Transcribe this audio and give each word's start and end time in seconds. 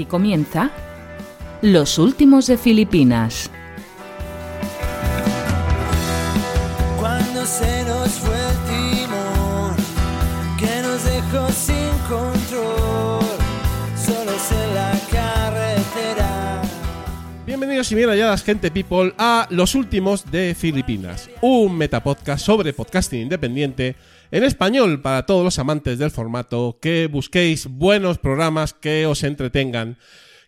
Aquí 0.00 0.06
comienza 0.06 0.70
Los 1.60 1.98
Últimos 1.98 2.46
de 2.46 2.56
Filipinas. 2.56 3.50
Cuando 6.98 7.44
se 7.44 7.84
nos 7.84 8.08
fue 8.12 8.34
el 8.34 9.04
timón, 9.04 9.76
que 10.58 10.80
nos 10.80 11.04
dejó 11.04 11.52
sin 11.52 11.90
control, 12.08 13.26
solos 13.94 14.52
en 14.52 14.74
la 14.74 14.92
carretera. 15.10 16.62
Bienvenidos 17.44 17.92
y 17.92 17.94
bien 17.94 18.08
halladas, 18.08 18.42
gente 18.42 18.70
people, 18.70 19.12
a 19.18 19.48
Los 19.50 19.74
Últimos 19.74 20.30
de 20.30 20.54
Filipinas, 20.54 21.28
un 21.42 21.76
metapodcast 21.76 22.46
sobre 22.46 22.72
podcasting 22.72 23.20
independiente 23.20 23.96
en 24.30 24.44
español 24.44 25.02
para 25.02 25.26
todos 25.26 25.44
los 25.44 25.58
amantes 25.58 25.98
del 25.98 26.10
formato, 26.10 26.78
que 26.80 27.06
busquéis 27.06 27.66
buenos 27.66 28.18
programas 28.18 28.72
que 28.74 29.06
os 29.06 29.22
entretengan, 29.22 29.98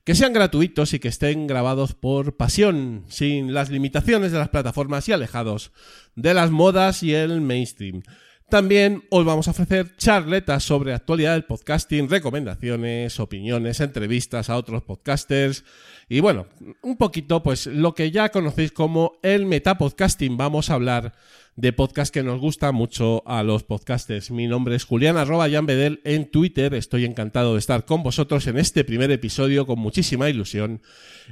que 0.05 0.15
sean 0.15 0.33
gratuitos 0.33 0.95
y 0.95 0.99
que 0.99 1.09
estén 1.09 1.47
grabados 1.47 1.95
por 1.95 2.37
pasión, 2.37 3.05
sin 3.09 3.55
las 3.55 3.71
limitaciones 3.71 4.33
de 4.33 4.39
las 4.39 4.49
plataformas 4.49 5.09
y 5.09 5.13
alejados 5.13 5.73
de 6.15 6.35
las 6.35 6.51
modas 6.51 7.03
y 7.03 7.15
el 7.15 7.41
mainstream. 7.41 8.03
También 8.53 9.03
os 9.09 9.25
vamos 9.25 9.49
a 9.49 9.53
ofrecer 9.53 9.97
charletas 9.97 10.63
sobre 10.63 10.93
actualidad 10.93 11.33
del 11.33 11.45
podcasting, 11.45 12.11
recomendaciones, 12.11 13.19
opiniones, 13.19 13.81
entrevistas 13.81 14.51
a 14.51 14.59
otros 14.59 14.83
podcasters 14.83 15.65
y 16.07 16.21
bueno, 16.21 16.47
un 16.83 16.99
poquito 16.99 17.43
pues 17.43 17.67
lo 17.67 17.95
que 17.95 18.11
ya 18.11 18.29
conocéis 18.29 18.71
como 18.71 19.15
el 19.23 19.47
metapodcasting. 19.47 20.37
Vamos 20.37 20.69
a 20.69 20.75
hablar 20.75 21.15
de 21.57 21.73
podcast 21.73 22.13
que 22.13 22.23
nos 22.23 22.41
gusta 22.41 22.73
mucho 22.73 23.23
a 23.27 23.43
los 23.43 23.63
podcasters. 23.63 24.31
Mi 24.31 24.47
nombre 24.47 24.75
es 24.77 24.85
Julián 24.85 25.17
arroba 25.17 25.49
Jan 25.49 25.65
Bedel 25.65 26.01
en 26.05 26.31
Twitter. 26.31 26.75
Estoy 26.75 27.07
encantado 27.07 27.55
de 27.55 27.59
estar 27.59 27.87
con 27.87 28.03
vosotros 28.03 28.47
en 28.47 28.59
este 28.59 28.85
primer 28.85 29.11
episodio 29.11 29.67
con 29.67 29.79
muchísima 29.79 30.29
ilusión. 30.29 30.83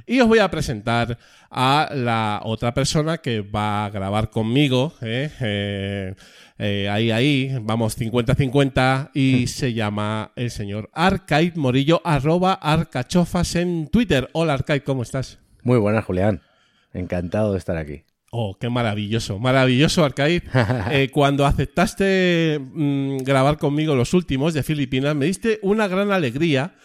Y 0.07 0.19
os 0.19 0.27
voy 0.27 0.39
a 0.39 0.49
presentar 0.49 1.19
a 1.49 1.91
la 1.93 2.41
otra 2.43 2.73
persona 2.73 3.19
que 3.19 3.41
va 3.41 3.85
a 3.85 3.89
grabar 3.89 4.29
conmigo. 4.29 4.93
¿eh? 5.01 5.29
Eh, 5.41 6.15
eh, 6.63 6.87
ahí, 6.89 7.09
ahí, 7.09 7.57
vamos 7.59 7.99
50-50 7.99 9.09
y 9.15 9.47
se 9.47 9.73
llama 9.73 10.31
el 10.35 10.51
señor 10.51 10.91
Arcaid 10.93 11.55
Morillo 11.55 12.01
arroba 12.03 12.53
arcachofas 12.53 13.55
en 13.55 13.87
Twitter. 13.87 14.29
Hola 14.33 14.53
Arcaid, 14.53 14.83
¿cómo 14.83 15.01
estás? 15.01 15.39
Muy 15.63 15.79
buenas, 15.79 16.05
Julián. 16.05 16.43
Encantado 16.93 17.53
de 17.53 17.57
estar 17.57 17.77
aquí. 17.77 18.03
Oh, 18.29 18.59
qué 18.59 18.69
maravilloso, 18.69 19.39
maravilloso, 19.39 20.05
Arcaid. 20.05 20.43
Eh, 20.91 21.09
cuando 21.11 21.47
aceptaste 21.47 22.59
mm, 22.61 23.17
grabar 23.23 23.57
conmigo 23.57 23.95
los 23.95 24.13
últimos 24.13 24.53
de 24.53 24.61
Filipinas, 24.61 25.15
me 25.15 25.25
diste 25.25 25.57
una 25.63 25.87
gran 25.87 26.11
alegría 26.11 26.75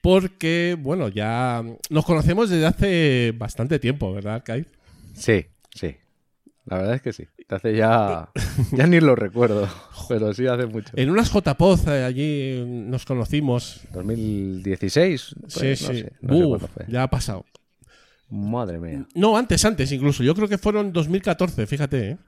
porque, 0.00 0.78
bueno, 0.80 1.08
ya 1.08 1.62
nos 1.90 2.06
conocemos 2.06 2.48
desde 2.48 2.64
hace 2.64 3.34
bastante 3.36 3.78
tiempo, 3.78 4.14
¿verdad, 4.14 4.36
Arcaid? 4.36 4.64
Sí, 5.12 5.44
sí. 5.74 5.94
La 6.64 6.78
verdad 6.78 6.94
es 6.94 7.02
que 7.02 7.12
sí. 7.12 7.26
Hace 7.48 7.76
ya. 7.76 8.30
Ya 8.72 8.86
ni 8.86 9.00
lo 9.00 9.14
recuerdo, 9.14 9.68
pero 10.08 10.34
sí 10.34 10.46
hace 10.46 10.66
mucho. 10.66 10.92
En 10.96 11.10
unas 11.10 11.30
JPOZ 11.30 11.86
eh, 11.86 12.04
allí 12.04 12.64
nos 12.66 13.04
conocimos. 13.04 13.80
2016. 13.92 15.34
Pues, 15.40 15.52
sí, 15.52 15.68
no 15.68 15.76
sí. 15.76 15.84
sé, 15.84 16.12
no 16.20 16.36
sé 16.36 16.44
cuándo 16.44 16.68
fue. 16.68 16.84
ya 16.88 17.04
ha 17.04 17.10
pasado. 17.10 17.44
Madre 18.28 18.78
mía. 18.78 19.06
No, 19.14 19.36
antes, 19.36 19.64
antes 19.64 19.92
incluso. 19.92 20.24
Yo 20.24 20.34
creo 20.34 20.48
que 20.48 20.58
fueron 20.58 20.92
2014, 20.92 21.66
fíjate. 21.66 22.10
¿eh? 22.10 22.18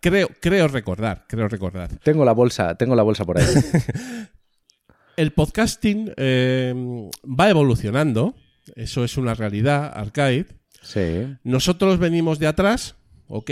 Creo, 0.00 0.28
creo 0.40 0.68
recordar, 0.68 1.24
creo 1.26 1.48
recordar. 1.48 1.88
Tengo 2.02 2.26
la 2.26 2.32
bolsa, 2.32 2.74
tengo 2.74 2.94
la 2.94 3.02
bolsa 3.02 3.24
por 3.24 3.38
ahí. 3.38 3.46
El 5.16 5.32
podcasting 5.32 6.12
eh, 6.16 6.74
va 7.24 7.48
evolucionando, 7.48 8.34
eso 8.74 9.04
es 9.04 9.16
una 9.16 9.32
realidad, 9.32 9.92
Arcade. 9.94 10.46
Sí. 10.82 11.34
Nosotros 11.44 11.98
venimos 11.98 12.38
de 12.38 12.48
atrás, 12.48 12.96
¿ok? 13.28 13.50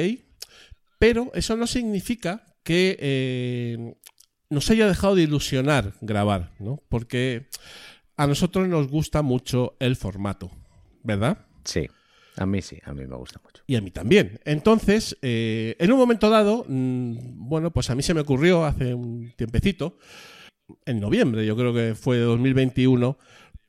Pero 1.02 1.32
eso 1.34 1.56
no 1.56 1.66
significa 1.66 2.44
que 2.62 2.96
eh, 3.00 3.96
nos 4.50 4.70
haya 4.70 4.86
dejado 4.86 5.16
de 5.16 5.24
ilusionar 5.24 5.94
grabar, 6.00 6.52
¿no? 6.60 6.80
Porque 6.88 7.48
a 8.16 8.28
nosotros 8.28 8.68
nos 8.68 8.86
gusta 8.86 9.20
mucho 9.20 9.74
el 9.80 9.96
formato, 9.96 10.52
¿verdad? 11.02 11.44
Sí. 11.64 11.88
A 12.36 12.46
mí 12.46 12.62
sí, 12.62 12.78
a 12.84 12.92
mí 12.92 13.04
me 13.04 13.16
gusta 13.16 13.40
mucho. 13.42 13.64
Y 13.66 13.74
a 13.74 13.80
mí 13.80 13.90
también. 13.90 14.38
Entonces, 14.44 15.18
eh, 15.22 15.74
en 15.80 15.90
un 15.90 15.98
momento 15.98 16.30
dado, 16.30 16.64
mm, 16.68 17.48
bueno, 17.48 17.72
pues 17.72 17.90
a 17.90 17.96
mí 17.96 18.04
se 18.04 18.14
me 18.14 18.20
ocurrió 18.20 18.64
hace 18.64 18.94
un 18.94 19.32
tiempecito, 19.36 19.98
en 20.86 21.00
noviembre, 21.00 21.44
yo 21.44 21.56
creo 21.56 21.74
que 21.74 21.96
fue 21.96 22.18
de 22.18 22.22
2021, 22.22 23.18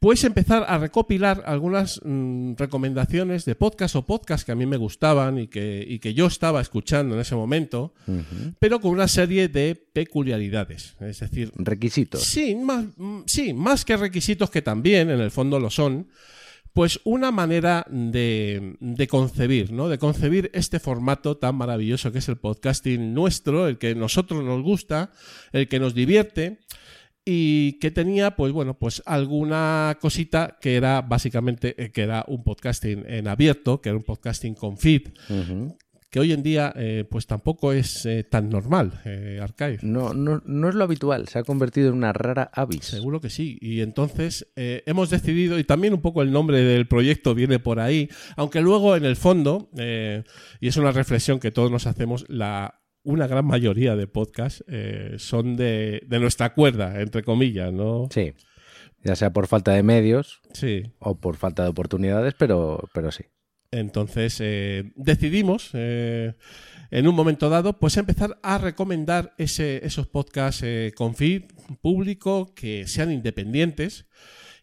pues 0.03 0.25
empezar 0.25 0.65
a 0.67 0.77
recopilar 0.77 1.43
algunas 1.45 2.01
mm, 2.03 2.55
recomendaciones 2.57 3.45
de 3.45 3.55
podcast 3.55 3.95
o 3.95 4.05
podcast 4.05 4.45
que 4.45 4.51
a 4.51 4.55
mí 4.55 4.65
me 4.65 4.75
gustaban 4.75 5.39
y 5.39 5.47
que, 5.47 5.81
y 5.87 5.99
que 5.99 6.13
yo 6.13 6.25
estaba 6.25 6.59
escuchando 6.59 7.15
en 7.15 7.21
ese 7.21 7.35
momento, 7.35 7.93
pero 8.59 8.81
con 8.81 8.91
una 8.91 9.07
serie 9.07 9.47
de 9.47 9.75
peculiaridades. 9.75 10.97
Es 10.99 11.21
decir, 11.21 11.53
Requisitos. 11.55 12.21
Sí, 12.21 12.53
más, 12.53 12.83
mm, 12.97 13.21
sí, 13.27 13.53
más 13.53 13.85
que 13.85 13.95
requisitos 13.95 14.49
que 14.49 14.61
también 14.61 15.09
en 15.09 15.21
el 15.21 15.31
fondo 15.31 15.57
lo 15.57 15.69
son, 15.69 16.09
pues 16.73 16.99
una 17.05 17.31
manera 17.31 17.85
de, 17.89 18.75
de 18.81 19.07
concebir, 19.07 19.71
¿no? 19.71 19.87
De 19.87 19.99
concebir 19.99 20.51
este 20.53 20.81
formato 20.81 21.37
tan 21.37 21.55
maravilloso 21.55 22.11
que 22.11 22.17
es 22.17 22.27
el 22.27 22.35
podcasting 22.35 23.13
nuestro, 23.13 23.69
el 23.69 23.77
que 23.77 23.95
nosotros 23.95 24.43
nos 24.43 24.63
gusta, 24.63 25.13
el 25.53 25.69
que 25.69 25.79
nos 25.79 25.93
divierte 25.93 26.59
y 27.25 27.79
que 27.79 27.91
tenía, 27.91 28.35
pues 28.35 28.51
bueno, 28.51 28.77
pues 28.77 29.01
alguna 29.05 29.97
cosita 30.01 30.57
que 30.59 30.75
era 30.75 31.01
básicamente 31.01 31.81
eh, 31.81 31.91
que 31.91 32.01
era 32.01 32.25
un 32.27 32.43
podcasting 32.43 33.05
en 33.07 33.27
abierto, 33.27 33.81
que 33.81 33.89
era 33.89 33.97
un 33.97 34.03
podcasting 34.03 34.55
con 34.55 34.77
feed, 34.77 35.09
que 36.09 36.19
hoy 36.19 36.31
en 36.31 36.43
día 36.43 36.71
eh, 36.75 37.05
pues 37.09 37.25
tampoco 37.25 37.71
es 37.71 38.05
eh, 38.05 38.23
tan 38.23 38.49
normal, 38.49 39.01
Archive. 39.41 39.79
No, 39.81 40.13
no, 40.13 40.43
no 40.45 40.69
es 40.69 40.75
lo 40.75 40.83
habitual, 40.83 41.27
se 41.27 41.39
ha 41.39 41.43
convertido 41.43 41.89
en 41.89 41.95
una 41.95 42.13
rara 42.13 42.51
avis. 42.53 42.85
Seguro 42.85 43.19
que 43.19 43.29
sí. 43.29 43.57
Y 43.61 43.81
entonces 43.81 44.51
hemos 44.55 45.09
decidido, 45.09 45.57
y 45.57 45.63
también 45.63 45.93
un 45.93 46.01
poco 46.01 46.21
el 46.21 46.31
nombre 46.31 46.61
del 46.61 46.87
proyecto 46.87 47.33
viene 47.33 47.57
por 47.57 47.79
ahí, 47.79 48.09
aunque 48.35 48.61
luego 48.61 48.95
en 48.95 49.05
el 49.05 49.15
fondo, 49.15 49.69
y 49.75 50.67
es 50.67 50.77
una 50.77 50.91
reflexión 50.91 51.39
que 51.39 51.51
todos 51.51 51.71
nos 51.71 51.87
hacemos, 51.87 52.25
la, 52.27 52.82
una 53.03 53.27
gran 53.27 53.45
mayoría 53.45 53.95
de 53.95 54.07
podcasts 54.07 54.63
eh, 54.67 55.15
son 55.17 55.55
de, 55.55 56.01
de 56.07 56.19
nuestra 56.19 56.53
cuerda, 56.53 57.01
entre 57.01 57.23
comillas, 57.23 57.71
¿no? 57.73 58.07
Sí. 58.11 58.33
Ya 59.03 59.15
sea 59.15 59.33
por 59.33 59.47
falta 59.47 59.73
de 59.73 59.83
medios 59.83 60.41
Sí. 60.53 60.83
o 60.99 61.19
por 61.19 61.35
falta 61.35 61.63
de 61.63 61.69
oportunidades, 61.69 62.33
pero, 62.37 62.87
pero 62.93 63.11
sí. 63.11 63.25
Entonces 63.71 64.37
eh, 64.39 64.91
decidimos, 64.95 65.71
eh, 65.73 66.35
en 66.91 67.07
un 67.07 67.15
momento 67.15 67.49
dado, 67.49 67.79
pues 67.79 67.97
empezar 67.97 68.39
a 68.43 68.57
recomendar 68.59 69.33
ese- 69.37 69.85
esos 69.85 70.07
podcasts 70.07 70.61
eh, 70.63 70.93
con 70.95 71.15
feed 71.15 71.43
público, 71.81 72.53
que 72.55 72.87
sean 72.87 73.11
independientes 73.11 74.05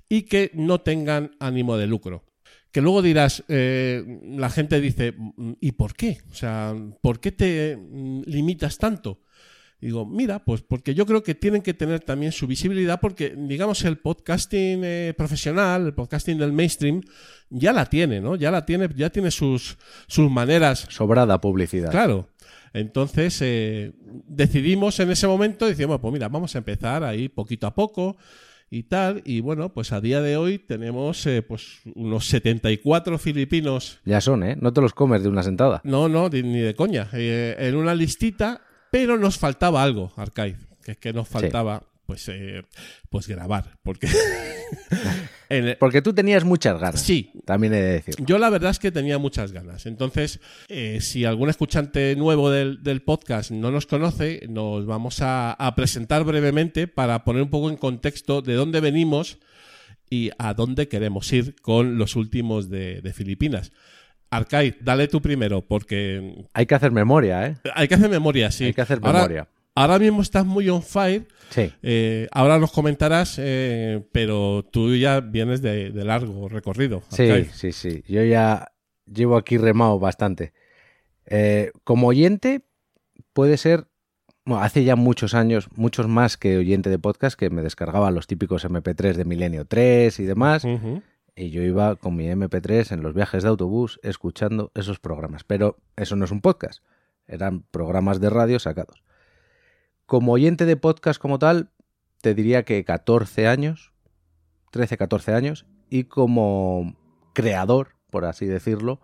y 0.08 0.22
que 0.22 0.50
no 0.54 0.80
tengan 0.80 1.32
ánimo 1.40 1.76
de 1.76 1.86
lucro. 1.88 2.24
Que 2.72 2.80
luego 2.80 3.02
dirás, 3.02 3.44
eh, 3.48 4.20
la 4.36 4.48
gente 4.50 4.80
dice, 4.80 5.12
"Mm, 5.16 5.52
¿y 5.60 5.72
por 5.72 5.94
qué? 5.94 6.18
O 6.30 6.34
sea, 6.34 6.74
¿por 7.00 7.20
qué 7.20 7.32
te 7.32 7.76
mm, 7.76 8.22
limitas 8.26 8.78
tanto? 8.78 9.22
Digo, 9.80 10.04
mira, 10.04 10.44
pues 10.44 10.60
porque 10.60 10.94
yo 10.94 11.06
creo 11.06 11.22
que 11.22 11.34
tienen 11.34 11.62
que 11.62 11.72
tener 11.72 12.00
también 12.00 12.32
su 12.32 12.46
visibilidad 12.46 13.00
porque, 13.00 13.34
digamos, 13.34 13.82
el 13.84 13.96
podcasting 13.96 14.82
eh, 14.84 15.14
profesional, 15.16 15.86
el 15.86 15.94
podcasting 15.94 16.36
del 16.36 16.52
mainstream, 16.52 17.00
ya 17.48 17.72
la 17.72 17.86
tiene, 17.86 18.20
¿no? 18.20 18.36
Ya 18.36 18.50
la 18.50 18.66
tiene, 18.66 18.90
ya 18.94 19.08
tiene 19.08 19.30
sus, 19.30 19.78
sus 20.06 20.30
maneras 20.30 20.86
Sobrada 20.90 21.40
publicidad. 21.40 21.90
Claro. 21.90 22.28
Entonces 22.74 23.38
eh, 23.40 23.92
decidimos 24.28 25.00
en 25.00 25.10
ese 25.10 25.26
momento, 25.26 25.66
decimos, 25.66 25.98
pues 26.00 26.12
mira, 26.12 26.28
vamos 26.28 26.54
a 26.54 26.58
empezar 26.58 27.02
ahí 27.02 27.28
poquito 27.28 27.66
a 27.66 27.74
poco 27.74 28.16
y 28.70 28.84
tal. 28.84 29.22
Y 29.24 29.40
bueno, 29.40 29.70
pues 29.74 29.92
a 29.92 30.00
día 30.00 30.22
de 30.22 30.36
hoy 30.36 30.58
tenemos 30.58 31.26
eh, 31.26 31.42
pues 31.42 31.80
unos 31.94 32.26
74 32.28 33.18
filipinos, 33.18 33.98
Ya 34.04 34.20
son, 34.20 34.44
¿eh? 34.44 34.56
No 34.60 34.72
te 34.72 34.80
los 34.80 34.94
comes 34.94 35.22
de 35.22 35.28
una 35.28 35.42
sentada. 35.42 35.80
no, 35.84 36.08
no, 36.08 36.28
ni 36.28 36.60
de 36.60 36.74
coña, 36.74 37.08
eh, 37.12 37.56
en 37.58 37.74
una 37.74 37.94
listita, 37.94 38.62
pero 38.90 39.18
nos 39.18 39.38
faltaba 39.38 39.82
algo, 39.82 40.12
Arcade, 40.16 40.56
que 40.84 40.92
es 40.92 40.98
que 40.98 41.12
nos 41.12 41.28
faltaba 41.28 41.82
pues, 42.06 42.28
eh, 42.28 42.62
pues 43.08 43.28
grabar, 43.28 43.78
porque... 43.82 44.08
el- 45.50 45.76
Porque 45.78 46.00
tú 46.00 46.14
tenías 46.14 46.44
muchas 46.44 46.80
ganas. 46.80 47.02
sí, 47.02 47.32
También 47.44 47.74
he 47.74 47.80
de 47.82 47.92
decir. 47.92 48.14
yo 48.24 48.38
la 48.38 48.48
verdad 48.48 48.70
es 48.70 48.78
que 48.78 48.90
tenía 48.90 49.18
muchas 49.18 49.52
ganas. 49.52 49.84
Entonces, 49.84 50.40
eh, 50.68 50.98
si 51.02 51.26
algún 51.26 51.50
escuchante 51.50 52.16
nuevo 52.16 52.50
del, 52.50 52.82
del 52.82 53.02
podcast 53.02 53.50
no 53.50 53.70
nos 53.70 53.84
conoce, 53.86 54.46
nos 54.48 54.86
vamos 54.86 55.20
a, 55.20 55.52
a 55.52 55.74
presentar 55.74 56.24
brevemente 56.24 56.86
para 56.88 57.24
poner 57.24 57.42
un 57.42 57.50
poco 57.50 57.68
en 57.68 57.76
contexto 57.76 58.40
de 58.40 58.54
dónde 58.54 58.80
venimos 58.80 59.38
y 60.08 60.30
a 60.38 60.54
dónde 60.54 60.88
queremos 60.88 61.32
ir 61.32 61.54
con 61.60 61.98
los 61.98 62.16
últimos 62.16 62.70
de, 62.70 63.00
de 63.02 63.12
Filipinas. 63.12 63.70
Arcade, 64.32 64.76
dale 64.80 65.08
tú 65.08 65.20
primero, 65.20 65.62
porque 65.66 66.46
Hay 66.54 66.66
que 66.66 66.74
hacer 66.76 66.92
memoria, 66.92 67.46
¿eh? 67.48 67.56
hay 67.74 67.88
que 67.88 67.94
hacer 67.96 68.08
memoria, 68.08 68.50
sí. 68.52 68.64
Hay 68.66 68.74
que 68.74 68.80
hacer 68.80 69.00
memoria. 69.00 69.20
ahora 69.40 69.48
mismo 70.00 70.22
estás 70.22 70.46
muy 70.46 70.68
on 70.68 70.82
fire. 70.82 71.26
Sí. 71.50 71.72
Eh, 71.82 72.28
ahora 72.32 72.58
nos 72.58 72.70
comentarás, 72.72 73.36
eh, 73.38 74.04
pero 74.12 74.64
tú 74.70 74.94
ya 74.94 75.20
vienes 75.20 75.62
de, 75.62 75.90
de 75.90 76.04
largo 76.04 76.48
recorrido. 76.48 77.02
Sí, 77.10 77.44
sí, 77.52 77.72
sí. 77.72 78.02
Yo 78.06 78.22
ya 78.22 78.72
llevo 79.06 79.36
aquí 79.36 79.58
remado 79.58 79.98
bastante. 79.98 80.52
Eh, 81.26 81.72
como 81.84 82.08
oyente, 82.08 82.62
puede 83.32 83.56
ser. 83.56 83.86
Bueno, 84.44 84.62
hace 84.62 84.84
ya 84.84 84.96
muchos 84.96 85.34
años, 85.34 85.68
muchos 85.76 86.08
más 86.08 86.36
que 86.36 86.56
oyente 86.56 86.90
de 86.90 86.98
podcast, 86.98 87.38
que 87.38 87.50
me 87.50 87.62
descargaba 87.62 88.10
los 88.10 88.26
típicos 88.26 88.64
MP3 88.64 89.14
de 89.14 89.24
Milenio 89.24 89.64
3 89.66 90.18
y 90.18 90.24
demás. 90.24 90.64
Y 91.36 91.50
yo 91.50 91.62
iba 91.62 91.96
con 91.96 92.16
mi 92.16 92.26
MP3 92.26 92.92
en 92.92 93.02
los 93.02 93.14
viajes 93.14 93.42
de 93.42 93.48
autobús 93.48 94.00
escuchando 94.02 94.72
esos 94.74 94.98
programas. 94.98 95.44
Pero 95.44 95.76
eso 95.96 96.16
no 96.16 96.24
es 96.24 96.30
un 96.30 96.40
podcast. 96.40 96.82
Eran 97.26 97.62
programas 97.70 98.20
de 98.20 98.30
radio 98.30 98.58
sacados. 98.58 99.02
Como 100.10 100.32
oyente 100.32 100.66
de 100.66 100.76
podcast 100.76 101.20
como 101.20 101.38
tal, 101.38 101.70
te 102.20 102.34
diría 102.34 102.64
que 102.64 102.84
14 102.84 103.46
años, 103.46 103.92
13, 104.72 104.96
14 104.96 105.34
años. 105.34 105.66
Y 105.88 106.02
como 106.02 106.96
creador, 107.32 107.90
por 108.10 108.24
así 108.24 108.46
decirlo, 108.46 109.00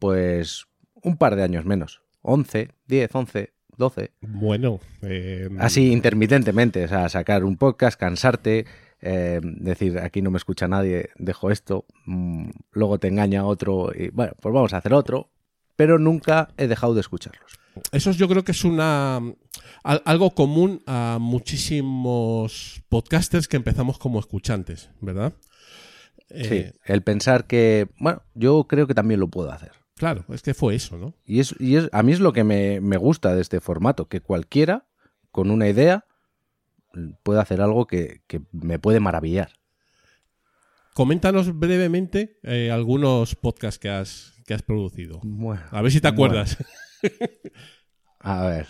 pues 0.00 0.66
un 1.00 1.16
par 1.16 1.36
de 1.36 1.44
años 1.44 1.64
menos. 1.64 2.02
11, 2.22 2.70
10, 2.88 3.14
11, 3.14 3.52
12. 3.76 4.10
Bueno, 4.20 4.80
eh, 5.02 5.48
Así 5.60 5.92
intermitentemente, 5.92 6.86
o 6.86 6.88
sea, 6.88 7.08
sacar 7.08 7.44
un 7.44 7.56
podcast, 7.56 7.96
cansarte, 7.96 8.66
eh, 9.00 9.38
decir, 9.44 10.00
aquí 10.00 10.22
no 10.22 10.32
me 10.32 10.38
escucha 10.38 10.66
nadie, 10.66 11.10
dejo 11.18 11.52
esto, 11.52 11.86
mm, 12.06 12.50
luego 12.72 12.98
te 12.98 13.06
engaña 13.06 13.44
otro 13.44 13.92
y 13.94 14.08
bueno, 14.08 14.32
pues 14.40 14.52
vamos 14.52 14.72
a 14.72 14.78
hacer 14.78 14.92
otro, 14.92 15.30
pero 15.76 16.00
nunca 16.00 16.48
he 16.56 16.66
dejado 16.66 16.94
de 16.94 17.00
escucharlos. 17.00 17.61
Eso 17.92 18.10
yo 18.12 18.28
creo 18.28 18.44
que 18.44 18.52
es 18.52 18.64
una 18.64 19.16
al- 19.82 20.02
algo 20.04 20.30
común 20.34 20.82
a 20.86 21.18
muchísimos 21.20 22.82
podcasters 22.88 23.48
que 23.48 23.56
empezamos 23.56 23.98
como 23.98 24.18
escuchantes, 24.20 24.90
¿verdad? 25.00 25.32
Eh, 26.30 26.72
Sí, 26.72 26.80
el 26.92 27.02
pensar 27.02 27.46
que, 27.46 27.88
bueno, 27.98 28.22
yo 28.34 28.64
creo 28.68 28.86
que 28.86 28.94
también 28.94 29.20
lo 29.20 29.28
puedo 29.28 29.50
hacer. 29.52 29.72
Claro, 29.96 30.24
es 30.30 30.42
que 30.42 30.54
fue 30.54 30.74
eso, 30.74 30.96
¿no? 30.98 31.14
Y, 31.24 31.40
es, 31.40 31.54
y 31.60 31.76
es, 31.76 31.88
a 31.92 32.02
mí 32.02 32.12
es 32.12 32.20
lo 32.20 32.32
que 32.32 32.44
me, 32.44 32.80
me 32.80 32.96
gusta 32.96 33.34
de 33.34 33.40
este 33.42 33.60
formato, 33.60 34.08
que 34.08 34.20
cualquiera 34.20 34.86
con 35.30 35.50
una 35.50 35.68
idea 35.68 36.04
puede 37.22 37.40
hacer 37.40 37.60
algo 37.60 37.86
que, 37.86 38.22
que 38.26 38.42
me 38.52 38.78
puede 38.78 39.00
maravillar. 39.00 39.50
Coméntanos 40.94 41.58
brevemente 41.58 42.38
eh, 42.42 42.70
algunos 42.70 43.34
podcasts 43.34 43.78
que 43.78 43.88
has, 43.88 44.34
que 44.46 44.52
has 44.54 44.62
producido. 44.62 45.20
Bueno, 45.22 45.62
A 45.70 45.80
ver 45.80 45.90
si 45.92 46.00
te 46.00 46.10
Bueno. 46.10 46.34
A 48.20 48.46
ver. 48.46 48.68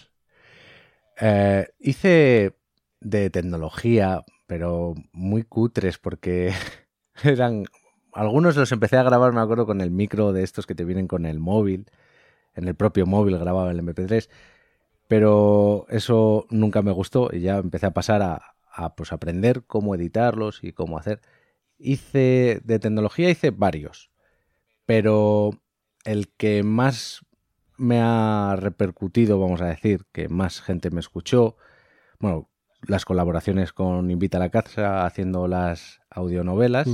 Eh, 1.20 1.68
hice 1.78 2.56
de 3.00 3.30
tecnología, 3.30 4.22
pero 4.46 4.94
muy 5.12 5.42
cutres 5.44 5.98
porque 5.98 6.52
eran... 7.22 7.64
Algunos 8.12 8.56
los 8.56 8.70
empecé 8.72 8.98
a 8.98 9.02
grabar, 9.02 9.32
me 9.32 9.40
acuerdo, 9.40 9.64
con 9.64 9.80
el 9.80 9.90
micro 9.90 10.32
de 10.34 10.42
estos 10.42 10.66
que 10.66 10.74
te 10.74 10.84
vienen 10.84 11.08
con 11.08 11.24
el 11.24 11.38
móvil. 11.40 11.86
En 12.54 12.68
el 12.68 12.74
propio 12.76 13.06
móvil 13.06 13.38
grababa 13.38 13.70
el 13.70 13.80
MP3. 13.80 14.30
Pero 15.08 15.86
eso 15.90 16.46
nunca 16.50 16.82
me 16.82 16.92
gustó 16.92 17.30
y 17.32 17.40
ya 17.40 17.58
empecé 17.58 17.86
a 17.86 17.92
pasar 17.94 18.22
a, 18.22 18.56
a, 18.72 18.94
pues, 18.96 19.12
aprender 19.12 19.64
cómo 19.66 19.94
editarlos 19.94 20.64
y 20.64 20.72
cómo 20.72 20.98
hacer. 20.98 21.20
Hice 21.78 22.60
de 22.64 22.78
tecnología, 22.80 23.30
hice 23.30 23.50
varios. 23.50 24.10
Pero 24.86 25.52
el 26.04 26.28
que 26.36 26.62
más 26.62 27.24
me 27.82 28.00
ha 28.00 28.54
repercutido, 28.56 29.40
vamos 29.40 29.60
a 29.60 29.66
decir, 29.66 30.06
que 30.12 30.28
más 30.28 30.60
gente 30.60 30.90
me 30.90 31.00
escuchó. 31.00 31.56
Bueno, 32.20 32.48
las 32.86 33.04
colaboraciones 33.04 33.72
con 33.72 34.08
Invita 34.10 34.38
a 34.38 34.40
la 34.40 34.50
Casa 34.50 35.04
haciendo 35.04 35.48
las 35.48 36.00
audionovelas 36.08 36.86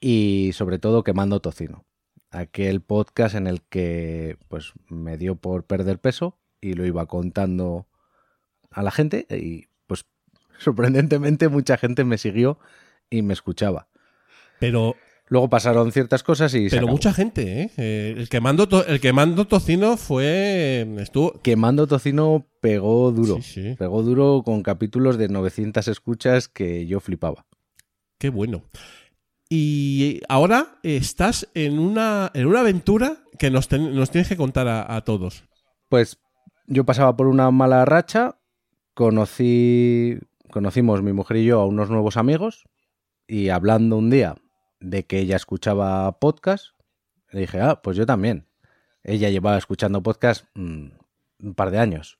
y 0.00 0.50
sobre 0.54 0.78
todo 0.78 1.04
Quemando 1.04 1.40
Tocino. 1.40 1.84
Aquel 2.30 2.80
podcast 2.80 3.34
en 3.34 3.46
el 3.46 3.60
que 3.60 4.38
pues 4.48 4.72
me 4.88 5.18
dio 5.18 5.36
por 5.36 5.66
perder 5.66 5.98
peso 5.98 6.38
y 6.62 6.72
lo 6.72 6.86
iba 6.86 7.04
contando 7.04 7.86
a 8.70 8.82
la 8.82 8.90
gente 8.90 9.26
y 9.28 9.66
pues 9.86 10.06
sorprendentemente 10.58 11.48
mucha 11.48 11.76
gente 11.76 12.04
me 12.04 12.16
siguió 12.16 12.58
y 13.10 13.20
me 13.20 13.34
escuchaba. 13.34 13.88
Pero, 14.58 14.96
Luego 15.32 15.48
pasaron 15.48 15.92
ciertas 15.92 16.22
cosas 16.22 16.52
y 16.52 16.64
se 16.64 16.76
pero 16.76 16.82
acabó. 16.82 16.92
mucha 16.92 17.14
gente, 17.14 17.62
¿eh? 17.62 17.70
Eh, 17.78 18.14
el, 18.18 18.28
que 18.28 18.40
mando 18.42 18.68
to- 18.68 18.86
el 18.86 19.00
que 19.00 19.14
mando 19.14 19.46
tocino 19.46 19.96
fue. 19.96 20.86
Estuvo. 20.98 21.40
Quemando 21.40 21.86
Tocino 21.86 22.46
pegó 22.60 23.10
duro. 23.12 23.36
Sí, 23.36 23.42
sí. 23.70 23.74
Pegó 23.78 24.02
duro 24.02 24.42
con 24.44 24.62
capítulos 24.62 25.16
de 25.16 25.28
900 25.28 25.88
escuchas 25.88 26.48
que 26.48 26.86
yo 26.86 27.00
flipaba. 27.00 27.46
Qué 28.18 28.28
bueno. 28.28 28.62
Y 29.48 30.20
ahora 30.28 30.78
estás 30.82 31.48
en 31.54 31.78
una, 31.78 32.30
en 32.34 32.46
una 32.46 32.60
aventura 32.60 33.16
que 33.38 33.50
nos, 33.50 33.68
ten- 33.68 33.94
nos 33.94 34.10
tienes 34.10 34.28
que 34.28 34.36
contar 34.36 34.68
a, 34.68 34.94
a 34.94 35.00
todos. 35.02 35.44
Pues 35.88 36.18
yo 36.66 36.84
pasaba 36.84 37.16
por 37.16 37.26
una 37.26 37.50
mala 37.50 37.84
racha, 37.86 38.36
conocí, 38.94 40.18
conocimos 40.50 41.02
mi 41.02 41.12
mujer 41.12 41.38
y 41.38 41.44
yo 41.46 41.60
a 41.60 41.66
unos 41.66 41.88
nuevos 41.90 42.16
amigos 42.16 42.64
y 43.26 43.48
hablando 43.48 43.96
un 43.96 44.10
día 44.10 44.34
de 44.82 45.04
que 45.06 45.18
ella 45.18 45.36
escuchaba 45.36 46.18
podcast, 46.18 46.74
le 47.30 47.40
dije, 47.40 47.60
ah, 47.60 47.80
pues 47.82 47.96
yo 47.96 48.04
también. 48.04 48.46
Ella 49.04 49.30
llevaba 49.30 49.56
escuchando 49.56 50.02
podcast 50.02 50.44
mm, 50.54 50.88
un 51.42 51.54
par 51.54 51.70
de 51.70 51.78
años. 51.78 52.18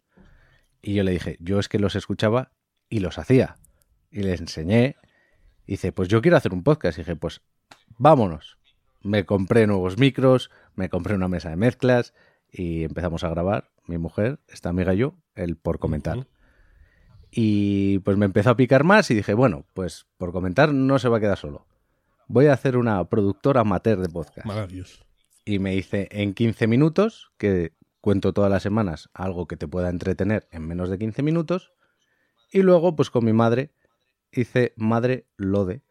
Y 0.80 0.94
yo 0.94 1.04
le 1.04 1.12
dije, 1.12 1.36
yo 1.40 1.58
es 1.58 1.68
que 1.68 1.78
los 1.78 1.94
escuchaba 1.96 2.52
y 2.88 3.00
los 3.00 3.18
hacía. 3.18 3.56
Y 4.10 4.22
les 4.22 4.40
enseñé. 4.40 4.96
Y 5.66 5.72
dice, 5.72 5.92
pues 5.92 6.08
yo 6.08 6.22
quiero 6.22 6.36
hacer 6.36 6.52
un 6.52 6.62
podcast. 6.62 6.98
Y 6.98 7.02
dije, 7.02 7.16
pues 7.16 7.42
vámonos. 7.98 8.58
Me 9.02 9.26
compré 9.26 9.66
nuevos 9.66 9.98
micros, 9.98 10.50
me 10.74 10.88
compré 10.88 11.14
una 11.14 11.28
mesa 11.28 11.50
de 11.50 11.56
mezclas 11.56 12.14
y 12.50 12.84
empezamos 12.84 13.24
a 13.24 13.28
grabar, 13.28 13.70
mi 13.86 13.98
mujer, 13.98 14.38
esta 14.46 14.68
amiga 14.68 14.94
y 14.94 14.98
yo, 14.98 15.14
el 15.34 15.56
por 15.56 15.78
comentar. 15.78 16.28
Y 17.30 17.98
pues 18.00 18.16
me 18.16 18.26
empezó 18.26 18.50
a 18.50 18.56
picar 18.56 18.84
más 18.84 19.10
y 19.10 19.14
dije, 19.14 19.34
bueno, 19.34 19.64
pues 19.74 20.06
por 20.18 20.32
comentar 20.32 20.72
no 20.72 20.98
se 20.98 21.08
va 21.08 21.16
a 21.16 21.20
quedar 21.20 21.38
solo. 21.38 21.66
Voy 22.32 22.46
a 22.46 22.54
hacer 22.54 22.78
una 22.78 23.04
productora 23.10 23.60
amateur 23.60 24.00
de 24.00 24.08
podcast. 24.08 24.46
Maravilloso. 24.46 25.04
Y 25.44 25.58
me 25.58 25.74
hice 25.74 26.08
en 26.10 26.32
15 26.32 26.66
minutos, 26.66 27.30
que 27.36 27.74
cuento 28.00 28.32
todas 28.32 28.50
las 28.50 28.62
semanas 28.62 29.10
algo 29.12 29.46
que 29.46 29.58
te 29.58 29.68
pueda 29.68 29.90
entretener 29.90 30.48
en 30.50 30.66
menos 30.66 30.88
de 30.88 30.98
15 30.98 31.22
minutos. 31.22 31.72
Y 32.50 32.62
luego, 32.62 32.96
pues 32.96 33.10
con 33.10 33.26
mi 33.26 33.34
madre, 33.34 33.74
hice 34.32 34.72
Madre 34.76 35.26
Lode, 35.36 35.82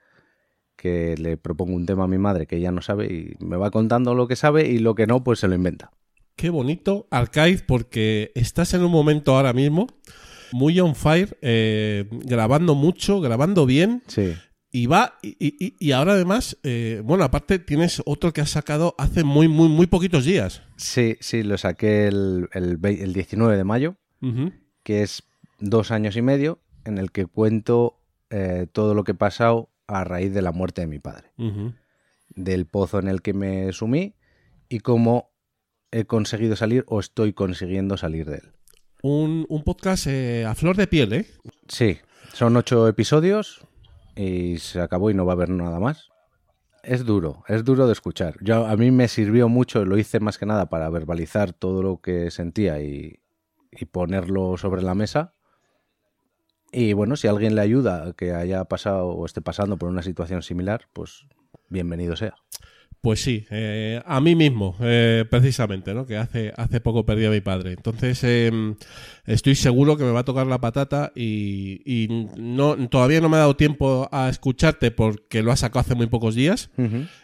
que 0.75 1.15
le 1.15 1.37
propongo 1.37 1.75
un 1.75 1.85
tema 1.85 2.05
a 2.05 2.07
mi 2.07 2.17
madre 2.17 2.47
que 2.47 2.55
ella 2.55 2.71
no 2.71 2.81
sabe 2.81 3.05
y 3.05 3.35
me 3.45 3.57
va 3.57 3.69
contando 3.69 4.15
lo 4.15 4.27
que 4.27 4.35
sabe 4.35 4.67
y 4.67 4.79
lo 4.79 4.95
que 4.95 5.05
no, 5.05 5.23
pues 5.23 5.37
se 5.37 5.47
lo 5.47 5.53
inventa. 5.53 5.91
Qué 6.35 6.49
bonito, 6.49 7.07
Archive, 7.11 7.61
porque 7.67 8.31
estás 8.33 8.73
en 8.73 8.83
un 8.83 8.91
momento 8.91 9.35
ahora 9.35 9.53
mismo 9.53 9.85
muy 10.53 10.79
on 10.79 10.95
fire, 10.95 11.37
eh, 11.43 12.07
grabando 12.09 12.73
mucho, 12.73 13.21
grabando 13.21 13.67
bien. 13.67 14.01
Sí. 14.07 14.33
Y 14.73 14.85
va, 14.85 15.17
y, 15.21 15.35
y- 15.39 15.75
y 15.79 15.91
ahora 15.91 16.13
además, 16.13 16.57
eh, 16.63 17.01
bueno, 17.03 17.25
aparte 17.25 17.59
tienes 17.59 18.01
otro 18.05 18.31
que 18.31 18.39
has 18.41 18.51
sacado 18.51 18.95
hace 18.97 19.23
muy, 19.25 19.47
muy, 19.49 19.67
muy 19.67 19.85
poquitos 19.87 20.23
días. 20.23 20.61
Sí, 20.77 21.17
sí, 21.19 21.43
lo 21.43 21.57
saqué 21.57 22.07
el, 22.07 22.47
el, 22.53 22.79
vei- 22.79 23.01
el 23.01 23.11
19 23.13 23.57
de 23.57 23.63
mayo, 23.65 23.95
que 24.83 25.01
es 25.01 25.23
dos 25.59 25.91
años 25.91 26.15
y 26.15 26.21
medio, 26.21 26.59
en 26.85 26.97
el 26.99 27.11
que 27.11 27.25
cuento 27.25 27.99
eh, 28.29 28.67
todo 28.71 28.93
lo 28.93 29.03
que 29.03 29.11
he 29.11 29.15
pasado 29.15 29.69
a 29.87 30.05
raíz 30.05 30.33
de 30.33 30.41
la 30.41 30.53
muerte 30.53 30.81
de 30.81 30.87
mi 30.87 30.99
padre. 30.99 31.31
Del 32.29 32.65
pozo 32.65 32.99
en 32.99 33.09
el 33.09 33.21
que 33.21 33.33
me 33.33 33.73
sumí 33.73 34.15
y 34.69 34.79
cómo 34.79 35.31
he 35.91 36.05
conseguido 36.05 36.55
salir 36.55 36.85
o 36.87 37.01
estoy 37.01 37.33
consiguiendo 37.33 37.97
salir 37.97 38.25
de 38.29 38.37
él. 38.37 38.51
Un, 39.03 39.45
un 39.49 39.63
podcast 39.65 40.07
eh, 40.07 40.45
a 40.45 40.55
flor 40.55 40.77
de 40.77 40.87
piel, 40.87 41.11
¿eh? 41.11 41.27
Sí, 41.67 41.97
son 42.31 42.55
ocho 42.55 42.87
episodios 42.87 43.67
y 44.15 44.57
se 44.57 44.81
acabó 44.81 45.09
y 45.09 45.13
no 45.13 45.25
va 45.25 45.33
a 45.33 45.35
haber 45.35 45.49
nada 45.49 45.79
más. 45.79 46.09
Es 46.83 47.05
duro, 47.05 47.43
es 47.47 47.63
duro 47.63 47.85
de 47.85 47.93
escuchar. 47.93 48.35
Yo, 48.41 48.65
a 48.65 48.75
mí 48.75 48.89
me 48.89 49.07
sirvió 49.07 49.49
mucho, 49.49 49.85
lo 49.85 49.97
hice 49.97 50.19
más 50.19 50.37
que 50.37 50.45
nada 50.45 50.67
para 50.67 50.89
verbalizar 50.89 51.53
todo 51.53 51.83
lo 51.83 52.01
que 52.01 52.31
sentía 52.31 52.81
y, 52.81 53.19
y 53.71 53.85
ponerlo 53.85 54.57
sobre 54.57 54.81
la 54.81 54.95
mesa. 54.95 55.33
Y 56.71 56.93
bueno, 56.93 57.15
si 57.17 57.27
alguien 57.27 57.55
le 57.55 57.61
ayuda 57.61 58.13
que 58.13 58.33
haya 58.33 58.63
pasado 58.65 59.09
o 59.09 59.25
esté 59.25 59.41
pasando 59.41 59.77
por 59.77 59.89
una 59.89 60.01
situación 60.01 60.41
similar, 60.41 60.87
pues 60.93 61.27
bienvenido 61.69 62.15
sea. 62.15 62.35
Pues 63.01 63.19
sí, 63.19 63.47
eh, 63.49 63.99
a 64.05 64.21
mí 64.21 64.35
mismo, 64.35 64.75
eh, 64.79 65.25
precisamente, 65.27 65.91
¿no? 65.95 66.05
Que 66.05 66.17
hace, 66.17 66.53
hace 66.55 66.81
poco 66.81 67.03
perdí 67.03 67.25
a 67.25 67.31
mi 67.31 67.41
padre. 67.41 67.71
Entonces, 67.71 68.23
eh, 68.23 68.51
estoy 69.25 69.55
seguro 69.55 69.97
que 69.97 70.03
me 70.03 70.11
va 70.11 70.19
a 70.19 70.23
tocar 70.23 70.45
la 70.45 70.61
patata 70.61 71.11
y, 71.15 71.81
y 71.83 72.27
no, 72.37 72.77
todavía 72.89 73.19
no 73.19 73.27
me 73.27 73.37
ha 73.37 73.39
dado 73.39 73.55
tiempo 73.55 74.07
a 74.11 74.29
escucharte 74.29 74.91
porque 74.91 75.41
lo 75.41 75.51
has 75.51 75.61
sacado 75.61 75.79
hace 75.79 75.95
muy 75.95 76.05
pocos 76.05 76.35
días, 76.35 76.69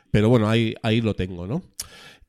pero 0.09 0.29
bueno, 0.29 0.49
ahí, 0.49 0.73
ahí 0.81 0.99
lo 0.99 1.15
tengo, 1.15 1.45
¿no? 1.45 1.61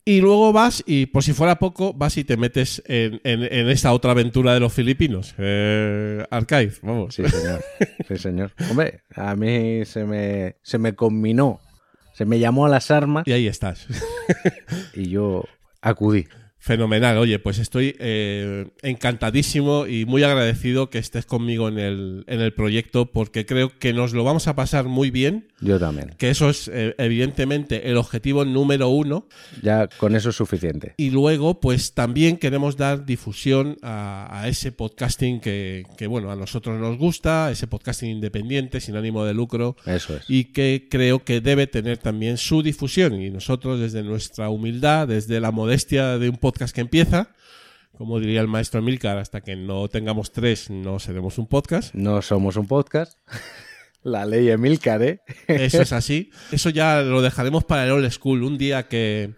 Y 0.05 0.21
luego 0.21 0.53
vas 0.53 0.83
y, 0.87 1.07
por 1.07 1.23
si 1.23 1.33
fuera 1.33 1.59
poco, 1.59 1.95
vas 1.95 2.17
y 2.19 2.25
te 2.25 2.37
metes 2.37 2.83
en, 2.87 3.21
en, 3.25 3.43
en 3.45 3.69
esta 3.71 3.93
otra 3.93 4.11
aventura 4.13 4.55
de 4.55 4.61
los 4.61 4.73
filipinos. 4.73 5.35
Eh, 5.39 6.25
Archive, 6.31 6.73
vamos. 6.83 7.15
Sí, 7.15 7.25
señor. 7.29 7.61
Sí, 8.07 8.17
señor. 8.17 8.53
Hombre, 8.71 9.01
a 9.15 9.35
mí 9.37 9.85
se 9.85 10.05
me, 10.05 10.57
se 10.63 10.79
me 10.79 10.95
combinó, 10.95 11.61
se 12.19 12.25
me 12.25 12.41
llamó 12.41 12.67
a 12.67 12.69
las 12.69 12.91
armas 12.91 13.23
Y 13.29 13.33
ahí 13.33 13.47
estás. 13.47 13.87
y 14.93 15.09
yo 15.09 15.45
acudí. 15.81 16.27
Fenomenal. 16.61 17.17
Oye, 17.19 17.39
pues 17.39 17.59
estoy 17.59 17.95
eh, 18.01 18.67
encantadísimo 18.83 19.87
y 19.87 20.05
muy 20.05 20.23
agradecido 20.25 20.91
que 20.91 20.99
estés 20.99 21.25
conmigo 21.25 21.69
en 21.69 21.79
el, 21.79 22.25
en 22.27 22.41
el 22.41 22.53
proyecto 22.53 23.07
porque 23.07 23.47
creo 23.47 23.79
que 23.79 23.93
nos 23.93 24.13
lo 24.13 24.25
vamos 24.25 24.49
a 24.49 24.57
pasar 24.57 24.87
muy 24.87 25.11
bien. 25.11 25.49
Yo 25.61 25.79
también. 25.79 26.15
Que 26.19 26.31
eso 26.31 26.51
es 26.51 26.69
eh, 26.73 26.95
evidentemente 26.99 27.91
el 27.91 27.97
objetivo 27.97 28.45
número 28.45 28.89
uno. 28.89 29.27
Ya 29.63 29.87
con 29.87 30.15
eso 30.17 30.31
es 30.31 30.37
suficiente. 30.37 30.95
Y 30.97 31.11
luego, 31.11 31.61
pues 31.61 31.95
también 31.95 32.37
queremos 32.37 32.77
dar 32.77 33.07
difusión 33.07 33.77
a, 33.83 34.29
a 34.31 34.49
ese 34.49 34.73
podcasting 34.73 35.41
que, 35.41 35.85
que, 35.97 36.07
bueno, 36.07 36.31
a 36.31 36.37
nosotros 36.37 36.79
nos 36.79 36.99
gusta, 36.99 37.51
ese 37.53 37.67
podcasting 37.69 38.11
independiente, 38.11 38.81
sin 38.81 38.97
ánimo 38.97 39.25
de 39.25 39.33
lucro, 39.33 39.77
Eso 39.87 40.17
es. 40.17 40.25
y 40.29 40.47
que 40.47 40.89
creo 40.91 41.25
que 41.25 41.41
debe 41.41 41.67
tener 41.69 41.99
también 41.99 42.37
su 42.37 42.63
difusión. 42.63 43.21
Y 43.23 43.31
nosotros, 43.31 43.81
desde 43.81 44.03
nuestra 44.03 44.51
humildad, 44.51 45.09
desde 45.09 45.41
la 45.41 45.51
modestia 45.53 46.19
de 46.19 46.29
un 46.29 46.37
podcast 46.37 46.58
que 46.73 46.81
empieza, 46.81 47.33
como 47.97 48.21
diría 48.21 48.41
el 48.41 48.49
maestro 48.49 48.81
Emilcar, 48.81 49.19
hasta 49.19 49.41
que 49.41 49.57
no 49.57 49.89
tengamos 49.89 50.33
tres, 50.33 50.71
no 50.71 50.99
seremos 50.99 51.39
un 51.39 51.47
podcast. 51.47 51.95
No 51.95 52.23
somos 52.23 52.57
un 52.57 52.67
podcast. 52.67 53.19
La 54.05 54.25
ley 54.25 54.49
Emilcar, 54.49 55.03
¿eh? 55.03 55.21
Eso 55.49 55.83
es 55.83 55.93
así. 55.93 56.31
Eso 56.53 56.71
ya 56.71 57.03
lo 57.03 57.21
dejaremos 57.21 57.65
para 57.65 57.85
el 57.85 57.91
old 57.91 58.09
school. 58.11 58.45
Un 58.45 58.57
día 58.57 58.87
que, 58.87 59.35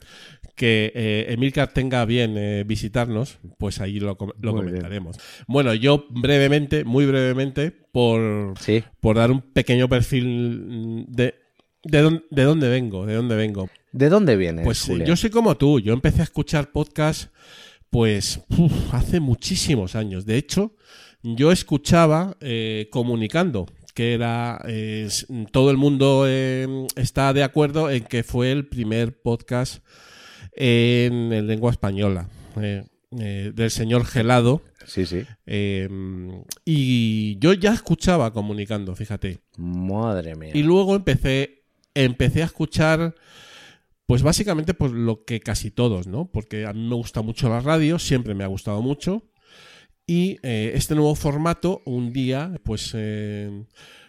que 0.55 0.93
eh, 0.95 1.27
Emilcar 1.31 1.73
tenga 1.73 2.05
bien 2.05 2.35
eh, 2.37 2.65
visitarnos, 2.67 3.39
pues 3.59 3.81
ahí 3.81 3.99
lo, 3.99 4.19
lo 4.21 4.53
bien. 4.53 4.67
comentaremos. 4.67 5.17
Bueno, 5.47 5.73
yo 5.75 6.05
brevemente, 6.11 6.85
muy 6.85 7.07
brevemente, 7.07 7.71
por, 7.71 8.53
Sí. 8.61 8.85
por 9.01 9.17
dar 9.17 9.31
un 9.31 9.41
pequeño 9.41 9.89
perfil 9.89 11.07
de, 11.09 11.35
de, 11.83 12.21
de 12.31 12.43
dónde 12.45 12.69
vengo, 12.69 13.07
de 13.07 13.15
dónde 13.15 13.37
vengo. 13.37 13.71
¿De 13.93 14.09
dónde 14.09 14.37
vienes, 14.37 14.65
Pues 14.65 14.83
eh, 14.85 14.93
Julián? 14.93 15.09
yo 15.09 15.17
soy 15.17 15.31
como 15.31 15.57
tú, 15.57 15.81
yo 15.81 15.93
empecé 15.93 16.21
a 16.21 16.25
escuchar 16.25 16.71
podcast 16.73 17.33
pues 17.91 18.41
uf, 18.57 18.73
hace 18.95 19.19
muchísimos 19.21 19.97
años. 19.97 20.25
De 20.27 20.37
hecho, 20.37 20.75
yo 21.23 21.51
escuchaba 21.51 22.37
eh, 22.41 22.89
comunicando, 22.93 23.67
que 23.95 24.15
era, 24.15 24.63
eh, 24.69 25.09
todo 25.51 25.71
el 25.73 25.77
mundo 25.77 26.25
eh, 26.29 26.69
está 26.95 27.33
de 27.33 27.43
acuerdo 27.43 27.91
en 27.91 28.05
que 28.05 28.23
fue 28.23 28.53
el 28.53 28.67
primer 28.67 29.21
podcast 29.21 29.85
en, 30.53 31.33
en 31.33 31.47
lengua 31.49 31.71
española. 31.73 32.29
del 33.11 33.71
señor 33.73 34.05
Gelado 34.05 34.63
Sí, 34.87 35.05
sí. 35.05 35.25
eh, 35.47 35.89
y 36.65 37.39
yo 37.41 37.53
ya 37.55 37.73
escuchaba 37.75 38.33
comunicando, 38.33 38.95
fíjate 38.95 39.41
Madre 39.59 40.37
mía. 40.37 40.53
y 40.55 40.63
luego 40.63 40.95
empecé, 40.95 41.65
empecé 41.95 42.43
a 42.43 42.47
escuchar, 42.47 43.15
pues 44.11 44.25
básicamente 44.25 44.75
pues 44.75 44.91
lo 44.91 45.25
que 45.25 45.39
casi 45.39 45.71
todos, 45.71 46.09
¿no? 46.09 46.33
Porque 46.33 46.67
a 46.67 46.73
mí 46.73 46.85
me 46.85 46.97
gusta 46.97 47.23
mucho 47.23 47.49
la 47.49 47.61
radio, 47.61 47.97
siempre 47.97 48.35
me 48.35 48.43
ha 48.43 48.49
gustado 48.49 48.83
mucho. 48.83 49.23
Y 50.05 50.39
eh, 50.43 50.73
este 50.75 50.97
nuevo 50.97 51.15
formato, 51.15 51.81
un 51.85 52.13
día, 52.13 52.53
pues 52.65 52.91
eh, 52.95 53.67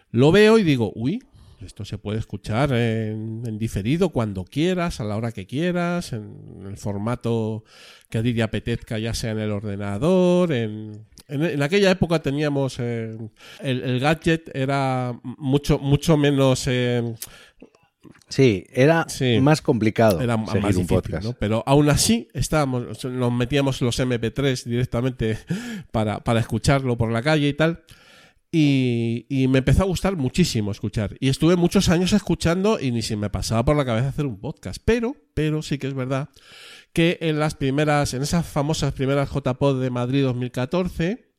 lo 0.10 0.32
veo 0.32 0.58
y 0.58 0.64
digo, 0.64 0.92
uy, 0.96 1.22
esto 1.64 1.86
se 1.86 2.00
puede 2.00 2.18
escuchar 2.18 2.74
en, 2.74 3.44
en 3.46 3.60
diferido 3.60 4.10
cuando 4.10 4.44
quieras, 4.44 5.00
a 5.02 5.04
la 5.04 5.16
hora 5.16 5.32
que 5.34 5.46
quieras, 5.46 6.14
en 6.14 6.66
el 6.66 6.78
formato 6.78 7.64
que 8.10 8.18
a 8.18 8.24
ti 8.24 8.34
te 8.34 8.42
apetezca, 8.42 8.98
ya 8.98 9.14
sea 9.14 9.34
en 9.34 9.40
el 9.40 9.52
ordenador, 9.52 10.52
en... 10.52 11.06
En, 11.28 11.62
aquella 11.64 11.92
época 11.92 12.22
teníamos 12.22 12.76
eh, 12.80 13.18
el, 13.62 14.00
gadget 14.02 14.54
era 14.54 15.18
mucho 15.24 15.80
mucho 15.80 16.18
menos 16.18 16.68
Sí, 18.32 18.66
era 18.72 19.06
Sí. 19.08 19.40
más 19.42 19.62
complicado 19.62 20.20
era 20.22 20.36
seguir 20.46 20.62
más 20.64 20.76
un 20.76 20.82
difícil, 20.82 20.88
podcast. 20.88 21.24
¿no? 21.26 21.34
Pero 21.34 21.64
aún 21.68 21.90
así 21.90 22.28
estábamos, 22.34 23.04
nos 23.06 23.32
metíamos 23.32 23.80
los 23.82 24.00
MP3 24.00 24.64
directamente 24.64 25.38
para, 25.92 26.20
para 26.24 26.40
escucharlo 26.40 26.98
por 26.98 27.12
la 27.12 27.22
calle 27.22 27.48
y 27.50 27.54
tal. 27.54 27.84
Y, 28.54 29.26
y 29.30 29.48
me 29.48 29.60
empezó 29.60 29.84
a 29.84 29.86
gustar 29.86 30.18
muchísimo 30.18 30.72
escuchar. 30.72 31.16
Y 31.22 31.30
estuve 31.30 31.56
muchos 31.56 31.88
años 31.88 32.12
escuchando 32.12 32.80
y 32.82 32.92
ni 32.92 33.02
se 33.02 33.16
me 33.16 33.30
pasaba 33.30 33.64
por 33.64 33.78
la 33.78 33.86
cabeza 33.86 34.10
hacer 34.10 34.26
un 34.26 34.40
podcast. 34.42 34.82
Pero, 34.84 35.16
pero 35.34 35.62
sí 35.62 35.78
que 35.78 35.88
es 35.88 35.94
verdad 35.94 36.30
que 36.92 37.18
en 37.22 37.40
las 37.40 37.56
primeras, 37.56 38.14
en 38.14 38.22
esas 38.24 38.46
famosas 38.46 38.92
primeras 38.94 39.30
JPod 39.32 39.82
de 39.82 39.90
Madrid 39.90 40.24
2014, 40.24 41.31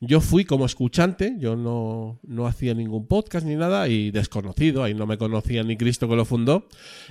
yo 0.00 0.20
fui 0.20 0.44
como 0.44 0.66
escuchante, 0.66 1.34
yo 1.38 1.56
no, 1.56 2.20
no 2.26 2.46
hacía 2.46 2.74
ningún 2.74 3.06
podcast 3.06 3.46
ni 3.46 3.54
nada 3.56 3.88
y 3.88 4.10
desconocido, 4.10 4.82
ahí 4.84 4.94
no 4.94 5.06
me 5.06 5.18
conocía 5.18 5.62
ni 5.62 5.76
Cristo 5.76 6.08
que 6.08 6.16
lo 6.16 6.24
fundó. 6.24 6.68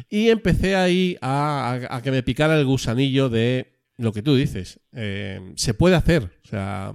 Y 0.10 0.30
empecé 0.30 0.76
ahí 0.76 1.18
a, 1.22 1.80
a- 1.90 1.96
a 1.98 2.02
que 2.02 2.12
me 2.12 2.24
picara 2.24 2.58
el 2.60 2.66
gusanillo 2.66 3.30
de 3.30 3.74
lo 3.98 4.12
que 4.14 4.22
tú 4.22 4.36
dices. 4.36 4.80
Eh, 4.94 5.54
se 5.56 5.74
puede 5.74 5.96
hacer, 5.96 6.24
o 6.44 6.48
sea, 6.48 6.94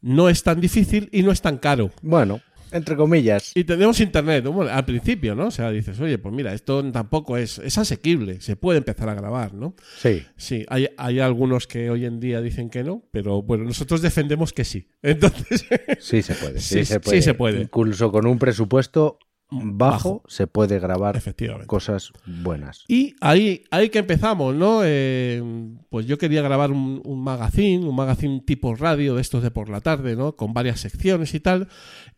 no 0.00 0.28
es 0.28 0.42
tan 0.42 0.60
difícil 0.60 1.08
y 1.12 1.22
no 1.22 1.30
es 1.32 1.42
tan 1.42 1.58
caro. 1.58 1.90
Bueno, 2.02 2.40
entre 2.72 2.96
comillas. 2.96 3.52
Y 3.54 3.64
tenemos 3.64 4.00
internet, 4.00 4.44
bueno, 4.46 4.70
al 4.70 4.84
principio, 4.84 5.34
¿no? 5.34 5.46
O 5.46 5.50
sea, 5.50 5.70
dices, 5.70 5.98
oye, 6.00 6.18
pues 6.18 6.34
mira, 6.34 6.52
esto 6.54 6.82
tampoco 6.92 7.36
es, 7.36 7.58
es 7.58 7.78
asequible, 7.78 8.40
se 8.40 8.56
puede 8.56 8.78
empezar 8.78 9.08
a 9.08 9.14
grabar, 9.14 9.54
¿no? 9.54 9.74
Sí. 9.98 10.22
Sí, 10.36 10.64
hay, 10.68 10.88
hay 10.96 11.20
algunos 11.20 11.66
que 11.66 11.90
hoy 11.90 12.04
en 12.04 12.20
día 12.20 12.40
dicen 12.40 12.70
que 12.70 12.84
no, 12.84 13.02
pero 13.10 13.42
bueno, 13.42 13.64
nosotros 13.64 14.02
defendemos 14.02 14.52
que 14.52 14.64
sí. 14.64 14.88
Entonces, 15.02 15.66
Sí 15.98 16.22
se 16.22 16.34
puede. 16.34 16.60
Sí, 16.60 16.78
Sí, 16.80 16.84
se 16.84 16.94
sí 16.94 17.00
puede. 17.00 17.22
se 17.22 17.34
puede. 17.34 17.60
Incluso 17.62 18.10
con 18.12 18.26
un 18.26 18.38
presupuesto 18.38 19.18
bajo, 19.52 19.68
Bajo. 19.72 20.22
se 20.28 20.46
puede 20.46 20.78
grabar 20.78 21.16
efectivamente. 21.16 21.66
cosas 21.66 22.12
buenas. 22.24 22.84
Y 22.86 23.16
ahí, 23.20 23.64
ahí 23.72 23.88
que 23.88 23.98
empezamos, 23.98 24.54
¿no? 24.54 24.82
Eh, 24.84 25.42
pues 25.88 26.06
yo 26.06 26.18
quería 26.18 26.40
grabar 26.40 26.70
un, 26.70 27.02
un 27.04 27.20
magazine, 27.24 27.84
un 27.84 27.96
magazine 27.96 28.42
tipo 28.46 28.76
radio 28.76 29.16
de 29.16 29.22
estos 29.22 29.42
de 29.42 29.50
por 29.50 29.68
la 29.68 29.80
tarde, 29.80 30.14
¿no? 30.14 30.36
Con 30.36 30.54
varias 30.54 30.78
secciones 30.78 31.34
y 31.34 31.40
tal. 31.40 31.66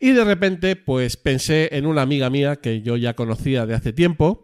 Y 0.03 0.11
de 0.11 0.25
repente, 0.25 0.75
pues 0.75 1.15
pensé 1.15 1.69
en 1.77 1.85
una 1.85 2.01
amiga 2.01 2.29
mía 2.29 2.57
que 2.57 2.81
yo 2.81 2.97
ya 2.97 3.13
conocía 3.13 3.65
de 3.65 3.73
hace 3.73 3.93
tiempo, 3.93 4.43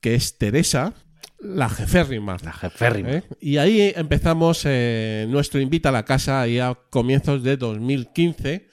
que 0.00 0.14
es 0.14 0.38
Teresa, 0.38 0.94
la 1.40 1.68
jeférrima. 1.68 2.36
La 2.44 2.52
jeférrima. 2.52 3.10
¿eh? 3.14 3.24
Y 3.40 3.56
ahí 3.56 3.92
empezamos 3.96 4.62
eh, 4.64 5.26
nuestro 5.28 5.58
Invita 5.58 5.88
a 5.88 5.92
la 5.92 6.04
Casa 6.04 6.40
ahí 6.40 6.60
a 6.60 6.78
comienzos 6.88 7.42
de 7.42 7.56
2015, 7.56 8.68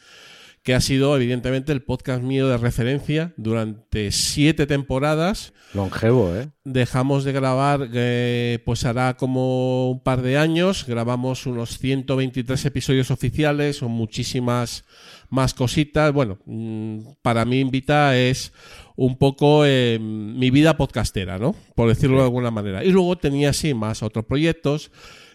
que 0.63 0.73
ha 0.73 0.79
sido 0.79 1.15
evidentemente 1.17 1.73
el 1.73 1.83
podcast 1.83 2.23
mío 2.23 2.47
de 2.47 2.57
referencia 2.57 3.33
durante 3.35 4.13
siete 4.13 4.65
temporadas. 4.65 5.53
Longevo, 5.73 6.33
¿eh? 6.33 6.49
Dejamos 6.63 7.25
de 7.25 7.33
grabar, 7.33 7.89
eh, 7.93 8.59
pues 8.65 8.85
hará 8.85 9.17
como 9.17 9.91
un 9.91 9.99
par 10.01 10.21
de 10.21 10.37
años, 10.37 10.85
grabamos 10.87 11.45
unos 11.45 11.77
123 11.79 12.65
episodios 12.65 13.11
oficiales, 13.11 13.77
son 13.77 13.91
muchísimas 13.91 14.85
más 15.29 15.53
cositas. 15.53 16.13
Bueno, 16.13 16.39
mm, 16.45 16.99
para 17.21 17.43
mí 17.43 17.59
Invita 17.59 18.17
es 18.17 18.53
un 18.95 19.17
poco 19.17 19.65
eh, 19.65 19.99
mi 19.99 20.49
vida 20.49 20.77
podcastera, 20.77 21.39
¿no? 21.39 21.55
Por 21.75 21.89
decirlo 21.89 22.19
de 22.19 22.23
alguna 22.23 22.51
manera. 22.51 22.85
Y 22.85 22.91
luego 22.91 23.17
tenía 23.17 23.49
así 23.49 23.73
más 23.73 24.01
otros 24.01 24.23
proyectos 24.23 24.91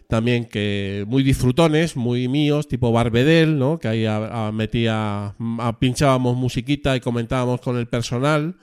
también 0.08 0.46
que 0.46 1.04
muy 1.06 1.22
disfrutones, 1.22 1.94
muy 1.96 2.28
míos, 2.28 2.66
tipo 2.66 2.90
Barbedel, 2.90 3.58
¿no? 3.58 3.78
Que 3.78 3.88
ahí 3.88 4.06
a- 4.06 4.48
a- 4.48 4.52
metía, 4.52 5.34
a- 5.38 5.76
pinchábamos 5.78 6.36
musiquita 6.36 6.96
y 6.96 7.00
comentábamos 7.00 7.60
con 7.60 7.76
el 7.76 7.86
personal, 7.86 8.56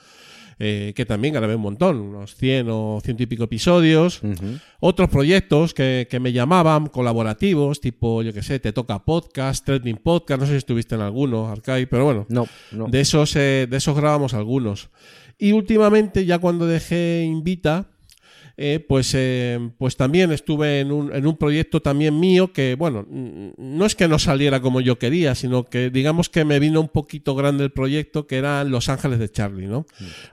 eh, 0.57 0.93
que 0.95 1.05
también 1.05 1.33
grabé 1.35 1.53
un 1.55 1.61
montón, 1.61 1.97
unos 1.99 2.35
100 2.35 2.67
o 2.71 2.99
ciento 3.03 3.21
y 3.21 3.25
pico 3.27 3.43
episodios. 3.43 4.23
Ujú. 4.23 4.57
Otros 4.79 5.09
proyectos 5.09 5.73
que, 5.73 6.07
que 6.09 6.19
me 6.19 6.31
llamaban, 6.33 6.87
colaborativos, 6.87 7.79
tipo, 7.79 8.23
yo 8.23 8.33
qué 8.33 8.41
sé, 8.41 8.59
Te 8.59 8.73
Toca 8.73 9.03
Podcast, 9.05 9.65
Trending 9.65 9.97
Podcast, 9.97 10.39
no 10.41 10.45
sé 10.47 10.53
si 10.53 10.57
estuviste 10.57 10.95
en 10.95 11.01
alguno, 11.01 11.47
Arcai, 11.47 11.85
pero 11.87 12.05
bueno, 12.05 12.25
No, 12.29 12.47
no. 12.71 12.87
de 12.87 13.01
esos, 13.01 13.35
eh, 13.35 13.67
de 13.69 13.77
esos 13.77 13.95
grabamos 13.95 14.33
algunos. 14.33 14.89
Y 15.37 15.51
últimamente, 15.51 16.25
ya 16.25 16.39
cuando 16.39 16.65
dejé 16.65 17.23
Invita, 17.25 17.89
eh, 18.57 18.83
pues, 18.87 19.11
eh, 19.15 19.59
pues 19.77 19.97
también 19.97 20.31
estuve 20.31 20.79
en 20.79 20.91
un, 20.91 21.13
en 21.13 21.27
un 21.27 21.35
proyecto 21.35 21.81
también 21.81 22.19
mío 22.19 22.53
que, 22.53 22.75
bueno, 22.75 23.05
mm, 23.09 23.49
no 23.57 23.85
es 23.85 23.95
que 23.95 24.07
no 24.07 24.17
saliera 24.17 24.61
como 24.61 24.79
yo 24.79 24.97
quería, 24.97 25.35
sino 25.35 25.65
que 25.65 25.89
digamos 25.89 26.29
que 26.29 26.45
me 26.45 26.59
vino 26.59 26.79
un 26.79 26.87
poquito 26.87 27.35
grande 27.35 27.65
el 27.65 27.71
proyecto, 27.71 28.27
que 28.27 28.37
eran 28.37 28.71
Los 28.71 28.87
Ángeles 28.87 29.19
de 29.19 29.29
Charlie, 29.29 29.67
¿no? 29.67 29.85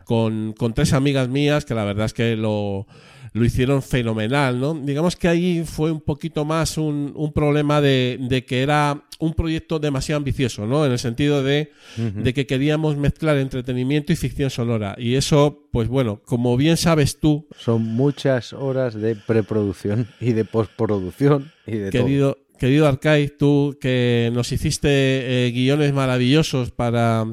Con, 0.05 0.53
con 0.53 0.73
tres 0.73 0.93
amigas 0.93 1.29
mías 1.29 1.65
que 1.65 1.75
la 1.75 1.85
verdad 1.85 2.07
es 2.07 2.13
que 2.13 2.37
lo, 2.37 2.87
lo 3.33 3.45
hicieron 3.45 3.83
fenomenal, 3.83 4.61
¿no? 4.61 4.75
Digamos 4.75 5.17
que 5.17 5.29
ahí 5.29 5.65
fue 5.65 5.91
un 5.91 6.01
poquito 6.01 6.45
más 6.45 6.77
un, 6.77 7.13
un 7.17 7.33
problema 7.33 7.81
de, 7.81 8.19
de 8.21 8.45
que 8.45 8.63
era 8.63 9.03
un 9.19 9.35
proyecto 9.35 9.79
demasiado 9.79 10.19
ambicioso, 10.19 10.67
¿no? 10.67 10.85
En 10.85 10.93
el 10.93 10.99
sentido 10.99 11.43
de, 11.43 11.71
de 11.97 12.35
que 12.35 12.47
queríamos 12.47 12.97
mezclar 12.97 13.37
entretenimiento 13.39 14.13
y 14.13 14.17
ficción 14.17 14.51
sonora. 14.51 14.97
Y 14.99 15.15
eso, 15.15 15.69
pues 15.71 15.89
bueno, 15.89 16.21
como 16.25 16.57
bien 16.57 16.77
sabes 16.77 17.21
tú, 17.21 17.47
Son 17.57 17.83
muchas 17.83 18.53
horas 18.53 18.95
de 18.95 19.15
preproducción 19.15 20.09
y 20.21 20.33
de 20.33 20.45
postproducción 20.45 21.53
y 21.67 21.77
de 21.77 21.91
todo. 21.91 22.39
Querido, 22.59 22.87
Arcade, 22.87 23.29
tú 23.29 23.77
que 23.81 24.31
nos 24.33 24.53
hiciste 24.53 24.89
eh, 24.89 25.51
guiones 25.51 25.93
maravillosos 25.93 26.71
para 26.71 27.25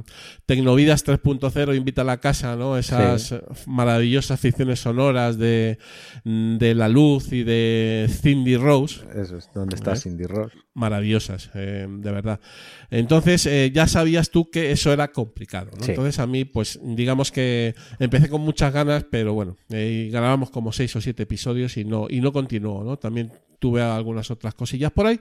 Tecnovidas 0.46 1.06
3.0, 1.06 1.76
Invita 1.78 2.02
a 2.02 2.06
la 2.06 2.18
Casa, 2.20 2.56
¿no? 2.56 2.78
Esas 2.78 3.22
Sí. 3.28 3.36
maravillosas 3.68 4.40
ficciones 4.40 4.80
sonoras 4.80 5.38
de, 5.38 5.78
de 6.24 6.76
La 6.76 6.88
Luz 6.90 7.32
y 7.32 7.44
de 7.44 8.08
Cindy 8.10 8.58
Rose. 8.58 9.02
Eso 9.16 9.38
es 9.38 9.50
donde 9.54 9.76
está 9.76 9.94
¿Eh? 9.94 9.98
Cindy 9.98 10.26
Ross. 10.26 10.52
maravillosas, 10.74 11.50
eh, 11.54 11.86
de 11.88 12.12
verdad. 12.12 12.40
Entonces, 12.92 13.46
eh, 13.46 13.72
ya 13.74 13.88
sabías 13.88 14.32
tú 14.32 14.50
que 14.50 14.72
eso 14.72 14.92
era 14.92 15.12
complicado, 15.12 15.72
¿no? 15.78 15.84
Sí. 15.84 15.92
Entonces, 15.92 16.20
a 16.20 16.28
mí, 16.28 16.46
pues, 16.46 16.80
digamos 16.82 17.32
que 17.32 17.76
empecé 18.00 18.30
con 18.30 18.42
muchas 18.42 18.74
ganas, 18.74 19.06
pero 19.10 19.34
bueno, 19.34 19.58
eh, 19.70 20.10
grabamos 20.12 20.50
como 20.50 20.72
seis 20.72 20.96
o 20.96 21.02
siete 21.02 21.24
episodios 21.24 21.78
y 21.78 21.86
no, 21.86 22.08
y 22.10 22.20
no 22.22 22.34
continuó, 22.34 22.84
¿no? 22.84 22.98
También 22.98 23.32
tuve 23.60 23.82
algunas 23.82 24.32
otras 24.32 24.56
cosillas 24.56 24.92
por 24.92 25.06
ahí, 25.06 25.20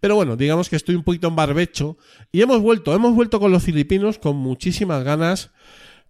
pero 0.00 0.16
bueno, 0.16 0.36
digamos 0.36 0.70
que 0.70 0.76
estoy 0.76 0.94
un 0.94 1.02
poquito 1.04 1.28
en 1.28 1.36
barbecho 1.36 1.98
y 2.32 2.40
hemos 2.40 2.60
vuelto, 2.62 2.94
hemos 2.94 3.14
vuelto 3.14 3.38
con 3.38 3.52
los 3.52 3.62
filipinos 3.62 4.18
con 4.18 4.36
muchísimas 4.36 5.04
ganas, 5.04 5.50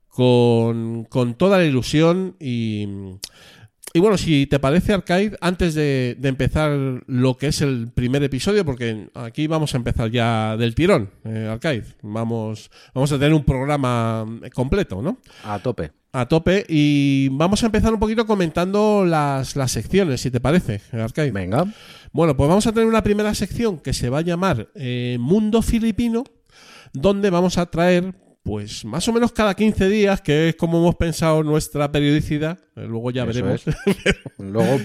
con, 0.08 1.04
con 1.04 1.34
toda 1.34 1.58
la 1.58 1.64
ilusión 1.64 2.36
y... 2.40 2.86
Y 3.96 4.00
bueno, 4.00 4.18
si 4.18 4.48
te 4.48 4.58
parece, 4.58 4.92
Arcade, 4.92 5.36
antes 5.40 5.72
de, 5.74 6.16
de 6.18 6.28
empezar 6.28 7.04
lo 7.06 7.36
que 7.36 7.46
es 7.46 7.60
el 7.60 7.92
primer 7.94 8.24
episodio, 8.24 8.64
porque 8.64 9.08
aquí 9.14 9.46
vamos 9.46 9.72
a 9.72 9.76
empezar 9.76 10.10
ya 10.10 10.56
del 10.56 10.74
tirón, 10.74 11.10
eh, 11.24 11.48
Arcade. 11.48 11.84
Vamos, 12.02 12.72
vamos 12.92 13.12
a 13.12 13.18
tener 13.20 13.32
un 13.32 13.44
programa 13.44 14.26
completo, 14.52 15.00
¿no? 15.00 15.18
A 15.44 15.60
tope. 15.60 15.92
A 16.10 16.26
tope. 16.26 16.66
Y 16.68 17.28
vamos 17.30 17.62
a 17.62 17.66
empezar 17.66 17.94
un 17.94 18.00
poquito 18.00 18.26
comentando 18.26 19.04
las, 19.04 19.54
las 19.54 19.70
secciones, 19.70 20.20
si 20.22 20.32
te 20.32 20.40
parece, 20.40 20.80
Arcade. 20.90 21.30
Venga. 21.30 21.64
Bueno, 22.10 22.36
pues 22.36 22.48
vamos 22.48 22.66
a 22.66 22.72
tener 22.72 22.88
una 22.88 23.04
primera 23.04 23.32
sección 23.32 23.78
que 23.78 23.92
se 23.92 24.10
va 24.10 24.18
a 24.18 24.22
llamar 24.22 24.70
eh, 24.74 25.18
Mundo 25.20 25.62
Filipino, 25.62 26.24
donde 26.92 27.30
vamos 27.30 27.58
a 27.58 27.66
traer, 27.66 28.12
pues 28.44 28.84
más 28.84 29.08
o 29.08 29.12
menos 29.12 29.32
cada 29.32 29.54
15 29.54 29.88
días, 29.88 30.20
que 30.20 30.50
es 30.50 30.56
como 30.56 30.78
hemos 30.78 30.96
pensado 30.96 31.42
nuestra 31.42 31.90
periodicidad, 31.90 32.58
eh, 32.76 32.84
luego 32.86 33.10
ya 33.10 33.24
Eso 33.24 33.32
veremos. 33.32 33.64
Luego, 34.38 34.80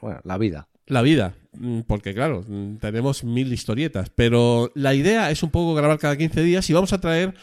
bueno, 0.00 0.20
la 0.22 0.38
vida. 0.38 0.68
la 0.86 1.02
vida, 1.02 1.34
mm, 1.58 1.80
porque 1.80 2.14
claro, 2.14 2.44
mm, 2.46 2.76
tenemos 2.76 3.24
mil 3.24 3.52
historietas, 3.52 4.08
pero 4.14 4.70
la 4.76 4.94
idea 4.94 5.32
es 5.32 5.42
un 5.42 5.50
poco 5.50 5.74
grabar 5.74 5.98
cada 5.98 6.16
15 6.16 6.42
días 6.42 6.70
y 6.70 6.72
vamos 6.74 6.92
a 6.92 7.00
traer 7.00 7.34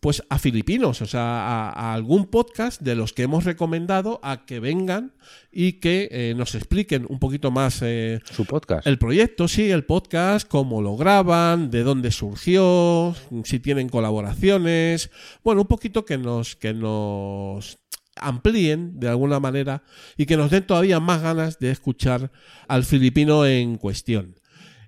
pues 0.00 0.22
a 0.28 0.38
filipinos, 0.38 1.02
o 1.02 1.06
sea, 1.06 1.22
a, 1.22 1.70
a 1.70 1.94
algún 1.94 2.26
podcast 2.26 2.80
de 2.80 2.94
los 2.94 3.12
que 3.12 3.22
hemos 3.22 3.44
recomendado 3.44 4.20
a 4.22 4.44
que 4.44 4.60
vengan 4.60 5.14
y 5.50 5.74
que 5.74 6.08
eh, 6.10 6.34
nos 6.36 6.54
expliquen 6.54 7.06
un 7.08 7.18
poquito 7.18 7.50
más 7.50 7.80
eh, 7.82 8.20
Su 8.30 8.44
podcast. 8.44 8.86
el 8.86 8.98
proyecto, 8.98 9.48
sí, 9.48 9.70
el 9.70 9.84
podcast, 9.84 10.48
cómo 10.48 10.82
lo 10.82 10.96
graban, 10.96 11.70
de 11.70 11.82
dónde 11.82 12.10
surgió, 12.10 13.14
si 13.44 13.60
tienen 13.60 13.88
colaboraciones, 13.88 15.10
bueno, 15.42 15.62
un 15.62 15.68
poquito 15.68 16.04
que 16.04 16.18
nos, 16.18 16.56
que 16.56 16.74
nos 16.74 17.78
amplíen 18.16 18.98
de 19.00 19.08
alguna 19.08 19.40
manera 19.40 19.82
y 20.16 20.26
que 20.26 20.36
nos 20.36 20.50
den 20.50 20.66
todavía 20.66 21.00
más 21.00 21.22
ganas 21.22 21.58
de 21.58 21.70
escuchar 21.70 22.30
al 22.68 22.84
filipino 22.84 23.46
en 23.46 23.76
cuestión. 23.76 24.36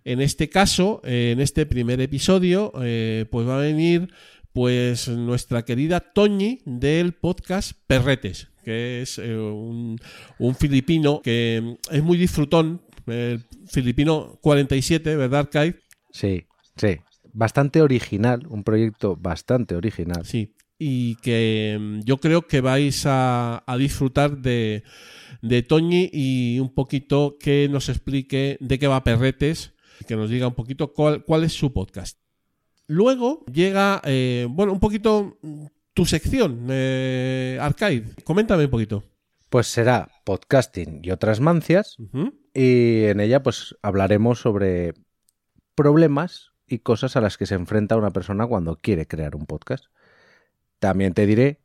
En 0.04 0.20
este 0.20 0.48
caso, 0.48 1.00
eh, 1.04 1.32
en 1.32 1.40
este 1.40 1.66
primer 1.66 2.00
episodio, 2.00 2.72
eh, 2.80 3.26
pues 3.28 3.48
va 3.48 3.56
a 3.56 3.60
venir 3.60 4.08
pues 4.56 5.06
nuestra 5.08 5.66
querida 5.66 6.00
Toñi 6.00 6.62
del 6.64 7.12
podcast 7.12 7.72
Perretes, 7.86 8.48
que 8.64 9.02
es 9.02 9.18
eh, 9.18 9.36
un, 9.36 9.98
un 10.38 10.54
filipino 10.54 11.20
que 11.20 11.76
es 11.90 12.02
muy 12.02 12.16
disfrutón, 12.16 12.80
el 13.06 13.44
filipino 13.70 14.38
47, 14.40 15.14
¿verdad, 15.16 15.40
Arcade? 15.40 15.76
Sí, 16.10 16.46
sí. 16.74 17.00
Bastante 17.34 17.82
original, 17.82 18.46
un 18.48 18.64
proyecto 18.64 19.14
bastante 19.14 19.74
original. 19.74 20.24
Sí. 20.24 20.54
Y 20.78 21.16
que 21.16 21.76
mm, 21.78 22.00
yo 22.06 22.16
creo 22.16 22.46
que 22.46 22.62
vais 22.62 23.04
a, 23.04 23.62
a 23.66 23.76
disfrutar 23.76 24.38
de, 24.38 24.84
de 25.42 25.62
Toñi 25.64 26.08
y 26.10 26.60
un 26.60 26.72
poquito 26.72 27.36
que 27.38 27.68
nos 27.68 27.90
explique 27.90 28.56
de 28.60 28.78
qué 28.78 28.86
va 28.86 29.04
Perretes, 29.04 29.74
que 30.08 30.16
nos 30.16 30.30
diga 30.30 30.48
un 30.48 30.54
poquito 30.54 30.94
cuál, 30.94 31.24
cuál 31.24 31.44
es 31.44 31.52
su 31.52 31.74
podcast. 31.74 32.18
Luego 32.86 33.44
llega, 33.46 34.00
eh, 34.04 34.46
bueno, 34.48 34.72
un 34.72 34.80
poquito 34.80 35.38
tu 35.92 36.04
sección, 36.04 36.66
eh, 36.70 37.58
Arcade. 37.60 38.04
Coméntame 38.24 38.64
un 38.64 38.70
poquito. 38.70 39.04
Pues 39.48 39.66
será 39.66 40.10
podcasting 40.24 41.00
y 41.02 41.10
otras 41.10 41.40
mancias. 41.40 41.96
Y 42.54 43.04
en 43.04 43.20
ella, 43.20 43.42
pues 43.42 43.76
hablaremos 43.82 44.40
sobre 44.40 44.94
problemas 45.74 46.52
y 46.66 46.80
cosas 46.80 47.16
a 47.16 47.20
las 47.20 47.38
que 47.38 47.46
se 47.46 47.54
enfrenta 47.54 47.96
una 47.96 48.10
persona 48.10 48.46
cuando 48.46 48.76
quiere 48.76 49.06
crear 49.06 49.36
un 49.36 49.46
podcast. 49.46 49.86
También 50.78 51.14
te 51.14 51.26
diré 51.26 51.60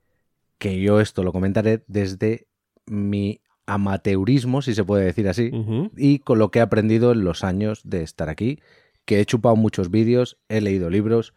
que 0.57 0.79
yo 0.79 0.99
esto 0.99 1.23
lo 1.23 1.31
comentaré 1.31 1.83
desde 1.87 2.47
mi 2.85 3.41
amateurismo, 3.65 4.61
si 4.61 4.75
se 4.75 4.83
puede 4.83 5.05
decir 5.05 5.27
así, 5.27 5.51
y 5.95 6.19
con 6.19 6.39
lo 6.39 6.51
que 6.51 6.59
he 6.59 6.61
aprendido 6.61 7.11
en 7.13 7.23
los 7.23 7.43
años 7.43 7.81
de 7.83 8.03
estar 8.03 8.29
aquí, 8.29 8.59
que 9.05 9.19
he 9.19 9.25
chupado 9.25 9.55
muchos 9.55 9.91
vídeos, 9.91 10.37
he 10.49 10.61
leído 10.61 10.89
libros 10.89 11.33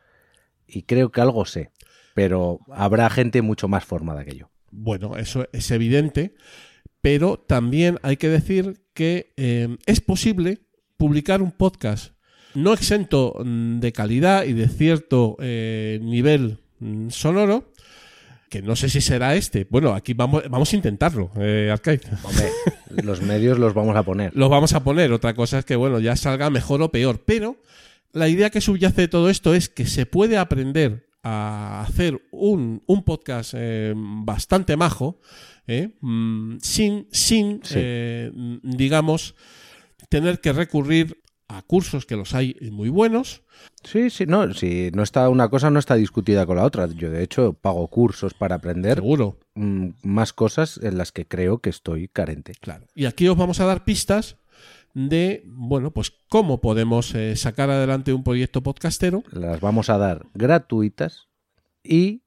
y 0.66 0.82
creo 0.82 1.10
que 1.10 1.20
algo 1.20 1.44
sé, 1.44 1.70
pero 2.14 2.60
habrá 2.70 3.10
gente 3.10 3.42
mucho 3.42 3.68
más 3.68 3.84
formada 3.84 4.24
que 4.24 4.36
yo. 4.36 4.50
Bueno, 4.70 5.16
eso 5.16 5.46
es 5.52 5.70
evidente, 5.70 6.34
pero 7.00 7.38
también 7.38 7.98
hay 8.02 8.16
que 8.16 8.28
decir 8.28 8.82
que 8.92 9.32
eh, 9.36 9.76
es 9.86 10.00
posible 10.00 10.60
publicar 10.96 11.42
un 11.42 11.52
podcast 11.52 12.14
no 12.54 12.72
exento 12.72 13.34
mm, 13.44 13.80
de 13.80 13.92
calidad 13.92 14.44
y 14.44 14.52
de 14.52 14.68
cierto 14.68 15.36
eh, 15.40 15.98
nivel 16.02 16.58
mm, 16.78 17.10
sonoro, 17.10 17.72
que 18.54 18.62
no 18.62 18.76
sé 18.76 18.88
si 18.88 19.00
será 19.00 19.34
este. 19.34 19.66
Bueno, 19.68 19.94
aquí 19.94 20.14
vamos, 20.14 20.44
vamos 20.48 20.72
a 20.72 20.76
intentarlo, 20.76 21.32
eh, 21.40 21.70
Arcade. 21.72 22.02
Hombre, 22.22 22.48
los 23.02 23.20
medios 23.20 23.58
los 23.58 23.74
vamos 23.74 23.96
a 23.96 24.04
poner. 24.04 24.30
Los 24.36 24.48
vamos 24.48 24.74
a 24.74 24.84
poner. 24.84 25.10
Otra 25.12 25.34
cosa 25.34 25.58
es 25.58 25.64
que, 25.64 25.74
bueno, 25.74 25.98
ya 25.98 26.14
salga 26.14 26.50
mejor 26.50 26.80
o 26.82 26.92
peor. 26.92 27.24
Pero 27.26 27.56
la 28.12 28.28
idea 28.28 28.50
que 28.50 28.60
subyace 28.60 29.00
de 29.02 29.08
todo 29.08 29.28
esto 29.28 29.54
es 29.56 29.68
que 29.68 29.86
se 29.86 30.06
puede 30.06 30.38
aprender 30.38 31.08
a 31.24 31.80
hacer 31.82 32.20
un, 32.30 32.80
un 32.86 33.02
podcast 33.02 33.54
eh, 33.56 33.92
bastante 33.96 34.76
majo, 34.76 35.18
eh, 35.66 35.96
mm, 36.00 36.58
sin, 36.60 37.08
sin 37.10 37.60
Sí. 37.64 37.74
eh, 37.76 38.30
digamos, 38.62 39.34
tener 40.10 40.40
que 40.40 40.52
recurrir 40.52 41.23
a 41.48 41.62
cursos 41.62 42.06
que 42.06 42.16
los 42.16 42.34
hay 42.34 42.56
muy 42.72 42.88
buenos. 42.88 43.42
Sí, 43.82 44.10
sí, 44.10 44.26
no, 44.26 44.52
si 44.54 44.90
no 44.94 45.02
está 45.02 45.28
una 45.28 45.48
cosa 45.48 45.70
no 45.70 45.78
está 45.78 45.94
discutida 45.94 46.46
con 46.46 46.56
la 46.56 46.64
otra. 46.64 46.86
Yo 46.86 47.10
de 47.10 47.22
hecho 47.22 47.52
pago 47.52 47.86
cursos 47.88 48.34
para 48.34 48.56
aprender 48.56 48.96
Seguro, 48.96 49.38
mm, 49.54 49.88
más 50.02 50.32
cosas 50.32 50.80
en 50.82 50.98
las 50.98 51.12
que 51.12 51.26
creo 51.26 51.58
que 51.58 51.70
estoy 51.70 52.08
carente. 52.08 52.52
claro. 52.60 52.86
Y 52.94 53.06
aquí 53.06 53.28
os 53.28 53.36
vamos 53.36 53.60
a 53.60 53.66
dar 53.66 53.84
pistas 53.84 54.36
de, 54.94 55.42
bueno, 55.46 55.90
pues 55.90 56.12
cómo 56.28 56.60
podemos 56.60 57.14
eh, 57.14 57.36
sacar 57.36 57.68
adelante 57.68 58.12
un 58.12 58.22
proyecto 58.22 58.62
podcastero 58.62 59.24
Las 59.32 59.60
vamos 59.60 59.90
a 59.90 59.98
dar 59.98 60.26
gratuitas 60.34 61.28
y 61.82 62.22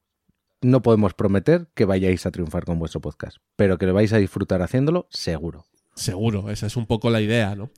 no 0.60 0.82
podemos 0.82 1.14
prometer 1.14 1.68
que 1.74 1.84
vayáis 1.86 2.26
a 2.26 2.30
triunfar 2.30 2.64
con 2.64 2.78
vuestro 2.78 3.00
podcast, 3.00 3.38
pero 3.56 3.78
que 3.78 3.86
lo 3.86 3.94
vais 3.94 4.12
a 4.12 4.18
disfrutar 4.18 4.60
haciéndolo 4.62 5.06
seguro. 5.10 5.66
Seguro, 5.94 6.50
esa 6.50 6.66
es 6.66 6.76
un 6.76 6.86
poco 6.86 7.10
la 7.10 7.20
idea, 7.20 7.56
¿no? 7.56 7.70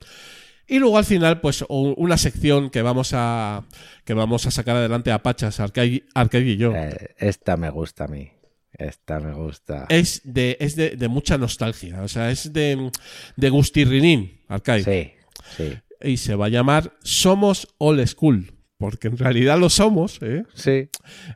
Y 0.71 0.79
luego 0.79 0.97
al 0.97 1.03
final, 1.03 1.41
pues 1.41 1.65
una 1.67 2.15
sección 2.15 2.69
que 2.69 2.81
vamos 2.81 3.11
a 3.13 3.65
que 4.05 4.13
vamos 4.13 4.45
a 4.45 4.51
sacar 4.51 4.77
adelante 4.77 5.11
a 5.11 5.21
Pachas, 5.21 5.59
Arcade, 5.59 6.01
y 6.45 6.55
yo. 6.55 6.73
Eh, 6.73 7.13
esta 7.17 7.57
me 7.57 7.69
gusta 7.69 8.05
a 8.05 8.07
mí. 8.07 8.31
Esta 8.71 9.19
me 9.19 9.33
gusta. 9.33 9.85
Es 9.89 10.21
de 10.23 10.55
es 10.61 10.77
de, 10.77 10.91
de 10.91 11.07
mucha 11.09 11.37
nostalgia, 11.37 12.01
o 12.01 12.07
sea, 12.07 12.31
es 12.31 12.53
de, 12.53 12.89
de 13.35 13.49
Gustirrinín, 13.49 14.39
Arcade. 14.47 14.83
Sí, 14.85 15.11
sí, 15.57 15.77
Y 16.01 16.15
se 16.15 16.35
va 16.35 16.45
a 16.45 16.49
llamar 16.49 16.93
Somos 17.03 17.67
All 17.77 18.07
School, 18.07 18.53
porque 18.77 19.09
en 19.09 19.17
realidad 19.17 19.59
lo 19.59 19.69
somos, 19.69 20.19
¿eh? 20.21 20.45
sí. 20.53 20.87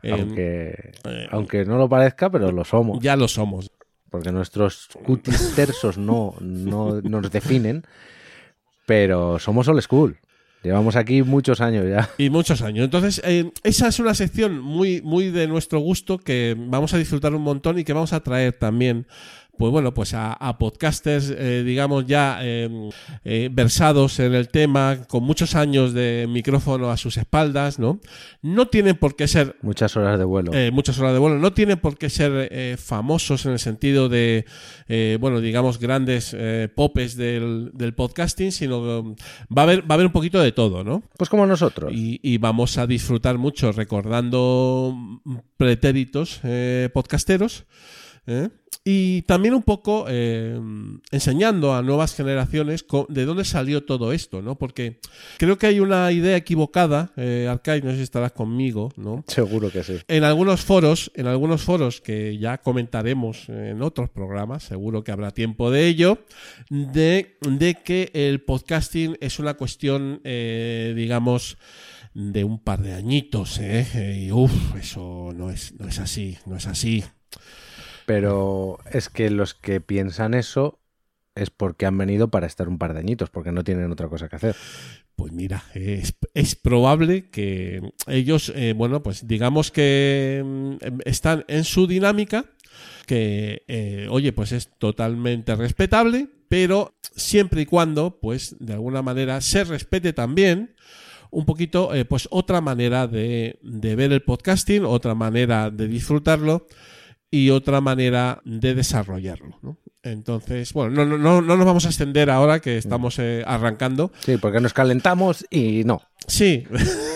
Eh, 0.02 0.12
aunque, 0.14 0.94
eh, 1.04 1.28
aunque 1.30 1.66
no 1.66 1.78
lo 1.78 1.90
parezca, 1.90 2.30
pero 2.30 2.54
lo 2.54 2.64
somos. 2.64 3.02
Ya 3.02 3.18
lo 3.18 3.28
somos. 3.28 3.70
Porque 4.10 4.32
nuestros 4.32 4.88
cutis 5.06 5.56
tersos 5.58 5.98
no, 5.98 6.36
no 6.40 7.02
nos 7.02 7.30
definen. 7.30 7.84
Pero 8.86 9.40
somos 9.40 9.68
old 9.68 9.82
school. 9.82 10.18
Llevamos 10.66 10.96
aquí 10.96 11.22
muchos 11.22 11.62
años 11.62 11.86
ya. 11.88 12.10
Y 12.18 12.32
muchos 12.32 12.64
años. 12.64 12.86
Entonces, 12.86 13.22
eh, 13.24 13.52
esa 13.64 13.88
es 13.88 14.00
una 14.00 14.16
sección 14.16 14.60
muy, 14.60 15.00
muy 15.04 15.30
de 15.30 15.48
nuestro 15.48 15.80
gusto 15.80 16.18
que 16.18 16.56
vamos 16.58 16.92
a 16.96 16.98
disfrutar 16.98 17.36
un 17.36 17.44
montón 17.44 17.78
y 17.78 17.84
que 17.84 17.94
vamos 17.94 18.14
a 18.14 18.22
traer 18.22 18.54
también 18.54 19.06
pues 19.58 19.72
bueno, 19.72 19.94
pues 19.94 20.14
a, 20.14 20.34
a 20.34 20.58
podcasters, 20.58 21.34
eh, 21.38 21.64
digamos, 21.66 22.06
ya 22.06 22.40
eh, 22.42 22.70
eh, 23.24 23.50
versados 23.52 24.20
en 24.20 24.34
el 24.34 24.50
tema, 24.50 25.00
con 25.08 25.24
muchos 25.24 25.56
años 25.56 25.94
de 25.94 26.26
micrófono 26.30 26.92
a 26.92 26.98
sus 26.98 27.18
espaldas, 27.18 27.80
¿no? 27.80 28.00
No 28.42 28.68
tienen 28.68 28.96
por 28.98 29.16
qué 29.16 29.28
ser 29.28 29.56
Muchas 29.62 29.96
horas 29.98 30.18
de 30.20 30.26
vuelo. 30.26 30.54
eh, 30.54 30.72
muchas 30.72 31.00
horas 31.00 31.14
de 31.14 31.20
vuelo. 31.20 31.38
No 31.40 31.54
tienen 31.54 31.80
por 31.80 31.98
qué 31.98 32.10
ser 32.10 32.50
eh, 32.52 32.76
famosos 32.78 33.46
en 33.46 33.54
el 33.54 33.60
sentido 33.60 34.10
de, 34.10 34.46
eh, 34.88 35.18
bueno, 35.20 35.42
digamos, 35.42 35.80
grandes 35.80 36.36
eh, 36.38 36.70
popes 36.76 37.16
del, 37.16 37.72
del 37.74 37.94
podcasting, 37.94 38.52
sino 38.52 38.82
que 38.84 39.24
va 39.56 39.62
a, 39.62 39.64
haber, 39.64 39.82
va 39.82 39.88
a 39.90 39.94
haber 39.96 40.06
un 40.08 40.12
poquito 40.12 40.40
de 40.42 40.52
todo, 40.52 40.84
¿no? 40.84 41.04
Pues 41.18 41.30
como 41.30 41.46
nosotros. 41.46 41.92
Y, 41.94 42.20
y 42.24 42.38
vamos 42.38 42.78
a 42.78 42.88
disfrutar 42.88 43.38
mucho 43.38 43.72
recordando 43.72 44.96
pretéritos 45.58 46.40
eh, 46.44 46.90
podcasteros. 46.94 47.66
¿Eh? 48.28 48.50
Y 48.88 49.24
también 49.24 49.56
un 49.56 49.64
poco 49.64 50.06
eh, 50.08 50.60
enseñando 51.10 51.74
a 51.74 51.82
nuevas 51.82 52.14
generaciones 52.14 52.86
de 53.10 53.26
dónde 53.26 53.44
salió 53.44 53.84
todo 53.84 54.14
esto, 54.14 54.44
¿no? 54.44 54.60
Porque 54.60 55.00
creo 55.40 55.58
que 55.58 55.66
hay 55.66 55.80
una 55.80 56.12
idea 56.12 56.38
equivocada, 56.38 57.12
eh, 57.18 57.48
Arcai, 57.50 57.82
no 57.82 57.90
sé 57.90 57.98
si 57.98 58.04
estarás 58.04 58.34
conmigo, 58.34 58.92
¿no? 58.96 59.24
Seguro 59.28 59.72
que 59.72 59.84
sí. 59.84 59.98
En 60.08 60.24
algunos 60.24 60.62
foros, 60.62 61.12
en 61.16 61.26
algunos 61.26 61.64
foros 61.64 62.00
que 62.00 62.38
ya 62.38 62.60
comentaremos 62.60 63.50
en 63.50 63.82
otros 63.82 64.12
programas, 64.12 64.62
seguro 64.62 65.04
que 65.04 65.12
habrá 65.12 65.32
tiempo 65.32 65.72
de 65.72 65.88
ello, 65.88 66.20
de, 66.70 67.38
de 67.42 67.76
que 67.84 68.12
el 68.14 68.42
podcasting 68.42 69.18
es 69.20 69.40
una 69.40 69.56
cuestión, 69.56 70.22
eh, 70.24 70.94
digamos, 70.96 71.58
de 72.14 72.44
un 72.44 72.60
par 72.60 72.84
de 72.84 72.94
añitos, 72.94 73.60
¿eh? 73.60 74.26
Y 74.28 74.32
uff, 74.32 74.76
eso 74.80 75.34
no 75.36 75.50
es, 75.50 75.74
no 75.80 75.88
es 75.88 75.98
así, 75.98 76.38
no 76.46 76.56
es 76.56 76.68
así. 76.68 77.04
Pero 78.06 78.80
es 78.92 79.10
que 79.10 79.30
los 79.30 79.54
que 79.54 79.82
piensan 79.82 80.34
eso 80.34 80.80
es 81.36 81.50
porque 81.50 81.86
han 81.86 81.98
venido 81.98 82.30
para 82.30 82.48
estar 82.48 82.70
un 82.70 82.78
par 82.78 82.94
de 82.94 83.00
añitos, 83.00 83.30
porque 83.30 83.52
no 83.52 83.64
tienen 83.64 83.92
otra 83.92 84.08
cosa 84.08 84.30
que 84.30 84.38
hacer. 84.38 84.56
Pues 85.16 85.32
mira, 85.32 85.64
es, 85.74 86.56
probable 86.56 87.30
que 87.30 87.82
ellos, 88.08 88.52
eh, 88.56 88.74
bueno, 88.76 89.04
pues 89.04 89.28
digamos 89.28 89.72
que 89.72 90.42
mm, 90.46 91.02
están 91.06 91.46
en 91.48 91.64
su 91.64 91.88
dinámica, 91.88 92.46
que, 93.06 93.64
eh, 93.68 94.08
oye, 94.10 94.34
pues 94.34 94.52
es 94.52 94.70
totalmente 94.78 95.56
respetable, 95.56 96.28
pero 96.50 96.96
siempre 97.16 97.62
y 97.62 97.66
cuando, 97.66 98.20
pues, 98.20 98.56
de 98.60 98.74
alguna 98.74 99.02
manera 99.02 99.42
se 99.42 99.64
respete 99.64 100.14
también 100.14 100.76
un 101.32 101.46
poquito, 101.46 101.94
eh, 101.94 102.06
pues, 102.06 102.28
otra 102.32 102.62
manera 102.62 103.08
de, 103.08 103.60
de 103.62 103.96
ver 103.96 104.12
el 104.12 104.22
podcasting, 104.22 104.86
otra 104.86 105.16
manera 105.16 105.70
de 105.70 105.88
disfrutarlo 105.88 106.68
y 107.36 107.50
otra 107.50 107.82
manera 107.82 108.42
de 108.46 108.76
desarrollarlo, 108.76 109.60
¿no? 109.62 109.78
Entonces, 110.04 110.72
bueno, 110.72 110.92
no, 110.92 111.06
no, 111.06 111.18
no, 111.18 111.42
no 111.42 111.58
nos 111.58 111.66
vamos 111.66 111.86
a 111.86 111.90
extender 111.90 112.30
ahora 112.30 112.62
que 112.62 112.78
estamos 112.78 113.20
eh, 113.20 113.44
arrancando. 113.46 114.14
Sí, 114.20 114.38
porque 114.38 114.62
nos 114.62 114.72
calentamos 114.72 115.46
y 115.50 115.84
no. 115.84 116.02
Sí, 116.28 116.64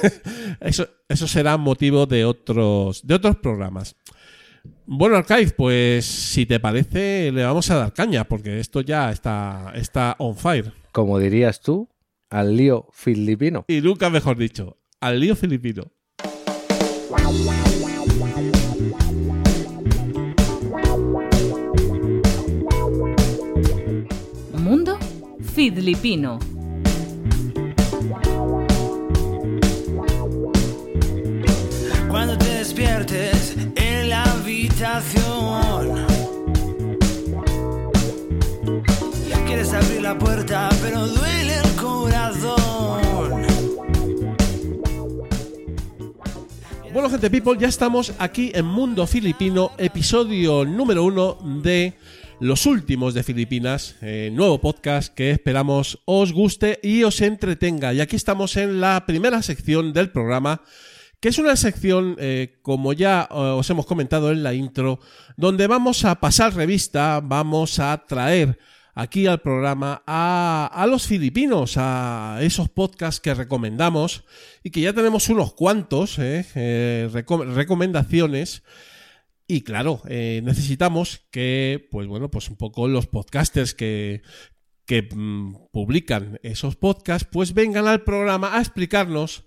eso, 0.60 0.90
eso 1.08 1.28
será 1.28 1.56
motivo 1.56 2.06
de 2.06 2.26
otros, 2.26 3.08
de 3.08 3.16
otros 3.16 3.38
programas. 3.38 3.96
Bueno, 4.86 5.16
Archive, 5.16 5.52
pues 5.56 6.06
si 6.06 6.46
te 6.46 6.60
parece, 6.60 7.32
le 7.32 7.46
vamos 7.46 7.70
a 7.72 7.76
dar 7.76 7.94
caña, 7.94 8.26
porque 8.26 8.60
esto 8.60 8.82
ya 8.82 9.10
está, 9.10 9.72
está 9.76 10.18
on 10.20 10.36
fire. 10.36 10.74
Como 10.92 11.18
dirías 11.18 11.62
tú, 11.62 11.88
al 12.30 12.58
lío 12.58 12.90
filipino. 12.92 13.64
Y 13.70 13.80
nunca 13.80 14.10
mejor 14.10 14.36
dicho, 14.36 14.80
al 15.00 15.20
lío 15.20 15.38
filipino. 15.38 15.94
Fidlipino. 25.54 26.40
Cuando 32.10 32.38
te 32.38 32.46
despiertes 32.46 33.56
en 33.76 34.10
la 34.10 34.24
habitación. 34.24 36.06
Quieres 39.46 39.74
abrir 39.74 40.02
la 40.02 40.18
puerta, 40.18 40.70
pero 40.82 41.08
duele 41.08 41.56
el 41.56 41.76
corazón. 41.76 43.00
Bueno, 46.94 47.10
gente 47.10 47.30
people, 47.30 47.58
ya 47.60 47.68
estamos 47.68 48.14
aquí 48.20 48.52
en 48.54 48.66
Mundo 48.66 49.06
Filipino, 49.06 49.72
episodio 49.78 50.66
número 50.66 51.04
uno 51.04 51.38
de 51.62 51.94
Los 52.42 52.66
Últimos 52.66 53.14
de 53.14 53.24
Filipinas, 53.24 53.96
eh, 54.02 54.32
nuevo 54.34 54.62
podcast 54.62 55.14
que 55.14 55.32
esperamos 55.32 56.00
os 56.06 56.32
guste 56.32 56.80
y 56.82 57.04
os 57.04 57.20
entretenga. 57.20 57.94
Y 57.94 58.00
aquí 58.00 58.16
estamos 58.16 58.56
en 58.56 58.80
la 58.80 59.06
primera 59.06 59.42
sección 59.42 59.92
del 59.92 60.10
programa, 60.10 60.62
que 61.20 61.28
es 61.30 61.38
una 61.38 61.58
sección, 61.58 62.16
eh, 62.18 62.60
como 62.62 62.94
ya 62.94 63.28
eh, 63.30 63.34
os 63.34 63.70
hemos 63.70 63.86
comentado 63.86 64.32
en 64.32 64.42
la 64.44 64.54
intro, 64.54 65.00
donde 65.36 65.68
vamos 65.68 66.06
a 66.06 66.16
pasar 66.22 66.56
revista, 66.56 67.20
vamos 67.22 67.78
a 67.80 68.06
traer 68.08 68.58
aquí 68.96 69.28
al 69.28 69.42
programa 69.42 70.02
a, 70.08 70.88
los 70.90 71.08
filipinos, 71.08 71.74
a 71.76 72.38
esos 72.42 72.70
podcasts 72.70 73.20
que 73.20 73.34
recomendamos 73.34 74.24
y 74.64 74.70
que 74.70 74.80
ya 74.80 74.94
tenemos 74.94 75.28
unos 75.28 75.54
cuantos 75.54 76.18
reco- 76.18 77.54
recomendaciones. 77.54 78.64
Y 79.52 79.62
claro, 79.62 80.04
eh, 80.08 80.42
necesitamos 80.44 81.26
que, 81.32 81.88
pues 81.90 82.06
bueno, 82.06 82.30
pues 82.30 82.52
un 82.52 82.56
poco 82.56 82.88
los 82.88 83.08
podcasters 83.08 83.74
que, 83.74 84.22
que 84.86 85.10
mm, 85.12 85.72
publican 85.72 86.40
esos 86.44 86.76
podcasts, 86.76 87.28
pues 87.32 87.56
vengan 87.56 87.88
al 87.88 88.04
programa 88.04 88.56
a 88.56 88.60
explicarnos, 88.60 89.46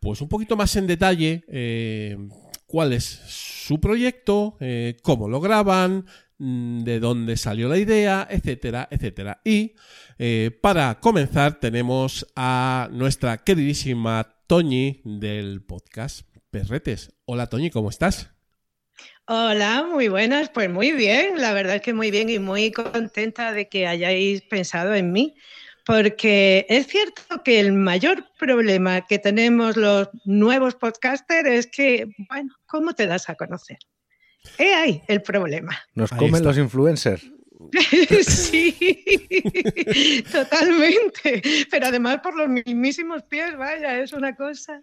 pues 0.00 0.20
un 0.20 0.28
poquito 0.28 0.54
más 0.54 0.76
en 0.76 0.86
detalle, 0.86 1.46
eh, 1.48 2.18
cuál 2.66 2.92
es 2.92 3.04
su 3.04 3.80
proyecto, 3.80 4.58
eh, 4.60 4.98
cómo 5.02 5.30
lo 5.30 5.40
graban, 5.40 6.04
mm, 6.36 6.80
de 6.80 7.00
dónde 7.00 7.38
salió 7.38 7.70
la 7.70 7.78
idea, 7.78 8.28
etcétera, 8.30 8.86
etcétera. 8.90 9.40
Y 9.46 9.72
para 10.60 11.00
comenzar 11.00 11.58
tenemos 11.58 12.26
a 12.36 12.90
nuestra 12.92 13.38
queridísima 13.38 14.36
Toñi 14.46 15.00
del 15.06 15.62
podcast 15.62 16.28
Perretes. 16.50 17.14
Hola 17.24 17.46
Toñi, 17.46 17.70
¿cómo 17.70 17.88
estás? 17.88 18.41
Hola, 19.34 19.86
muy 19.90 20.08
buenas. 20.08 20.50
Pues 20.50 20.68
muy 20.68 20.92
bien, 20.92 21.40
la 21.40 21.54
verdad 21.54 21.76
es 21.76 21.80
que 21.80 21.94
muy 21.94 22.10
bien 22.10 22.28
y 22.28 22.38
muy 22.38 22.70
contenta 22.70 23.54
de 23.54 23.66
que 23.66 23.86
hayáis 23.86 24.42
pensado 24.42 24.94
en 24.94 25.10
mí, 25.10 25.34
porque 25.86 26.66
es 26.68 26.86
cierto 26.86 27.42
que 27.42 27.58
el 27.58 27.72
mayor 27.72 28.26
problema 28.38 29.06
que 29.06 29.18
tenemos 29.18 29.78
los 29.78 30.10
nuevos 30.26 30.74
podcasters 30.74 31.48
es 31.48 31.66
que, 31.66 32.08
bueno, 32.28 32.54
¿cómo 32.66 32.92
te 32.92 33.06
das 33.06 33.30
a 33.30 33.34
conocer? 33.34 33.78
He 34.58 34.74
ahí 34.74 35.02
el 35.08 35.22
problema. 35.22 35.80
Nos 35.94 36.12
Ahí 36.12 36.18
comen 36.18 36.34
está. 36.34 36.48
los 36.48 36.58
influencers. 36.58 37.32
sí, 38.28 38.76
totalmente. 40.30 41.40
Pero 41.70 41.86
además 41.86 42.18
por 42.22 42.36
los 42.36 42.50
mismísimos 42.50 43.22
pies, 43.22 43.56
vaya, 43.56 43.98
es 43.98 44.12
una 44.12 44.36
cosa. 44.36 44.82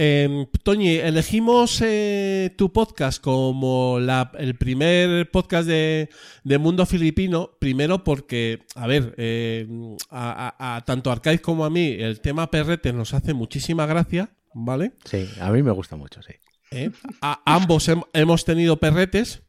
Eh, 0.00 0.46
Toñi, 0.62 0.96
elegimos 0.98 1.80
eh, 1.84 2.54
tu 2.56 2.72
podcast 2.72 3.20
como 3.20 3.98
la- 4.00 4.30
el 4.38 4.54
primer 4.56 5.28
podcast 5.32 5.66
de, 5.66 6.08
de 6.44 6.58
Mundo 6.58 6.86
Filipino, 6.86 7.50
primero 7.58 8.04
porque, 8.04 8.60
a 8.76 8.86
ver, 8.86 9.14
eh, 9.18 9.66
a, 10.10 10.54
a- 10.56 10.76
a 10.76 10.84
tanto 10.84 11.10
Arcaiz 11.10 11.40
como 11.40 11.64
a 11.64 11.70
mí 11.70 11.96
el 11.98 12.20
tema 12.20 12.48
perrete 12.48 12.92
nos 12.92 13.12
hace 13.12 13.34
muchísima 13.34 13.86
gracia, 13.86 14.30
¿vale? 14.54 14.92
Sí, 15.04 15.28
a 15.40 15.50
mí 15.50 15.64
me 15.64 15.72
gusta 15.72 15.96
mucho, 15.96 16.22
sí. 16.22 16.34
¿eh? 16.70 16.90
A- 17.20 17.40
ambos 17.44 17.88
hem- 17.88 18.06
hemos 18.12 18.44
tenido 18.44 18.76
perretes. 18.76 19.42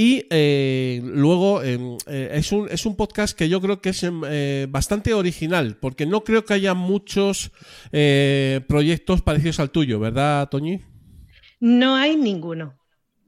Y 0.00 0.26
eh, 0.30 1.02
luego 1.04 1.62
eh, 1.62 1.78
eh, 2.06 2.30
es, 2.32 2.52
un, 2.52 2.66
es 2.70 2.86
un 2.86 2.96
podcast 2.96 3.36
que 3.36 3.50
yo 3.50 3.60
creo 3.60 3.82
que 3.82 3.90
es 3.90 4.02
em, 4.02 4.22
eh, 4.26 4.66
bastante 4.70 5.12
original, 5.12 5.76
porque 5.78 6.06
no 6.06 6.24
creo 6.24 6.46
que 6.46 6.54
haya 6.54 6.72
muchos 6.72 7.50
eh, 7.92 8.62
proyectos 8.66 9.20
parecidos 9.20 9.60
al 9.60 9.70
tuyo, 9.70 10.00
¿verdad, 10.00 10.48
Toñi? 10.48 10.80
No 11.60 11.96
hay 11.96 12.16
ninguno. 12.16 12.78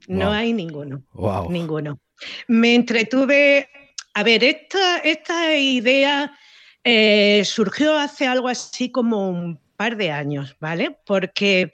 No 0.07 0.25
Wow. 0.25 0.33
hay 0.33 0.51
ninguno. 0.53 1.03
Wow. 1.13 1.51
Ninguno. 1.51 1.99
Me 2.47 2.73
entretuve. 2.73 3.69
A 4.15 4.23
ver, 4.23 4.43
esta, 4.43 4.97
esta 4.97 5.55
idea 5.55 6.35
eh, 6.83 7.43
surgió 7.45 7.95
hace 7.99 8.25
algo 8.25 8.47
así 8.47 8.89
como 8.89 9.29
un 9.29 9.59
par 9.77 9.95
de 9.95 10.09
años, 10.09 10.55
¿vale? 10.59 10.97
Porque 11.05 11.73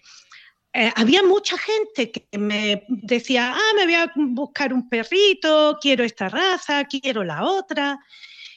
eh, 0.80 0.94
había 0.96 1.22
mucha 1.24 1.58
gente 1.58 2.10
que 2.10 2.38
me 2.38 2.86
decía, 2.88 3.54
ah, 3.54 3.74
me 3.76 3.84
voy 3.84 3.96
a 3.96 4.10
buscar 4.16 4.74
un 4.74 4.88
perrito, 4.88 5.78
quiero 5.82 6.06
esta 6.06 6.30
raza, 6.30 6.86
quiero 6.86 7.26
la 7.26 7.44
otra. 7.44 8.00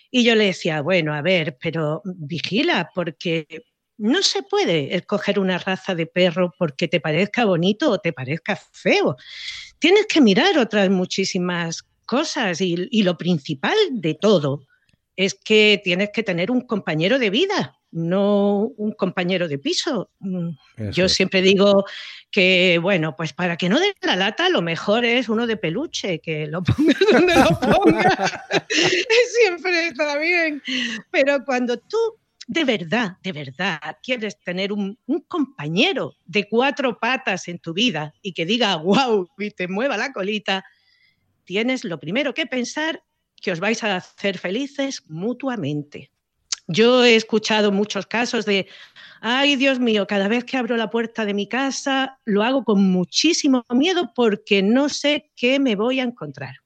Y 0.09 0.23
yo 0.23 0.37
le 0.37 0.45
decía, 0.45 0.83
bueno, 0.83 1.15
a 1.15 1.21
ver, 1.21 1.59
pero 1.61 2.01
vigila, 2.05 2.93
porque 2.95 3.65
no 3.99 4.23
se 4.23 4.45
puede 4.45 4.95
escoger 4.95 5.41
una 5.41 5.59
raza 5.59 5.97
de 5.97 6.07
perro 6.07 6.55
porque 6.57 6.87
te 6.87 7.01
parezca 7.01 7.45
bonito 7.45 7.91
o 7.91 7.99
te 7.99 8.13
parezca 8.13 8.55
feo. 8.71 9.17
Tienes 9.81 10.07
que 10.07 10.21
mirar 10.21 10.59
otras 10.59 10.91
muchísimas 10.91 11.83
cosas 12.07 12.61
y, 12.61 12.87
y 12.93 13.03
lo 13.03 13.19
principal 13.19 13.77
de 13.91 14.15
todo 14.15 14.69
es 15.17 15.35
que 15.35 15.81
tienes 15.83 16.11
que 16.11 16.23
tener 16.23 16.53
un 16.53 16.61
compañero 16.61 17.19
de 17.19 17.31
vida, 17.31 17.82
no 17.93 18.73
un 18.77 18.93
compañero 18.93 19.47
de 19.47 19.59
piso. 19.59 20.11
Mm, 20.19 20.49
Eso 20.77 20.91
Yo 20.91 21.09
siempre 21.09 21.43
digo 21.43 21.85
que, 22.31 22.79
bueno, 22.83 23.15
pues 23.17 23.33
para 23.33 23.57
que 23.57 23.69
no 23.69 23.79
dé 23.79 23.95
la 24.03 24.17
lata, 24.17 24.49
lo 24.49 24.63
mejor 24.63 25.05
es 25.05 25.29
uno 25.29 25.47
de 25.47 25.57
peluche, 25.57 26.19
que 26.19 26.47
lo 26.47 26.63
pongas 26.65 26.99
donde 27.13 27.37
lo 27.37 27.61
pongas. 27.61 28.33
siempre 29.41 29.89
está 29.89 30.19
bien. 30.19 30.63
Pero 31.11 31.45
cuando 31.45 31.77
tú 31.79 31.99
de 32.49 32.65
verdad, 32.65 33.19
de 33.23 33.33
verdad 33.33 33.79
quieres 34.03 34.39
tener 34.41 34.73
un, 34.73 34.99
un 35.07 35.21
compañero 35.21 36.17
de 36.27 36.49
cuatro 36.49 36.99
patas 36.99 37.47
en 37.47 37.59
tu 37.61 37.73
vida 37.73 38.13
y 38.21 38.33
que 38.33 38.45
diga 38.45 38.77
wow 38.77 39.29
y 39.39 39.51
te 39.53 39.69
mueva 39.69 39.97
la 39.97 40.13
colita, 40.13 40.65
tienes 41.45 41.85
lo 41.85 41.99
primero 42.01 42.35
que 42.35 42.47
pensar 42.47 43.03
que 43.41 43.53
os 43.53 43.61
vais 43.61 43.83
a 43.83 43.97
hacer 43.97 44.39
felices 44.39 45.03
mutuamente. 45.09 46.12
Yo 46.73 47.05
he 47.05 47.15
escuchado 47.17 47.71
muchos 47.73 48.07
casos 48.07 48.45
de, 48.45 48.67
ay 49.21 49.57
Dios 49.57 49.79
mío, 49.79 50.07
cada 50.07 50.29
vez 50.29 50.45
que 50.45 50.57
abro 50.57 50.77
la 50.77 50.91
puerta 50.91 51.25
de 51.25 51.35
mi 51.35 51.47
casa 51.49 52.19
lo 52.25 52.43
hago 52.43 52.65
con 52.65 52.83
muchísimo 52.91 53.65
miedo 53.71 54.13
porque 54.15 54.63
no 54.63 54.89
sé 54.89 55.31
qué 55.37 55.59
me 55.61 55.77
voy 55.77 56.01
a 56.01 56.05
encontrar. 56.05 56.57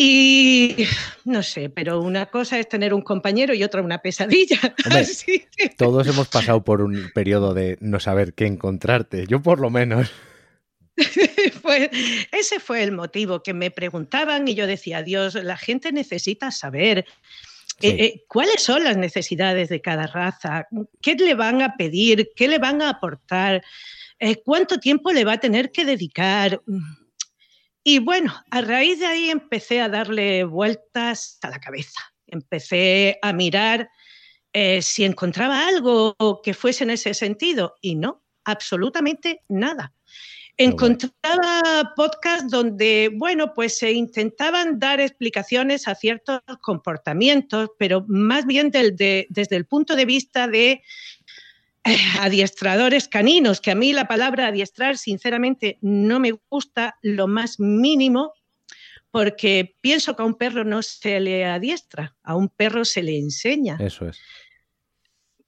Y 0.00 0.76
no 1.24 1.42
sé, 1.42 1.70
pero 1.70 2.00
una 2.00 2.26
cosa 2.26 2.56
es 2.58 2.68
tener 2.68 2.94
un 2.94 3.02
compañero 3.02 3.52
y 3.52 3.64
otra 3.64 3.82
una 3.82 3.98
pesadilla. 3.98 4.58
Hombre, 4.84 5.00
Así 5.00 5.44
que- 5.56 5.70
Todos 5.70 6.06
hemos 6.06 6.28
pasado 6.28 6.62
por 6.62 6.82
un 6.82 7.10
periodo 7.12 7.52
de 7.52 7.76
no 7.80 7.98
saber 7.98 8.32
qué 8.34 8.46
encontrarte. 8.46 9.26
Yo 9.26 9.42
por 9.42 9.58
lo 9.58 9.70
menos. 9.70 10.08
Fue- 11.62 11.90
ese 12.32 12.60
fue 12.60 12.84
el 12.84 12.92
motivo 12.92 13.42
que 13.42 13.54
me 13.54 13.72
preguntaban 13.72 14.46
y 14.46 14.54
yo 14.54 14.68
decía, 14.68 15.02
Dios, 15.02 15.34
la 15.34 15.56
gente 15.56 15.90
necesita 15.90 16.52
saber 16.52 17.04
Eh, 17.80 18.04
eh, 18.04 18.24
cuáles 18.26 18.62
son 18.62 18.82
las 18.82 18.96
necesidades 18.96 19.68
de 19.68 19.80
cada 19.80 20.08
raza, 20.08 20.66
qué 21.00 21.14
le 21.14 21.34
van 21.34 21.62
a 21.62 21.76
pedir, 21.76 22.30
qué 22.34 22.48
le 22.48 22.58
van 22.58 22.82
a 22.82 22.90
aportar, 22.90 23.62
eh, 24.18 24.36
cuánto 24.42 24.80
tiempo 24.80 25.12
le 25.12 25.24
va 25.24 25.34
a 25.34 25.40
tener 25.40 25.70
que 25.70 25.84
dedicar. 25.84 26.60
Y 27.84 28.00
bueno, 28.00 28.34
a 28.50 28.60
raíz 28.62 28.98
de 28.98 29.06
ahí 29.06 29.30
empecé 29.30 29.80
a 29.80 29.88
darle 29.88 30.42
vueltas 30.42 31.38
a 31.42 31.50
la 31.50 31.60
cabeza. 31.60 32.00
Empecé 32.26 33.18
a 33.22 33.32
mirar 33.32 33.88
si 34.80 35.04
encontraba 35.04 35.68
algo 35.68 36.16
que 36.42 36.52
fuese 36.52 36.82
en 36.82 36.90
ese 36.90 37.14
sentido 37.14 37.76
y 37.80 37.94
no, 37.94 38.24
absolutamente 38.44 39.44
nada. 39.48 39.94
Encontraba 40.58 41.94
podcasts 41.94 42.50
donde, 42.50 43.10
bueno, 43.14 43.54
pues 43.54 43.78
se 43.78 43.92
intentaban 43.92 44.78
dar 44.78 45.00
explicaciones 45.00 45.86
a 45.86 45.94
ciertos 45.94 46.40
comportamientos, 46.60 47.70
pero 47.78 48.04
más 48.08 48.44
bien 48.44 48.70
del- 48.70 48.96
de- 48.96 49.26
desde 49.30 49.56
el 49.56 49.66
punto 49.66 49.94
de 49.96 50.04
vista 50.04 50.48
de 50.48 50.82
eh, 51.84 51.96
adiestradores 52.20 53.08
caninos, 53.08 53.60
que 53.60 53.70
a 53.70 53.74
mí 53.74 53.92
la 53.92 54.06
palabra 54.08 54.48
adiestrar, 54.48 54.98
sinceramente, 54.98 55.78
no 55.80 56.18
me 56.20 56.32
gusta 56.50 56.98
lo 57.02 57.28
más 57.28 57.60
mínimo, 57.60 58.32
porque 59.10 59.74
pienso 59.80 60.14
que 60.14 60.22
a 60.22 60.26
un 60.26 60.34
perro 60.34 60.64
no 60.64 60.82
se 60.82 61.18
le 61.20 61.44
adiestra, 61.46 62.14
a 62.22 62.34
un 62.36 62.48
perro 62.48 62.84
se 62.84 63.02
le 63.02 63.16
enseña. 63.18 63.78
Eso 63.80 64.08
es. 64.08 64.18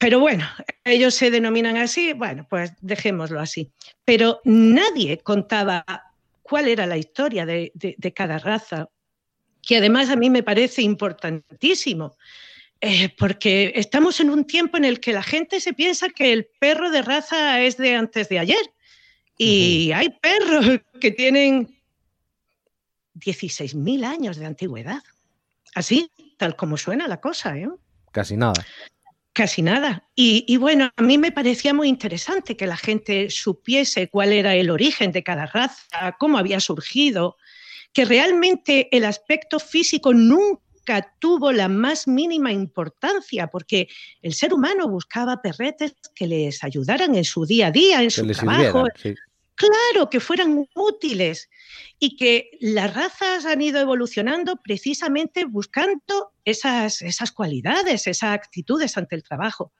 Pero 0.00 0.18
bueno, 0.18 0.48
ellos 0.82 1.14
se 1.14 1.30
denominan 1.30 1.76
así, 1.76 2.14
bueno, 2.14 2.46
pues 2.48 2.72
dejémoslo 2.80 3.38
así. 3.38 3.70
Pero 4.06 4.40
nadie 4.44 5.18
contaba 5.18 5.84
cuál 6.42 6.68
era 6.68 6.86
la 6.86 6.96
historia 6.96 7.44
de, 7.44 7.70
de- 7.74 7.94
de 7.98 8.12
cada 8.14 8.38
raza, 8.38 8.88
que 9.62 9.76
además 9.76 10.08
a 10.08 10.16
mí 10.16 10.30
me 10.30 10.42
parece 10.42 10.80
importantísimo, 10.80 12.16
eh, 12.80 13.10
porque 13.18 13.72
estamos 13.76 14.20
en 14.20 14.30
un 14.30 14.46
tiempo 14.46 14.78
en 14.78 14.86
el 14.86 15.00
que 15.00 15.12
la 15.12 15.22
gente 15.22 15.60
se 15.60 15.74
piensa 15.74 16.08
que 16.08 16.32
el 16.32 16.48
perro 16.58 16.90
de 16.90 17.02
raza 17.02 17.60
es 17.60 17.76
de 17.76 17.94
antes 17.94 18.30
de 18.30 18.38
ayer. 18.38 18.72
Y 19.36 19.92
hay 19.92 20.08
perros 20.08 20.80
que 20.98 21.10
tienen 21.10 21.68
16.000 23.14 24.04
años 24.04 24.36
de 24.38 24.46
antigüedad. 24.46 25.02
Así, 25.74 26.10
tal 26.38 26.56
como 26.56 26.76
suena 26.78 27.06
la 27.06 27.20
cosa, 27.20 27.56
¿eh? 27.58 27.68
Casi 28.12 28.36
nada. 28.36 28.64
Casi 29.32 29.62
nada. 29.62 30.08
Y, 30.14 30.44
y, 30.48 30.56
bueno, 30.56 30.90
a 30.96 31.02
mí 31.02 31.16
me 31.16 31.30
parecía 31.30 31.72
muy 31.72 31.88
interesante 31.88 32.56
que 32.56 32.66
la 32.66 32.76
gente 32.76 33.30
supiese 33.30 34.08
cuál 34.08 34.32
era 34.32 34.56
el 34.56 34.70
origen 34.70 35.12
de 35.12 35.22
cada 35.22 35.46
raza, 35.46 36.16
cómo 36.18 36.36
había 36.36 36.58
surgido, 36.58 37.36
que 37.92 38.04
realmente 38.04 38.88
el 38.96 39.04
aspecto 39.04 39.60
físico 39.60 40.12
nunca 40.12 41.14
tuvo 41.20 41.52
la 41.52 41.68
más 41.68 42.08
mínima 42.08 42.52
importancia, 42.52 43.46
porque 43.46 43.88
el 44.22 44.34
ser 44.34 44.52
humano 44.52 44.88
buscaba 44.88 45.40
perretes 45.40 45.94
que 46.14 46.26
les 46.26 46.64
ayudaran 46.64 47.14
en 47.14 47.24
su 47.24 47.46
día 47.46 47.68
a 47.68 47.70
día, 47.70 47.98
en 48.02 48.08
Que 48.08 48.10
su 48.10 48.26
trabajo. 48.26 48.86
Sí. 48.96 49.14
Claro, 49.60 50.08
que 50.08 50.20
fueran 50.20 50.66
útiles 50.74 51.50
y 51.98 52.16
que 52.16 52.56
las 52.60 52.94
razas 52.94 53.44
han 53.44 53.60
ido 53.60 53.78
evolucionando 53.78 54.56
precisamente 54.56 55.44
buscando 55.44 56.32
esas, 56.46 57.02
esas 57.02 57.30
cualidades, 57.30 58.06
esas 58.06 58.32
actitudes 58.32 58.96
ante 58.96 59.16
el 59.16 59.22
trabajo. 59.22 59.74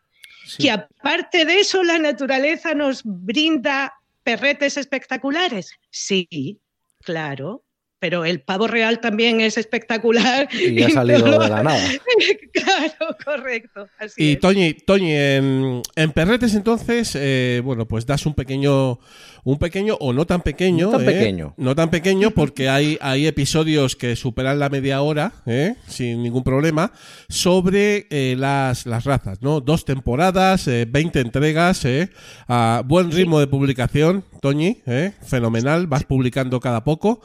Sí. 0.45 0.65
Que 0.65 0.71
aparte 0.71 1.47
de 1.47 1.61
eso, 1.61 1.83
la 1.83 1.99
naturaleza 1.99 2.75
nos 2.75 3.01
brinda 3.05 3.95
perretes 4.23 4.77
espectaculares. 4.77 5.73
Sí, 5.89 6.61
claro, 7.03 7.65
pero 8.01 8.25
el 8.25 8.41
pavo 8.41 8.67
real 8.67 8.99
también 9.01 9.41
es 9.41 9.57
espectacular. 9.59 10.49
Y 10.53 10.83
ha 10.83 10.89
no 10.89 10.95
salido 10.95 11.27
lo- 11.27 11.39
de 11.39 11.49
la 11.51 11.63
nada. 11.63 11.79
claro, 12.53 13.17
correcto. 13.25 13.87
así 13.99 14.15
Y 14.25 14.33
es. 14.33 14.41
Toñi, 14.41 14.73
Toñi, 14.75 15.13
en, 15.15 15.83
en 15.95 16.13
Perretes 16.13 16.55
entonces, 16.55 17.13
eh, 17.15 17.61
bueno, 17.65 17.87
pues 17.87 18.07
das 18.07 18.27
un 18.27 18.35
pequeño, 18.35 18.99
un 19.45 19.59
pequeño 19.59 19.97
o 20.01 20.13
no 20.13 20.27
tan 20.27 20.41
pequeño, 20.43 20.87
No 20.87 20.93
tan 20.99 21.03
¿eh? 21.03 21.13
pequeño. 21.13 21.55
no 21.59 21.75
tan 21.77 21.91
pequeño 21.91 22.31
porque 22.31 22.69
hay, 22.69 22.99
hay 23.01 23.27
episodios 23.27 23.97
que 23.97 24.17
superan 24.17 24.59
la 24.59 24.69
media 24.71 25.03
hora, 25.03 25.33
¿eh? 25.47 25.75
sin 25.87 26.23
ningún 26.23 26.43
problema, 26.43 26.93
sobre 27.29 28.07
eh, 28.11 28.35
las, 28.39 28.87
las 28.87 29.05
razas, 29.05 29.43
¿no? 29.43 29.61
Dos 29.61 29.85
temporadas, 29.85 30.67
eh, 30.69 30.87
20 30.89 31.21
entregas, 31.21 31.85
¿eh? 31.85 32.09
a 32.49 32.83
buen 32.85 33.11
ritmo 33.13 33.41
de 33.41 33.47
publicación, 33.47 34.25
Toñi, 34.41 34.83
¿eh? 34.87 35.13
fenomenal, 35.27 35.87
vas 35.87 36.05
publicando 36.05 36.61
cada 36.61 36.83
poco. 36.85 37.21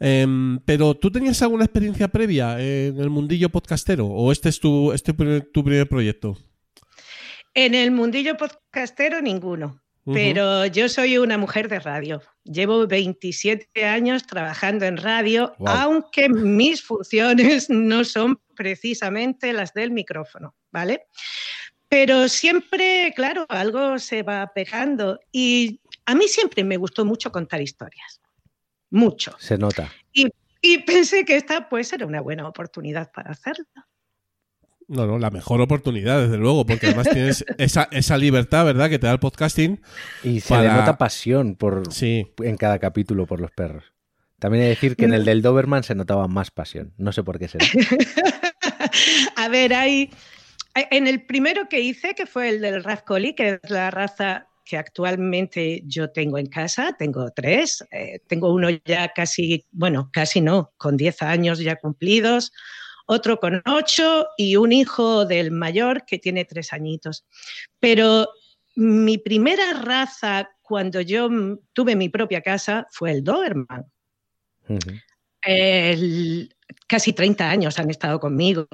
Em, 0.00 0.58
pero 0.60 0.94
¿tú 0.94 1.10
tenías 1.10 1.40
alguna 1.42 1.64
experiencia 1.64 2.08
previa 2.08 2.60
en 2.60 2.98
el 3.00 3.10
mundillo 3.10 3.48
podcastero 3.48 4.06
o 4.06 4.32
este 4.32 4.48
es 4.48 4.60
tu, 4.60 4.92
este 4.92 5.14
primer- 5.14 5.50
tu 5.52 5.64
primer 5.64 5.88
proyecto? 5.88 6.36
En 7.54 7.74
el 7.74 7.90
mundillo 7.90 8.36
podcastero, 8.36 9.20
ninguno. 9.22 9.80
Pero 10.12 10.66
yo 10.66 10.88
soy 10.88 11.18
una 11.18 11.36
mujer 11.36 11.68
de 11.68 11.80
radio. 11.80 12.22
Llevo 12.44 12.86
27 12.86 13.84
años 13.84 14.24
trabajando 14.24 14.84
en 14.84 14.98
radio, 14.98 15.52
aunque 15.66 16.28
mis 16.28 16.80
funciones 16.80 17.68
no 17.70 18.04
son 18.04 18.38
precisamente 18.54 19.52
las 19.52 19.74
del 19.74 19.90
micrófono, 19.90 20.54
¿vale? 20.70 21.06
Pero 21.88 22.28
siempre, 22.28 23.12
claro, 23.16 23.46
algo 23.48 23.98
se 23.98 24.22
va 24.22 24.52
pegando. 24.54 25.18
Y 25.32 25.80
a 26.04 26.14
mí 26.14 26.28
siempre 26.28 26.62
me 26.62 26.76
gustó 26.76 27.04
mucho 27.04 27.32
contar 27.32 27.60
historias. 27.60 28.20
Mucho. 28.96 29.34
Se 29.38 29.58
nota. 29.58 29.90
Y 30.62 30.78
pensé 30.78 31.24
que 31.24 31.36
esta 31.36 31.68
pues 31.68 31.92
era 31.92 32.06
una 32.06 32.20
buena 32.20 32.48
oportunidad 32.48 33.12
para 33.12 33.30
hacerlo. 33.30 33.66
No, 34.88 35.06
no, 35.06 35.18
la 35.18 35.30
mejor 35.30 35.60
oportunidad, 35.60 36.22
desde 36.22 36.38
luego, 36.38 36.64
porque 36.64 36.86
además 36.86 37.08
tienes 37.10 37.44
esa, 37.58 37.88
esa 37.90 38.16
libertad, 38.16 38.64
¿verdad?, 38.64 38.88
que 38.88 38.98
te 38.98 39.06
da 39.06 39.12
el 39.12 39.18
podcasting. 39.18 39.80
Y 40.24 40.40
se 40.40 40.48
Para- 40.48 40.62
le 40.72 40.80
nota 40.80 40.96
pasión 40.96 41.56
por, 41.56 41.92
Sí. 41.92 42.32
en 42.38 42.56
cada 42.56 42.78
capítulo 42.78 43.26
por 43.26 43.40
los 43.40 43.50
perros. 43.50 43.84
También 44.38 44.62
hay 44.64 44.68
que 44.70 44.74
decir 44.76 44.96
que 44.96 45.04
en 45.04 45.14
el 45.14 45.24
del 45.24 45.42
Doberman 45.42 45.82
se 45.82 45.94
notaba 45.94 46.26
más 46.28 46.50
pasión. 46.50 46.92
No 46.96 47.12
sé 47.12 47.22
por 47.22 47.38
qué 47.38 47.48
será. 47.48 47.64
A 49.36 49.48
ver, 49.48 49.74
hay. 49.74 50.10
En 50.90 51.06
el 51.06 51.24
primero 51.24 51.68
que 51.68 51.80
hice, 51.80 52.14
que 52.14 52.26
fue 52.26 52.48
el 52.50 52.60
del 52.60 52.82
Razcoli, 52.84 53.34
que 53.34 53.58
es 53.62 53.70
la 53.70 53.90
raza 53.90 54.46
que 54.66 54.76
actualmente 54.76 55.82
yo 55.86 56.10
tengo 56.10 56.38
en 56.38 56.46
casa, 56.46 56.94
tengo 56.98 57.30
tres. 57.30 57.84
eh, 57.92 58.18
tengo 58.26 58.52
uno 58.52 58.68
ya 58.84 59.12
casi, 59.14 59.64
bueno, 59.70 60.10
casi 60.12 60.40
no, 60.40 60.72
con 60.76 60.96
10 60.96 61.22
años 61.22 61.60
ya 61.60 61.76
cumplidos, 61.76 62.52
otro 63.06 63.38
con 63.38 63.62
8 63.64 64.26
y 64.36 64.56
un 64.56 64.72
hijo 64.72 65.24
del 65.24 65.52
mayor 65.52 66.04
que 66.04 66.18
tiene 66.18 66.44
tres 66.44 66.72
añitos. 66.72 67.24
Pero 67.78 68.28
mi 68.74 69.18
primera 69.18 69.72
raza 69.80 70.50
cuando 70.62 71.00
yo 71.00 71.28
tuve 71.72 71.94
mi 71.94 72.08
propia 72.08 72.40
casa 72.40 72.88
fue 72.90 73.12
el 73.12 73.22
Doberman. 73.22 73.86
El- 75.42 76.52
casi 76.88 77.12
30 77.12 77.48
años 77.48 77.78
han 77.78 77.88
estado 77.90 78.18
conmigo. 78.18 78.66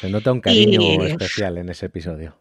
Se 0.00 0.08
nota 0.08 0.30
un 0.30 0.40
cariño 0.40 0.80
Y- 0.80 1.06
especial 1.10 1.58
en 1.58 1.70
ese 1.70 1.86
episodio. 1.86 2.39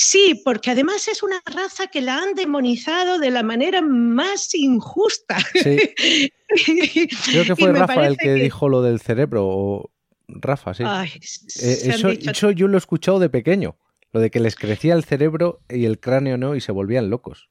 Sí, 0.00 0.40
porque 0.44 0.70
además 0.70 1.08
es 1.08 1.24
una 1.24 1.42
raza 1.44 1.88
que 1.88 2.00
la 2.00 2.18
han 2.22 2.34
demonizado 2.34 3.18
de 3.18 3.32
la 3.32 3.42
manera 3.42 3.82
más 3.82 4.54
injusta. 4.54 5.38
Sí. 5.60 5.76
Creo 7.32 7.44
que 7.44 7.56
fue 7.56 7.72
Rafa 7.72 8.06
el 8.06 8.16
que, 8.16 8.34
dijo 8.34 8.68
lo 8.68 8.80
del 8.80 9.00
cerebro. 9.00 9.44
o- 9.48 9.90
Rafa, 10.28 10.72
sí. 10.74 10.84
Ay, 10.86 11.08
Eh, 11.60 11.78
eso, 11.86 12.10
dicho- 12.10 12.30
eso 12.30 12.50
yo 12.52 12.68
lo 12.68 12.76
he 12.76 12.78
escuchado 12.78 13.18
de 13.18 13.28
pequeño. 13.28 13.76
Lo 14.12 14.20
de 14.20 14.30
que 14.30 14.38
les 14.38 14.54
crecía 14.54 14.94
el 14.94 15.02
cerebro 15.02 15.62
y 15.68 15.84
el 15.84 15.98
cráneo 15.98 16.38
no 16.38 16.54
y 16.54 16.60
se 16.60 16.70
volvían 16.70 17.10
locos. 17.10 17.48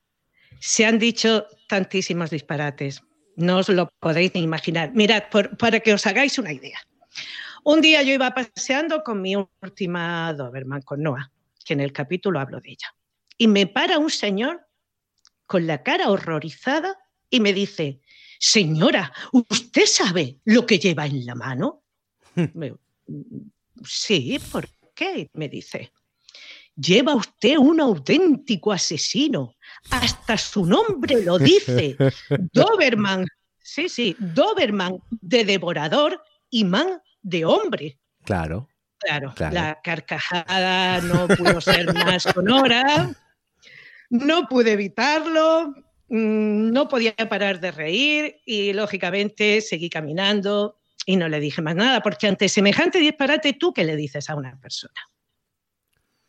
se 0.59 0.85
han 0.85 0.99
dicho 0.99 1.47
tantísimos 1.67 2.29
disparates. 2.29 3.01
No 3.35 3.57
os 3.57 3.67
lo 3.67 3.89
podéis 3.99 4.33
ni 4.35 4.41
imaginar. 4.41 4.93
Mirad, 4.95 5.23
por- 5.29 5.57
para 5.57 5.81
que 5.81 5.93
os 5.93 6.07
hagáis 6.07 6.39
una 6.39 6.53
idea. 6.53 6.79
Un 7.65 7.81
día 7.81 8.01
yo 8.03 8.13
iba 8.13 8.31
paseando 8.33 9.03
con 9.03 9.21
mi 9.21 9.35
última 9.61 10.33
Doberman, 10.33 10.81
con 10.83 11.01
Noah, 11.03 11.29
que 11.67 11.73
en 11.73 11.81
el 11.81 11.91
capítulo 11.91 12.39
hablo 12.39 12.61
de 12.61 12.71
ella. 12.71 12.95
Y 13.37 13.47
me 13.47 13.67
para 13.67 13.99
un 13.99 14.09
señor 14.09 14.65
con 15.45 15.67
la 15.67 15.83
cara 15.83 16.09
horrorizada 16.09 16.97
y 17.29 17.41
me 17.41 17.51
dice, 17.51 17.99
señora, 18.39 19.11
¿usted 19.33 19.85
sabe 19.85 20.37
lo 20.45 20.65
que 20.65 20.79
lleva 20.79 21.05
en 21.05 21.25
la 21.25 21.35
mano? 21.35 21.83
Me- 22.53 22.73
sí, 23.85 24.39
¿por 24.51 24.69
qué? 24.95 25.29
Me 25.33 25.49
dice. 25.49 25.91
Lleva 26.75 27.15
usted 27.15 27.57
un 27.57 27.81
auténtico 27.81 28.71
asesino. 28.71 29.55
Hasta 29.89 30.37
su 30.37 30.65
nombre 30.65 31.21
lo 31.23 31.37
dice. 31.37 31.97
Doberman. 32.53 33.25
Sí, 33.59 33.89
sí, 33.89 34.15
Doberman 34.19 34.99
de 35.09 35.43
devorador 35.43 36.23
y 36.49 36.63
man 36.63 37.01
de 37.21 37.43
hombre. 37.45 37.99
Claro. 38.23 38.69
Claro, 38.99 39.33
Claro. 39.35 39.53
la 39.53 39.79
carcajada 39.83 41.01
no 41.01 41.27
pudo 41.27 41.61
ser 41.61 41.93
más 41.93 42.23
sonora. 42.23 43.09
No 44.09 44.47
pude 44.47 44.73
evitarlo. 44.73 45.73
mm, 46.09 46.71
No 46.71 46.87
podía 46.87 47.13
parar 47.15 47.59
de 47.59 47.71
reír 47.71 48.37
y 48.45 48.73
lógicamente 48.73 49.61
seguí 49.61 49.89
caminando 49.89 50.79
y 51.05 51.15
no 51.17 51.27
le 51.29 51.39
dije 51.39 51.61
más 51.61 51.75
nada, 51.75 52.01
porque 52.01 52.27
ante 52.27 52.49
semejante 52.49 52.99
disparate, 52.99 53.53
¿tú 53.53 53.73
qué 53.73 53.83
le 53.85 53.95
dices 53.95 54.29
a 54.29 54.35
una 54.35 54.59
persona? 54.59 54.93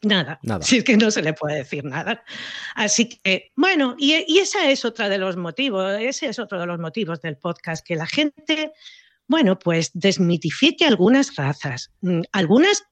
Nada. 0.02 0.38
Nada. 0.42 0.62
Si 0.64 0.78
es 0.78 0.84
que 0.84 0.96
no 0.96 1.10
se 1.10 1.22
le 1.22 1.32
puede 1.32 1.56
decir 1.56 1.84
nada. 1.84 2.22
Así 2.76 3.08
que, 3.08 3.50
bueno, 3.56 3.96
y, 3.98 4.24
y 4.28 4.38
esa 4.38 4.70
es 4.70 4.84
otra 4.84 5.08
de 5.08 5.18
los 5.18 5.36
motivos, 5.36 5.98
ese 6.00 6.26
es 6.26 6.38
otro 6.38 6.60
de 6.60 6.66
los 6.66 6.78
motivos 6.78 7.20
del 7.20 7.36
podcast, 7.36 7.84
que 7.84 7.96
la 7.96 8.06
gente, 8.06 8.72
bueno, 9.28 9.58
pues 9.58 9.90
desmitifique 9.94 10.84
algunas 10.84 11.36
razas, 11.36 11.92
mm, 12.00 12.22
algunas 12.32 12.82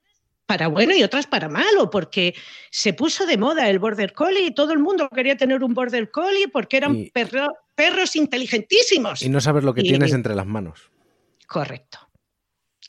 para 0.47 0.69
bueno 0.69 0.95
y 0.95 1.03
otras 1.03 1.27
para 1.27 1.49
malo, 1.49 1.91
porque 1.91 2.35
se 2.71 2.93
puso 2.93 3.27
de 3.27 3.37
moda 3.37 3.69
el 3.69 3.81
border 3.81 4.13
collie 4.13 4.45
y 4.47 4.55
todo 4.55 4.73
el 4.73 4.79
mundo 4.79 5.09
quería 5.13 5.37
tener 5.37 5.65
un 5.65 5.75
border 5.75 6.11
collie 6.13 6.47
porque 6.47 6.77
eran 6.77 6.95
Y- 6.95 7.11
perro- 7.11 7.53
perros 7.75 8.15
inteligentísimos. 8.15 9.23
Y 9.23 9.29
no 9.29 9.41
sabes 9.41 9.65
lo 9.65 9.75
que 9.75 9.81
Y- 9.81 9.89
tienes 9.89 10.13
entre 10.13 10.37
las 10.37 10.47
manos. 10.47 10.93
Correcto, 11.49 11.99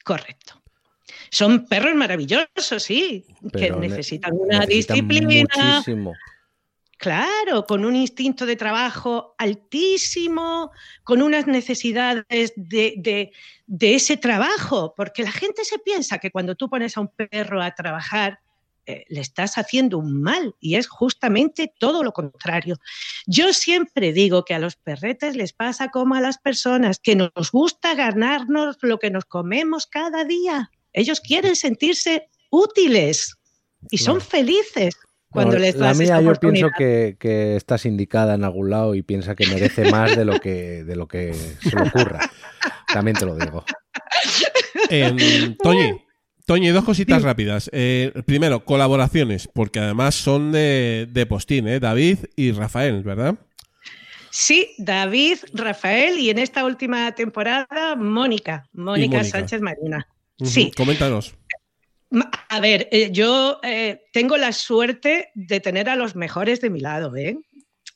correcto. 0.04 0.62
Son 1.32 1.66
perros 1.66 1.96
maravillosos, 1.96 2.84
sí, 2.84 3.26
que 3.42 3.50
Pero 3.52 3.80
necesitan 3.80 4.34
una 4.34 4.60
Necesitan 4.60 5.08
disciplina, 5.08 5.48
Muchísimo. 5.56 6.14
Claro, 6.98 7.66
con 7.66 7.86
un 7.86 7.96
instinto 7.96 8.46
de 8.46 8.56
trabajo 8.56 9.36
altísimo, 9.38 10.72
con 11.04 11.22
unas 11.22 11.48
necesidades 11.48 12.54
de, 12.56 12.96
de- 12.98 13.32
de 13.68 13.96
ese 13.96 14.18
trabajo, 14.18 14.94
porque 14.96 15.24
la 15.24 15.32
gente 15.32 15.64
se 15.66 15.78
piensa 15.80 16.20
que 16.20 16.32
cuando 16.32 16.56
tú 16.56 16.70
pones 16.70 16.98
a 16.98 17.02
un 17.02 17.10
perro 17.10 17.62
a 17.62 17.72
trabajar, 17.76 18.40
eh, 18.86 19.04
le 19.10 19.20
estás 19.20 19.58
haciendo 19.58 19.98
un 19.98 20.22
mal 20.22 20.56
y 20.62 20.76
es 20.76 20.88
justamente 20.88 21.74
todo 21.78 22.04
lo 22.04 22.14
contrario. 22.14 22.78
Yo 23.26 23.52
siempre 23.52 24.14
digo 24.14 24.46
que 24.46 24.54
a 24.54 24.60
los 24.60 24.78
perretes 24.78 25.36
les 25.36 25.52
pasa 25.52 25.90
como 25.90 26.16
a 26.16 26.22
las 26.22 26.38
personas, 26.38 26.98
que 26.98 27.16
nos 27.18 27.52
gusta 27.52 27.96
ganarnos 27.96 28.78
lo 28.82 28.98
que 28.98 29.12
nos 29.12 29.26
comemos 29.26 29.88
cada 29.88 30.24
día. 30.24 30.72
Ellos 30.94 31.20
quieren 31.20 31.58
sentirse 31.58 32.30
útiles 32.50 33.36
y 33.92 33.98
son 33.98 34.22
felices 34.22 34.96
cuando 35.30 35.58
les 35.58 35.76
la 35.76 35.94
mía 35.94 36.20
esta 36.20 36.22
yo 36.22 36.34
pienso 36.36 36.70
que, 36.78 37.18
que 37.20 37.56
está 37.56 37.78
sindicada 37.78 38.36
en 38.36 38.44
algún 38.44 38.70
lado 38.70 38.96
y 38.96 39.02
piensa 39.02 39.36
que 39.36 39.48
merece 39.48 39.92
más 39.92 40.16
de 40.16 40.26
lo 40.26 40.40
que, 40.40 40.84
de 40.84 40.96
lo 40.96 41.08
que 41.08 41.34
se 41.34 41.76
le 41.76 41.82
ocurra. 41.84 42.20
También 42.94 43.18
te 43.18 43.26
lo 43.26 43.36
digo. 43.36 43.64
Em, 44.90 45.56
Toñi, 45.58 46.02
Toñi, 46.46 46.70
dos 46.70 46.86
cositas 46.86 47.24
rápidas. 47.24 47.70
Eh, 47.74 48.14
primero, 48.26 48.64
colaboraciones, 48.64 49.50
porque 49.54 49.80
además 49.80 50.16
son 50.16 50.52
de, 50.54 51.08
de 51.12 51.26
postín, 51.26 51.68
¿eh? 51.68 51.80
David 51.80 52.20
y 52.36 52.52
Rafael, 52.54 53.04
¿verdad? 53.04 53.36
Sí, 54.30 54.70
David, 54.78 55.40
Rafael 55.54 56.20
y 56.20 56.30
en 56.30 56.38
esta 56.38 56.64
última 56.64 57.12
temporada 57.14 57.96
Mónica, 57.98 58.68
Mónica, 58.72 59.18
Mónica. 59.18 59.24
Sánchez 59.24 59.62
Marina. 59.62 60.08
Sí, 60.44 60.72
Coméntanos. 60.76 61.34
A 62.50 62.60
ver, 62.60 62.88
eh, 62.92 63.12
yo 63.12 63.60
eh, 63.64 64.02
tengo 64.14 64.38
la 64.38 64.54
suerte 64.54 65.32
de 65.36 65.60
tener 65.60 65.90
a 65.90 65.96
los 65.96 66.16
mejores 66.16 66.62
de 66.62 66.70
mi 66.70 66.80
lado. 66.80 67.16
¿eh? 67.16 67.38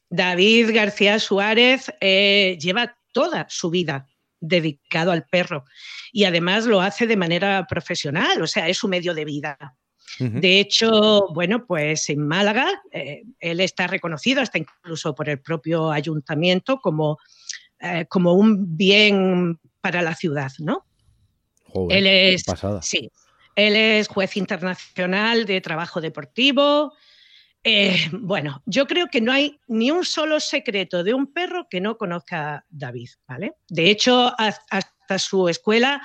David 0.10 0.72
García 0.74 1.20
Suárez 1.20 1.92
eh, 2.02 2.58
lleva 2.60 2.98
toda 3.14 3.46
su 3.50 3.70
vida 3.70 4.08
dedicado 4.40 5.12
al 5.12 5.26
perro 5.26 5.66
y 6.12 6.26
además 6.26 6.66
lo 6.66 6.82
hace 6.82 7.08
de 7.08 7.16
manera 7.16 7.66
profesional, 7.68 8.42
o 8.42 8.48
sea, 8.48 8.68
es 8.68 8.78
su 8.78 8.88
medio 8.88 9.14
de 9.14 9.26
vida. 9.26 9.78
De 10.20 10.60
hecho, 10.60 11.30
bueno, 11.34 11.66
pues 11.66 12.10
en 12.10 12.28
Málaga 12.28 12.68
él 12.92 13.60
está 13.60 13.88
reconocido 13.88 14.42
hasta 14.42 14.60
incluso 14.60 15.16
por 15.16 15.30
el 15.30 15.40
propio 15.40 15.90
ayuntamiento 15.90 16.80
como, 16.80 17.18
como 18.08 18.34
un 18.34 18.78
bien 18.78 19.58
para 19.80 20.04
la 20.04 20.14
ciudad, 20.14 20.52
¿no? 20.60 20.86
Joder, 21.66 21.98
Él 21.98 22.08
es, 22.08 22.44
pasada. 22.44 22.82
sí, 22.82 23.10
él 23.56 23.76
es 23.76 24.08
juez 24.08 24.38
internacional 24.38 25.46
de 25.46 25.62
trabajo 25.62 26.02
deportivo. 26.02 26.94
Eh, 27.64 27.96
bueno, 28.12 28.62
yo 28.66 28.88
creo 28.88 29.08
que 29.08 29.22
no 29.22 29.32
hay 29.32 29.60
ni 29.68 29.92
un 29.92 30.04
solo 30.04 30.40
secreto 30.40 31.04
de 31.04 31.14
un 31.14 31.28
perro 31.28 31.68
que 31.70 31.82
no 31.82 31.98
conozca 31.98 32.66
David, 32.70 33.10
¿vale? 33.28 33.54
De 33.70 33.90
hecho, 33.90 34.34
hasta 34.38 35.20
su 35.20 35.48
escuela, 35.48 36.02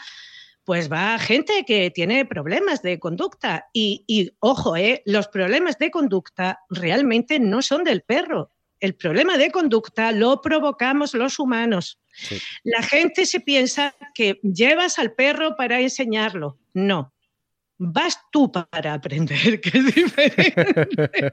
pues 0.64 0.90
va 0.90 1.18
gente 1.18 1.64
que 1.66 1.90
tiene 1.90 2.24
problemas 2.24 2.82
de 2.82 2.98
conducta. 2.98 3.68
Y, 3.72 4.04
y, 4.06 4.32
ojo, 4.40 4.76
eh, 4.76 5.02
los 5.06 5.28
problemas 5.28 5.78
de 5.78 5.90
conducta 5.90 6.60
realmente 6.68 7.38
no 7.40 7.62
son 7.62 7.84
del 7.84 8.02
perro. 8.02 8.50
El 8.78 8.94
problema 8.94 9.38
de 9.38 9.50
conducta 9.50 10.12
lo 10.12 10.42
provocamos 10.42 11.14
los 11.14 11.38
humanos. 11.38 11.98
Sí. 12.12 12.38
La 12.64 12.82
gente 12.82 13.24
se 13.24 13.40
piensa 13.40 13.94
que 14.14 14.38
llevas 14.42 14.98
al 14.98 15.12
perro 15.12 15.56
para 15.56 15.80
enseñarlo. 15.80 16.58
No. 16.74 17.14
Vas 17.78 18.18
tú 18.32 18.50
para 18.50 18.94
aprender, 18.94 19.60
que 19.60 19.78
es 19.78 19.94
diferente. 19.94 21.32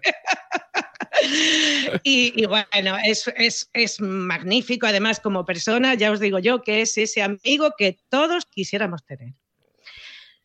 y, 2.04 2.46
bueno, 2.46 2.98
es, 3.06 3.32
es- 3.38 3.70
es 3.74 4.02
magnífico 4.02 4.88
además 4.88 5.20
como 5.20 5.46
persona, 5.46 5.94
ya 5.94 6.12
os 6.12 6.20
digo 6.20 6.40
yo, 6.40 6.62
que 6.62 6.82
es 6.82 6.98
ese 6.98 7.22
amigo 7.22 7.72
que 7.78 7.98
todos 8.10 8.46
quisiéramos 8.46 9.06
tener. 9.06 9.34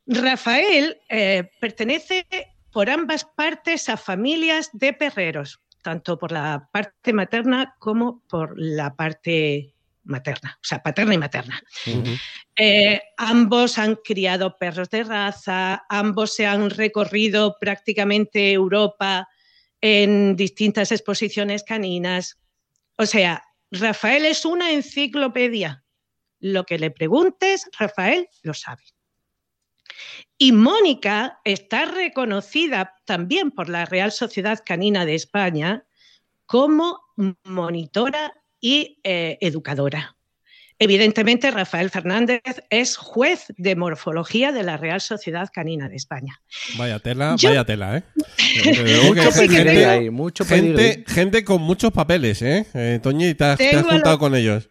Rafael 0.07 0.99
eh, 1.09 1.51
pertenece 1.61 2.27
por 2.73 2.89
ambas 2.91 3.25
partes 3.25 3.89
a 3.89 3.97
familias 3.97 4.71
de 4.73 4.93
perreros, 4.93 5.61
tanto 5.83 6.19
por 6.19 6.33
la 6.33 6.69
parte 6.73 7.13
materna 7.13 7.75
como 7.79 8.23
por 8.29 8.55
la 8.57 8.95
parte 8.95 9.75
materna, 10.09 10.59
o 10.61 10.67
sea, 10.67 10.83
paterna 10.83 11.15
y 11.15 11.19
materna. 11.19 11.63
Eh, 12.57 13.01
ambos 13.17 13.79
han 13.79 13.97
criado 13.97 14.57
perros 14.59 14.91
de 14.91 15.05
raza, 15.05 15.85
ambos 15.89 16.35
se 16.35 16.47
han 16.47 16.71
recorrido 16.71 17.57
prácticamente 17.61 18.53
Europa 18.53 19.29
en 19.81 20.35
distintas 20.35 20.91
exposiciones 20.91 21.63
caninas. 21.63 22.39
O 22.97 23.07
sea, 23.07 23.45
Rafael 23.71 24.25
es 24.25 24.45
una 24.45 24.73
enciclopedia. 24.73 25.85
Lo 26.41 26.65
que 26.65 26.79
le 26.79 26.91
preguntes, 26.91 27.69
Rafael 27.79 28.29
lo 28.43 28.55
sabe. 28.55 28.83
Y 30.37 30.53
Mónica 30.53 31.41
está 31.45 31.85
reconocida 31.85 32.95
también 33.05 33.51
por 33.51 33.69
la 33.69 33.85
Real 33.85 34.13
Sociedad 34.13 34.63
Canina 34.65 35.05
de 35.05 35.17
España 35.17 35.85
como 36.47 37.01
monitora 37.45 38.33
y 38.61 39.01
eh, 39.05 39.39
educadora. 39.41 40.17
Evidentemente, 40.81 41.51
Rafael 41.51 41.91
Fernández 41.91 42.41
es 42.71 42.97
juez 42.97 43.47
de 43.57 43.75
morfología 43.75 44.53
de 44.53 44.63
la 44.63 44.77
Real 44.77 45.01
Sociedad 45.01 45.49
Canina 45.53 45.89
de 45.89 45.97
España. 45.97 46.41
Vaya 46.77 47.01
tela, 47.01 47.35
Yo- 47.37 47.49
vaya 47.49 47.65
tela, 47.65 47.97
¿eh? 47.97 48.03
Que 48.63 49.03
Mucho 49.09 49.29
Así 49.29 49.49
que 49.49 49.65
tengo- 49.65 49.91
ahí, 49.91 50.11
mucho 50.11 50.45
gente, 50.45 51.05
gente 51.09 51.45
con 51.45 51.63
muchos 51.63 51.93
papeles, 51.93 52.43
¿eh? 52.43 52.65
eh 52.75 53.01
Toñi, 53.03 53.35
te 53.35 53.45
has, 53.45 53.59
te 53.59 53.75
has 53.75 53.85
juntado 53.85 54.19
con 54.19 54.37
ellos. 54.37 54.71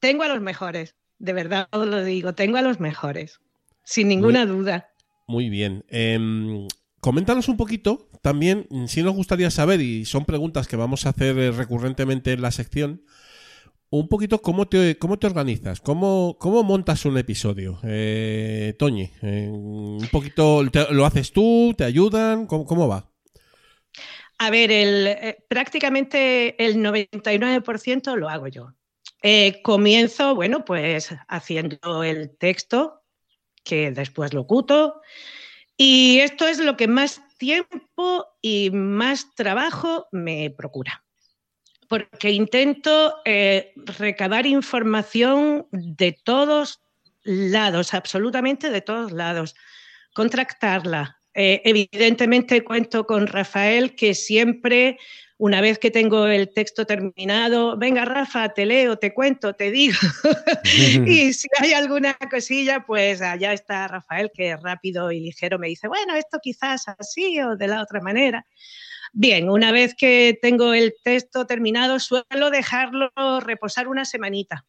Tengo 0.00 0.22
a 0.22 0.28
los 0.28 0.40
mejores, 0.40 0.94
de 1.18 1.32
verdad 1.34 1.68
os 1.72 1.86
lo 1.86 2.02
digo, 2.02 2.34
tengo 2.34 2.56
a 2.56 2.62
los 2.62 2.80
mejores, 2.80 3.40
sin 3.84 4.08
ninguna 4.08 4.46
duda. 4.46 4.90
Muy 5.26 5.50
bien. 5.50 5.84
Em, 5.88 6.66
coméntanos 7.00 7.48
un 7.48 7.58
poquito 7.58 8.07
también 8.22 8.66
sí 8.86 9.02
nos 9.02 9.14
gustaría 9.14 9.50
saber, 9.50 9.80
y 9.80 10.04
son 10.04 10.24
preguntas 10.24 10.68
que 10.68 10.76
vamos 10.76 11.06
a 11.06 11.10
hacer 11.10 11.38
eh, 11.38 11.50
recurrentemente 11.50 12.32
en 12.32 12.42
la 12.42 12.50
sección, 12.50 13.02
un 13.90 14.08
poquito 14.08 14.42
cómo 14.42 14.68
te, 14.68 14.98
cómo 14.98 15.18
te 15.18 15.26
organizas, 15.26 15.80
cómo, 15.80 16.36
cómo 16.38 16.62
montas 16.62 17.04
un 17.04 17.16
episodio. 17.16 17.78
Eh, 17.84 18.74
Toñi, 18.78 19.10
un 19.22 20.08
poquito, 20.12 20.62
¿lo 20.90 21.06
haces 21.06 21.32
tú? 21.32 21.74
¿Te 21.76 21.84
ayudan? 21.84 22.46
¿Cómo, 22.46 22.66
cómo 22.66 22.86
va? 22.86 23.10
A 24.38 24.50
ver, 24.50 24.70
el, 24.70 25.06
eh, 25.08 25.44
prácticamente 25.48 26.64
el 26.64 26.76
99% 26.76 28.14
lo 28.16 28.28
hago 28.28 28.46
yo. 28.46 28.72
Eh, 29.22 29.60
comienzo, 29.62 30.36
bueno, 30.36 30.64
pues 30.64 31.12
haciendo 31.26 32.04
el 32.04 32.36
texto, 32.38 33.02
que 33.64 33.90
después 33.90 34.32
lo 34.32 34.46
cuto. 34.46 35.00
Y 35.76 36.20
esto 36.20 36.46
es 36.46 36.60
lo 36.60 36.76
que 36.76 36.86
más 36.86 37.20
tiempo 37.38 38.26
y 38.42 38.70
más 38.70 39.34
trabajo 39.34 40.08
me 40.12 40.50
procura. 40.50 41.04
Porque 41.88 42.30
intento 42.30 43.16
eh, 43.24 43.72
recabar 43.76 44.46
información 44.46 45.66
de 45.72 46.12
todos 46.12 46.80
lados, 47.22 47.94
absolutamente 47.94 48.70
de 48.70 48.82
todos 48.82 49.12
lados, 49.12 49.54
contractarla. 50.14 51.20
Eh, 51.34 51.62
evidentemente 51.64 52.64
cuento 52.64 53.06
con 53.06 53.26
Rafael, 53.26 53.94
que 53.94 54.14
siempre, 54.14 54.98
una 55.38 55.60
vez 55.60 55.78
que 55.78 55.92
tengo 55.92 56.26
el 56.26 56.52
texto 56.52 56.84
terminado, 56.84 57.76
venga 57.76 58.04
Rafa, 58.04 58.48
te 58.48 58.66
leo, 58.66 58.98
te 58.98 59.14
cuento, 59.14 59.54
te 59.54 59.70
digo. 59.70 59.96
y 61.06 61.32
si 61.32 61.48
hay 61.60 61.72
alguna 61.72 62.14
cosilla, 62.30 62.84
pues 62.84 63.22
allá 63.22 63.52
está 63.52 63.86
Rafael, 63.86 64.32
que 64.34 64.56
rápido 64.56 65.12
y 65.12 65.20
ligero 65.20 65.58
me 65.58 65.68
dice, 65.68 65.86
bueno, 65.86 66.16
esto 66.16 66.38
quizás 66.42 66.88
así 66.88 67.40
o 67.40 67.56
de 67.56 67.68
la 67.68 67.82
otra 67.82 68.00
manera. 68.00 68.44
Bien, 69.12 69.48
una 69.48 69.70
vez 69.70 69.94
que 69.94 70.36
tengo 70.42 70.74
el 70.74 70.94
texto 71.04 71.46
terminado, 71.46 72.00
suelo 72.00 72.50
dejarlo 72.50 73.10
reposar 73.40 73.86
una 73.86 74.04
semanita. 74.04 74.66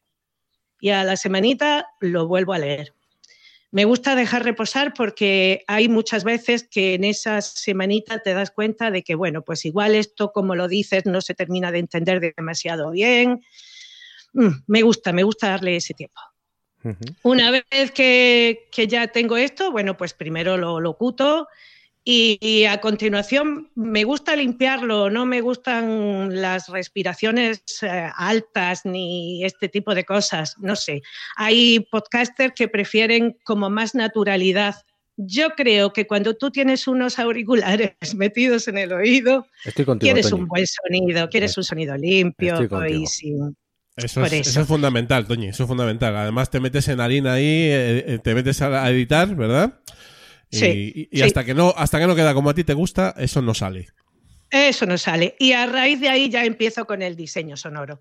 Y 0.79 0.91
a 0.91 1.03
la 1.03 1.17
semanita 1.17 1.87
lo 1.99 2.27
vuelvo 2.27 2.53
a 2.53 2.59
leer. 2.59 2.93
Me 3.71 3.85
gusta 3.85 4.15
dejar 4.15 4.43
reposar 4.43 4.93
porque 4.95 5.63
hay 5.67 5.89
muchas 5.89 6.23
veces 6.23 6.67
que 6.69 6.95
en 6.95 7.03
esa 7.03 7.41
semanita 7.41 8.19
te 8.19 8.33
das 8.33 8.49
cuenta 8.49 8.89
de 8.89 9.03
que, 9.03 9.13
bueno, 9.13 9.43
pues 9.43 9.63
igual 9.65 9.93
esto, 9.93 10.31
como 10.31 10.55
lo 10.55 10.67
dices, 10.67 11.05
no 11.05 11.21
se 11.21 11.35
termina 11.35 11.71
de 11.71 11.79
entender 11.79 12.33
demasiado 12.35 12.89
bien. 12.91 13.41
Mm, 14.33 14.49
me 14.67 14.81
gusta, 14.81 15.13
me 15.13 15.23
gusta 15.23 15.49
darle 15.49 15.75
ese 15.75 15.93
tiempo. 15.93 16.19
Una 17.23 17.51
vez 17.51 17.91
que, 17.91 18.69
que 18.71 18.87
ya 18.87 19.07
tengo 19.07 19.37
esto, 19.37 19.71
bueno, 19.71 19.97
pues 19.97 20.13
primero 20.13 20.55
lo 20.57 20.79
locuto 20.79 21.47
y, 22.03 22.37
y 22.41 22.65
a 22.65 22.79
continuación 22.81 23.69
me 23.75 24.03
gusta 24.03 24.35
limpiarlo, 24.35 25.09
no 25.09 25.25
me 25.25 25.41
gustan 25.41 26.41
las 26.41 26.67
respiraciones 26.69 27.61
eh, 27.81 28.09
altas 28.15 28.85
ni 28.85 29.43
este 29.43 29.69
tipo 29.69 29.93
de 29.93 30.05
cosas, 30.05 30.55
no 30.59 30.75
sé. 30.75 31.01
Hay 31.35 31.81
podcasters 31.91 32.53
que 32.55 32.67
prefieren 32.67 33.37
como 33.43 33.69
más 33.69 33.95
naturalidad. 33.95 34.75
Yo 35.17 35.49
creo 35.51 35.91
que 35.91 36.07
cuando 36.07 36.35
tú 36.35 36.49
tienes 36.49 36.87
unos 36.87 37.19
auriculares 37.19 37.91
metidos 38.15 38.67
en 38.69 38.77
el 38.77 38.93
oído, 38.93 39.45
Estoy 39.65 39.85
contigo. 39.85 40.07
quieres 40.13 40.29
Toñi. 40.29 40.41
un 40.41 40.47
buen 40.47 40.65
sonido, 40.65 41.29
quieres 41.29 41.57
un 41.57 41.63
sonido 41.63 41.95
limpio 41.97 42.55
y 42.87 43.05
sin... 43.05 43.55
Eso 43.97 44.23
es, 44.23 44.31
eso. 44.31 44.49
eso 44.51 44.61
es 44.61 44.67
fundamental, 44.67 45.27
Toñi, 45.27 45.49
eso 45.49 45.63
es 45.63 45.67
fundamental. 45.67 46.15
Además 46.15 46.49
te 46.49 46.61
metes 46.61 46.87
en 46.87 47.01
harina 47.01 47.33
ahí, 47.33 47.43
eh, 47.45 48.03
eh, 48.07 48.19
te 48.23 48.33
metes 48.33 48.61
a, 48.61 48.85
a 48.85 48.89
editar, 48.89 49.35
¿verdad? 49.35 49.73
Y, 50.51 50.57
Sí, 50.57 50.65
y- 50.95 51.09
y 51.11 51.17
sí. 51.17 51.23
hasta 51.23 51.43
que 51.45 51.53
no 51.53 51.73
hasta 51.77 51.99
que 51.99 52.07
no 52.07 52.15
queda 52.15 52.33
como 52.33 52.49
a 52.49 52.53
ti 52.53 52.63
te 52.63 52.73
gusta, 52.73 53.13
eso 53.17 53.41
no 53.41 53.53
sale. 53.53 53.87
Eso 54.51 54.87
no 54.87 54.97
sale. 54.97 55.35
Y 55.37 55.51
a 55.51 55.67
raíz 55.67 55.99
de 55.99 56.09
ahí 56.09 56.27
ya 56.29 56.43
empiezo 56.43 56.85
con 56.87 57.03
el 57.03 57.15
diseño 57.15 57.55
sonoro. 57.55 57.99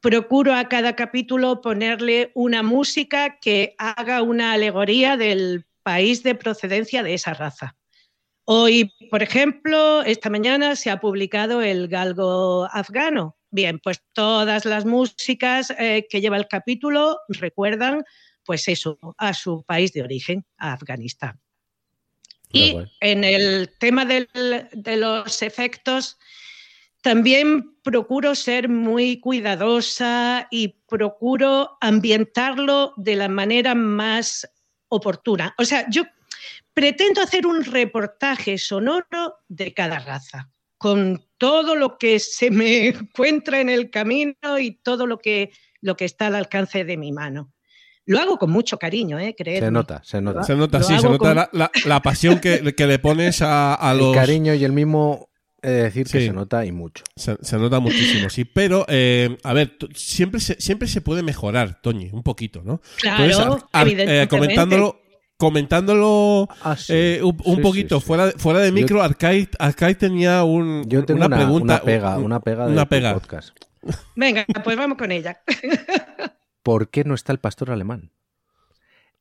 Procuro 0.00 0.54
a 0.54 0.68
cada 0.68 0.94
capítulo 0.94 1.62
ponerle 1.62 2.30
una 2.34 2.62
música 2.62 3.38
que 3.40 3.74
haga 3.78 4.20
una 4.20 4.52
alegoría 4.52 5.16
del 5.16 5.64
país 5.82 6.22
de 6.22 6.34
procedencia 6.34 7.02
de 7.02 7.14
esa 7.14 7.32
raza. 7.32 7.74
Hoy, 8.44 8.92
por 9.10 9.22
ejemplo, 9.22 10.02
esta 10.02 10.28
mañana 10.28 10.76
se 10.76 10.90
ha 10.90 11.00
publicado 11.00 11.62
el 11.62 11.88
galgo 11.88 12.66
afgano. 12.70 13.38
Bien, 13.50 13.78
pues 13.78 14.02
todas 14.12 14.66
las 14.66 14.84
músicas 14.84 15.70
eh, 15.78 16.06
que 16.10 16.20
lleva 16.20 16.36
el 16.36 16.48
capítulo 16.48 17.18
recuerdan, 17.28 18.04
pues 18.44 18.68
eso, 18.68 18.98
a 19.16 19.32
su 19.32 19.64
país 19.64 19.92
de 19.94 20.02
origen, 20.02 20.44
a 20.58 20.74
Afganistán. 20.74 21.40
Y 22.52 22.76
en 23.00 23.24
el 23.24 23.70
tema 23.78 24.04
del- 24.04 24.28
de 24.72 24.96
los 24.96 25.42
efectos, 25.42 26.18
también 27.02 27.76
procuro 27.82 28.34
ser 28.34 28.68
muy 28.68 29.20
cuidadosa 29.20 30.48
y 30.50 30.76
procuro 30.88 31.76
ambientarlo 31.80 32.94
de 32.96 33.16
la 33.16 33.28
manera 33.28 33.74
más 33.74 34.50
oportuna. 34.88 35.54
O 35.58 35.64
sea, 35.64 35.86
yo 35.90 36.04
pretendo 36.74 37.20
hacer 37.22 37.46
un 37.46 37.64
reportaje 37.64 38.58
sonoro 38.58 39.36
de 39.48 39.74
cada 39.74 39.98
raza, 39.98 40.50
con 40.76 41.24
todo 41.38 41.74
lo 41.76 41.98
que 41.98 42.18
se 42.18 42.50
me 42.50 42.88
encuentra 42.88 43.60
en 43.60 43.68
el 43.68 43.90
camino 43.90 44.58
y 44.58 44.72
todo 44.72 45.06
lo 45.06 45.18
que, 45.18 45.52
lo 45.80 45.96
que 45.96 46.04
está 46.04 46.28
al 46.28 46.34
alcance 46.34 46.84
de 46.84 46.96
mi 46.96 47.12
mano. 47.12 47.52
Lo 48.08 48.18
hago 48.18 48.38
con 48.38 48.50
mucho 48.50 48.78
cariño, 48.78 49.18
¿eh? 49.18 49.34
Creedme. 49.38 49.66
Se 49.66 49.70
nota, 49.70 50.00
se 50.04 50.20
nota. 50.20 50.42
Se 50.42 50.56
nota, 50.56 50.78
Lo 50.78 50.84
sí, 50.84 50.98
se 50.98 51.06
nota 51.08 51.18
con- 51.18 51.36
la, 51.36 51.48
la- 51.52 51.70
la 51.84 52.00
pasión 52.02 52.40
que, 52.40 52.74
que 52.74 52.86
le 52.86 52.98
pones 52.98 53.40
a, 53.42 53.74
a 53.74 53.92
El 53.92 53.98
los... 53.98 54.14
cariño 54.14 54.54
y 54.54 54.64
el 54.64 54.72
mismo, 54.72 55.28
he 55.62 55.68
de 55.70 55.82
decir 55.84 56.06
que 56.06 56.20
se 56.26 56.32
nota 56.32 56.64
y 56.64 56.72
mucho. 56.72 57.04
Se, 57.16 57.36
se 57.42 57.56
nota 57.58 57.80
muchísimo, 57.80 58.30
sí. 58.30 58.44
Pero, 58.44 58.84
eh, 58.88 59.36
a 59.42 59.52
ver, 59.52 59.76
siempre 59.94 60.40
se, 60.40 60.60
siempre 60.60 60.88
se 60.88 61.00
puede 61.00 61.22
mejorar, 61.22 61.80
Toñi, 61.82 62.10
un 62.12 62.22
poquito, 62.22 62.62
¿no? 62.64 62.80
Claro, 63.00 63.24
Entonces, 63.24 63.62
eh, 63.62 63.80
evidentemente. 63.80 64.28
comentándolo, 64.28 65.00
comentándolo 65.36 66.48
Ah, 66.62 66.76
sí. 66.76 66.92
eh, 66.94 67.20
un, 67.22 67.36
un 67.44 67.56
Sí, 67.56 67.62
poquito 67.62 67.96
sí, 67.96 68.00
sí. 68.00 68.06
fuera 68.06 68.26
de, 68.26 68.32
fuera 68.32 68.60
de 68.60 68.68
Yo- 68.68 68.74
micro, 68.74 69.02
Arcade, 69.02 69.48
Arcade 69.58 69.94
tenía 69.96 70.44
un, 70.44 70.84
Yo 70.88 71.04
tengo 71.04 71.18
una, 71.18 71.26
una, 71.26 71.36
pregunta. 71.36 71.74
una 71.74 71.82
pega, 71.82 72.16
un- 72.18 72.24
una 72.24 72.40
pega 72.40 72.66
de 72.66 72.72
una 72.72 72.88
pega. 72.88 73.14
podcast. 73.14 73.50
Venga, 74.16 74.46
pues 74.64 74.76
vamos 74.76 74.96
con 74.96 75.12
ella. 75.12 75.40
¿Por 76.68 76.90
qué 76.90 77.02
no 77.02 77.14
está 77.14 77.32
el 77.32 77.38
pastor 77.38 77.70
alemán? 77.70 78.10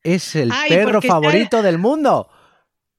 Es 0.04 0.36
el 0.36 0.52
Ay, 0.52 0.68
perro 0.68 1.00
está- 1.00 1.08
favorito 1.14 1.62
del 1.62 1.78
mundo. 1.78 2.30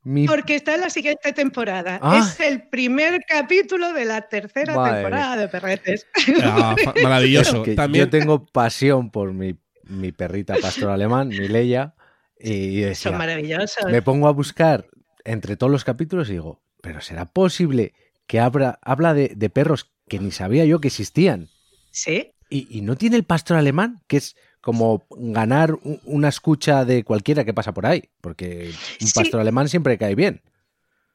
Mi- 0.05 0.26
Porque 0.26 0.55
está 0.55 0.74
en 0.74 0.80
la 0.80 0.88
siguiente 0.88 1.34
temporada. 1.34 1.99
Ah. 2.03 2.16
Es 2.18 2.40
el 2.40 2.66
primer 2.70 3.20
capítulo 3.28 3.92
de 3.92 4.07
la 4.07 4.22
tercera 4.22 4.74
Madre 4.74 5.03
temporada 5.03 5.36
de 5.36 5.49
Perretes. 5.49 6.07
Ah, 6.42 6.74
maravilloso. 7.03 7.62
que 7.62 7.74
También, 7.74 8.07
Yo 8.07 8.11
tengo 8.11 8.46
pasión 8.46 9.11
por 9.11 9.34
mi, 9.34 9.59
mi 9.82 10.12
perrita 10.12 10.55
pastor 10.62 10.88
alemán, 10.88 11.28
mi 11.28 11.46
Leia, 11.46 11.94
y 12.40 12.80
decía, 12.80 13.11
Son 13.11 13.18
maravillosos. 13.18 13.84
me 13.92 14.01
pongo 14.01 14.28
a 14.28 14.32
buscar 14.32 14.86
entre 15.26 15.59
todos 15.59 15.70
los 15.70 15.84
capítulos 15.84 16.30
y 16.30 16.32
digo, 16.32 16.62
pero 16.80 17.03
¿será 17.03 17.26
posible 17.26 17.92
que 18.26 18.40
habla, 18.40 18.78
habla 18.80 19.12
de, 19.12 19.32
de 19.36 19.51
perros 19.51 19.92
que 20.09 20.18
ni 20.20 20.30
sabía 20.30 20.64
yo 20.64 20.80
que 20.80 20.88
existían? 20.88 21.49
Sí, 21.90 22.32
Y, 22.51 22.66
y 22.78 22.80
no 22.82 22.96
tiene 22.96 23.16
el 23.16 23.24
pastor 23.24 23.57
alemán, 23.57 24.03
que 24.07 24.16
es 24.18 24.36
como 24.61 25.07
ganar 25.11 25.76
una 26.05 26.28
escucha 26.28 26.84
de 26.84 27.05
cualquiera 27.05 27.44
que 27.44 27.55
pasa 27.55 27.72
por 27.72 27.86
ahí, 27.86 28.03
porque 28.20 28.72
un 29.01 29.07
Sí. 29.07 29.12
pastor 29.14 29.40
alemán 29.40 29.68
siempre 29.68 29.96
cae 29.99 30.14
bien. 30.14 30.42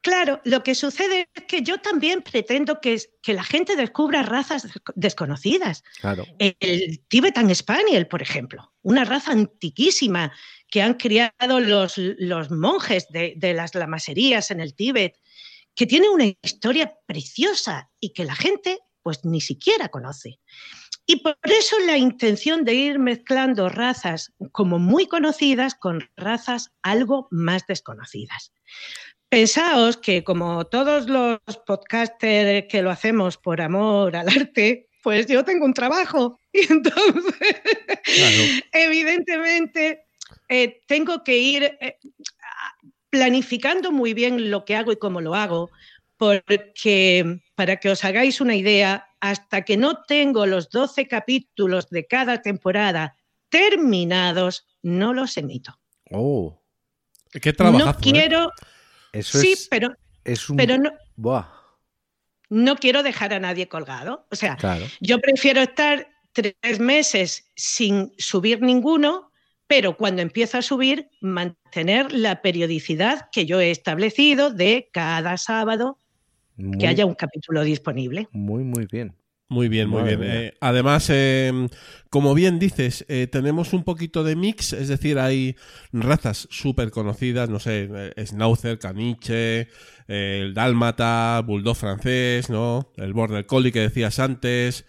claro. 0.02 0.42
Lo 0.44 0.64
que 0.64 0.76
sucede 0.76 1.30
es 1.34 1.44
que 1.46 1.62
yo 1.62 1.78
también 1.80 2.22
pretendo 2.22 2.82
que, 2.82 3.02
que 3.22 3.34
la 3.34 3.44
gente 3.44 3.76
descubra 3.78 4.22
razas 4.22 4.64
des- 4.64 4.74
desconocidas. 4.96 5.84
Claro. 6.02 6.26
El 6.40 7.00
Tibetan 7.08 7.54
Spaniel, 7.56 8.08
por 8.08 8.22
ejemplo, 8.22 8.74
una 8.82 9.06
raza 9.06 9.32
antiquísima 9.32 10.34
que 10.70 10.82
han 10.82 10.96
criado 10.96 11.60
los, 11.62 11.94
los 11.98 12.52
monjes 12.52 13.08
de, 13.12 13.34
de 13.38 13.54
las 13.54 13.76
lamaserías 13.76 14.52
en 14.52 14.60
el 14.60 14.76
Tíbet, 14.76 15.16
que 15.74 15.86
tiene 15.88 16.10
una 16.10 16.26
historia 16.42 16.94
preciosa 17.06 17.90
y 18.02 18.12
que 18.14 18.26
la 18.26 18.36
gente 18.36 18.80
pues 19.04 19.24
ni 19.26 19.40
siquiera 19.42 19.88
conoce. 19.90 20.40
Y 21.14 21.18
por 21.18 21.38
eso 21.44 21.78
la 21.86 21.96
intención 21.96 22.64
de 22.64 22.74
ir 22.74 22.98
mezclando 22.98 23.70
razas 23.70 24.34
como 24.52 24.80
muy 24.80 25.06
conocidas 25.06 25.76
con 25.76 26.10
razas 26.18 26.72
algo 26.82 27.28
más 27.30 27.68
desconocidas. 27.68 28.52
Pensaos 29.30 29.98
que 29.98 30.24
como 30.24 30.66
todos 30.66 31.08
los 31.08 31.40
podcasters 31.68 32.66
que 32.68 32.82
lo 32.82 32.90
hacemos 32.90 33.38
por 33.38 33.62
amor 33.62 34.16
al 34.16 34.28
arte, 34.28 34.90
pues 35.04 35.28
yo 35.28 35.46
tengo 35.46 35.66
un 35.66 35.76
trabajo 35.76 36.40
y 36.52 36.62
entonces 36.74 37.36
Claro. 38.04 38.44
evidentemente 38.72 40.06
eh, 40.50 40.82
tengo 40.88 41.24
que 41.24 41.38
ir 41.38 41.78
eh, 41.80 42.00
planificando 43.12 43.92
muy 43.92 44.16
bien 44.16 44.50
lo 44.50 44.66
que 44.66 44.76
hago 44.76 44.92
y 44.92 44.98
cómo 44.98 45.22
lo 45.22 45.36
hago, 45.36 45.70
porque 46.18 47.40
para 47.54 47.76
que 47.78 47.92
os 47.92 48.04
hagáis 48.04 48.42
una 48.42 48.56
idea, 48.56 49.13
hasta 49.24 49.62
que 49.62 49.78
no 49.78 50.04
tengo 50.04 50.46
los 50.46 50.70
12 50.70 51.08
capítulos 51.08 51.90
de 51.90 52.06
cada 52.06 52.42
temporada 52.42 53.16
terminados, 53.48 54.68
no 54.82 55.14
los 55.14 55.38
emito. 55.38 55.80
Oh, 56.12 56.62
Qué 57.32 57.54
trabajazo, 57.54 57.86
no 57.86 57.92
¿eh? 57.92 57.96
quiero, 58.02 58.52
eso 59.14 59.40
sí, 59.40 59.54
es, 59.54 59.70
pero, 59.70 59.96
es 60.26 60.50
un 60.50 60.58
pero 60.58 60.78
no, 60.78 60.92
Buah, 61.16 61.46
No 62.50 62.76
quiero 62.76 63.02
dejar 63.02 63.34
a 63.34 63.40
nadie 63.40 63.70
colgado. 63.70 64.28
O 64.30 64.36
sea, 64.36 64.58
claro. 64.58 64.86
yo 65.00 65.20
prefiero 65.20 65.62
estar 65.62 66.06
tres 66.34 66.82
meses 66.82 67.50
sin 67.56 68.12
subir 68.18 68.62
ninguno, 68.62 69.32
pero 69.68 69.96
cuando 69.96 70.22
empiezo 70.22 70.58
a 70.58 70.62
subir, 70.62 71.10
mantener 71.22 72.12
la 72.12 72.42
periodicidad 72.42 73.30
que 73.32 73.46
yo 73.46 73.62
he 73.62 73.72
establecido 73.72 74.50
de 74.50 74.90
cada 74.92 75.38
sábado 75.38 75.98
Muy, 76.56 76.78
que 76.78 76.88
haya 76.88 77.06
un 77.06 77.16
capítulo 77.16 77.64
disponible. 77.64 78.28
muy, 78.32 78.64
muy 78.64 78.88
bien. 78.92 79.16
Muy 79.50 79.68
bien, 79.68 79.88
muy 79.88 80.02
Madre 80.02 80.16
bien. 80.16 80.32
Eh, 80.32 80.54
además, 80.62 81.10
eh, 81.12 81.68
como 82.10 82.34
bien 82.34 82.58
dices, 82.58 83.06
eh, 83.08 83.28
tenemos 83.28 83.74
un 83.74 83.84
poquito 83.84 84.24
de 84.24 84.36
mix, 84.36 84.74
es 84.74 84.88
decir, 84.88 85.20
hay 85.20 85.56
razas 85.92 86.48
súper 86.50 86.90
conocidas, 86.90 87.50
no 87.50 87.60
sé, 87.60 87.88
eh, 88.16 88.26
Schnauzer, 88.26 88.80
Caniche, 88.80 89.68
eh, 90.08 90.40
el 90.42 90.54
Dálmata, 90.56 91.42
Bulldog 91.46 91.76
francés, 91.76 92.50
¿no? 92.50 92.94
El 92.98 93.14
Border 93.14 93.46
Collie 93.46 93.72
que 93.72 93.82
decías 93.82 94.18
antes, 94.18 94.86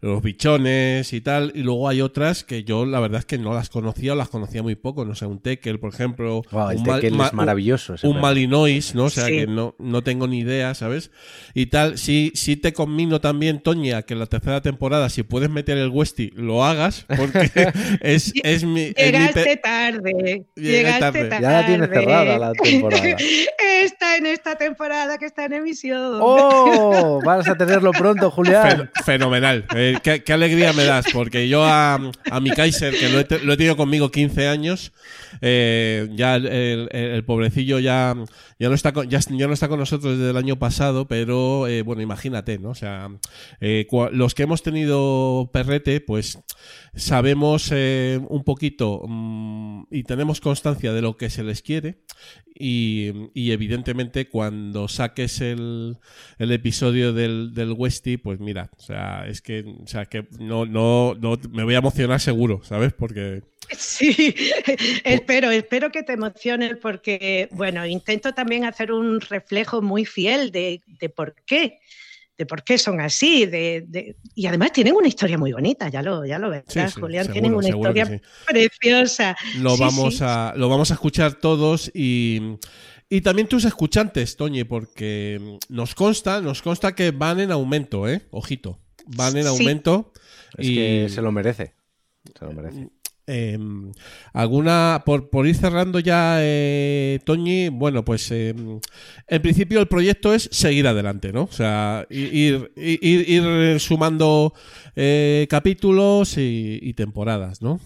los 0.00 0.22
bichones 0.22 1.12
y 1.12 1.20
tal. 1.20 1.52
Y 1.54 1.62
luego 1.62 1.88
hay 1.88 2.00
otras 2.00 2.44
que 2.44 2.62
yo 2.64 2.86
la 2.86 3.00
verdad 3.00 3.18
es 3.20 3.24
que 3.26 3.36
no 3.38 3.52
las 3.52 3.68
conocía 3.68 4.12
o 4.12 4.16
las 4.16 4.28
conocía 4.28 4.62
muy 4.62 4.76
poco, 4.76 5.04
no 5.04 5.14
sé, 5.14 5.26
un 5.26 5.40
Tekel, 5.40 5.80
por 5.80 5.92
ejemplo. 5.92 6.42
Wow, 6.52 6.70
el 6.70 6.78
un 6.78 6.84
tequel 6.84 7.14
ma- 7.14 7.26
es 7.26 7.32
maravilloso. 7.32 7.94
un 8.02 8.12
perro. 8.12 8.22
Malinois, 8.22 8.94
¿no? 8.94 9.04
O 9.06 9.10
sea 9.10 9.26
Sí. 9.26 9.32
que 9.32 9.46
no, 9.46 9.74
no 9.78 10.02
tengo 10.02 10.26
ni 10.28 10.38
idea, 10.40 10.74
¿sabes? 10.74 11.10
Y 11.54 11.66
tal, 11.66 11.98
sí, 11.98 12.30
sí 12.34 12.56
te 12.56 12.72
conmino 12.72 13.20
también, 13.20 13.60
Toña, 13.60 14.02
que 14.02 14.14
en 14.14 14.20
la 14.20 14.26
tercera 14.26 14.60
temporada, 14.62 15.08
si 15.08 15.22
puedes 15.24 15.50
meter 15.50 15.76
el 15.78 15.88
Westy, 15.88 16.30
lo 16.36 16.64
hagas, 16.64 17.04
porque 17.16 17.50
es, 18.00 18.32
es 18.44 18.64
mi... 18.64 18.82
es 18.82 18.94
mi 18.96 19.02
Llegaste 19.04 19.42
pe- 19.44 19.56
tarde. 19.56 20.46
Llegaste 20.54 21.00
tarde. 21.00 21.28
tarde. 21.28 21.42
Ya 21.42 21.50
la 21.50 21.66
tienes 21.66 21.88
cerrada 21.90 22.38
la 22.38 22.52
temporada. 22.52 23.16
Está 23.82 24.16
en 24.16 24.26
esta 24.26 24.56
temporada 24.56 25.18
que 25.18 25.26
está 25.26 25.44
en 25.44 25.52
emisión. 25.54 26.18
¡Oh! 26.20 27.20
Vas 27.24 27.48
a 27.48 27.56
tenerlo 27.56 27.92
pronto, 27.92 28.30
Julián. 28.32 28.90
Fen- 28.92 29.04
fenomenal. 29.04 29.64
Eh, 29.74 29.87
qué, 30.02 30.22
alegría 30.32 30.72
me 30.72 30.84
das, 30.84 31.06
porque 31.12 31.48
yo 31.48 31.64
a, 31.64 31.98
mi 32.40 32.50
Kaiser, 32.50 32.96
que 32.98 33.08
lo 33.08 33.20
he, 33.20 33.24
te- 33.24 33.40
lo 33.40 33.52
he 33.52 33.56
tenido 33.56 33.76
conmigo 33.76 34.10
15 34.10 34.48
años, 34.48 34.92
eh, 35.40 36.08
ya 36.14 36.36
el, 36.36 37.24
pobrecillo 37.24 37.78
ya, 37.78 38.14
ya, 38.58 38.68
no 38.68 38.74
está 38.74 38.92
con, 38.92 39.08
ya, 39.08 39.20
ya 39.20 39.46
no 39.46 39.52
está 39.52 39.68
con 39.68 39.78
nosotros 39.78 40.18
desde 40.18 40.30
el 40.30 40.36
año 40.36 40.58
pasado, 40.58 41.08
pero 41.08 41.66
eh, 41.66 41.82
bueno, 41.82 42.02
imagínate, 42.02 42.58
¿no? 42.58 42.70
O 42.70 42.74
sea, 42.74 43.08
eh, 43.60 43.86
los 44.12 44.34
que 44.34 44.42
hemos 44.44 44.62
tenido 44.62 45.50
perrete, 45.52 46.00
pues 46.00 46.38
sabemos 46.94 47.70
un 47.70 48.42
poquito 48.44 49.02
mm, 49.06 49.84
y 49.90 50.02
tenemos 50.04 50.40
constancia 50.40 50.92
de 50.92 51.02
lo 51.02 51.16
que 51.16 51.30
se 51.30 51.44
les 51.44 51.62
quiere 51.62 52.02
y, 52.58 53.12
y 53.34 53.52
evidentemente 53.52 54.28
cuando 54.28 54.88
saques 54.88 55.40
el, 55.40 55.98
el 56.38 56.52
episodio 56.52 57.12
del, 57.12 57.54
del 57.54 57.72
Westy, 57.72 58.16
pues 58.16 58.40
mira, 58.40 58.70
o 58.76 58.80
sea, 58.80 59.26
es 59.28 59.40
que, 59.42 59.64
o 59.82 59.86
sea, 59.86 60.06
que 60.06 60.26
no, 60.40 60.66
no, 60.66 61.14
no, 61.14 61.38
me 61.50 61.64
voy 61.64 61.74
a 61.74 61.78
emocionar 61.78 62.20
seguro, 62.20 62.60
¿sabes? 62.64 62.92
Porque 62.92 63.42
Sí, 63.76 64.34
espero, 65.04 65.50
espero 65.50 65.90
que 65.90 66.02
te 66.02 66.14
emociones 66.14 66.76
porque, 66.80 67.48
bueno, 67.52 67.84
intento 67.86 68.32
también 68.32 68.64
hacer 68.64 68.92
un 68.92 69.20
reflejo 69.20 69.82
muy 69.82 70.04
fiel 70.04 70.50
de, 70.50 70.80
de 70.86 71.08
por 71.08 71.34
qué, 71.46 71.80
de 72.38 72.46
por 72.46 72.62
qué 72.64 72.78
son 72.78 73.00
así, 73.00 73.46
de, 73.46 73.84
de- 73.86 74.16
y 74.34 74.46
además 74.46 74.72
tienen 74.72 74.94
una 74.94 75.08
historia 75.08 75.36
muy 75.36 75.52
bonita, 75.52 75.88
ya 75.88 76.02
lo, 76.02 76.24
ya 76.24 76.38
lo 76.38 76.50
verás, 76.50 76.64
Sí, 76.68 76.80
sí, 76.94 77.00
Julián, 77.00 77.24
seguro, 77.26 77.32
tienen 77.32 77.54
una 77.54 77.68
historia 77.68 78.06
sí. 78.06 78.20
preciosa. 78.46 79.36
lo 79.58 79.70
Sí, 79.76 79.80
vamos 79.82 80.14
sí. 80.18 80.24
a 80.24 80.54
lo 80.56 80.68
vamos 80.68 80.90
a 80.90 80.94
escuchar 80.94 81.34
todos 81.34 81.90
y 81.94 82.40
y 83.10 83.22
también 83.22 83.48
tus 83.48 83.64
escuchantes, 83.64 84.36
Toñi, 84.36 84.64
porque 84.64 85.40
nos 85.70 85.94
consta, 85.94 86.42
nos 86.42 86.60
consta 86.60 86.94
que 86.94 87.10
van 87.10 87.40
en 87.40 87.50
aumento, 87.50 88.06
¿eh? 88.06 88.20
Ojito, 88.30 88.80
van 89.06 89.34
en 89.38 89.44
Sí. 89.44 89.48
aumento 89.48 90.12
Es 90.58 90.66
y 90.68 90.74
que 90.74 91.08
se 91.08 91.22
lo 91.22 91.32
merece. 91.32 91.72
Se 92.38 92.44
lo 92.44 92.52
merece. 92.52 92.88
Eh, 93.30 93.58
alguna 94.32 95.02
por, 95.04 95.28
por 95.28 95.46
ir 95.46 95.54
cerrando 95.54 96.00
ya 96.00 96.38
eh, 96.40 97.18
Toñi 97.26 97.68
bueno 97.68 98.02
pues 98.02 98.30
eh, 98.30 98.54
en 99.28 99.42
principio 99.42 99.80
el 99.80 99.86
proyecto 99.86 100.32
es 100.32 100.48
seguir 100.50 100.86
adelante 100.88 101.30
no 101.30 101.42
o 101.42 101.52
sea 101.52 102.06
ir, 102.08 102.72
ir, 102.74 102.98
ir- 103.28 103.78
sumando 103.80 104.54
eh, 104.96 105.46
capítulos 105.50 106.38
y, 106.38 106.78
y 106.80 106.94
temporadas 106.94 107.60
no 107.60 107.80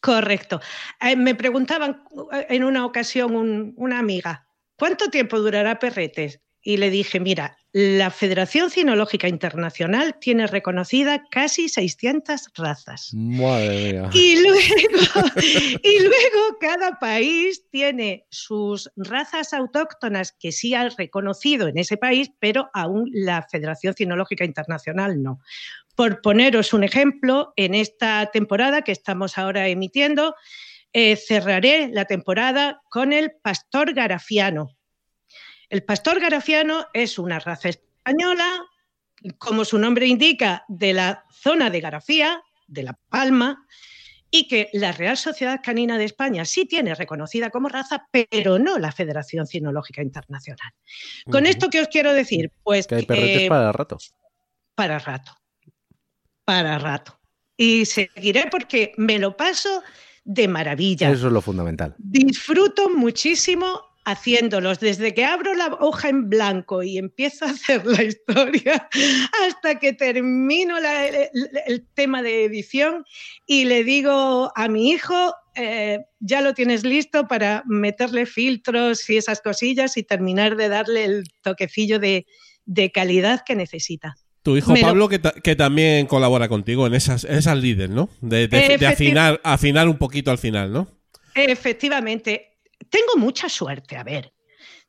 Correcto. 0.00 0.60
Eh, 1.00 1.16
me 1.16 1.34
preguntaban 1.34 2.02
en 2.48 2.64
una 2.64 2.84
ocasión 2.86 3.34
un- 3.34 3.72
una 3.76 3.98
amiga, 3.98 4.46
¿cuánto 4.76 5.08
tiempo 5.10 5.38
durará 5.40 5.78
Perretes? 5.78 6.40
Y 6.68 6.78
le 6.78 6.90
dije, 6.90 7.20
mira, 7.20 7.56
la 7.70 8.10
Federación 8.10 8.72
Cinológica 8.72 9.28
Internacional 9.28 10.16
tiene 10.18 10.48
reconocida 10.48 11.22
casi 11.30 11.68
600 11.68 12.48
razas. 12.56 13.10
Madre 13.14 13.92
mía. 13.92 14.10
Y 14.12 14.42
luego, 14.42 14.58
y 15.84 16.00
luego 16.00 16.58
cada 16.60 16.98
país 16.98 17.62
tiene 17.70 18.26
sus 18.30 18.90
razas 18.96 19.52
autóctonas 19.52 20.32
que 20.32 20.50
sí 20.50 20.74
ha 20.74 20.88
reconocido 20.88 21.68
en 21.68 21.78
ese 21.78 21.96
país, 21.96 22.32
pero 22.40 22.68
aún 22.74 23.10
la 23.12 23.46
Federación 23.48 23.94
Cinológica 23.94 24.44
Internacional 24.44 25.22
no. 25.22 25.38
Por 25.94 26.20
poneros 26.20 26.72
un 26.72 26.82
ejemplo, 26.82 27.52
en 27.54 27.76
esta 27.76 28.26
temporada 28.32 28.82
que 28.82 28.90
estamos 28.90 29.38
ahora 29.38 29.68
emitiendo, 29.68 30.34
eh, 30.92 31.14
cerraré 31.14 31.90
la 31.92 32.06
temporada 32.06 32.80
con 32.90 33.12
el 33.12 33.30
pastor 33.40 33.94
garafiano. 33.94 34.75
El 35.68 35.82
pastor 35.82 36.20
garafiano 36.20 36.86
es 36.92 37.18
una 37.18 37.38
raza 37.38 37.68
española, 37.68 38.64
como 39.38 39.64
su 39.64 39.78
nombre 39.78 40.06
indica, 40.06 40.64
de 40.68 40.92
la 40.92 41.24
zona 41.30 41.70
de 41.70 41.80
Garafía, 41.80 42.42
de 42.68 42.84
La 42.84 42.98
Palma, 43.08 43.66
y 44.30 44.48
que 44.48 44.68
la 44.72 44.92
Real 44.92 45.16
Sociedad 45.16 45.60
Canina 45.62 45.98
de 45.98 46.04
España 46.04 46.44
sí 46.44 46.66
tiene 46.66 46.94
reconocida 46.94 47.50
como 47.50 47.68
raza, 47.68 48.06
pero 48.10 48.58
no 48.58 48.78
la 48.78 48.92
Federación 48.92 49.46
Cinológica 49.46 50.02
Internacional. 50.02 50.72
¿Con 51.30 51.46
esto 51.46 51.68
qué 51.70 51.80
os 51.80 51.88
quiero 51.88 52.12
decir? 52.12 52.52
Pues 52.62 52.86
Que 52.86 52.96
hay 52.96 53.06
perretes 53.06 53.42
eh, 53.42 53.48
para 53.48 53.72
rato. 53.72 53.98
para 54.74 54.98
rato. 54.98 55.32
Para 56.44 56.78
rato. 56.78 57.18
Y 57.56 57.86
seguiré 57.86 58.48
porque 58.50 58.92
me 58.98 59.18
lo 59.18 59.36
paso 59.36 59.82
de 60.24 60.48
maravilla. 60.48 61.10
Eso 61.10 61.28
es 61.28 61.32
lo 61.32 61.40
fundamental. 61.40 61.94
Disfruto 61.98 62.90
muchísimo 62.90 63.95
haciéndolos 64.06 64.78
desde 64.80 65.12
que 65.14 65.24
abro 65.24 65.54
la 65.54 65.66
hoja 65.80 66.08
en 66.08 66.30
blanco 66.30 66.82
y 66.84 66.96
empiezo 66.96 67.44
a 67.44 67.50
hacer 67.50 67.84
la 67.84 68.02
historia 68.04 68.88
hasta 69.46 69.78
que 69.78 69.92
termino 69.92 70.78
la- 70.80 71.06
el, 71.08 71.28
el 71.66 71.86
tema 71.94 72.22
de 72.22 72.44
edición 72.44 73.04
y 73.46 73.64
le 73.64 73.82
digo 73.84 74.52
a 74.54 74.68
mi 74.68 74.90
hijo, 74.92 75.34
eh, 75.56 75.98
ya 76.20 76.40
lo 76.40 76.54
tienes 76.54 76.84
listo 76.84 77.26
para 77.26 77.62
meterle 77.66 78.26
filtros 78.26 79.10
y 79.10 79.16
esas 79.16 79.40
cosillas 79.40 79.96
y 79.96 80.02
terminar 80.04 80.56
de 80.56 80.68
darle 80.68 81.04
el 81.04 81.24
toquecillo 81.42 81.98
de, 81.98 82.26
de 82.64 82.92
calidad 82.92 83.42
que 83.44 83.56
necesita. 83.56 84.14
tu 84.42 84.56
hijo 84.56 84.72
Me 84.72 84.80
lo- 84.82 84.86
Pablo 84.86 85.08
que, 85.08 85.18
ta- 85.18 85.34
que 85.42 85.56
también 85.56 86.06
colabora 86.06 86.48
contigo 86.48 86.86
en 86.86 86.94
esas 86.94 87.24
esas 87.24 87.58
líderes 87.58 87.90
no 87.90 88.08
de, 88.20 88.46
de- 88.46 88.78
de 88.78 88.86
afinar 88.86 89.40
afinar 89.42 89.88
un 89.88 89.98
poquito 89.98 90.30
al 90.30 90.38
final 90.38 90.72
no 90.72 90.86
Efectivamente, 91.34 92.55
tengo 92.90 93.16
mucha 93.16 93.48
suerte, 93.48 93.96
a 93.96 94.04
ver. 94.04 94.32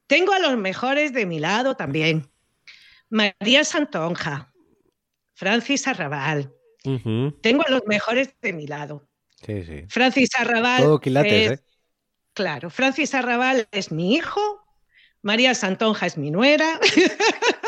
Tengo 0.07 0.33
a 0.33 0.39
los 0.39 0.57
mejores 0.57 1.13
de 1.13 1.25
mi 1.25 1.39
lado 1.39 1.75
también. 1.75 2.31
María 3.09 3.63
Santonja, 3.63 4.53
Francis 5.33 5.87
Arrabal. 5.87 6.53
Tengo 7.41 7.63
a 7.67 7.71
los 7.71 7.81
mejores 7.85 8.33
de 8.41 8.53
mi 8.53 8.67
lado. 8.67 9.09
Sí, 9.45 9.63
sí. 9.63 9.85
Francis 9.89 10.29
Arrabal. 10.37 10.83
Todo 10.83 10.99
quilates, 10.99 11.51
es- 11.51 11.59
¿eh? 11.59 11.63
Claro, 12.33 12.69
Francis 12.69 13.13
Arrabal 13.15 13.67
es 13.71 13.91
mi 13.91 14.13
hijo, 14.15 14.66
María 15.23 15.53
Santonja 15.55 16.05
es 16.05 16.17
mi 16.17 16.31
nuera. 16.31 16.79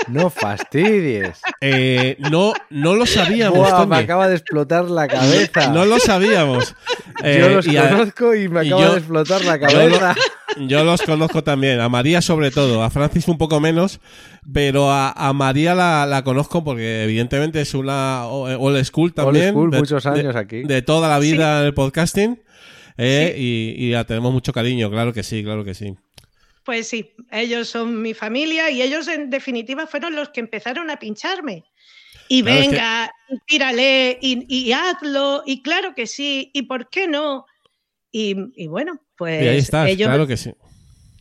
No 0.07 0.31
fastidies. 0.31 1.39
Eh, 1.61 2.17
no 2.31 2.53
no 2.71 2.95
lo 2.95 3.05
sabíamos 3.05 3.59
Buah, 3.69 3.85
me 3.85 3.97
acaba 3.97 4.27
de 4.27 4.37
explotar 4.37 4.85
la 4.85 5.07
cabeza. 5.07 5.67
no 5.71 5.85
lo 5.85 5.99
sabíamos 5.99 6.73
Yo 7.21 7.27
Eh, 7.27 7.49
los 7.53 7.67
y 7.67 7.77
a- 7.77 7.89
conozco 7.91 8.33
y 8.33 8.47
me 8.49 8.63
y 8.63 8.67
acaba 8.69 8.81
yo- 8.85 8.91
de 8.93 8.97
explotar 8.99 9.45
la 9.45 9.59
cabeza. 9.59 10.15
Yo 10.57 10.83
los 10.83 11.01
conozco 11.03 11.43
también, 11.43 11.79
a 11.79 11.89
María 11.89 12.21
sobre 12.23 12.49
todo, 12.49 12.81
a 12.81 12.89
Francis 12.89 13.27
un 13.27 13.37
poco 13.37 13.59
menos, 13.59 13.99
pero 14.51 14.89
a, 14.89 15.11
a 15.11 15.31
María 15.33 15.75
la, 15.75 16.07
la 16.07 16.23
conozco 16.23 16.63
porque 16.63 17.03
evidentemente 17.03 17.61
es 17.61 17.75
una 17.75 18.25
old 18.25 18.83
school 18.85 19.13
también. 19.13 19.51
school, 19.51 19.69
de- 19.69 19.77
muchos 19.79 20.03
de- 20.05 20.09
años 20.09 20.35
aquí. 20.35 20.63
De 20.63 20.81
toda 20.81 21.07
la 21.07 21.19
vida 21.19 21.59
en 21.59 21.65
el 21.67 21.73
podcasting. 21.75 22.41
eh, 22.97 23.35
y, 23.37 23.75
y 23.77 23.91
la 23.91 24.05
tenemos 24.05 24.33
mucho 24.33 24.53
cariño, 24.53 24.89
claro 24.89 25.13
que 25.13 25.21
sí, 25.23 25.43
claro 25.43 25.63
que 25.63 25.73
sí. 25.75 25.93
Pues 26.69 26.87
sí, 26.87 27.15
ellos 27.31 27.67
son 27.67 27.99
mi 27.99 28.13
familia 28.13 28.69
y 28.69 28.83
ellos 28.83 29.07
en 29.07 29.31
definitiva 29.31 29.87
fueron 29.87 30.15
los 30.15 30.29
que 30.29 30.39
empezaron 30.39 30.91
a 30.91 30.97
pincharme. 30.99 31.63
Y 32.27 32.43
Claro, 32.43 32.59
es 32.59 32.65
que- 32.67 32.71
venga, 32.75 33.11
y 33.27 33.37
tírale, 33.47 34.19
y, 34.21 34.45
y 34.67 34.71
hazlo, 34.71 35.41
y 35.47 35.63
claro 35.63 35.95
que 35.95 36.05
sí, 36.05 36.51
y 36.53 36.61
por 36.63 36.91
qué 36.91 37.07
no. 37.07 37.45
Y, 38.11 38.35
y 38.55 38.67
bueno, 38.67 39.01
pues 39.17 39.41
y 39.43 39.47
ahí 39.47 39.57
estás, 39.57 39.89
ellos, 39.89 40.07
claro 40.09 40.27
que 40.27 40.37
sí. 40.37 40.53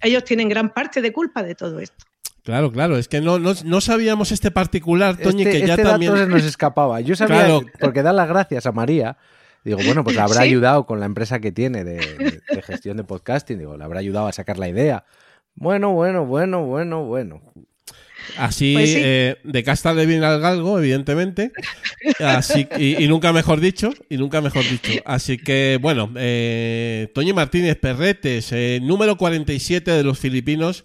ellos 0.03 0.23
tienen 0.25 0.51
gran 0.51 0.75
parte 0.75 1.01
de 1.01 1.15
culpa 1.15 1.43
de 1.43 1.55
todo 1.55 1.81
esto. 1.81 1.97
Claro, 2.45 2.71
claro, 2.71 2.99
es 2.99 3.09
que 3.09 3.23
no, 3.23 3.39
no, 3.39 3.55
no 3.65 3.81
sabíamos 3.81 4.31
este 4.33 4.51
particular, 4.51 5.17
Toñi, 5.17 5.45
este, 5.45 5.61
que 5.63 5.67
ya 5.67 5.75
este 5.75 5.85
también. 5.85 6.13
dato 6.13 6.25
se 6.25 6.31
nos 6.31 6.45
escapaba. 6.45 7.01
Yo 7.01 7.17
sabía, 7.17 7.37
Claro. 7.39 7.63
porque 7.81 8.03
da 8.03 8.13
las 8.13 8.29
gracias 8.29 8.67
a 8.67 8.73
María. 8.73 9.17
Digo, 9.65 9.79
bueno, 9.85 10.05
pues 10.05 10.15
le 10.15 10.21
habrá 10.21 10.37
Sí. 10.43 10.49
ayudado 10.49 10.85
con 10.85 11.01
la 11.01 11.07
empresa 11.07 11.41
que 11.41 11.53
tiene 11.53 11.85
de, 11.85 11.97
de- 11.97 12.43
de 12.55 12.63
gestión 12.63 12.99
de 12.99 13.05
podcasting. 13.05 13.59
Digo, 13.59 13.79
le 13.79 13.85
habrá 13.85 14.01
ayudado 14.01 14.27
a 14.27 14.33
sacar 14.33 14.59
la 14.59 14.69
idea. 14.69 15.05
Bueno, 15.59 15.93
bueno, 15.93 16.25
bueno, 16.27 16.65
bueno, 16.65 17.05
bueno. 17.05 17.41
Así, 18.37 18.75
Pues 18.75 18.91
sí. 18.93 19.01
eh, 19.03 19.37
de 19.43 19.63
casta 19.65 19.93
le 19.95 20.07
viene 20.07 20.25
al 20.27 20.41
galgo, 20.41 20.79
evidentemente. 20.79 21.51
Así, 22.21 22.69
y, 22.77 23.03
y 23.03 23.09
nunca 23.09 23.33
mejor 23.33 23.61
dicho, 23.61 23.93
y 24.09 24.17
nunca 24.19 24.41
mejor 24.41 24.65
dicho. 24.69 24.93
Así 25.05 25.39
que, 25.39 25.79
bueno, 25.81 26.13
eh, 26.17 27.11
Toño 27.15 27.35
Martínez 27.35 27.77
Perretes, 27.77 28.53
eh, 28.53 28.81
número 28.83 29.17
47 29.17 29.91
de 29.91 30.05
los 30.05 30.19
filipinos. 30.19 30.85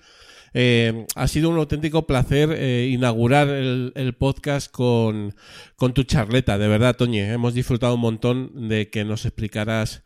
Eh, 0.56 1.06
ha 1.16 1.28
sido 1.28 1.50
un 1.50 1.58
auténtico 1.58 2.06
placer 2.06 2.50
eh, 2.54 2.90
inaugurar 2.92 3.50
el, 3.50 3.92
el 3.96 4.14
podcast 4.14 4.72
con, 4.72 5.36
con 5.76 5.94
tu 5.94 6.04
charleta, 6.04 6.58
de 6.58 6.68
verdad, 6.68 6.96
Toñi. 6.96 7.20
Hemos 7.20 7.54
disfrutado 7.56 7.96
un 7.96 8.02
montón 8.02 8.70
de 8.70 8.90
que 8.90 9.04
nos 9.04 9.26
explicaras 9.26 10.04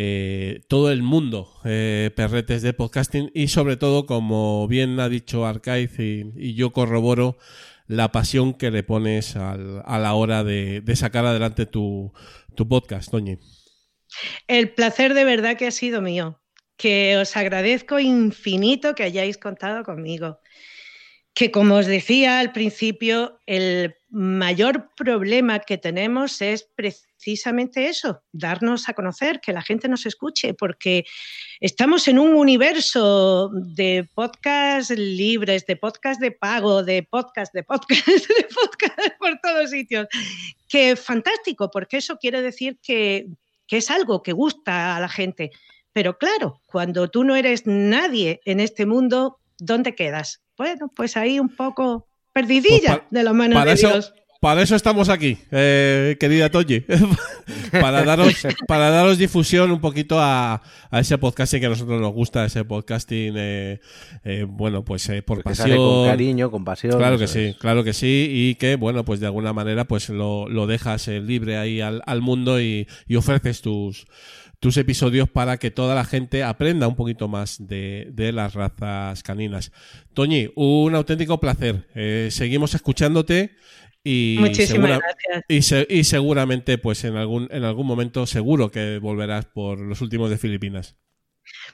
eh, 0.00 0.60
todo 0.68 0.92
el 0.92 1.02
mundo 1.02 1.52
eh, 1.64 2.12
perretes 2.14 2.62
de 2.62 2.72
podcasting 2.72 3.32
y 3.34 3.48
sobre 3.48 3.76
todo, 3.76 4.06
como 4.06 4.68
bien 4.68 5.00
ha 5.00 5.08
dicho 5.08 5.44
Arcaiz 5.44 5.98
y, 5.98 6.54
yo 6.54 6.72
corroboro, 6.72 7.36
la 7.88 8.12
pasión 8.12 8.54
que 8.54 8.70
le 8.70 8.84
pones 8.84 9.34
a 9.34 9.56
la 9.56 10.14
hora 10.14 10.44
de, 10.44 10.82
de 10.82 10.94
sacar 10.94 11.26
adelante 11.26 11.66
tu, 11.66 12.12
tu 12.54 12.68
podcast, 12.68 13.10
Toñi. 13.10 13.38
El 14.46 14.70
placer 14.70 15.14
de 15.14 15.24
verdad 15.24 15.56
que 15.56 15.66
ha 15.66 15.72
sido 15.72 16.00
mío, 16.00 16.40
que 16.76 17.16
os 17.16 17.36
agradezco 17.36 17.98
infinito 17.98 18.94
que 18.94 19.02
hayáis 19.02 19.36
contado 19.36 19.82
conmigo. 19.82 20.38
Que 21.34 21.50
como 21.50 21.74
os 21.74 21.86
decía 21.86 22.38
al 22.38 22.52
principio, 22.52 23.40
el 23.46 23.96
mayor 24.10 24.90
problema 24.96 25.58
que 25.58 25.76
tenemos 25.76 26.40
es 26.40 26.68
precisamente 26.74 27.88
eso, 27.88 28.22
darnos 28.32 28.88
a 28.88 28.94
conocer, 28.94 29.40
que 29.40 29.52
la 29.52 29.62
gente 29.62 29.88
nos 29.88 30.06
escuche, 30.06 30.54
porque 30.54 31.04
estamos 31.60 32.08
en 32.08 32.18
un 32.18 32.34
universo 32.34 33.50
de 33.52 34.08
podcast 34.14 34.90
libres, 34.92 35.66
de 35.66 35.76
podcast 35.76 36.20
de 36.20 36.30
pago, 36.30 36.82
de 36.82 37.02
podcast, 37.02 37.52
de 37.52 37.62
podcast, 37.62 38.06
de 38.06 38.48
podcast 38.54 39.18
por 39.18 39.38
todos 39.40 39.70
sitios. 39.70 40.06
Que 40.68 40.96
fantástico, 40.96 41.70
porque 41.70 41.98
eso 41.98 42.18
quiere 42.18 42.40
decir 42.40 42.78
que, 42.82 43.26
que 43.66 43.78
es 43.78 43.90
algo 43.90 44.22
que 44.22 44.32
gusta 44.32 44.96
a 44.96 45.00
la 45.00 45.08
gente. 45.08 45.50
Pero 45.92 46.16
claro, 46.16 46.62
cuando 46.66 47.08
tú 47.08 47.24
no 47.24 47.36
eres 47.36 47.66
nadie 47.66 48.40
en 48.44 48.60
este 48.60 48.86
mundo, 48.86 49.38
¿dónde 49.58 49.94
quedas? 49.94 50.40
Bueno, 50.56 50.90
pues 50.94 51.16
ahí 51.16 51.40
un 51.40 51.54
poco 51.54 52.08
perdidilla 52.42 52.80
Pues 52.80 52.98
pa- 53.00 53.06
de 53.10 53.22
la 53.24 53.32
mano 53.32 53.54
para 53.54 53.70
de 53.70 53.74
eso- 53.74 53.88
Dios. 53.92 54.14
Para 54.40 54.62
eso 54.62 54.76
estamos 54.76 55.08
aquí, 55.08 55.36
eh, 55.50 56.16
querida 56.20 56.48
Toñi. 56.48 56.84
para, 57.72 58.04
daros, 58.04 58.34
para 58.68 58.88
daros 58.88 59.18
difusión 59.18 59.72
un 59.72 59.80
poquito 59.80 60.20
a, 60.20 60.62
a 60.92 61.00
ese 61.00 61.18
podcasting 61.18 61.58
que 61.58 61.66
a 61.66 61.70
nosotros 61.70 62.00
nos 62.00 62.12
gusta, 62.12 62.44
ese 62.44 62.64
podcasting, 62.64 63.34
eh, 63.36 63.80
eh, 64.22 64.46
bueno, 64.48 64.84
pues 64.84 65.08
eh, 65.08 65.22
por 65.22 65.42
Que 65.42 65.56
sale 65.56 65.74
pasión. 65.74 65.78
con 65.78 66.06
cariño, 66.08 66.50
con 66.52 66.64
pasión. 66.64 66.96
Claro 66.96 67.18
que 67.18 67.26
sí, 67.26 67.40
es. 67.46 67.56
claro 67.56 67.82
que 67.82 67.92
sí, 67.92 68.28
y 68.30 68.54
que, 68.54 68.76
bueno, 68.76 69.04
pues 69.04 69.18
de 69.18 69.26
alguna 69.26 69.52
manera 69.52 69.86
pues 69.86 70.08
lo, 70.08 70.48
lo 70.48 70.68
dejas 70.68 71.08
eh, 71.08 71.18
libre 71.20 71.56
ahí 71.58 71.80
al, 71.80 72.02
al 72.06 72.20
mundo 72.22 72.60
y, 72.60 72.86
y 73.08 73.16
ofreces 73.16 73.60
tus, 73.60 74.06
tus 74.60 74.76
episodios 74.76 75.28
para 75.28 75.56
que 75.58 75.70
toda 75.70 75.94
la 75.94 76.04
gente 76.04 76.42
aprenda 76.42 76.88
un 76.88 76.96
poquito 76.96 77.28
más 77.28 77.64
de, 77.66 78.08
de 78.12 78.32
las 78.32 78.54
razas 78.54 79.22
caninas. 79.22 79.72
Toñi, 80.14 80.50
un 80.56 80.94
auténtico 80.94 81.38
placer. 81.38 81.86
Eh, 81.94 82.28
seguimos 82.32 82.74
escuchándote 82.74 83.52
y, 84.02 84.36
Muchísimas 84.40 84.68
segura- 84.68 84.98
gracias. 84.98 85.44
y, 85.48 85.62
se- 85.62 85.86
y 85.88 86.04
seguramente 86.04 86.78
pues 86.78 87.04
en 87.04 87.16
algún, 87.16 87.46
en 87.50 87.64
algún 87.64 87.86
momento 87.86 88.26
seguro 88.26 88.70
que 88.70 88.98
volverás 88.98 89.46
por 89.46 89.78
los 89.78 90.00
últimos 90.00 90.30
de 90.30 90.38
Filipinas. 90.38 90.96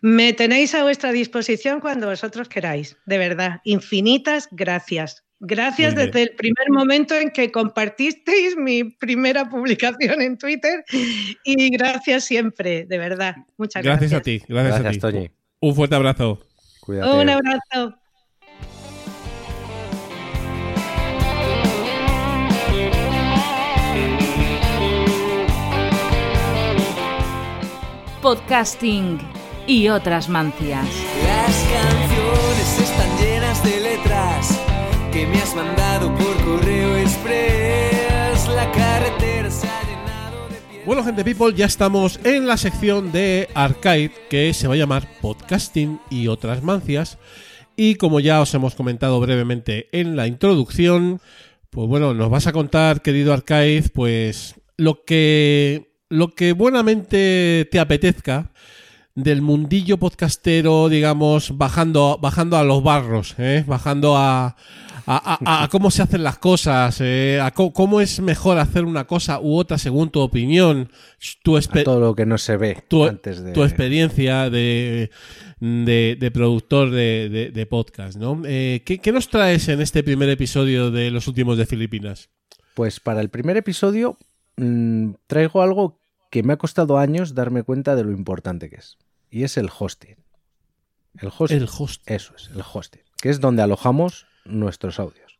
Me 0.02 0.32
tenéis 0.32 0.74
a 0.74 0.82
vuestra 0.84 1.10
disposición 1.10 1.80
cuando 1.80 2.06
vosotros 2.08 2.48
queráis, 2.48 2.96
de 3.06 3.18
verdad. 3.18 3.60
Infinitas 3.64 4.48
gracias. 4.52 5.24
Gracias 5.40 5.94
desde 5.94 6.22
el 6.22 6.30
primer 6.36 6.70
momento 6.70 7.14
en 7.14 7.30
que 7.30 7.50
compartisteis 7.50 8.56
mi 8.56 8.84
primera 8.84 9.48
publicación 9.48 10.22
en 10.22 10.38
Twitter 10.38 10.84
y 11.44 11.70
gracias 11.70 12.24
siempre, 12.24 12.86
de 12.86 12.98
verdad. 12.98 13.36
Muchas 13.58 13.82
Gracias, 13.82 14.10
gracias. 14.10 14.20
a 14.20 14.22
ti, 14.22 14.42
gracias, 14.48 14.80
Gracias, 14.80 15.04
a 15.04 15.08
ti. 15.08 15.16
Toñi. 15.16 15.30
Un 15.60 15.74
fuerte 15.74 15.96
abrazo. 15.96 16.40
Cuídate. 16.80 17.16
Un 17.16 17.28
abrazo. 17.30 17.98
Podcasting 28.22 29.18
y 29.66 29.88
otras 29.88 30.28
mancias. 30.28 30.86
Las 31.26 31.66
canciones 31.72 32.78
están 32.80 33.18
llenas 33.18 33.62
de 33.64 33.80
letras 33.80 34.13
que 35.14 35.28
me 35.28 35.36
has 35.36 35.54
mandado 35.54 36.12
por 36.16 36.36
correo 36.44 36.96
express. 36.96 38.48
La 38.48 38.68
carretera 38.72 39.48
se 39.48 39.68
ha 39.68 39.82
llenado 39.84 40.48
de 40.48 40.56
piedras. 40.56 40.86
Bueno, 40.86 41.04
gente 41.04 41.22
people, 41.22 41.54
ya 41.54 41.66
estamos 41.66 42.18
en 42.24 42.48
la 42.48 42.56
sección 42.56 43.12
de 43.12 43.48
Arcade 43.54 44.10
que 44.28 44.52
se 44.52 44.66
va 44.66 44.74
a 44.74 44.76
llamar 44.76 45.08
Podcasting 45.20 46.00
y 46.10 46.26
otras 46.26 46.64
mancias. 46.64 47.18
Y 47.76 47.94
como 47.94 48.18
ya 48.18 48.40
os 48.40 48.52
hemos 48.54 48.74
comentado 48.74 49.20
brevemente 49.20 49.88
en 49.92 50.16
la 50.16 50.26
introducción, 50.26 51.20
pues 51.70 51.86
bueno, 51.86 52.12
nos 52.12 52.28
vas 52.28 52.48
a 52.48 52.52
contar, 52.52 53.00
querido 53.00 53.32
Arcade, 53.32 53.84
pues 53.94 54.56
lo 54.76 55.04
que 55.04 55.92
lo 56.08 56.34
que 56.34 56.52
buenamente 56.54 57.68
te 57.70 57.78
apetezca 57.78 58.50
del 59.16 59.42
mundillo 59.42 59.96
podcastero, 59.98 60.88
digamos, 60.88 61.56
bajando, 61.56 62.18
bajando 62.20 62.56
a 62.56 62.64
los 62.64 62.82
barros, 62.82 63.36
¿eh? 63.38 63.64
bajando 63.64 64.16
a, 64.16 64.46
a, 64.46 64.56
a- 65.06 65.62
a 65.64 65.68
cómo 65.68 65.92
se 65.92 66.02
hacen 66.02 66.24
las 66.24 66.38
cosas, 66.38 67.00
eh, 67.00 67.38
a 67.40 67.52
cómo 67.52 68.00
es 68.00 68.18
mejor 68.20 68.58
hacer 68.58 68.84
una 68.84 69.06
cosa 69.06 69.38
u 69.40 69.56
otra 69.56 69.78
según 69.78 70.10
tu 70.10 70.18
opinión, 70.20 70.90
tu, 71.44 71.56
A 71.56 71.60
todo 71.60 72.00
lo 72.00 72.14
que 72.16 72.26
no 72.26 72.38
se 72.38 72.56
ve 72.56 72.82
tu, 72.88 73.04
antes 73.04 73.40
de. 73.40 73.52
tu 73.52 73.62
experiencia 73.62 74.50
de, 74.50 75.10
de, 75.60 76.16
de 76.18 76.30
productor 76.32 76.90
de, 76.90 77.50
de- 77.54 77.66
podcast, 77.66 78.18
¿no? 78.18 78.42
Eh, 78.44 78.82
¿qué, 78.84 78.98
qué 78.98 79.12
nos 79.12 79.28
traes 79.28 79.68
en 79.68 79.80
este 79.80 80.02
primer 80.02 80.28
episodio 80.28 80.90
de 80.90 81.12
Los 81.12 81.28
Últimos 81.28 81.56
de 81.56 81.66
Filipinas? 81.66 82.30
Pues 82.74 82.98
para 82.98 83.20
el 83.20 83.28
primer 83.30 83.56
episodio 83.56 84.16
mm, 84.56 85.12
traigo 85.28 85.62
algo 85.62 86.00
que 86.34 86.42
me 86.42 86.54
ha 86.54 86.56
costado 86.56 86.98
años 86.98 87.36
darme 87.36 87.62
cuenta 87.62 87.94
de 87.94 88.02
lo 88.02 88.10
importante 88.10 88.68
que 88.68 88.74
es. 88.74 88.98
Y 89.30 89.44
es 89.44 89.56
el 89.56 89.70
hosting. 89.70 90.16
El 91.16 91.28
hosting. 91.28 91.58
El. 91.58 91.68
Eso 92.06 92.34
es, 92.34 92.50
el 92.52 92.60
hosting. 92.60 93.02
Que 93.22 93.28
es 93.28 93.38
donde 93.38 93.62
alojamos 93.62 94.26
nuestros 94.44 94.98
audios. 94.98 95.38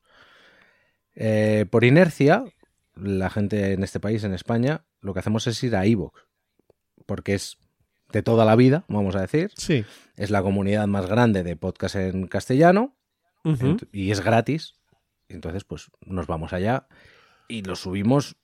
Eh, 1.16 1.66
por 1.68 1.82
inercia, 1.82 2.44
la 2.94 3.28
gente 3.28 3.72
en 3.72 3.82
este 3.82 3.98
país, 3.98 4.22
en 4.22 4.34
España, 4.34 4.84
lo 5.00 5.14
que 5.14 5.18
hacemos 5.18 5.48
es 5.48 5.60
ir 5.64 5.74
a 5.74 5.84
iVoox. 5.84 6.14
Porque 7.06 7.34
es 7.34 7.58
de 8.12 8.22
toda 8.22 8.44
la 8.44 8.54
vida, 8.54 8.84
vamos 8.86 9.16
a 9.16 9.20
decir. 9.20 9.50
Sí. 9.56 9.84
Es 10.14 10.30
la 10.30 10.44
comunidad 10.44 10.86
más 10.86 11.06
grande 11.06 11.42
de 11.42 11.56
podcast 11.56 11.96
en 11.96 12.28
castellano. 12.28 12.94
Y 13.90 14.12
es 14.12 14.20
gratis. 14.20 14.76
Entonces, 15.28 15.64
pues 15.64 15.90
nos 16.06 16.28
vamos 16.28 16.52
allá 16.52 16.86
y 17.48 17.62
lo 17.62 17.74
subimos 17.74 18.36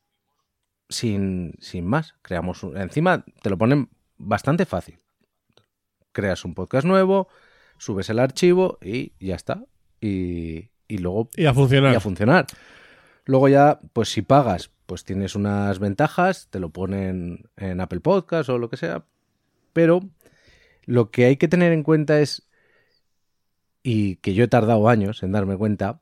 sin, 0.91 1.55
sin 1.61 1.87
más. 1.87 2.15
Creamos 2.21 2.63
un- 2.63 2.77
encima 2.77 3.25
te 3.43 3.49
lo 3.49 3.57
ponen 3.57 3.89
bastante 4.19 4.67
fácil. 4.67 4.99
Creas 6.13 6.45
un 6.45 6.55
podcast 6.55 6.87
nuevo, 6.87 7.29
subes 7.79 8.11
el 8.11 8.19
archivo 8.19 8.79
y 8.83 9.13
ya 9.19 9.37
está. 9.37 9.65
Y, 10.01 10.69
y 10.89 10.99
luego 10.99 11.31
Y 11.37 11.47
a 11.47 11.55
funcionar. 11.55 11.93
y 11.93 11.97
a 11.97 12.01
funcionar. 12.01 12.47
Luego 13.25 13.49
ya, 13.49 13.79
pues 13.93 14.09
si 14.11 14.23
pagas, 14.23 14.71
pues 14.87 15.05
tienes 15.05 15.35
unas 15.37 15.79
ventajas, 15.79 16.49
te 16.51 16.59
lo 16.59 16.71
ponen 16.71 17.49
en 17.57 17.81
Apple 17.81 18.01
Podcast 18.01 18.49
o 18.51 18.59
lo 18.59 18.69
que 18.69 18.77
sea. 18.77 19.05
Pero 19.73 20.01
lo 20.85 21.11
que 21.11 21.27
hay 21.27 21.37
que 21.37 21.47
tener 21.49 21.73
en 21.73 21.83
cuenta 21.85 22.19
es, 22.21 22.49
y 23.83 24.17
que 24.17 24.35
yo 24.35 24.45
he 24.45 24.49
tardado 24.49 24.89
años 24.89 25.23
en 25.23 25.33
darme 25.33 25.57
cuenta, 25.57 26.01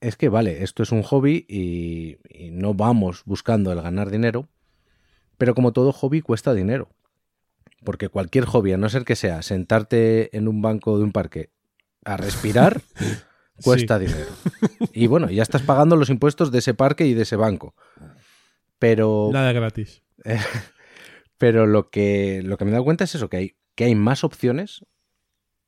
es 0.00 0.16
que 0.16 0.28
vale, 0.28 0.62
esto 0.62 0.82
es 0.82 0.92
un 0.92 1.02
hobby 1.02 1.46
y, 1.48 2.18
y 2.28 2.50
no 2.50 2.74
vamos 2.74 3.22
buscando 3.24 3.72
el 3.72 3.80
ganar 3.80 4.10
dinero, 4.10 4.48
pero 5.38 5.54
como 5.54 5.72
todo 5.72 5.92
hobby 5.92 6.20
cuesta 6.20 6.54
dinero. 6.54 6.88
Porque 7.84 8.08
cualquier 8.08 8.46
hobby, 8.46 8.72
a 8.72 8.78
no 8.78 8.88
ser 8.88 9.04
que 9.04 9.16
sea 9.16 9.42
sentarte 9.42 10.36
en 10.36 10.48
un 10.48 10.60
banco 10.62 10.98
de 10.98 11.04
un 11.04 11.12
parque 11.12 11.50
a 12.04 12.16
respirar, 12.16 12.82
cuesta 13.62 13.98
dinero. 13.98 14.30
Y 14.92 15.06
bueno, 15.06 15.30
ya 15.30 15.42
estás 15.42 15.62
pagando 15.62 15.96
los 15.96 16.10
impuestos 16.10 16.50
de 16.50 16.58
ese 16.58 16.74
parque 16.74 17.06
y 17.06 17.14
de 17.14 17.22
ese 17.22 17.36
banco. 17.36 17.74
Pero, 18.78 19.30
Nada 19.32 19.52
gratis. 19.52 20.02
pero 21.38 21.66
lo, 21.66 21.90
que, 21.90 22.42
lo 22.44 22.56
que 22.56 22.64
me 22.64 22.70
he 22.70 22.72
dado 22.72 22.84
cuenta 22.84 23.04
es 23.04 23.14
eso, 23.14 23.28
que 23.28 23.36
hay, 23.36 23.56
que 23.74 23.84
hay 23.84 23.94
más 23.94 24.24
opciones 24.24 24.84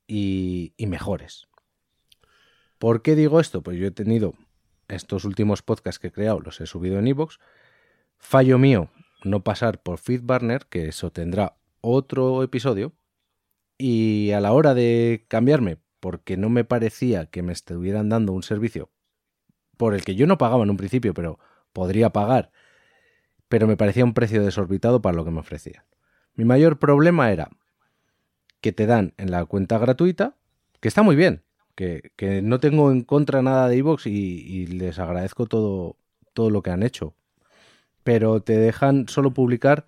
y, 0.07 0.73
y 0.77 0.87
mejores. 0.87 1.47
¿Por 2.79 3.01
qué 3.01 3.15
digo 3.15 3.39
esto? 3.39 3.61
Pues 3.61 3.77
yo 3.77 3.87
he 3.87 3.91
tenido 3.91 4.33
estos 4.87 5.25
últimos 5.25 5.61
podcasts 5.61 5.99
que 5.99 6.07
he 6.07 6.11
creado, 6.11 6.39
los 6.39 6.59
he 6.61 6.65
subido 6.65 6.97
en 6.97 7.07
iVoox. 7.07 7.37
Fallo 8.17 8.57
mío, 8.57 8.89
no 9.23 9.43
pasar 9.43 9.81
por 9.83 9.99
FeedBurner, 9.99 10.65
que 10.65 10.87
eso 10.87 11.11
tendrá 11.11 11.57
otro 11.81 12.41
episodio. 12.41 12.93
Y 13.77 14.31
a 14.31 14.41
la 14.41 14.53
hora 14.53 14.73
de 14.73 15.25
cambiarme, 15.27 15.77
porque 15.99 16.37
no 16.37 16.49
me 16.49 16.63
parecía 16.63 17.27
que 17.27 17.43
me 17.43 17.53
estuvieran 17.53 18.09
dando 18.09 18.33
un 18.33 18.43
servicio 18.43 18.89
por 19.77 19.93
el 19.93 20.03
que 20.03 20.15
yo 20.15 20.27
no 20.27 20.37
pagaba 20.37 20.63
en 20.63 20.69
un 20.69 20.77
principio, 20.77 21.13
pero 21.13 21.39
podría 21.71 22.11
pagar, 22.11 22.51
pero 23.47 23.67
me 23.67 23.77
parecía 23.77 24.03
un 24.03 24.13
precio 24.13 24.43
desorbitado 24.43 25.01
para 25.01 25.15
lo 25.15 25.23
que 25.23 25.31
me 25.31 25.39
ofrecían. 25.39 25.83
Mi 26.35 26.43
mayor 26.43 26.79
problema 26.79 27.31
era 27.31 27.49
que 28.59 28.73
te 28.73 28.85
dan 28.85 29.13
en 29.17 29.31
la 29.31 29.45
cuenta 29.45 29.77
gratuita, 29.77 30.35
que 30.81 30.89
está 30.89 31.01
muy 31.01 31.15
bien, 31.15 31.43
que, 32.15 32.41
no 32.43 32.59
tengo 32.59 32.91
en 32.91 33.03
contra 33.03 33.41
nada 33.41 33.69
de 33.69 33.77
iVoox 33.77 34.07
y, 34.07 34.09
y 34.09 34.67
les 34.67 34.99
agradezco 34.99 35.45
todo, 35.45 35.97
todo 36.33 36.49
lo 36.49 36.61
que 36.61 36.71
han 36.71 36.83
hecho, 36.83 37.15
pero 38.03 38.41
te 38.41 38.57
dejan 38.57 39.07
solo 39.07 39.31
publicar 39.31 39.85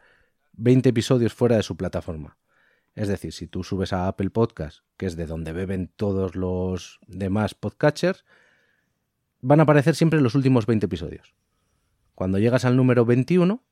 20 0.53 0.89
episodios 0.89 1.33
fuera 1.33 1.57
de 1.57 1.63
su 1.63 1.75
plataforma. 1.75 2.37
Es 2.95 3.07
decir, 3.07 3.33
si 3.33 3.47
tú 3.47 3.63
subes 3.63 3.93
a 3.93 4.07
Apple 4.07 4.29
Podcast, 4.29 4.79
que 4.97 5.05
es 5.05 5.15
de 5.15 5.25
donde 5.25 5.53
beben 5.53 5.89
todos 5.95 6.35
los 6.35 6.99
demás 7.07 7.55
podcatchers, 7.55 8.25
van 9.41 9.59
a 9.59 9.63
aparecer 9.63 9.95
siempre 9.95 10.21
los 10.21 10.35
últimos 10.35 10.65
20 10.65 10.85
episodios. 10.85 11.33
Cuando 12.15 12.37
llegas 12.37 12.65
al 12.65 12.77
número 12.77 13.05
21, 13.05 13.63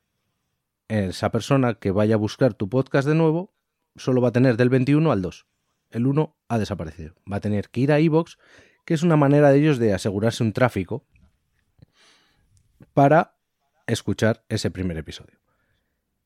esa 0.87 1.31
persona 1.31 1.75
que 1.75 1.91
vaya 1.91 2.15
a 2.15 2.17
buscar 2.17 2.53
tu 2.53 2.67
podcast 2.69 3.07
de 3.07 3.15
nuevo 3.15 3.53
solo 3.95 4.21
va 4.21 4.29
a 4.29 4.33
tener 4.33 4.57
del 4.57 4.69
21 4.69 5.11
al 5.11 5.21
2. 5.21 5.45
El 5.91 6.07
1 6.07 6.35
ha 6.47 6.57
desaparecido. 6.57 7.15
Va 7.31 7.37
a 7.37 7.41
tener 7.41 7.69
que 7.69 7.81
ir 7.81 7.91
a 7.91 7.99
iVoox, 7.99 8.37
que 8.85 8.93
es 8.93 9.03
una 9.03 9.17
manera 9.17 9.51
de 9.51 9.59
ellos 9.59 9.77
de 9.77 9.93
asegurarse 9.93 10.43
un 10.43 10.53
tráfico 10.53 11.05
para 12.93 13.35
escuchar 13.87 14.43
ese 14.49 14.71
primer 14.71 14.97
episodio. 14.97 15.39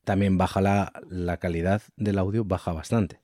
También 0.03 0.37
baja 0.37 0.61
la, 0.61 0.91
la 1.09 1.37
calidad 1.37 1.81
del 1.95 2.19
audio, 2.19 2.43
baja 2.43 2.73
bastante. 2.73 3.21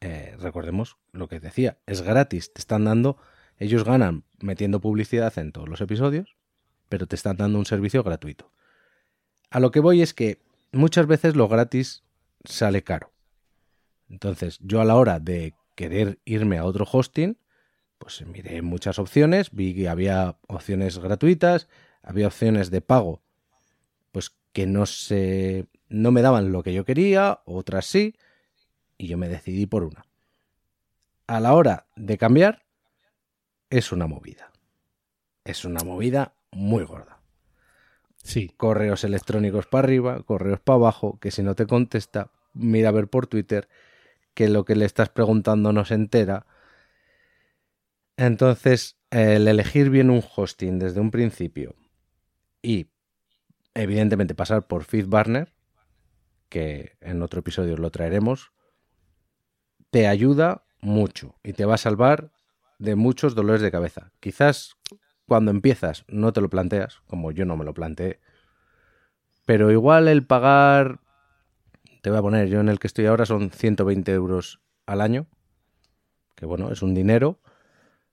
Eh, 0.00 0.36
recordemos 0.38 0.98
lo 1.12 1.28
que 1.28 1.40
decía, 1.40 1.78
es 1.86 2.02
gratis, 2.02 2.52
te 2.52 2.60
están 2.60 2.84
dando, 2.84 3.16
ellos 3.58 3.84
ganan 3.84 4.24
metiendo 4.40 4.80
publicidad 4.80 5.36
en 5.38 5.52
todos 5.52 5.68
los 5.68 5.80
episodios, 5.80 6.36
pero 6.88 7.06
te 7.06 7.16
están 7.16 7.36
dando 7.36 7.58
un 7.58 7.66
servicio 7.66 8.02
gratuito. 8.02 8.52
A 9.50 9.58
lo 9.58 9.70
que 9.70 9.80
voy 9.80 10.02
es 10.02 10.12
que 10.12 10.42
muchas 10.72 11.06
veces 11.06 11.34
lo 11.34 11.48
gratis 11.48 12.04
sale 12.44 12.82
caro. 12.84 13.10
Entonces, 14.08 14.58
yo 14.62 14.80
a 14.80 14.84
la 14.84 14.96
hora 14.96 15.20
de 15.20 15.54
querer 15.74 16.20
irme 16.24 16.58
a 16.58 16.64
otro 16.64 16.86
hosting, 16.90 17.38
pues 17.98 18.24
miré 18.26 18.62
muchas 18.62 18.98
opciones, 18.98 19.50
vi 19.52 19.74
que 19.74 19.88
había 19.88 20.38
opciones 20.48 20.98
gratuitas, 20.98 21.68
había 22.02 22.26
opciones 22.26 22.70
de 22.70 22.80
pago, 22.80 23.22
pues 24.12 24.34
que 24.52 24.66
no 24.66 24.86
se 24.86 25.66
no 25.88 26.10
me 26.10 26.22
daban 26.22 26.52
lo 26.52 26.62
que 26.62 26.74
yo 26.74 26.84
quería, 26.84 27.40
otras 27.44 27.86
sí, 27.86 28.16
y 28.98 29.08
yo 29.08 29.18
me 29.18 29.28
decidí 29.28 29.66
por 29.66 29.84
una. 29.84 30.06
A 31.26 31.40
la 31.40 31.54
hora 31.54 31.86
de 31.96 32.18
cambiar, 32.18 32.64
es 33.70 33.92
una 33.92 34.06
movida. 34.06 34.52
Es 35.44 35.64
una 35.64 35.82
movida 35.84 36.34
muy 36.52 36.84
gorda. 36.84 37.20
Sí. 38.16 38.52
Correos 38.56 39.04
electrónicos 39.04 39.66
para 39.66 39.86
arriba, 39.86 40.22
correos 40.22 40.60
para 40.60 40.76
abajo, 40.76 41.18
que 41.20 41.30
si 41.30 41.42
no 41.42 41.54
te 41.54 41.66
contesta, 41.66 42.30
mira 42.52 42.88
a 42.88 42.92
ver 42.92 43.08
por 43.08 43.26
Twitter 43.26 43.68
que 44.36 44.50
lo 44.50 44.66
que 44.66 44.76
le 44.76 44.84
estás 44.84 45.08
preguntando 45.08 45.72
no 45.72 45.86
se 45.86 45.94
entera. 45.94 46.44
Entonces, 48.18 48.98
el 49.08 49.48
elegir 49.48 49.88
bien 49.88 50.10
un 50.10 50.22
hosting 50.22 50.78
desde 50.78 51.00
un 51.00 51.10
principio 51.10 51.74
y 52.60 52.90
evidentemente 53.72 54.34
pasar 54.34 54.66
por 54.66 54.84
FeedBurner, 54.84 55.54
que 56.50 56.98
en 57.00 57.22
otro 57.22 57.40
episodio 57.40 57.78
lo 57.78 57.90
traeremos, 57.90 58.52
te 59.90 60.06
ayuda 60.06 60.66
mucho 60.82 61.36
y 61.42 61.54
te 61.54 61.64
va 61.64 61.76
a 61.76 61.78
salvar 61.78 62.30
de 62.78 62.94
muchos 62.94 63.34
dolores 63.34 63.62
de 63.62 63.70
cabeza. 63.70 64.12
Quizás 64.20 64.76
cuando 65.24 65.50
empiezas 65.50 66.04
no 66.08 66.34
te 66.34 66.42
lo 66.42 66.50
planteas, 66.50 67.00
como 67.06 67.32
yo 67.32 67.46
no 67.46 67.56
me 67.56 67.64
lo 67.64 67.72
planteé, 67.72 68.20
pero 69.46 69.72
igual 69.72 70.08
el 70.08 70.26
pagar, 70.26 71.00
te 72.06 72.10
voy 72.10 72.20
a 72.20 72.22
poner, 72.22 72.46
yo 72.48 72.60
en 72.60 72.68
el 72.68 72.78
que 72.78 72.86
estoy 72.86 73.06
ahora 73.06 73.26
son 73.26 73.50
120 73.50 74.12
euros 74.12 74.60
al 74.86 75.00
año, 75.00 75.26
que 76.36 76.46
bueno, 76.46 76.70
es 76.70 76.80
un 76.82 76.94
dinero, 76.94 77.40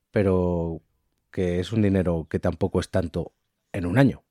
pero 0.09 0.81
que 1.29 1.59
es 1.59 1.71
un 1.71 1.83
dinero 1.83 2.25
que 2.27 2.39
tampoco 2.39 2.79
es 2.79 2.89
tanto 2.89 3.33
en 3.71 3.85
un 3.85 3.99
año. 3.99 4.23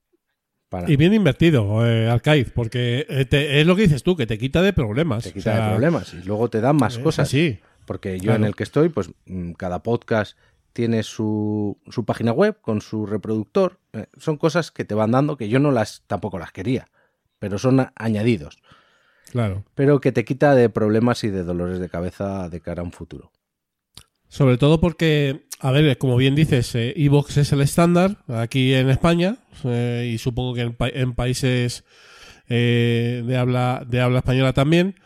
Para- 0.68 0.90
Y 0.90 0.96
bien 0.96 1.14
invertido, 1.14 1.86
eh, 1.86 2.10
Arcaiz, 2.10 2.50
porque 2.52 3.06
eh, 3.08 3.24
te- 3.24 3.60
es 3.60 3.64
lo 3.68 3.76
que 3.76 3.82
dices 3.82 4.02
tú, 4.02 4.16
que 4.16 4.26
te 4.26 4.36
quita 4.36 4.62
de 4.62 4.72
problemas. 4.72 5.22
te 5.22 5.32
quita 5.32 5.52
O 5.52 5.54
sea, 5.54 5.64
de 5.66 5.70
problemas 5.74 6.12
y 6.14 6.24
luego 6.24 6.50
te 6.50 6.60
dan 6.60 6.74
más 6.74 6.96
es 6.96 6.98
cosas. 7.04 7.28
así. 7.28 7.60
Porque 7.86 8.18
yo 8.18 8.24
Claro. 8.24 8.38
en 8.38 8.44
el 8.46 8.56
que 8.56 8.64
estoy, 8.64 8.88
pues 8.88 9.10
mm, 9.26 9.52
cada 9.52 9.84
podcast 9.84 10.36
tiene 10.72 11.04
su, 11.04 11.78
su 11.88 12.04
página 12.04 12.32
web 12.32 12.58
con 12.60 12.80
su 12.80 13.06
reproductor. 13.06 13.78
Eh, 13.92 14.06
son 14.16 14.38
cosas 14.38 14.72
que 14.72 14.84
te 14.84 14.96
van 14.96 15.12
dando 15.12 15.36
que 15.36 15.48
yo 15.48 15.60
no 15.60 15.70
las 15.70 16.02
tampoco 16.08 16.40
las 16.40 16.50
quería, 16.50 16.88
pero 17.38 17.58
son 17.58 17.92
añadidos. 17.94 18.60
Claro. 19.32 19.64
Pero 19.74 20.00
que 20.00 20.12
te 20.12 20.24
quita 20.26 20.54
de 20.54 20.68
problemas 20.68 21.24
y 21.24 21.28
de 21.30 21.42
dolores 21.42 21.78
de 21.80 21.88
cabeza 21.88 22.48
de 22.50 22.60
cara 22.60 22.82
a 22.82 22.84
un 22.84 22.92
futuro. 22.92 23.32
Sobre 24.28 24.58
todo 24.58 24.78
porque, 24.78 25.46
a 25.58 25.70
ver, 25.70 25.96
como 25.96 26.16
bien 26.16 26.34
dices, 26.34 26.74
eh, 26.74 26.92
Evox 26.96 27.38
es 27.38 27.50
el 27.52 27.62
estándar 27.62 28.18
aquí 28.28 28.74
en 28.74 28.90
España 28.90 29.38
eh, 29.64 30.10
y 30.14 30.18
supongo 30.18 30.52
que 30.54 30.60
en, 30.60 30.74
pa- 30.74 30.88
en 30.90 31.14
países 31.14 31.84
eh, 32.48 33.22
de, 33.26 33.36
habla, 33.38 33.84
de 33.88 34.00
habla 34.02 34.18
española 34.18 34.52
también. 34.52 34.96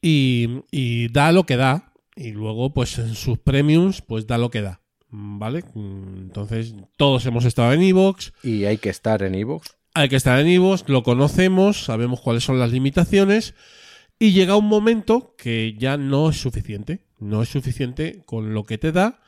Y, 0.00 0.62
y 0.70 1.08
da 1.08 1.32
lo 1.32 1.44
que 1.44 1.56
da. 1.56 1.92
Y 2.14 2.30
luego, 2.30 2.72
pues 2.72 2.96
en 2.98 3.14
sus 3.16 3.38
premiums, 3.38 4.02
pues 4.02 4.26
da 4.28 4.38
lo 4.38 4.50
que 4.50 4.62
da. 4.62 4.80
¿Vale? 5.08 5.64
Entonces, 5.74 6.74
todos 6.96 7.26
hemos 7.26 7.44
estado 7.44 7.72
en 7.72 7.82
Evox. 7.82 8.32
Y 8.44 8.66
hay 8.66 8.78
que 8.78 8.90
estar 8.90 9.22
en 9.22 9.34
iVoox. 9.34 9.64
Hay 9.94 10.08
que 10.08 10.16
estar 10.16 10.40
en 10.40 10.48
Ivos, 10.48 10.84
lo 10.88 11.04
conocemos, 11.04 11.84
sabemos 11.84 12.20
cuáles 12.20 12.42
son 12.42 12.58
las 12.58 12.72
limitaciones 12.72 13.54
y 14.18 14.32
llega 14.32 14.56
un 14.56 14.66
momento 14.66 15.34
que 15.38 15.76
ya 15.78 15.96
no 15.96 16.30
es 16.30 16.36
suficiente, 16.36 17.04
no 17.20 17.42
es 17.42 17.48
suficiente 17.48 18.22
con 18.26 18.54
lo 18.54 18.64
que 18.64 18.76
te 18.76 18.90
da 18.90 19.20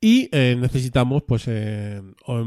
y 0.00 0.28
eh, 0.32 0.56
necesitamos 0.58 1.24
pues 1.24 1.44
eh, 1.46 2.00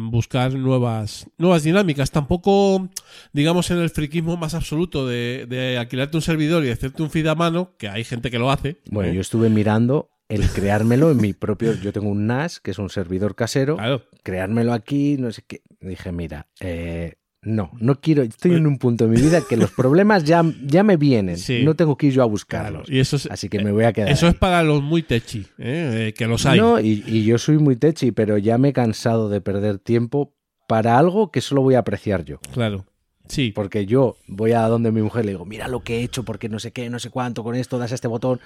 buscar 0.09 0.53
nuevas 0.53 1.27
nuevas 1.37 1.63
dinámicas. 1.63 2.11
Tampoco 2.11 2.89
digamos 3.33 3.69
en 3.71 3.79
el 3.79 3.89
friquismo 3.89 4.37
más 4.37 4.53
absoluto 4.53 5.05
de, 5.05 5.45
de 5.49 5.77
alquilarte 5.77 6.15
un 6.15 6.21
servidor 6.21 6.63
y 6.65 6.71
hacerte 6.71 7.03
un 7.03 7.09
feed 7.09 7.27
a 7.27 7.35
mano, 7.35 7.73
que 7.77 7.89
hay 7.89 8.05
gente 8.05 8.31
que 8.31 8.39
lo 8.39 8.51
hace. 8.51 8.77
Bueno, 8.89 9.11
¿eh? 9.11 9.15
yo 9.15 9.21
estuve 9.21 9.49
mirando 9.49 10.09
el 10.29 10.49
creármelo 10.49 11.11
en 11.11 11.17
mi 11.17 11.33
propio. 11.33 11.73
Yo 11.73 11.93
tengo 11.93 12.09
un 12.09 12.25
NAS, 12.25 12.59
que 12.59 12.71
es 12.71 12.79
un 12.79 12.89
servidor 12.89 13.35
casero. 13.35 13.75
Claro. 13.75 14.03
creármelo 14.23 14.73
aquí, 14.73 15.17
no 15.19 15.31
sé 15.31 15.43
qué. 15.45 15.61
Dije, 15.81 16.11
mira, 16.11 16.47
eh, 16.59 17.15
no, 17.45 17.71
no 17.79 17.99
quiero, 17.99 18.23
estoy 18.23 18.55
en 18.55 18.65
un 18.67 18.77
punto 18.77 19.05
de 19.07 19.15
mi 19.15 19.21
vida 19.21 19.41
que 19.47 19.57
los 19.57 19.71
problemas 19.71 20.23
ya, 20.23 20.43
ya 20.65 20.83
me 20.83 20.97
vienen, 20.97 21.37
Sí. 21.37 21.63
no 21.63 21.75
tengo 21.75 21.97
que 21.97 22.07
ir 22.07 22.13
yo 22.13 22.21
a 22.21 22.25
Claro, 22.25 22.31
buscarlos. 22.31 22.89
y 22.89 22.99
eso 22.99 23.15
es, 23.17 23.29
Así 23.29 23.49
que 23.49 23.63
me 23.63 23.71
voy 23.71 23.83
a 23.83 23.93
quedar. 23.93 24.09
eso 24.09 24.25
ahí. 24.27 24.31
es 24.33 24.37
para 24.37 24.63
los 24.63 24.81
muy 24.81 25.03
techi, 25.03 25.39
¿eh? 25.57 26.07
Eh, 26.09 26.13
que 26.17 26.25
los 26.27 26.45
hay. 26.45 26.59
No, 26.59 26.79
y, 26.79 27.03
y 27.05 27.23
yo 27.25 27.37
soy 27.37 27.57
muy 27.57 27.75
techi, 27.75 28.11
pero 28.11 28.37
ya 28.37 28.57
me 28.57 28.69
he 28.69 28.73
cansado 28.73 29.29
de 29.29 29.41
perder 29.41 29.79
tiempo 29.79 30.33
para 30.67 30.97
algo 30.97 31.31
que 31.31 31.41
solo 31.41 31.61
voy 31.61 31.75
a 31.75 31.79
apreciar 31.79 32.23
yo. 32.25 32.39
Claro. 32.53 32.85
Sí. 33.27 33.51
Porque 33.55 33.85
yo 33.85 34.17
voy 34.27 34.51
a 34.51 34.61
donde 34.67 34.91
mi 34.91 35.01
mujer 35.01 35.23
le 35.25 35.31
digo, 35.31 35.45
mira 35.45 35.67
lo 35.67 35.81
que 35.81 35.99
he 35.99 36.03
hecho, 36.03 36.23
porque 36.23 36.49
no 36.49 36.59
sé 36.59 36.71
qué, 36.71 36.89
no 36.89 36.99
sé 36.99 37.09
cuánto, 37.09 37.43
con 37.43 37.55
esto 37.55 37.77
das 37.77 37.91
este 37.93 38.07
botón. 38.07 38.39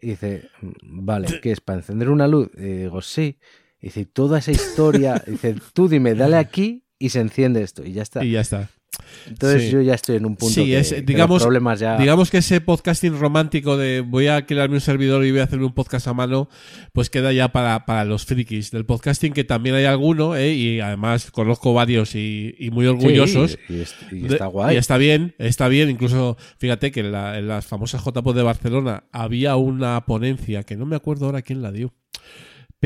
Y 0.00 0.08
dice, 0.08 0.48
vale, 0.82 1.28
¿qué 1.42 1.52
es? 1.52 1.60
¿Para 1.60 1.78
encender 1.80 2.08
una 2.10 2.26
luz? 2.28 2.48
Y 2.56 2.62
digo, 2.62 3.00
sí. 3.02 3.38
Y 3.80 3.86
dice, 3.88 4.00
"Y 4.00 4.04
toda 4.06 4.38
esa 4.38 4.50
historia, 4.52 5.22
dice, 5.26 5.54
tú 5.74 5.86
dime, 5.88 6.14
dale 6.14 6.36
aquí 6.36 6.82
y 6.98 7.10
se 7.10 7.20
enciende 7.20 7.62
esto. 7.62 7.84
Y 7.84 7.92
ya 7.92 8.02
está. 8.02 8.24
Y 8.24 8.32
ya 8.32 8.40
está. 8.40 8.70
Entonces 9.26 9.64
Sí. 9.64 9.70
yo 9.72 9.82
ya 9.82 9.92
estoy 9.92 10.16
en 10.16 10.24
un 10.24 10.36
punto 10.36 10.54
Sí, 10.54 10.66
que, 10.66 10.78
es, 10.78 10.88
que 10.90 10.96
los 10.98 11.06
digamos, 11.06 11.42
problemas 11.42 11.78
ya... 11.80 11.98
digamos 11.98 12.30
que 12.30 12.38
ese 12.38 12.62
podcasting 12.62 13.18
romántico 13.18 13.76
de 13.76 14.00
voy 14.00 14.28
a 14.28 14.36
alquilarme 14.36 14.76
un 14.76 14.80
servidor 14.80 15.22
y 15.26 15.32
voy 15.32 15.40
a 15.40 15.44
hacer 15.44 15.58
un 15.60 15.74
podcast 15.74 16.06
a 16.08 16.14
mano, 16.14 16.48
pues 16.94 17.10
queda 17.10 17.30
ya 17.34 17.48
para, 17.52 17.84
para 17.84 18.06
los 18.06 18.24
frikis 18.24 18.70
del 18.70 18.86
podcasting, 18.86 19.34
que 19.34 19.44
también 19.44 19.74
hay 19.74 19.84
alguno, 19.84 20.34
¿eh? 20.34 20.54
y 20.54 20.80
además 20.80 21.30
conozco 21.30 21.74
varios 21.74 22.14
y, 22.14 22.54
y 22.58 22.70
muy 22.70 22.84
Sí, 22.86 22.88
orgullosos. 22.88 23.58
y, 23.68 24.16
y 24.16 24.26
está 24.32 24.46
guay. 24.46 24.76
Y 24.76 24.78
está 24.78 24.96
bien, 24.96 25.34
está 25.38 25.68
bien. 25.68 25.90
Incluso, 25.90 26.38
fíjate 26.58 26.90
que 26.90 27.00
en, 27.00 27.12
la- 27.12 27.36
en 27.38 27.48
las 27.48 27.66
famosas 27.66 28.02
JPO 28.02 28.32
de 28.32 28.42
Barcelona 28.44 29.04
había 29.12 29.56
una 29.56 30.06
ponencia 30.06 30.62
que 30.62 30.76
no 30.76 30.86
me 30.86 30.96
acuerdo 30.96 31.26
ahora 31.26 31.42
quién 31.42 31.60
la 31.60 31.70
dio. 31.70 31.92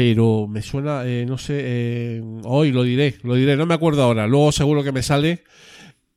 Pero 0.01 0.47
me 0.49 0.63
suena, 0.63 1.05
eh, 1.05 1.27
no 1.29 1.37
sé, 1.37 1.61
eh, 1.63 2.23
hoy 2.45 2.73
lo 2.73 2.85
diré, 2.85 3.17
lo 3.23 3.35
diré, 3.35 3.55
no 3.55 3.67
me 3.67 3.75
acuerdo 3.75 4.03
ahora. 4.03 4.27
Luego 4.27 4.51
seguro 4.51 4.83
que 4.83 4.93
me 4.93 5.03
sale. 5.03 5.45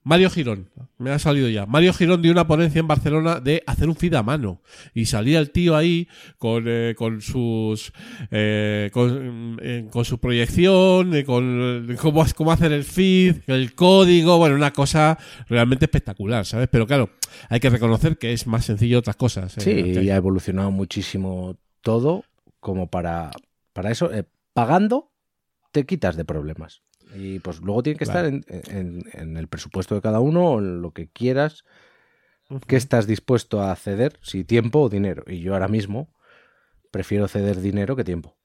Mario 0.04 0.30
Girón, 0.30 0.70
me 0.98 1.12
ha 1.12 1.20
salido 1.20 1.50
ya. 1.50 1.66
Mario 1.66 1.92
Girón 1.92 2.22
dio 2.22 2.32
una 2.32 2.48
ponencia 2.48 2.80
en 2.80 2.88
Barcelona 2.88 3.42
de 3.42 3.62
hacer 3.68 3.90
un 3.90 3.98
feed 3.98 4.14
a 4.14 4.24
mano. 4.24 4.62
Y 4.94 5.08
salía 5.08 5.38
el 5.38 5.52
tío 5.52 5.76
ahí 5.76 6.08
con, 6.38 6.64
eh, 6.66 6.96
con 6.98 7.20
sus. 7.20 7.92
eh, 8.32 8.90
con, 8.94 9.60
eh, 9.62 9.86
con 9.92 10.06
su 10.06 10.18
proyección, 10.18 11.22
con 11.24 11.94
cómo, 12.00 12.26
cómo 12.38 12.54
hacer 12.54 12.72
el 12.72 12.86
feed, 12.86 13.36
el 13.48 13.76
código. 13.76 14.38
Bueno, 14.38 14.56
una 14.56 14.72
cosa 14.72 15.18
realmente 15.50 15.84
espectacular, 15.84 16.46
¿sabes? 16.46 16.70
Pero 16.72 16.88
claro, 16.88 17.10
hay 17.50 17.60
que 17.60 17.70
reconocer 17.70 18.18
que 18.18 18.32
es 18.32 18.48
más 18.48 18.64
sencillo 18.64 19.00
otras 19.00 19.18
cosas. 19.18 19.56
Sí, 19.58 19.72
y 19.72 20.10
ha 20.10 20.16
evolucionado 20.16 20.72
muchísimo 20.72 21.58
todo 21.82 22.24
como 22.62 22.88
para, 22.88 23.32
para 23.74 23.92
eso. 23.92 24.14
eh, 24.14 24.26
pagando, 24.54 25.12
te 25.72 25.86
quitas 25.86 26.16
de 26.16 26.26
problemas. 26.26 26.84
Y 27.16 27.40
pues 27.40 27.60
luego 27.60 27.84
tiene 27.84 27.98
que 27.98 28.06
estar 28.06 28.26
en, 28.26 28.46
en- 28.48 29.04
en 29.14 29.38
el 29.38 29.48
presupuesto 29.48 29.96
de 29.96 30.02
cada 30.02 30.20
uno, 30.20 30.52
o 30.54 30.60
en 30.60 30.82
lo 30.82 30.92
que 30.92 31.10
quieras, 31.10 31.64
que 32.68 32.76
estás 32.76 33.08
dispuesto 33.08 33.62
a 33.62 33.76
ceder, 33.76 34.20
si 34.22 34.44
tiempo 34.44 34.82
o 34.82 34.90
dinero. 34.90 35.24
Y 35.28 35.40
yo 35.40 35.54
ahora 35.54 35.68
mismo 35.68 36.14
prefiero 36.92 37.28
ceder 37.28 37.60
dinero 37.62 37.96
que 37.96 38.04
tiempo. 38.04 38.38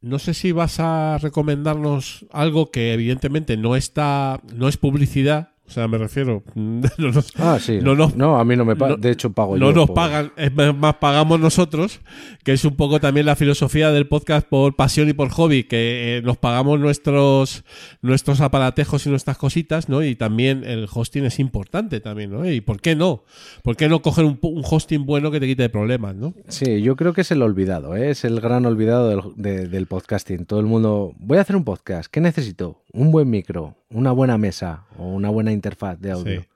No 0.00 0.18
sé 0.18 0.34
si 0.34 0.52
vas 0.52 0.78
a 0.78 1.18
recomendarnos 1.18 2.26
algo 2.30 2.70
que 2.70 2.92
evidentemente 2.92 3.56
no 3.56 3.74
está, 3.76 4.40
no 4.54 4.68
es 4.68 4.76
publicidad. 4.76 5.55
O 5.68 5.70
sea, 5.70 5.88
me 5.88 5.98
refiero. 5.98 6.42
No 6.54 7.10
nos, 7.12 7.32
Ah, 7.38 7.58
sí. 7.60 7.78
No, 7.82 7.94
no. 7.94 8.12
No, 8.16 8.38
a 8.38 8.44
mí 8.44 8.56
no 8.56 8.64
me 8.64 8.76
pagan. 8.76 8.96
No- 8.96 9.02
de 9.02 9.10
hecho, 9.10 9.32
pago 9.32 9.56
no 9.58 9.70
yo. 9.70 9.76
nos 9.76 9.86
por- 9.86 9.94
pagan, 9.96 10.32
es 10.36 10.52
más, 10.54 10.96
pagamos 10.96 11.40
nosotros, 11.40 12.00
que 12.44 12.52
es 12.52 12.64
un 12.64 12.76
poco 12.76 13.00
también 13.00 13.26
la 13.26 13.36
filosofía 13.36 13.90
del 13.90 14.06
podcast 14.06 14.46
por 14.48 14.76
pasión 14.76 15.08
y 15.08 15.12
por 15.12 15.28
hobby, 15.30 15.64
que 15.64 16.18
eh, 16.18 16.22
nos 16.22 16.36
pagamos 16.38 16.78
nuestros, 16.80 17.64
nuestros 18.02 18.40
aparatejos 18.40 19.06
y 19.06 19.10
nuestras 19.10 19.36
cositas, 19.38 19.88
¿no? 19.88 20.02
Y 20.02 20.14
también 20.14 20.64
el 20.64 20.88
hosting 20.92 21.24
es 21.24 21.38
importante 21.38 22.00
también, 22.00 22.30
¿no? 22.30 22.48
¿Y 22.50 22.60
por 22.60 22.80
qué 22.80 22.94
no? 22.96 23.24
¿Por 23.62 23.76
qué 23.76 23.88
no 23.88 24.00
coger 24.02 24.24
un, 24.24 24.38
un 24.42 24.62
hosting 24.68 25.04
bueno 25.04 25.30
que 25.30 25.40
te 25.40 25.46
quite 25.46 25.62
de 25.62 25.68
problemas, 25.68 26.14
¿no? 26.14 26.34
Sí, 26.48 26.80
yo 26.82 26.96
creo 26.96 27.12
que 27.12 27.20
es 27.22 27.30
el 27.30 27.42
olvidado, 27.42 27.96
¿eh? 27.96 28.10
es 28.10 28.24
el 28.24 28.40
gran 28.40 28.66
olvidado 28.66 29.08
del, 29.08 29.20
de- 29.36 29.68
del 29.68 29.86
podcasting. 29.86 30.46
Todo 30.46 30.60
el 30.60 30.66
mundo, 30.66 31.12
voy 31.18 31.38
a 31.38 31.42
hacer 31.42 31.56
un 31.56 31.64
podcast, 31.64 32.10
¿qué 32.10 32.20
necesito? 32.20 32.82
Un 32.96 33.10
buen 33.12 33.28
micro, 33.28 33.76
una 33.90 34.10
buena 34.12 34.38
mesa 34.38 34.86
o 34.98 35.04
una 35.08 35.28
buena 35.28 35.52
interfaz 35.52 35.98
de 36.00 36.12
audio, 36.12 36.40
Sí. 36.40 36.48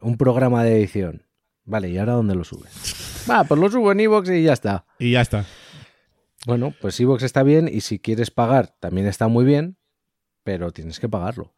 un 0.00 0.16
programa 0.16 0.64
de 0.64 0.76
edición. 0.76 1.22
Vale, 1.64 1.88
¿y 1.90 1.98
ahora 1.98 2.14
dónde 2.14 2.34
lo 2.34 2.42
subes? 2.42 3.24
Va, 3.30 3.44
pues 3.44 3.60
lo 3.60 3.70
subo 3.70 3.92
en 3.92 4.00
iVoox 4.00 4.30
y 4.30 4.42
ya 4.42 4.52
está. 4.52 4.84
Y 4.98 5.12
ya 5.12 5.20
está. 5.20 5.44
Bueno, 6.46 6.74
pues 6.80 6.98
iVoox 6.98 7.22
está 7.22 7.42
bien 7.44 7.68
y 7.72 7.82
si 7.82 7.98
quieres 8.00 8.30
pagar 8.32 8.74
también 8.80 9.06
está 9.06 9.28
muy 9.28 9.44
bien, 9.44 9.76
pero 10.42 10.72
tienes 10.72 10.98
que 10.98 11.08
pagarlo. 11.08 11.54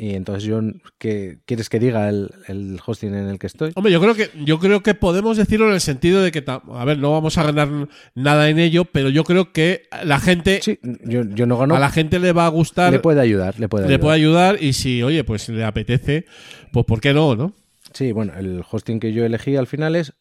Y 0.00 0.14
entonces 0.14 0.44
yo, 0.44 0.60
¿qué 0.98 1.38
quieres 1.44 1.68
que 1.68 1.80
diga 1.80 2.08
el, 2.08 2.30
el 2.46 2.78
hosting 2.86 3.14
en 3.16 3.26
el 3.26 3.40
que 3.40 3.48
estoy? 3.48 3.72
Hombre, 3.74 3.92
yo 3.92 4.00
creo 4.00 4.14
que 4.14 4.30
yo 4.44 4.60
creo 4.60 4.80
que 4.80 4.94
podemos 4.94 5.36
decirlo 5.36 5.66
en 5.66 5.74
el 5.74 5.80
sentido 5.80 6.22
de 6.22 6.30
que, 6.30 6.44
a 6.46 6.84
ver, 6.84 6.98
no 6.98 7.10
vamos 7.10 7.36
a 7.36 7.42
ganar 7.42 7.68
nada 8.14 8.48
en 8.48 8.60
ello, 8.60 8.84
pero 8.84 9.08
yo 9.08 9.24
creo 9.24 9.52
que 9.52 9.88
la 10.04 10.20
gente, 10.20 10.60
Sí, 10.62 10.78
yo, 11.04 11.24
yo 11.24 11.46
no 11.46 11.58
gano. 11.58 11.74
a 11.74 11.80
la 11.80 11.90
gente 11.90 12.20
le 12.20 12.32
va 12.32 12.46
a 12.46 12.48
gustar, 12.48 12.92
le 12.92 13.00
puede 13.00 13.20
ayudar, 13.20 13.58
le 13.58 13.68
puede 13.68 13.86
le 13.88 13.94
ayudar. 13.94 14.00
puede 14.00 14.14
ayudar 14.14 14.62
y 14.62 14.72
si, 14.72 15.02
oye, 15.02 15.24
pues 15.24 15.48
le 15.48 15.64
apetece, 15.64 16.26
pues 16.72 16.86
¿por 16.86 17.00
qué 17.00 17.12
no, 17.12 17.34
no? 17.34 17.52
Sí, 17.92 18.12
bueno, 18.12 18.34
el 18.38 18.62
hosting 18.70 19.00
que 19.00 19.12
yo 19.12 19.24
elegí 19.24 19.56
al 19.56 19.66
final 19.66 19.96
es 19.96 20.12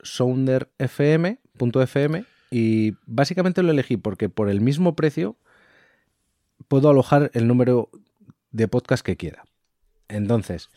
sounderfm.fm 0.98 2.26
y 2.50 2.94
básicamente 3.06 3.62
lo 3.64 3.72
elegí 3.72 3.98
porque 3.98 4.30
por 4.30 4.50
el 4.50 4.62
mismo 4.62 4.96
precio 4.96 5.36
puedo 6.68 6.90
alojar 6.90 7.30
el 7.34 7.48
número 7.48 7.90
de 8.52 8.68
podcast 8.68 9.06
que 9.06 9.18
quiera. 9.18 9.44
Entonces, 10.10 10.70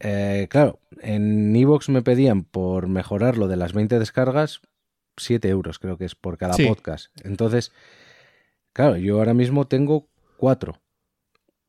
eh, 0.00 0.46
claro, 0.50 0.80
en 1.00 1.54
Evox 1.54 1.88
me 1.88 2.02
pedían 2.02 2.44
por 2.44 2.88
mejorar 2.88 3.36
lo 3.38 3.48
de 3.48 3.56
las 3.56 3.72
20 3.72 3.98
descargas 3.98 4.60
7 5.16 5.48
euros, 5.48 5.78
creo 5.78 5.96
que 5.96 6.04
es 6.04 6.14
por 6.14 6.36
cada 6.38 6.54
Sí. 6.54 6.66
podcast. 6.66 7.06
Entonces, 7.24 7.72
claro, 8.72 8.96
yo 8.96 9.18
ahora 9.18 9.34
mismo 9.34 9.66
tengo 9.66 10.08
4 10.36 10.80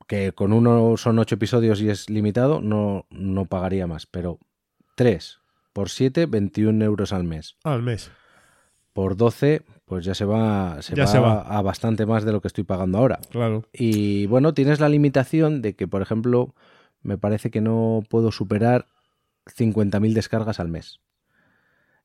que 0.07 0.33
con 0.33 0.53
uno 0.53 0.97
son 0.97 1.17
ocho 1.19 1.35
episodios 1.35 1.81
y 1.81 1.89
es 1.89 2.09
limitado, 2.11 2.61
no, 2.61 3.07
no 3.09 3.45
pagaría 3.45 3.87
más. 3.87 4.05
Pero 4.05 4.39
3 4.95 5.39
por 5.73 5.89
7, 5.89 6.25
21 6.27 6.81
euros 6.85 7.11
al 7.11 7.23
mes. 7.23 7.57
Al 7.63 7.81
mes. 7.81 8.11
Por 8.93 9.17
12, 9.17 9.63
pues 9.85 10.03
ya 10.03 10.15
se 10.15 10.25
va, 10.25 10.81
se 10.81 10.95
Ya 10.95 11.03
va 11.03 11.07
se 11.11 11.19
va. 11.19 11.41
a 11.41 11.61
bastante 11.61 12.05
más 12.05 12.25
de 12.25 12.31
lo 12.31 12.41
que 12.41 12.47
estoy 12.47 12.63
pagando 12.63 12.97
ahora. 12.97 13.19
Claro. 13.29 13.63
Y 13.71 14.25
bueno, 14.25 14.53
tienes 14.53 14.79
la 14.79 14.89
limitación 14.89 15.61
de 15.61 15.75
que, 15.75 15.87
por 15.87 16.01
ejemplo, 16.01 16.55
me 17.01 17.17
parece 17.17 17.51
que 17.51 17.61
no 17.61 18.03
puedo 18.09 18.31
superar 18.31 18.87
50.000 19.45 20.13
descargas 20.13 20.59
al 20.59 20.69
mes. 20.69 20.99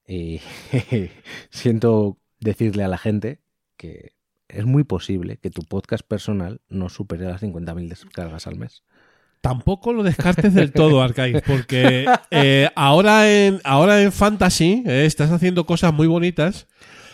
Y 0.06 0.40
siento 1.50 2.18
decirle 2.38 2.84
a 2.84 2.88
la 2.88 2.98
gente 2.98 3.40
que 3.76 4.12
es 4.48 4.66
muy 4.66 4.84
posible 4.84 5.36
que 5.36 5.50
tu 5.50 5.62
podcast 5.62 6.06
personal 6.06 6.60
no 6.68 6.88
supere 6.88 7.24
las 7.26 7.42
50.000 7.42 7.88
descargas 7.88 8.46
al 8.46 8.56
mes. 8.56 8.82
Tampoco 9.40 9.94
lo 9.94 10.02
descartes 10.02 10.52
del 10.52 10.72
todo, 10.72 11.00
Arcais, 11.02 11.40
porque 11.46 12.04
eh, 12.30 12.68
ahora 12.74 13.30
en 13.32 13.60
ahora 13.64 14.02
en 14.02 14.12
Fantasy 14.12 14.82
eh, 14.86 15.06
estás 15.06 15.30
haciendo 15.30 15.64
cosas 15.64 15.94
muy 15.94 16.06
bonitas 16.08 16.66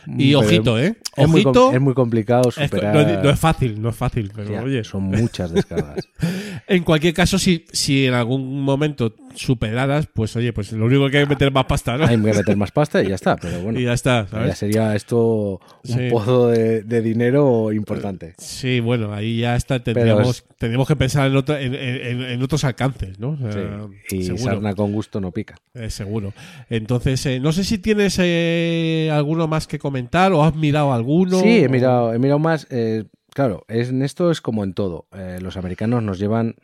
y 0.07 0.29
Pero 0.29 0.39
ojito, 0.41 0.79
¿eh? 0.79 0.97
Es 1.17 1.29
muy, 1.29 1.43
com- 1.43 1.51
Ojito. 1.57 1.73
es 1.75 1.81
muy 1.81 1.95
complicado 1.95 2.49
esto- 2.51 2.63
superar. 2.63 2.95
no, 2.95 3.23
no 3.23 3.31
es 3.31 3.39
fácil, 3.39 3.81
no 3.81 3.89
es 3.91 3.97
fácil, 3.97 4.31
pero 4.35 4.63
oye, 4.65 4.85
son 4.85 5.05
muchas 5.05 5.51
descargas. 5.53 6.09
en 6.69 6.83
cualquier 6.85 7.15
caso, 7.15 7.39
si, 7.39 7.65
si 7.73 8.07
en 8.07 8.15
algún 8.15 8.61
momento 8.63 9.15
superaras, 9.35 10.07
pues 10.13 10.35
oye, 10.37 10.53
pues 10.53 10.73
lo 10.73 10.87
único 10.87 11.09
que 11.11 11.19
hay 11.19 11.25
que 11.25 11.29
meter 11.31 11.53
más 11.53 11.67
pasta, 11.67 11.97
¿no? 11.99 12.05
Hay 12.05 12.17
que 12.17 12.23
meter 12.23 12.57
más 12.57 12.71
pasta 12.71 13.03
y 13.03 13.09
ya 13.09 13.15
está, 13.15 13.37
pero 13.37 13.61
bueno. 13.61 13.79
y 13.81 13.85
ya 13.85 13.93
está, 13.93 14.27
Ya 14.31 14.55
sería 14.55 14.95
esto 14.95 15.61
un 15.89 15.95
Sí. 15.99 16.09
pozo 16.11 16.49
de, 16.49 16.83
de 16.83 17.03
dinero 17.03 17.73
importante. 17.73 18.35
Sí, 18.39 18.81
bueno, 18.81 19.13
ahí 19.13 19.39
ya 19.41 19.57
está, 19.57 19.83
tendríamos, 19.83 20.45
tendríamos 20.59 20.89
que 20.89 20.97
pensar 20.97 21.27
en, 21.31 21.37
otro- 21.37 21.57
en, 21.59 21.75
en- 21.75 22.23
en 22.23 22.43
otros 22.43 22.65
alcances, 22.65 23.19
¿no? 23.19 23.39
O 23.43 23.53
sea, 23.53 23.87
Sí. 24.09 24.17
Y 24.19 24.23
seguro. 24.25 24.45
sarna 24.45 24.75
con 24.75 24.93
gusto 24.93 25.21
no 25.21 25.31
pica. 25.33 25.57
Eh, 25.75 25.91
seguro. 25.91 26.33
Entonces, 26.71 27.25
eh, 27.27 27.41
no 27.41 27.53
sé 27.53 27.65
si 27.65 27.79
tienes 27.79 28.17
eh, 28.21 29.11
alguno 29.13 29.47
más 29.49 29.67
que 29.67 29.79
comentar 29.79 29.96
o 30.33 30.45
has 30.45 30.55
mirado 30.55 30.93
alguno. 30.93 31.41
Sí, 31.41 31.65
he 31.65 31.69
mirado, 31.69 32.13
he 32.15 32.19
mirado 32.19 32.39
más. 32.39 32.67
eh, 32.71 33.05
claro, 33.33 33.65
en 33.69 34.03
esto 34.03 34.31
es 34.31 34.41
como 34.41 34.65
en 34.65 34.75
todo. 34.75 35.07
eh, 35.13 35.39
los 35.41 35.57
americanos 35.57 36.03
nos 36.03 36.19
llevan 36.19 36.57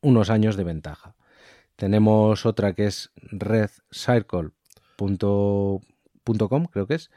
unos 0.00 0.30
años 0.30 0.56
de 0.56 0.64
ventaja. 0.64 1.14
Tenemos 1.76 2.46
otra 2.46 2.72
que 2.72 2.86
es 2.86 3.10
redcircle.com, 4.96 6.64
creo 6.66 6.86
que 6.86 6.94
es. 6.94 7.10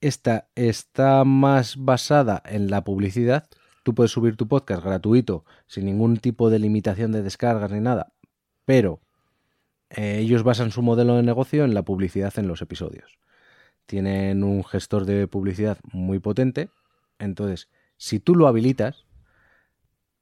Esta 0.00 0.48
está 0.54 1.24
más 1.24 1.76
basada 1.76 2.42
en 2.46 2.70
la 2.70 2.84
publicidad. 2.84 3.48
Tú 3.82 3.94
puedes 3.94 4.12
subir 4.12 4.36
tu 4.36 4.46
podcast 4.46 4.84
gratuito, 4.84 5.44
sin 5.66 5.86
ningún 5.86 6.18
tipo 6.18 6.50
de 6.50 6.58
limitación 6.58 7.10
de 7.10 7.22
descargas 7.22 7.72
ni 7.72 7.80
nada. 7.80 8.12
Pero 8.64 9.00
eh, 9.90 10.18
ellos 10.20 10.42
basan 10.44 10.70
su 10.70 10.82
modelo 10.82 11.16
de 11.16 11.22
negocio 11.22 11.64
en 11.64 11.74
la 11.74 11.82
publicidad 11.82 12.32
en 12.38 12.46
los 12.46 12.62
episodios. 12.62 13.18
Tienen 13.88 14.44
un 14.44 14.64
gestor 14.64 15.06
de 15.06 15.26
publicidad 15.26 15.78
muy 15.92 16.18
potente. 16.18 16.68
Entonces, 17.18 17.70
si 17.96 18.20
tú 18.20 18.34
lo 18.34 18.46
habilitas, 18.46 19.06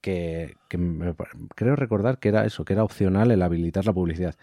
que, 0.01 0.55
que 0.69 0.79
me 0.79 1.15
pa- 1.15 1.29
creo 1.57 1.75
recordar 1.75 2.21
que 2.21 2.29
era 2.29 2.45
eso, 2.45 2.65
que 2.65 2.75
era 2.75 2.85
opcional 2.85 3.33
el 3.33 3.43
habilitar 3.43 3.85
la 3.85 3.93
publicidad. 3.93 4.37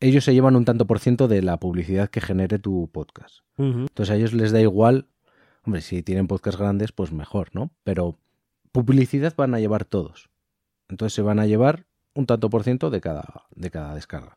Ellos 0.00 0.24
se 0.24 0.34
llevan 0.34 0.56
un 0.56 0.64
tanto 0.64 0.84
por 0.88 0.98
ciento 0.98 1.28
de 1.28 1.42
la 1.42 1.58
publicidad 1.60 2.10
que 2.10 2.20
genere 2.20 2.58
tu 2.58 2.88
podcast. 2.90 3.44
Entonces 3.82 4.10
a 4.10 4.16
ellos 4.16 4.32
les 4.32 4.50
da 4.50 4.60
igual, 4.60 5.06
hombre, 5.62 5.80
si 5.80 6.02
tienen 6.02 6.26
podcasts 6.26 6.58
grandes, 6.58 6.90
pues 6.90 7.12
mejor, 7.12 7.50
¿no? 7.52 7.70
Pero 7.84 8.18
publicidad 8.72 9.32
van 9.36 9.54
a 9.54 9.60
llevar 9.60 9.84
todos. 9.84 10.28
Entonces 10.88 11.14
se 11.14 11.22
van 11.22 11.38
a 11.38 11.46
llevar 11.46 11.86
un 12.14 12.26
tanto 12.26 12.50
por 12.50 12.64
ciento 12.64 12.90
de 12.90 13.00
cada, 13.00 13.44
de 13.54 13.70
cada 13.70 13.94
descarga. 13.94 14.34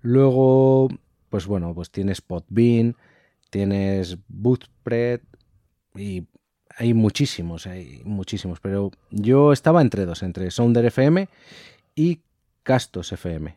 Luego, 0.00 0.88
pues 1.28 1.46
bueno, 1.46 1.74
pues 1.74 1.90
tienes 1.90 2.22
Podbean, 2.22 2.96
tienes 3.50 4.18
Bootspread 4.28 5.20
y 5.94 6.26
hay 6.76 6.94
muchísimos, 6.94 7.66
hay 7.66 8.02
muchísimos, 8.04 8.60
pero 8.60 8.92
yo 9.10 9.52
estaba 9.52 9.82
entre 9.82 10.06
dos, 10.06 10.22
entre 10.22 10.50
Sounder 10.50 10.84
FM 10.84 11.28
y 11.94 12.20
Castos 12.62 13.12
FM. 13.12 13.56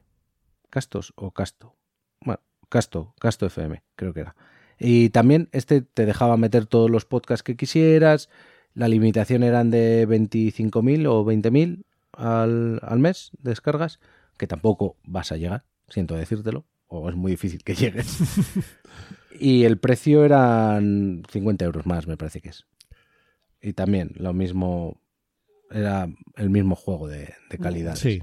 Castos 0.70 1.14
o 1.16 1.32
Casto. 1.32 1.76
Bueno, 2.22 2.42
Casto, 2.70 3.14
Casto 3.20 3.46
FM, 3.46 3.84
creo 3.96 4.14
que 4.14 4.22
era. 4.22 4.36
Y 4.80 5.10
también 5.10 5.50
este 5.52 5.82
te 5.82 6.06
dejaba 6.06 6.38
meter 6.38 6.66
todos 6.66 6.90
los 6.90 7.06
podcasts 7.06 7.44
que 7.44 7.56
quisieras. 7.56 8.30
La 8.74 8.88
limitación 8.88 9.44
eran 9.44 9.70
de 9.70 10.08
25.000 10.08 11.08
o 11.08 11.26
20.000 11.26 11.84
al, 12.14 12.80
al 12.82 13.00
mes 13.00 13.32
de 13.38 13.52
descargas, 13.52 14.00
que 14.38 14.48
tampoco 14.48 14.98
vas 15.04 15.32
a 15.32 15.38
llegar, 15.38 15.66
siento 15.90 16.16
decírtelo, 16.16 16.66
o 16.88 17.10
es 17.10 17.16
muy 17.16 17.32
difícil 17.32 17.64
que 17.64 17.76
llegues. 17.76 18.18
y 19.40 19.64
el 19.64 19.78
precio 19.78 20.24
eran 20.26 21.24
50 21.32 21.66
euros 21.66 21.86
más, 21.86 22.08
me 22.08 22.18
parece 22.18 22.42
que 22.42 22.50
es. 22.50 22.66
Y 23.62 23.74
también 23.74 24.12
lo 24.18 24.34
mismo, 24.34 24.98
era 25.70 26.08
el 26.36 26.50
mismo 26.50 26.76
juego 26.76 27.08
de, 27.08 27.34
de 27.50 27.58
calidad. 27.58 27.96
Sí. 27.96 28.22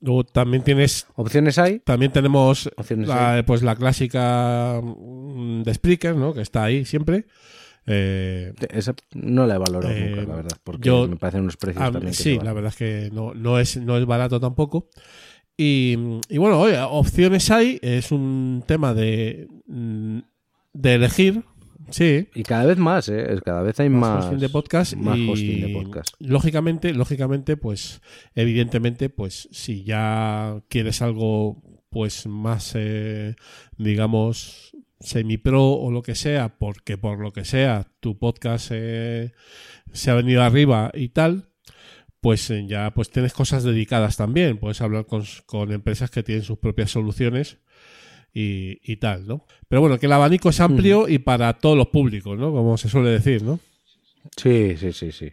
Luego 0.00 0.24
también 0.24 0.62
tienes 0.64 1.06
Opciones 1.16 1.58
hay. 1.58 1.80
También 1.80 2.12
tenemos 2.12 2.70
Opciones 2.76 3.08
la, 3.08 3.42
pues 3.46 3.62
la 3.62 3.76
clásica 3.76 4.80
mm, 4.82 5.62
de 5.64 5.74
Spreaker, 5.74 6.16
¿no? 6.16 6.32
Que 6.32 6.40
está 6.40 6.64
ahí 6.64 6.84
siempre. 6.86 7.26
Eh, 7.86 8.54
Esa 8.70 8.94
no 9.14 9.44
la 9.46 9.56
he 9.56 9.58
valorado 9.58 9.92
Eh, 9.92 10.10
nunca, 10.14 10.22
la 10.30 10.36
verdad, 10.36 10.56
porque 10.62 10.86
yo- 10.88 11.08
me 11.08 11.16
parecen 11.16 11.42
unos 11.42 11.56
precios 11.56 11.92
también. 11.92 12.14
sí, 12.14 12.38
la 12.42 12.52
verdad 12.52 12.70
es 12.70 12.76
que 12.76 13.10
no, 13.12 13.34
no, 13.34 13.58
es, 13.58 13.76
no 13.76 13.98
es 13.98 14.06
barato 14.06 14.38
tampoco. 14.40 14.88
Y, 15.56 15.96
y 16.28 16.38
bueno, 16.38 16.58
oye, 16.60 16.78
opciones 16.80 17.50
hay. 17.50 17.78
Es 17.82 18.12
un 18.12 18.64
tema 18.66 18.94
de, 18.94 19.48
de 19.66 20.94
elegir. 20.94 21.44
Sí. 21.90 22.28
Y 22.34 22.42
cada 22.42 22.64
vez 22.64 22.78
más, 22.78 23.08
¿eh? 23.08 23.38
Cada 23.44 23.62
vez 23.62 23.78
hay 23.80 23.90
más, 23.90 24.24
hosting 24.24 24.38
de 24.38 24.48
podcast 24.48 24.94
más 24.94 25.18
y 25.18 25.28
hosting 25.28 25.60
de 25.60 25.68
podcast. 25.74 26.14
lógicamente 26.20 26.94
lógicamente 26.94 27.56
pues 27.56 28.00
evidentemente 28.34 29.10
pues 29.10 29.48
si 29.50 29.84
ya 29.84 30.62
quieres 30.68 31.02
algo 31.02 31.60
pues 31.90 32.26
más 32.26 32.72
eh, 32.76 33.34
digamos 33.76 34.74
semi 35.00 35.36
pro 35.36 35.72
o 35.72 35.90
lo 35.90 36.02
que 36.02 36.14
sea 36.14 36.56
porque 36.56 36.96
por 36.96 37.18
lo 37.18 37.32
que 37.32 37.44
sea 37.44 37.88
tu 38.00 38.16
podcast 38.16 38.70
eh, 38.72 39.32
se 39.92 40.10
ha 40.10 40.14
venido 40.14 40.42
arriba 40.42 40.92
y 40.94 41.08
tal 41.10 41.51
pues 42.22 42.48
eh, 42.50 42.64
ya 42.68 42.92
pues 42.94 43.10
tienes 43.10 43.34
cosas 43.34 43.64
dedicadas 43.64 44.16
también 44.16 44.56
puedes 44.56 44.80
hablar 44.80 45.06
con, 45.06 45.24
con 45.44 45.72
empresas 45.72 46.08
que 46.08 46.22
tienen 46.22 46.44
sus 46.44 46.56
propias 46.56 46.92
soluciones 46.92 47.58
y, 48.32 48.80
y 48.84 48.96
tal, 48.96 49.26
¿no? 49.26 49.44
Pero 49.68 49.80
bueno, 49.82 49.98
que 49.98 50.06
el 50.06 50.12
abanico 50.12 50.48
es 50.48 50.60
amplio 50.60 51.08
y 51.08 51.18
para 51.18 51.52
todos 51.58 51.76
los 51.76 51.88
públicos, 51.88 52.38
¿no? 52.38 52.52
Como 52.52 52.78
se 52.78 52.88
suele 52.88 53.10
decir, 53.10 53.42
¿no? 53.42 53.58
Sí, 54.36 54.76
sí, 54.76 54.92
sí, 54.92 55.10
sí. 55.10 55.32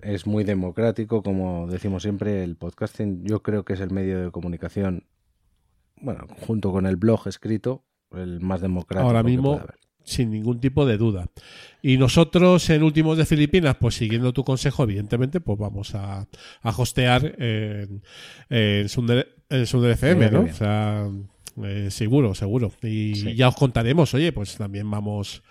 Es 0.00 0.26
muy 0.26 0.42
democrático, 0.42 1.22
como 1.22 1.68
decimos 1.68 2.02
siempre, 2.02 2.42
el 2.42 2.56
podcasting 2.56 3.24
yo 3.24 3.42
creo 3.42 3.64
que 3.64 3.74
es 3.74 3.80
el 3.80 3.90
medio 3.90 4.24
de 4.24 4.30
comunicación, 4.30 5.04
bueno, 6.00 6.26
junto 6.46 6.72
con 6.72 6.86
el 6.86 6.96
blog 6.96 7.28
escrito, 7.28 7.84
el 8.10 8.40
más 8.40 8.62
democrático. 8.62 9.06
Ahora 9.06 9.22
que 9.22 9.28
mismo, 9.28 9.50
puede 9.50 9.62
haber. 9.64 9.78
Sin 10.04 10.30
ningún 10.30 10.60
tipo 10.60 10.86
de 10.86 10.96
duda. 10.98 11.26
Y 11.82 11.96
nosotros 11.96 12.68
en 12.70 12.82
Últimos 12.82 13.18
de 13.18 13.26
Filipinas, 13.26 13.76
pues 13.80 13.96
siguiendo 13.96 14.32
tu 14.32 14.44
consejo, 14.44 14.84
evidentemente, 14.84 15.40
pues 15.40 15.58
vamos 15.58 15.94
a, 15.94 16.26
a 16.62 16.70
hostear 16.70 17.34
en, 17.38 18.02
en 18.50 18.88
Sunder, 18.88 19.36
en 19.48 19.66
Sunder 19.66 19.90
FM, 19.92 20.30
¿no? 20.30 20.40
O 20.42 20.52
sea, 20.52 21.08
eh, 21.64 21.88
seguro, 21.90 22.34
seguro. 22.34 22.72
Y 22.82 23.14
Sí. 23.16 23.34
ya 23.34 23.48
os 23.48 23.56
contaremos, 23.56 24.14
oye, 24.14 24.32
pues 24.32 24.56
también 24.56 24.90
vamos, 24.90 25.42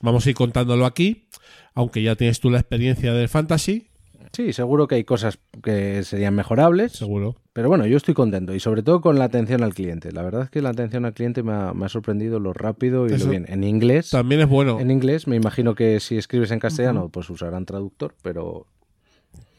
vamos 0.00 0.24
a 0.26 0.30
ir 0.30 0.36
contándolo 0.36 0.86
aquí, 0.86 1.28
aunque 1.74 2.02
ya 2.02 2.14
tienes 2.16 2.40
tú 2.40 2.50
la 2.50 2.58
experiencia 2.60 3.12
del 3.12 3.28
fantasy, 3.28 3.89
Sí, 4.32 4.52
seguro 4.52 4.86
que 4.86 4.94
hay 4.96 5.04
cosas 5.04 5.38
que 5.62 6.02
serían 6.04 6.34
mejorables, 6.34 6.92
seguro. 6.92 7.36
pero 7.52 7.68
bueno, 7.68 7.86
yo 7.86 7.96
estoy 7.96 8.14
contento 8.14 8.54
y 8.54 8.60
sobre 8.60 8.82
todo 8.82 9.00
con 9.00 9.18
la 9.18 9.24
atención 9.24 9.62
al 9.62 9.74
cliente. 9.74 10.12
La 10.12 10.22
verdad 10.22 10.42
es 10.42 10.50
que 10.50 10.62
la 10.62 10.70
atención 10.70 11.04
al 11.04 11.14
cliente 11.14 11.42
me 11.42 11.52
ha, 11.52 11.72
me 11.74 11.86
ha 11.86 11.88
sorprendido 11.88 12.38
lo 12.38 12.52
rápido 12.52 13.06
y 13.08 13.12
Eso 13.12 13.24
lo 13.24 13.30
bien. 13.32 13.46
En 13.48 13.64
inglés, 13.64 14.10
También 14.10 14.40
es 14.42 14.48
bueno, 14.48 14.78
en 14.80 14.90
inglés, 14.90 15.26
me 15.26 15.36
imagino 15.36 15.74
que 15.74 15.98
si 16.00 16.16
escribes 16.16 16.50
en 16.50 16.60
castellano, 16.60 17.08
pues 17.08 17.28
usarán 17.30 17.66
traductor, 17.66 18.14
pero, 18.22 18.66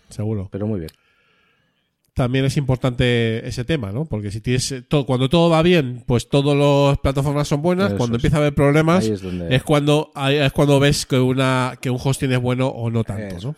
seguro. 0.09 0.47
pero 0.51 0.67
muy 0.67 0.79
bien. 0.79 0.91
también 2.13 2.45
es 2.45 2.57
importante 2.57 3.47
ese 3.47 3.63
tema, 3.65 3.91
¿no? 3.91 4.05
Porque 4.05 4.31
si 4.31 4.41
tienes 4.41 4.71
eh, 4.71 4.81
todo, 4.81 5.05
cuando 5.05 5.29
todo 5.29 5.49
va 5.49 5.61
bien, 5.61 6.03
pues 6.05 6.29
todas 6.29 6.55
las 6.57 6.97
plataformas 6.99 7.47
son 7.47 7.61
buenas. 7.61 7.87
Eso 7.89 7.97
cuando 7.97 8.17
es. 8.17 8.19
empieza 8.19 8.37
a 8.37 8.39
haber 8.41 8.53
problemas, 8.53 9.05
es, 9.05 9.21
es 9.49 9.63
cuando 9.63 10.11
es 10.29 10.51
cuando 10.51 10.79
ves 10.79 11.05
que 11.05 11.17
una 11.17 11.77
que 11.81 11.89
un 11.89 11.97
hosting 12.03 12.31
es 12.31 12.41
bueno 12.41 12.67
o 12.67 12.89
no 12.91 13.03
tanto, 13.03 13.35
Eso 13.37 13.47
¿no? 13.49 13.55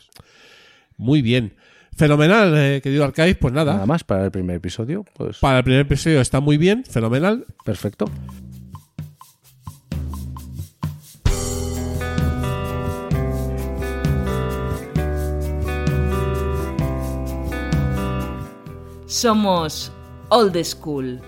Muy 1.03 1.21
bien, 1.21 1.53
fenomenal, 1.97 2.53
eh, 2.55 2.79
querido 2.81 3.03
Arcaiz. 3.03 3.37
Pues 3.37 3.53
nada, 3.53 3.73
Nada 3.73 3.85
más 3.85 4.05
para 4.05 4.23
el 4.23 4.31
primer 4.31 4.55
episodio, 4.55 5.03
pues 5.13 5.37
para 5.39 5.57
el 5.57 5.63
primer 5.65 5.81
episodio 5.81 6.21
está 6.21 6.39
muy 6.39 6.55
bien, 6.55 6.85
fenomenal. 6.85 7.45
perfecto. 7.65 8.05
Somos 19.07 19.91
Old 20.29 20.63
School. 20.63 21.19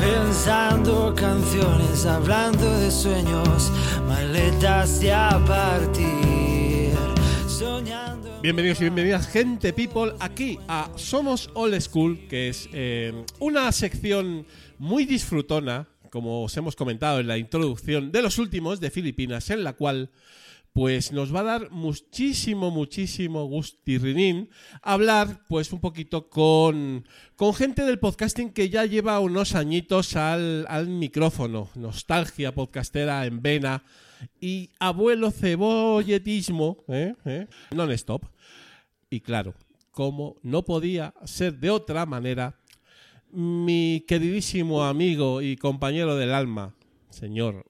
Pensando 0.00 1.14
canciones, 1.14 2.06
hablando 2.06 2.78
de 2.78 2.90
sueños, 2.90 3.70
maletas 4.08 5.02
ya 5.02 5.28
partir, 5.46 6.88
soñando. 7.46 8.40
Bienvenidos 8.40 8.80
y 8.80 8.84
bienvenidas, 8.84 9.28
gente 9.28 9.74
people, 9.74 10.14
aquí 10.18 10.58
a 10.68 10.90
Somos 10.96 11.50
Old 11.52 11.78
School, 11.82 12.18
que 12.30 12.48
es 12.48 12.70
eh, 12.72 13.12
una 13.40 13.70
sección 13.72 14.46
muy 14.78 15.04
disfrutona, 15.04 15.86
como 16.08 16.44
os 16.44 16.56
hemos 16.56 16.76
comentado 16.76 17.20
en 17.20 17.28
la 17.28 17.36
introducción 17.36 18.10
de 18.10 18.22
los 18.22 18.38
últimos 18.38 18.80
de 18.80 18.90
Filipinas, 18.90 19.50
en 19.50 19.62
la 19.62 19.74
cual 19.74 20.08
pues 20.72 21.12
nos 21.12 21.34
va 21.34 21.40
a 21.40 21.44
dar 21.44 21.70
muchísimo, 21.70 22.70
muchísimo 22.70 23.44
gustirrinín 23.44 24.50
hablar 24.82 25.44
pues 25.48 25.72
un 25.72 25.80
poquito 25.80 26.28
con, 26.28 27.06
con 27.36 27.54
gente 27.54 27.84
del 27.84 27.98
podcasting 27.98 28.52
que 28.52 28.70
ya 28.70 28.84
lleva 28.86 29.20
unos 29.20 29.54
añitos 29.54 30.16
al, 30.16 30.66
al 30.68 30.88
micrófono, 30.88 31.70
nostalgia 31.74 32.54
podcastera 32.54 33.26
en 33.26 33.42
vena 33.42 33.82
y 34.40 34.70
abuelo 34.78 35.30
cebolletismo, 35.30 36.84
¿eh? 36.88 37.14
¿eh? 37.24 37.46
non-stop. 37.74 38.24
Y 39.08 39.20
claro, 39.20 39.54
como 39.90 40.36
no 40.42 40.64
podía 40.64 41.14
ser 41.24 41.58
de 41.58 41.70
otra 41.70 42.06
manera, 42.06 42.60
mi 43.32 44.04
queridísimo 44.06 44.84
amigo 44.84 45.42
y 45.42 45.56
compañero 45.56 46.16
del 46.16 46.32
alma, 46.32 46.74
señor 47.10 47.64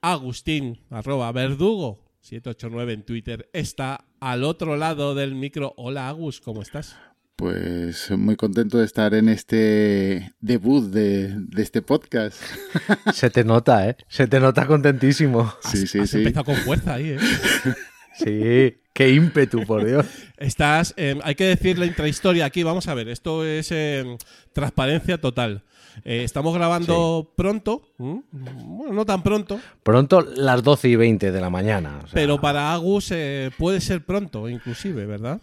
Agustín, 0.00 0.80
arroba 0.90 1.32
verdugo, 1.32 2.03
789 2.24 2.92
en 2.94 3.02
Twitter, 3.02 3.50
está 3.52 4.06
al 4.18 4.44
otro 4.44 4.78
lado 4.78 5.14
del 5.14 5.34
micro. 5.34 5.74
Hola 5.76 6.08
Agus, 6.08 6.40
¿cómo 6.40 6.62
estás? 6.62 6.96
Pues 7.36 8.10
muy 8.12 8.34
contento 8.36 8.78
de 8.78 8.86
estar 8.86 9.12
en 9.12 9.28
este 9.28 10.32
debut 10.40 10.90
de, 10.90 11.34
de 11.36 11.62
este 11.62 11.82
podcast. 11.82 12.40
Se 13.12 13.28
te 13.28 13.44
nota, 13.44 13.90
¿eh? 13.90 13.96
Se 14.08 14.26
te 14.26 14.40
nota 14.40 14.66
contentísimo. 14.66 15.52
Sí, 15.70 15.86
sí, 15.86 15.98
Has 15.98 16.10
sí. 16.10 16.18
empezado 16.18 16.46
con 16.46 16.56
fuerza 16.56 16.94
ahí, 16.94 17.10
¿eh? 17.10 17.18
Sí, 18.16 18.80
qué 18.94 19.10
ímpetu, 19.10 19.64
por 19.66 19.84
Dios. 19.84 20.06
Estás, 20.38 20.94
eh, 20.96 21.18
hay 21.24 21.34
que 21.34 21.44
decir 21.44 21.78
la 21.78 21.84
intrahistoria 21.84 22.44
aquí, 22.46 22.62
vamos 22.62 22.86
a 22.86 22.94
ver, 22.94 23.08
esto 23.08 23.44
es 23.44 23.70
eh, 23.70 24.16
transparencia 24.52 25.20
total. 25.20 25.64
Eh, 26.04 26.24
estamos 26.24 26.54
grabando 26.54 27.32
pronto, 27.36 27.82
¿m? 27.98 28.22
bueno, 28.32 28.92
no 28.92 29.04
tan 29.06 29.22
pronto, 29.22 29.60
Pronto 29.82 30.20
las 30.22 30.62
12 30.62 30.88
y 30.88 30.96
20 30.96 31.30
de 31.32 31.40
la 31.40 31.50
mañana. 31.50 32.00
o 32.04 32.06
sea, 32.06 32.14
pero 32.14 32.40
para 32.40 32.72
Agus 32.72 33.10
eh, 33.12 33.50
puede 33.58 33.80
ser 33.80 34.04
pronto, 34.04 34.48
inclusive, 34.48 35.06
¿verdad? 35.06 35.40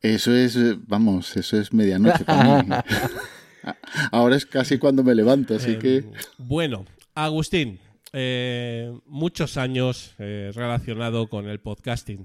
Eso 0.00 0.34
es, 0.34 0.56
eh, 0.56 0.76
vamos, 0.86 1.36
eso 1.36 1.58
es 1.58 1.72
medianoche 1.72 2.24
para 2.24 2.62
mí. 2.62 2.68
Ahora 4.12 4.36
es 4.36 4.46
casi 4.46 4.78
cuando 4.78 5.02
me 5.02 5.14
levanto, 5.14 5.56
así 5.56 5.72
Eh, 5.72 5.78
que 5.78 6.04
Bueno, 6.38 6.84
Agustín, 7.14 7.78
eh, 8.12 8.92
muchos 9.06 9.56
años 9.56 10.14
eh, 10.18 10.50
relacionado 10.54 11.28
con 11.28 11.48
el 11.48 11.60
podcasting. 11.60 12.24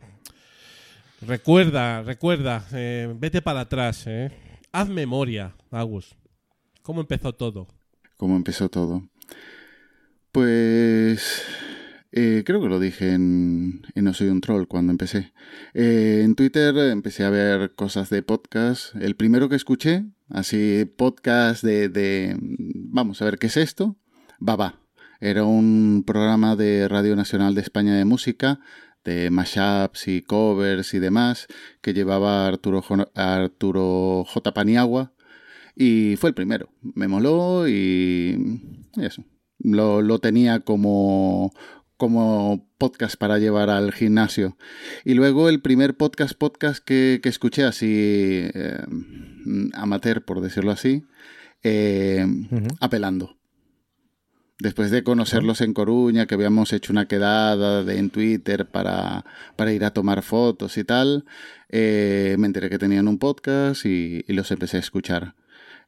Recuerda, 1.21 2.01
recuerda, 2.01 2.65
eh, 2.73 3.13
vete 3.15 3.41
para 3.41 3.61
atrás, 3.61 4.03
eh. 4.07 4.31
haz 4.71 4.89
memoria, 4.89 5.53
Agus. 5.69 6.15
¿Cómo 6.81 7.01
empezó 7.01 7.33
todo? 7.33 7.67
¿cómo 8.21 8.35
empezó 8.35 8.69
todo? 8.69 9.09
Pues 10.31 11.41
eh, 12.11 12.43
creo 12.45 12.61
que 12.61 12.69
lo 12.69 12.79
dije 12.79 13.13
en, 13.13 13.81
en 13.95 14.03
No 14.05 14.13
Soy 14.13 14.27
un 14.27 14.41
Troll 14.41 14.67
cuando 14.67 14.91
empecé. 14.91 15.33
Eh, 15.73 16.21
en 16.23 16.35
Twitter 16.35 16.77
empecé 16.77 17.23
a 17.23 17.31
ver 17.31 17.73
cosas 17.73 18.11
de 18.11 18.21
podcast. 18.21 18.95
El 18.95 19.15
primero 19.15 19.49
que 19.49 19.55
escuché, 19.55 20.05
así 20.29 20.85
podcast 20.85 21.63
de, 21.63 21.89
de 21.89 22.37
vamos 22.39 23.23
a 23.23 23.25
ver 23.25 23.39
qué 23.39 23.47
es 23.47 23.57
esto, 23.57 23.97
Baba. 24.37 24.79
Era 25.19 25.43
un 25.45 26.03
programa 26.05 26.55
de 26.55 26.87
Radio 26.87 27.15
Nacional 27.15 27.55
de 27.55 27.61
España 27.61 27.95
de 27.95 28.05
Música, 28.05 28.59
de 29.03 29.31
mashups 29.31 30.07
y 30.07 30.21
covers 30.21 30.93
y 30.93 30.99
demás, 30.99 31.47
que 31.81 31.95
llevaba 31.95 32.45
Arturo, 32.45 32.83
Arturo 33.15 34.25
J. 34.27 34.53
Paniagua. 34.53 35.11
Y 35.75 36.15
fue 36.17 36.29
el 36.29 36.33
primero. 36.33 36.69
Me 36.81 37.07
moló 37.07 37.67
y 37.67 38.61
eso. 38.97 39.23
Lo, 39.59 40.01
lo 40.01 40.19
tenía 40.19 40.61
como, 40.61 41.53
como 41.97 42.67
podcast 42.79 43.15
para 43.15 43.37
llevar 43.37 43.69
al 43.69 43.91
gimnasio. 43.91 44.57
Y 45.05 45.13
luego 45.13 45.49
el 45.49 45.61
primer 45.61 45.95
podcast 45.95 46.33
podcast 46.33 46.83
que, 46.83 47.19
que 47.21 47.29
escuché 47.29 47.63
así, 47.63 48.49
eh, 48.55 48.81
amateur 49.73 50.25
por 50.25 50.41
decirlo 50.41 50.71
así, 50.71 51.03
eh, 51.61 52.25
apelando. 52.79 53.37
Después 54.57 54.89
de 54.89 55.03
conocerlos 55.03 55.61
en 55.61 55.73
Coruña, 55.73 56.25
que 56.25 56.35
habíamos 56.35 56.73
hecho 56.73 56.91
una 56.91 57.07
quedada 57.07 57.83
de, 57.83 57.97
en 57.97 58.09
Twitter 58.09 58.67
para, 58.67 59.25
para 59.55 59.71
ir 59.73 59.85
a 59.85 59.93
tomar 59.93 60.23
fotos 60.23 60.77
y 60.77 60.83
tal, 60.83 61.25
eh, 61.69 62.35
me 62.39 62.47
enteré 62.47 62.69
que 62.69 62.79
tenían 62.79 63.07
un 63.07 63.19
podcast 63.19 63.85
y, 63.85 64.23
y 64.27 64.33
los 64.33 64.51
empecé 64.51 64.77
a 64.77 64.81
escuchar. 64.81 65.35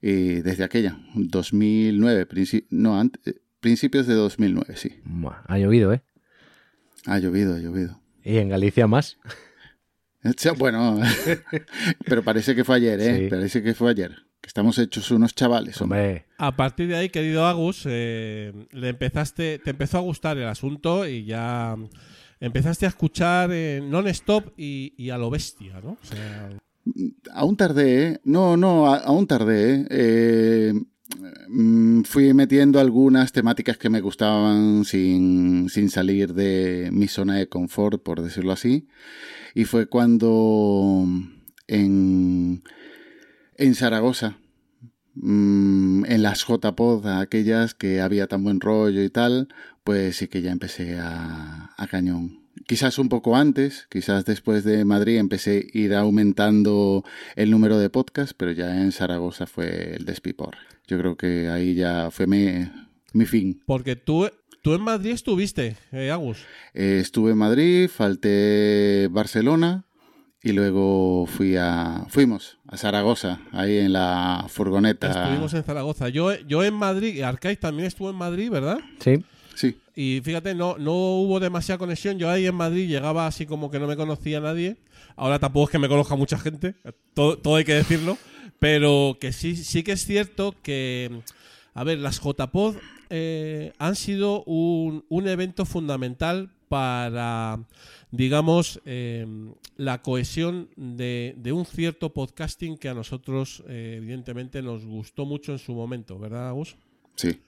Y 0.06 0.41
desde 0.41 0.66
aquella, 0.66 0.97
2009, 1.16 2.28
princi- 2.28 2.66
no, 2.70 3.01
ant- 3.01 3.20
eh, 3.26 3.39
principios 3.62 4.06
de 4.06 4.16
2009, 4.16 4.76
sí. 4.76 4.99
Ha 5.47 5.58
llovido, 5.58 5.93
¿eh? 5.93 6.01
Ha 7.06 7.20
llovido, 7.20 7.56
ha 7.56 7.60
llovido. 7.60 8.01
Y 8.22 8.36
en 8.38 8.49
Galicia 8.49 8.86
más. 8.86 9.18
Sea, 10.38 10.51
Bueno, 10.54 10.99
pero 12.06 12.22
parece 12.24 12.54
que 12.54 12.64
fue 12.66 12.76
ayer, 12.78 12.99
¿eh? 12.99 13.18
Sí. 13.24 13.28
Parece 13.30 13.64
que 13.64 13.74
fue 13.74 13.91
ayer. 13.91 14.12
Que 14.41 14.47
estamos 14.47 14.78
hechos 14.78 15.10
unos 15.12 15.34
chavales, 15.36 15.80
hombre. 15.82 15.99
Hombre, 16.01 16.26
A 16.38 16.54
partir 16.56 16.89
de 16.89 16.97
ahí, 16.97 17.10
querido 17.10 17.45
Agus, 17.45 17.84
eh, 17.86 18.51
le 18.72 18.89
empezaste, 18.89 19.60
te 19.60 19.70
empezó 19.70 19.97
a 19.99 20.01
gustar 20.01 20.38
el 20.38 20.47
asunto 20.47 21.08
y 21.08 21.24
ya 21.24 21.78
empezaste 22.41 22.86
a 22.86 22.89
escuchar 22.89 23.51
eh, 23.54 23.82
non-stop 23.82 24.51
y, 24.58 24.93
y 24.97 25.12
a 25.12 25.18
lo 25.18 25.30
bestia, 25.30 25.80
¿no? 25.82 25.91
O 25.91 26.06
sea, 26.06 26.49
Aún 27.31 27.55
tardé, 27.55 28.07
¿eh? 28.07 28.21
No, 28.25 28.57
no, 28.57 28.88
aún 28.93 29.27
tardé, 29.27 29.81
¿eh? 29.81 29.88
Eh, 29.89 30.73
mm, 31.49 32.03
fui 32.03 32.34
metiendo 32.34 32.79
algunas 32.79 33.31
temáticas 33.31 33.77
que 33.77 33.89
me 33.89 34.01
gustaban 34.01 34.84
sin, 34.86 35.69
sin 35.69 35.89
salir 35.89 36.34
de 36.34 36.89
mi 36.91 37.07
zona 37.07 37.36
de 37.36 37.47
confort, 37.47 38.03
por 38.03 38.21
decirlo 38.21 38.51
así. 38.51 38.88
Y 39.55 39.65
fue 39.65 39.88
cuando 39.88 41.05
en, 41.67 42.63
en 43.55 43.75
Zaragoza, 43.75 44.38
mm, 45.15 46.05
en 46.05 46.23
las 46.23 46.45
JPod, 46.45 47.07
aquellas 47.07 47.73
que 47.75 48.01
había 48.01 48.27
tan 48.27 48.43
buen 48.43 48.59
rollo 48.59 49.03
y 49.03 49.09
tal, 49.09 49.47
pues 49.84 50.17
sí 50.17 50.27
que 50.27 50.41
ya 50.41 50.51
empecé 50.51 50.99
a, 50.99 51.71
a 51.77 51.88
cañón. 51.88 52.43
Quizás 52.68 52.97
un 52.99 53.10
poco 53.10 53.36
antes, 53.36 53.88
quizás 53.89 54.26
después 54.26 54.64
de 54.64 54.86
Madrid 54.86 55.18
empecé 55.18 55.68
a 55.74 55.78
ir 55.78 55.93
aumentando 55.95 57.04
el 57.36 57.49
número 57.51 57.78
de 57.78 57.89
podcasts, 57.89 58.34
pero 58.34 58.51
ya 58.51 58.82
en 58.82 58.91
Zaragoza 58.91 59.47
fue 59.47 59.95
el 59.95 60.06
despipor. 60.06 60.56
Yo 60.88 60.97
creo 60.99 61.18
que 61.18 61.49
ahí 61.49 61.74
ya 61.74 62.10
fue 62.12 62.28
mi, 62.28 62.70
mi 63.14 63.26
fin. 63.26 63.62
porque 63.66 63.95
tú, 63.95 64.30
tú 64.62 64.76
en 64.76 64.82
Madrid 64.82 65.12
estuviste, 65.12 65.78
eh, 65.91 66.12
Agus. 66.12 66.45
Eh, 66.74 66.99
estuve 67.01 67.32
en 67.32 67.38
Madrid, 67.38 67.89
falté 67.89 69.08
Barcelona 69.12 69.86
y 70.41 70.51
luego 70.51 71.26
fui 71.26 71.56
a, 71.58 72.06
fuimos 72.10 72.60
a 72.68 72.78
Zaragoza, 72.78 73.39
ahí 73.51 73.78
en 73.78 73.93
la 73.93 74.45
furgoneta. 74.47 75.08
Estuvimos 75.08 75.54
en 75.54 75.64
Zaragoza. 75.64 76.10
Yo, 76.10 76.34
yo 76.41 76.64
en 76.64 76.76
Madrid, 76.76 77.22
Arcaiz 77.24 77.60
también 77.60 77.88
estuvo 77.88 78.10
en 78.10 78.16
Madrid, 78.16 78.49
¿verdad? 78.49 78.80
sí. 78.99 79.24
Sí, 79.56 79.78
Y 79.95 80.22
fíjate, 80.24 80.56
no, 80.56 80.78
no 80.78 80.93
hubo 80.93 81.39
demasiada 81.39 81.78
conexión. 81.78 82.18
Yo 82.18 82.30
ahí 82.30 82.45
en 82.47 82.56
Madrid 82.56 82.88
llegaba 82.88 83.28
así 83.28 83.45
como 83.45 83.70
que 83.70 83.80
no 83.80 83.88
me 83.88 83.95
conocía 83.95 84.39
nadie. 84.39 84.78
Ahora 85.16 85.39
tampoco 85.39 85.66
es 85.66 85.72
que 85.72 85.80
me 85.80 85.88
conozca 85.88 86.16
mucha 86.16 86.39
gente, 86.39 86.76
todo, 87.14 87.38
todo 87.38 87.56
hay 87.56 87.64
que 87.64 87.76
decirlo. 87.76 88.18
Pero 88.60 89.18
que 89.20 89.34
sí, 89.34 89.56
sí 89.56 89.84
que 89.84 89.91
es 89.91 90.06
cierto 90.06 90.56
que, 90.64 91.22
a 91.74 91.84
ver, 91.84 91.99
las 91.99 92.22
JPod 92.22 92.78
eh, 93.10 93.74
han 93.78 93.95
sido 93.95 94.43
un, 94.45 95.06
un 95.10 95.28
evento 95.28 95.66
fundamental 95.66 96.49
para, 96.70 97.60
digamos, 98.10 98.82
eh, 98.86 99.28
la 99.78 100.01
cohesión 100.01 100.70
de, 100.76 101.36
de 101.38 101.51
un 101.51 101.66
cierto 101.66 102.14
podcasting 102.14 102.78
que 102.78 102.89
a 102.89 102.93
nosotros, 102.93 103.64
eh, 103.68 103.95
evidentemente, 103.97 104.62
nos 104.62 104.86
gustó 104.86 105.26
mucho 105.26 105.51
en 105.51 105.60
su 105.60 105.74
momento, 105.74 106.18
¿verdad, 106.18 106.49
Agus? 106.49 106.76
sí. 107.16 107.39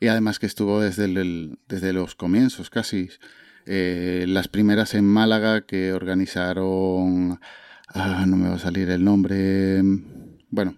Y 0.00 0.08
además 0.08 0.38
que 0.38 0.46
estuvo 0.46 0.80
desde, 0.80 1.08
desde 1.68 1.92
los 1.92 2.14
comienzos 2.14 2.70
casi. 2.70 3.08
Eh, 3.66 4.24
las 4.28 4.48
primeras 4.48 4.94
en 4.94 5.04
Málaga 5.04 5.66
que 5.66 5.92
organizaron... 5.92 7.40
Ah, 7.94 8.24
no 8.26 8.36
me 8.36 8.48
va 8.48 8.54
a 8.54 8.58
salir 8.58 8.90
el 8.90 9.04
nombre. 9.04 9.82
Bueno, 10.48 10.76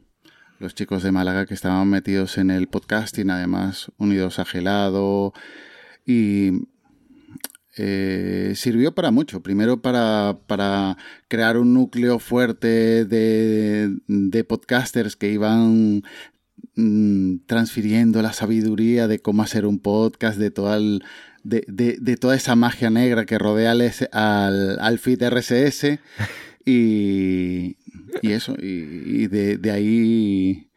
los 0.58 0.74
chicos 0.74 1.02
de 1.02 1.12
Málaga 1.12 1.46
que 1.46 1.54
estaban 1.54 1.88
metidos 1.88 2.38
en 2.38 2.50
el 2.50 2.66
podcasting, 2.68 3.30
además 3.30 3.92
unidos 3.98 4.38
a 4.38 4.44
Gelado. 4.44 5.32
Y 6.04 6.66
eh, 7.76 8.52
sirvió 8.54 8.94
para 8.94 9.10
mucho. 9.10 9.42
Primero 9.42 9.82
para, 9.82 10.38
para 10.46 10.96
crear 11.28 11.56
un 11.58 11.74
núcleo 11.74 12.18
fuerte 12.18 13.04
de, 13.04 13.96
de 14.06 14.44
podcasters 14.44 15.16
que 15.16 15.30
iban 15.30 16.02
mm, 16.76 17.36
transfiriendo 17.46 18.22
la 18.22 18.32
sabiduría 18.32 19.06
de 19.08 19.18
cómo 19.20 19.42
hacer 19.42 19.66
un 19.66 19.78
podcast, 19.78 20.38
de 20.38 20.50
toda, 20.50 20.76
el- 20.76 21.02
de, 21.42 21.64
de- 21.68 21.98
de 22.00 22.16
toda 22.16 22.34
esa 22.36 22.54
magia 22.56 22.90
negra 22.90 23.26
que 23.26 23.38
rodea 23.38 23.72
al, 23.72 24.78
al, 24.80 24.98
feed 24.98 25.22
RSS. 25.22 25.98
Y, 26.66 27.76
y 28.22 28.32
eso, 28.32 28.54
y, 28.58 28.64
y 29.24 29.26
de, 29.26 29.58
de 29.58 29.70
ahí 29.70 30.70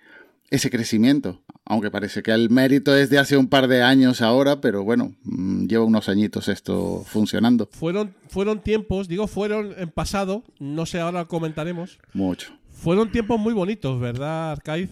ese 0.49 0.69
crecimiento. 0.69 1.41
Aunque 1.63 1.91
parece 1.91 2.23
que 2.23 2.31
el 2.31 2.49
mérito 2.49 2.93
es 2.95 3.09
de 3.09 3.17
hace 3.19 3.35
un 3.37 3.47
par 3.47 3.67
de 3.69 3.81
años 3.83 4.21
ahora, 4.21 4.59
pero 4.61 4.83
bueno, 4.83 5.15
mm, 5.23 5.65
lleva 5.67 5.83
unos 5.85 6.07
añitos 6.09 6.47
esto 6.49 7.03
funcionando. 7.05 7.67
Fueron, 7.71 8.13
fueron 8.29 8.61
tiempos, 8.61 9.07
digo, 9.07 9.27
fueron 9.27 9.73
en 9.77 9.89
pasado, 9.89 10.43
no 10.59 10.85
sé, 10.85 10.99
ahora 10.99 11.25
comentaremos. 11.25 11.99
Mucho. 12.13 12.51
Fueron 12.71 13.11
tiempos 13.11 13.39
muy 13.39 13.53
bonitos, 13.53 13.99
¿verdad, 13.99 14.51
Arcaiz? 14.51 14.89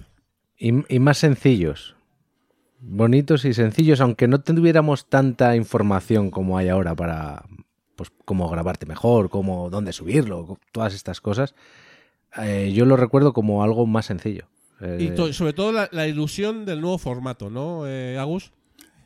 Y, 0.58 0.72
y 0.94 1.00
más 1.00 1.18
sencillos. 1.18 1.96
Bonitos 2.80 3.46
y 3.46 3.54
sencillos, 3.54 4.00
aunque 4.02 4.28
no 4.28 4.42
tuviéramos 4.42 5.08
tanta 5.10 5.56
información 5.56 6.30
como 6.30 6.58
hay 6.58 6.70
ahora 6.70 6.96
para 6.96 7.46
pues 7.96 8.12
cómo 8.26 8.50
grabarte 8.50 8.86
mejor, 8.86 9.30
cómo 9.30 9.70
dónde 9.70 9.94
subirlo, 9.94 10.60
todas 10.72 10.94
estas 10.94 11.22
cosas. 11.22 11.56
eh, 12.38 12.74
yo 12.76 12.86
lo 12.86 12.98
recuerdo 12.98 13.32
como 13.32 13.64
algo 13.64 13.86
más 13.88 14.06
sencillo. 14.08 14.48
Eh, 14.82 14.98
Y 15.00 15.16
to- 15.16 15.32
sobre 15.32 15.54
todo 15.54 15.72
la, 15.72 15.88
la 15.94 16.06
ilusión 16.06 16.66
del 16.66 16.82
nuevo 16.82 16.98
formato, 16.98 17.50
¿no, 17.50 17.88
eh, 17.88 18.18
Agus? 18.20 18.52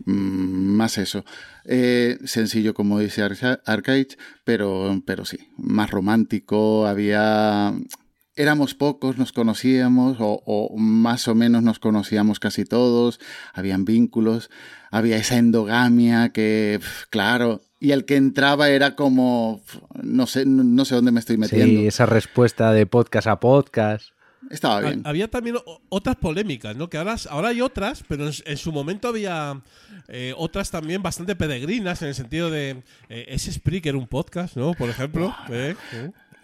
Mm, 0.05 0.75
más 0.75 0.97
eso. 0.97 1.23
Eh, 1.65 2.17
sencillo, 2.23 2.73
como 2.73 2.97
dice 2.99 3.21
Arca- 3.21 3.61
Arcade, 3.67 4.07
pero, 4.43 4.99
pero 5.05 5.25
sí, 5.25 5.37
más 5.57 5.91
romántico. 5.91 6.87
Había. 6.87 7.73
Éramos 8.39 8.73
pocos, 8.73 9.17
nos 9.17 9.33
conocíamos, 9.33 10.15
o, 10.21 10.41
o 10.45 10.77
más 10.77 11.27
o 11.27 11.35
menos 11.35 11.61
nos 11.61 11.77
conocíamos 11.77 12.39
casi 12.39 12.63
todos. 12.63 13.19
Habían 13.53 13.83
vínculos, 13.83 14.49
había 14.91 15.17
esa 15.17 15.35
endogamia 15.35 16.29
que, 16.29 16.79
claro. 17.09 17.59
Y 17.81 17.91
el 17.91 18.05
que 18.05 18.15
entraba 18.15 18.69
era 18.69 18.95
como. 18.95 19.61
No 20.01 20.25
sé, 20.25 20.45
no, 20.45 20.63
no 20.63 20.85
sé 20.85 20.95
dónde 20.95 21.11
me 21.11 21.19
estoy 21.19 21.35
metiendo. 21.35 21.81
sí, 21.81 21.87
esa 21.87 22.05
respuesta 22.05 22.71
de 22.71 22.85
podcast 22.85 23.27
a 23.27 23.41
podcast. 23.41 24.05
Estaba 24.49 24.79
bien. 24.79 25.01
Había 25.03 25.27
también 25.29 25.57
otras 25.89 26.15
polémicas, 26.15 26.75
¿no? 26.77 26.89
Que 26.89 26.97
ahora, 26.97 27.17
ahora 27.29 27.49
hay 27.49 27.59
otras, 27.59 28.05
pero 28.07 28.25
en, 28.25 28.33
en 28.45 28.57
su 28.57 28.71
momento 28.71 29.09
había 29.09 29.61
eh, 30.07 30.33
otras 30.37 30.71
también 30.71 31.03
bastante 31.03 31.35
peregrinas, 31.35 32.01
en 32.01 32.07
el 32.07 32.15
sentido 32.15 32.49
de. 32.49 32.83
Eh, 33.09 33.25
¿Es 33.27 33.51
Spreaker 33.51 33.97
un 33.97 34.07
podcast, 34.07 34.55
no? 34.55 34.73
Por 34.75 34.89
ejemplo. 34.89 35.35
¿eh? 35.49 35.75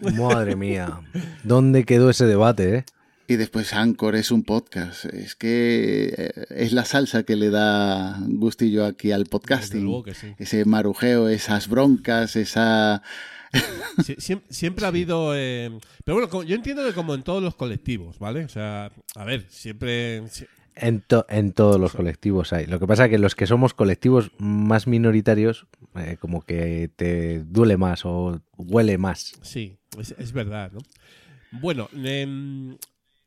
Madre 0.00 0.56
mía. 0.56 1.00
¿Dónde 1.44 1.84
quedó 1.84 2.10
ese 2.10 2.26
debate, 2.26 2.76
eh? 2.76 2.84
Y 3.28 3.36
después 3.36 3.72
Anchor 3.72 4.14
es 4.14 4.30
un 4.30 4.44
podcast. 4.44 5.04
Es 5.06 5.34
que 5.34 6.14
eh, 6.16 6.44
es 6.50 6.72
la 6.72 6.84
salsa 6.84 7.24
que 7.24 7.34
le 7.34 7.50
da 7.50 8.16
gustillo 8.28 8.84
aquí 8.84 9.10
al 9.10 9.24
podcasting. 9.26 9.88
sí. 10.14 10.34
Ese 10.38 10.64
marujeo, 10.64 11.28
esas 11.28 11.68
broncas, 11.68 12.36
esa... 12.36 13.02
Sie- 13.98 14.16
siem- 14.18 14.42
siempre 14.50 14.84
ha 14.84 14.88
habido. 14.88 15.32
eh, 15.34 15.70
pero 16.04 16.18
bueno, 16.18 16.42
yo 16.42 16.54
entiendo 16.54 16.84
que 16.84 16.92
como 16.92 17.14
en 17.14 17.22
todos 17.22 17.42
los 17.42 17.54
colectivos, 17.56 18.18
¿vale? 18.18 18.44
O 18.44 18.48
sea, 18.48 18.90
a 19.14 19.24
ver, 19.24 19.46
siempre. 19.48 20.22
si- 20.28 20.46
En, 20.74 21.00
to- 21.00 21.24
en 21.28 21.52
todos 21.52 21.80
los 21.80 21.92
colectivos 21.94 22.52
hay. 22.52 22.66
Lo 22.66 22.78
que 22.78 22.86
pasa 22.86 23.06
es 23.06 23.10
que 23.10 23.18
los 23.18 23.34
que 23.34 23.46
somos 23.46 23.72
colectivos 23.72 24.30
más 24.38 24.86
minoritarios, 24.86 25.66
eh, 25.94 26.16
como 26.20 26.42
que 26.42 26.90
te 26.96 27.42
duele 27.44 27.76
más 27.78 28.04
o 28.04 28.40
huele 28.58 28.98
más. 28.98 29.32
Sí, 29.42 29.78
es, 30.00 30.14
es 30.18 30.32
verdad, 30.32 30.72
¿no? 30.72 30.80
Bueno, 31.52 31.88
em, 31.92 32.76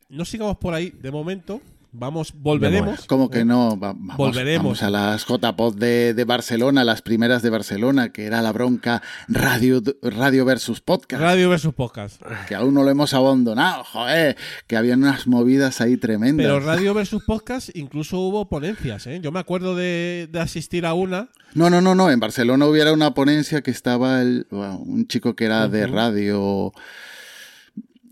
no 0.10 0.26
sigamos 0.26 0.58
por 0.58 0.74
ahí 0.74 0.90
de 0.92 1.12
momento. 1.12 1.62
Vamos, 1.92 2.34
volveremos. 2.36 3.08
Como 3.08 3.32
que 3.32 3.44
no, 3.44 3.72
Va- 3.72 3.94
vamos, 3.94 4.16
Volveremos. 4.16 4.64
vamos 4.64 4.84
a 4.84 4.90
las 4.92 5.26
JPod 5.26 5.76
de, 5.76 6.14
de 6.14 6.24
Barcelona, 6.24 6.84
las 6.84 7.02
primeras 7.02 7.42
de 7.42 7.50
Barcelona, 7.50 8.12
que 8.12 8.26
era 8.26 8.44
la 8.44 8.52
bronca 8.52 9.02
radio, 9.28 9.82
radio 10.04 10.46
versus 10.46 10.82
podcast, 10.82 11.20
Radio 11.20 11.50
versus 11.50 11.74
podcast. 11.74 12.22
que 12.48 12.54
aún 12.54 12.76
no 12.76 12.84
lo 12.84 12.92
hemos 12.92 13.16
abandonado, 13.16 13.84
joder, 13.86 14.38
que 14.68 14.78
habían 14.78 15.02
unas 15.02 15.26
movidas 15.26 15.82
ahí 15.82 15.98
tremendas. 15.98 16.46
Pero 16.46 16.60
Radio 16.60 16.94
versus 16.94 17.24
podcast 17.24 17.70
incluso 17.76 18.20
hubo 18.20 18.48
ponencias, 18.50 19.08
¿eh? 19.08 19.20
Yo 19.24 19.32
me 19.32 19.40
acuerdo 19.40 19.76
de, 19.76 20.30
de 20.32 20.40
asistir 20.40 20.86
a 20.86 20.94
una. 20.94 21.30
No, 21.56 21.72
no, 21.72 21.82
no, 21.82 21.96
no. 21.96 22.12
En 22.12 22.20
Barcelona 22.20 22.68
hubiera 22.68 22.94
una 22.94 23.16
ponencia 23.16 23.62
que 23.64 23.72
estaba 23.72 24.22
el- 24.22 24.46
bueno, 24.52 24.78
un 24.78 25.08
chico 25.08 25.36
que 25.36 25.46
era 25.46 25.68
de 25.68 25.88
radio 25.88 26.72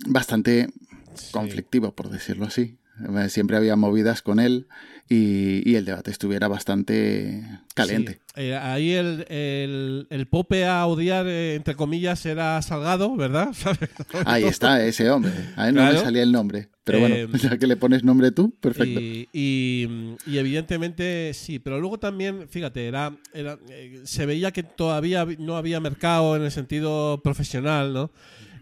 bastante 0.07 0.69
Sí. 1.13 1.31
conflictivo, 1.31 1.93
por 1.95 2.09
decirlo 2.09 2.45
así. 2.45 2.77
Eh, 3.17 3.29
Siempre 3.29 3.57
había 3.57 3.75
movidas 3.75 4.21
con 4.21 4.39
él 4.39 4.67
y, 5.09 5.67
y 5.69 5.75
el 5.75 5.85
debate 5.85 6.11
estuviera 6.11 6.47
bastante 6.47 7.43
caliente. 7.75 8.13
Sí. 8.13 8.19
Eh, 8.41 8.55
ahí 8.55 8.91
el, 8.91 9.25
el, 9.29 10.07
el 10.09 10.27
pope 10.27 10.65
a 10.65 10.85
odiar, 10.85 11.25
eh, 11.27 11.55
entre 11.55 11.75
comillas, 11.75 12.25
era 12.25 12.61
Salgado, 12.61 13.15
¿verdad? 13.15 13.49
Ahí 14.25 14.43
está, 14.43 14.83
ese 14.85 15.09
hombre. 15.09 15.31
A 15.55 15.69
él 15.69 15.75
no 15.75 15.81
Claro. 15.81 15.95
me 15.95 16.01
salía 16.03 16.23
el 16.23 16.31
nombre. 16.31 16.69
Pero 16.83 16.99
bueno, 16.99 17.15
Eh, 17.15 17.27
ya 17.41 17.57
que 17.57 17.67
le 17.67 17.75
pones 17.77 18.03
nombre 18.03 18.31
tú, 18.31 18.51
perfecto. 18.59 18.99
Y, 18.99 19.27
y- 19.33 20.15
y 20.25 20.37
evidentemente 20.37 21.33
sí, 21.33 21.59
pero 21.59 21.79
luego 21.79 21.97
también, 21.99 22.47
fíjate, 22.49 22.87
era, 22.87 23.13
era 23.33 23.57
se 24.03 24.25
veía 24.25 24.51
que 24.51 24.63
todavía 24.63 25.25
no 25.39 25.57
había 25.57 25.79
mercado 25.79 26.35
en 26.35 26.43
el 26.43 26.51
sentido 26.51 27.21
profesional, 27.23 27.93
¿no? 27.93 28.11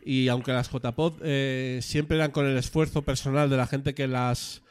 Y 0.07 0.27
aunque 0.27 0.53
las 0.53 0.69
JPod 0.71 1.13
eh, 1.23 1.79
siempre 1.81 2.15
eran 2.17 2.29
con 2.31 2.45
el 2.45 2.55
esfuerzo 2.57 3.01
personal 3.01 3.49
de 3.49 3.57
la 3.57 3.65
gente 3.67 3.93
que 3.95 4.07
las 4.07 4.61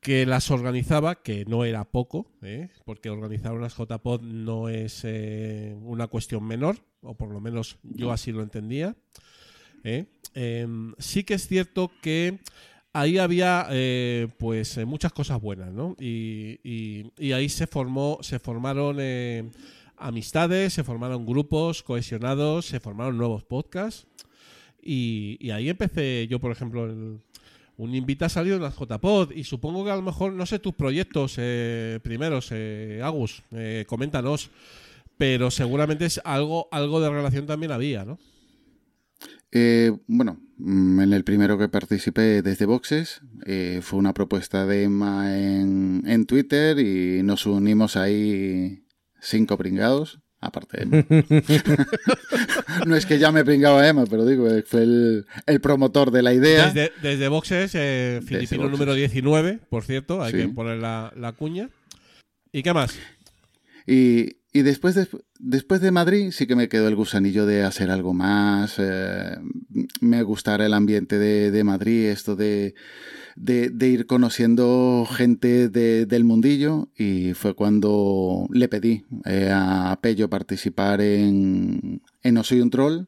que 0.00 0.26
las 0.26 0.50
organizaba, 0.52 1.16
que 1.22 1.44
no 1.46 1.64
era 1.64 1.84
poco, 1.84 2.30
¿eh? 2.42 2.68
porque 2.84 3.10
organizar 3.10 3.52
unas 3.52 3.74
JPod 3.76 4.20
no 4.22 4.68
es 4.68 5.00
eh, 5.04 5.74
una 5.82 6.06
cuestión 6.06 6.44
menor, 6.44 6.76
o 7.02 7.16
por 7.16 7.30
lo 7.32 7.40
menos 7.40 7.78
yo 7.82 8.12
así 8.12 8.30
lo 8.30 8.42
entendía. 8.42 8.94
¿eh? 9.82 10.04
Em, 10.34 10.94
sí 10.98 11.24
que 11.24 11.34
es 11.34 11.48
cierto 11.48 11.90
que 12.00 12.38
ahí 12.92 13.18
había 13.18 13.66
pues 14.38 14.78
muchas 14.86 15.12
cosas 15.12 15.40
buenas, 15.40 15.72
¿no? 15.72 15.96
Y, 15.98 16.60
y- 16.62 17.10
y 17.18 17.32
ahí 17.32 17.48
se 17.48 17.66
formó, 17.66 18.18
se 18.20 18.38
formaron 18.38 18.98
amistades, 19.96 20.74
se 20.74 20.84
formaron 20.84 21.26
grupos 21.26 21.82
cohesionados, 21.82 22.66
se 22.66 22.78
formaron 22.80 23.16
nuevos 23.16 23.42
podcasts. 23.44 24.06
Y, 24.90 25.50
ahí 25.50 25.68
empecé 25.68 26.26
yo, 26.30 26.38
por 26.40 26.50
ejemplo, 26.50 26.86
el- 26.86 27.18
un 27.76 27.94
invita 27.94 28.26
ha 28.26 28.28
salido 28.30 28.56
en 28.56 28.62
las 28.62 28.74
JPod 28.74 29.32
y 29.32 29.44
supongo 29.44 29.84
que 29.84 29.90
a 29.90 29.96
lo 29.96 30.02
mejor, 30.02 30.32
no 30.32 30.46
sé, 30.46 30.58
tus 30.58 30.72
proyectos 30.74 31.34
eh, 31.36 32.00
primeros, 32.02 32.48
eh, 32.52 33.00
Agus, 33.04 33.42
eh, 33.52 33.84
coméntanos, 33.86 34.50
pero 35.18 35.50
seguramente 35.50 36.06
es 36.06 36.20
algo, 36.24 36.68
algo 36.72 37.00
de 37.00 37.10
relación 37.10 37.46
también 37.46 37.70
había, 37.70 38.04
¿no? 38.06 38.18
Eh, 39.52 39.92
bueno, 40.06 40.40
mm, 40.56 41.00
en 41.00 41.12
el 41.12 41.24
primero 41.24 41.56
que 41.58 41.68
participé 41.68 42.42
desde 42.42 42.66
Boxes 42.66 43.20
eh, 43.46 43.80
fue 43.82 43.98
una 43.98 44.12
propuesta 44.14 44.66
de 44.66 44.84
Emma 44.84 45.38
en, 45.38 46.02
en 46.06 46.26
Twitter 46.26 46.78
y 46.78 47.22
nos 47.22 47.46
unimos 47.46 47.96
ahí 47.96 48.84
cinco 49.20 49.56
pringados, 49.56 50.20
aparte 50.40 50.76
de 50.78 50.82
Emma. 50.84 51.06
no 52.86 52.96
es 52.96 53.06
que 53.06 53.18
ya 53.18 53.32
me 53.32 53.44
pringaba 53.44 53.86
Emma, 53.86 54.04
pero 54.08 54.24
digo, 54.24 54.48
eh, 54.48 54.62
fue 54.66 54.82
el, 54.82 55.26
el 55.46 55.60
promotor 55.60 56.10
de 56.10 56.22
la 56.22 56.32
idea. 56.34 56.66
Desde, 56.66 56.92
desde 57.02 57.28
boxes, 57.28 57.72
eh, 57.74 58.20
filipino 58.24 58.62
boxes. 58.62 58.78
número 58.78 58.94
19, 58.94 59.60
por 59.68 59.84
cierto, 59.84 60.22
hay 60.22 60.32
Sí. 60.32 60.38
que 60.38 60.48
poner 60.48 60.78
la, 60.78 61.12
la 61.16 61.32
cuña. 61.32 61.70
¿Y 62.52 62.62
qué 62.62 62.72
más? 62.72 62.94
Y, 63.86 64.36
y 64.52 64.62
después, 64.62 64.94
de, 64.94 65.08
después 65.38 65.80
de 65.80 65.90
Madrid 65.90 66.30
sí 66.30 66.46
que 66.46 66.56
me 66.56 66.68
quedó 66.68 66.88
el 66.88 66.96
gusanillo 66.96 67.46
de 67.46 67.62
hacer 67.64 67.90
algo 67.90 68.12
más. 68.14 68.76
eh, 68.78 69.36
me 70.00 70.22
gustara 70.22 70.66
el 70.66 70.74
ambiente 70.74 71.18
de, 71.18 71.50
de 71.50 71.64
Madrid, 71.64 72.06
esto 72.06 72.36
de, 72.36 72.74
de, 73.40 73.88
ir 73.88 74.06
conociendo 74.06 75.06
gente 75.10 75.68
de- 75.68 76.06
del 76.06 76.24
mundillo. 76.24 76.88
Y 76.96 77.34
fue 77.34 77.54
cuando 77.54 78.46
le 78.52 78.68
pedí 78.68 79.04
eh, 79.24 79.50
a 79.52 79.98
Pello 80.02 80.28
participar 80.28 81.00
en, 81.00 82.02
en 82.22 82.34
No 82.34 82.42
Soy 82.44 82.60
un 82.60 82.70
Troll. 82.70 83.06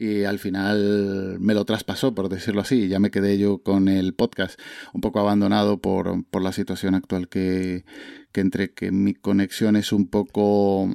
Y 0.00 0.22
al 0.24 0.38
final 0.38 1.38
me 1.40 1.54
lo 1.54 1.64
traspasó, 1.64 2.14
por 2.14 2.28
decirlo 2.28 2.60
así. 2.60 2.82
y 2.84 2.88
Ya 2.88 3.00
me 3.00 3.10
quedé 3.10 3.36
yo 3.36 3.58
con 3.58 3.88
el 3.88 4.14
podcast, 4.14 4.58
un 4.92 5.00
poco 5.00 5.18
abandonado 5.18 5.78
por, 5.80 6.24
por 6.26 6.42
la 6.42 6.52
situación 6.52 6.94
actual 6.94 7.28
que, 7.28 7.84
que 8.30 8.40
entre 8.40 8.72
que 8.72 8.92
mi 8.92 9.14
conexión 9.14 9.74
es 9.74 9.90
un 9.92 10.06
poco 10.08 10.88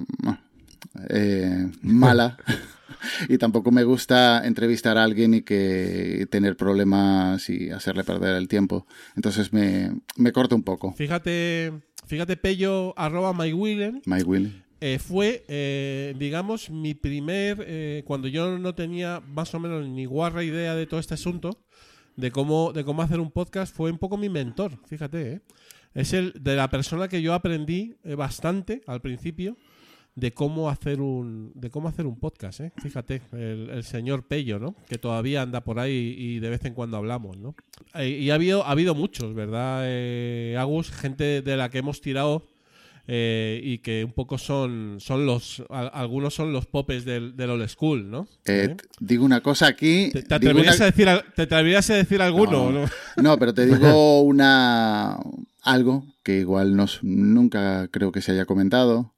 eh, 1.10 1.70
mala 1.82 2.38
y 3.30 3.38
tampoco 3.38 3.72
me 3.72 3.84
gusta 3.84 4.46
entrevistar 4.46 4.98
a 4.98 5.04
alguien 5.04 5.34
y 5.34 5.42
que 5.42 6.28
tener 6.30 6.56
problemas 6.58 7.50
y 7.50 7.70
hacerle 7.70 8.04
perder 8.04 8.36
el 8.36 8.48
tiempo. 8.48 8.86
Entonces 9.16 9.54
me, 9.54 9.92
me 10.18 10.32
corto 10.32 10.56
un 10.56 10.64
poco. 10.64 10.94
Fíjate, 10.94 11.74
fíjate, 12.06 12.38
Pello, 12.38 12.94
arroba 12.98 13.34
MyWillen, 13.34 14.02
My 14.06 14.22
Will. 14.24 14.64
eh, 14.82 15.00
fue, 15.00 15.46
eh, 15.48 16.14
digamos, 16.18 16.70
mi 16.70 16.94
primer, 16.94 17.64
eh, 17.68 18.04
cuando 18.06 18.28
yo 18.28 18.58
no 18.60 18.76
tenía 18.76 19.22
más 19.26 19.54
o 19.54 19.60
menos 19.60 19.88
ni 19.88 20.06
guarra 20.06 20.44
idea 20.44 20.76
de 20.76 20.86
todo 20.88 21.00
este 21.00 21.14
asunto, 21.14 21.64
de 22.16 22.32
cómo, 22.32 22.74
de 22.74 22.84
cómo 22.84 23.02
hacer 23.02 23.20
un 23.20 23.32
podcast, 23.32 23.76
fue 23.76 23.90
un 23.92 23.98
poco 23.98 24.18
mi 24.18 24.30
mentor, 24.30 24.78
fíjate, 24.86 25.32
¿eh? 25.34 25.42
Es 25.96 26.12
el 26.14 26.34
de 26.40 26.56
la 26.56 26.70
persona 26.72 27.08
que 27.08 27.22
yo 27.22 27.36
aprendí 27.36 27.96
eh, 28.04 28.16
bastante 28.16 28.82
al 28.88 29.00
principio 29.02 29.58
de 30.16 30.32
cómo 30.32 30.70
hacer 30.70 31.02
un 31.02 31.52
de 31.56 31.70
cómo 31.72 31.88
hacer 31.88 32.06
un 32.06 32.20
podcast, 32.20 32.60
¿eh? 32.60 32.72
Fíjate, 32.82 33.22
el, 33.32 33.70
el 33.72 33.84
señor 33.84 34.28
Pello, 34.28 34.60
¿no? 34.60 34.76
Que 34.88 34.98
todavía 35.00 35.42
anda 35.42 35.64
por 35.64 35.80
ahí 35.80 36.16
y 36.18 36.40
de 36.40 36.50
vez 36.52 36.64
en 36.66 36.74
cuando 36.76 36.98
hablamos, 36.98 37.38
¿no? 37.38 37.56
Eh, 37.96 38.10
y 38.10 38.30
ha 38.30 38.36
habido, 38.36 38.64
ha 38.66 38.72
habido 38.72 38.94
muchos, 38.94 39.34
¿verdad, 39.34 39.82
eh, 39.86 40.56
Agus? 40.60 40.92
Gente 40.92 41.42
de 41.42 41.58
la 41.58 41.70
que 41.70 41.80
hemos 41.80 42.00
tirado 42.02 42.46
eh, 43.08 43.60
y 43.64 43.80
que 43.80 44.06
un 44.06 44.14
poco 44.14 44.38
son, 44.38 44.98
son 45.00 45.26
los, 45.26 45.64
a- 45.70 45.88
algunos 45.88 46.34
son 46.36 46.54
los 46.54 46.68
popes 46.68 47.04
del, 47.06 47.36
del 47.36 47.50
old 47.50 47.68
school, 47.68 48.10
¿no? 48.10 48.28
Eh, 48.46 48.78
Digo 49.00 49.26
una 49.26 49.42
cosa 49.42 49.68
aquí. 49.68 50.10
¿Te, 50.14 50.22
te 50.24 50.36
atreverías 50.36 50.76
una- 50.78 50.86
a 50.86 50.92
decir, 50.92 51.08
¿Te 51.36 51.42
atreverías 51.42 51.90
a 51.90 51.96
decir 51.96 52.22
alguno? 52.22 52.72
No. 52.72 52.82
no? 52.82 52.90
No, 53.22 53.38
pero 53.38 53.54
te 53.54 53.66
digo 53.66 54.22
una 54.22 55.18
algo 55.64 56.06
que 56.24 56.40
igual 56.40 56.76
nos, 56.76 57.00
nunca 57.04 57.88
creo 57.90 58.12
que 58.12 58.22
se 58.22 58.32
haya 58.34 58.46
comentado, 58.46 59.13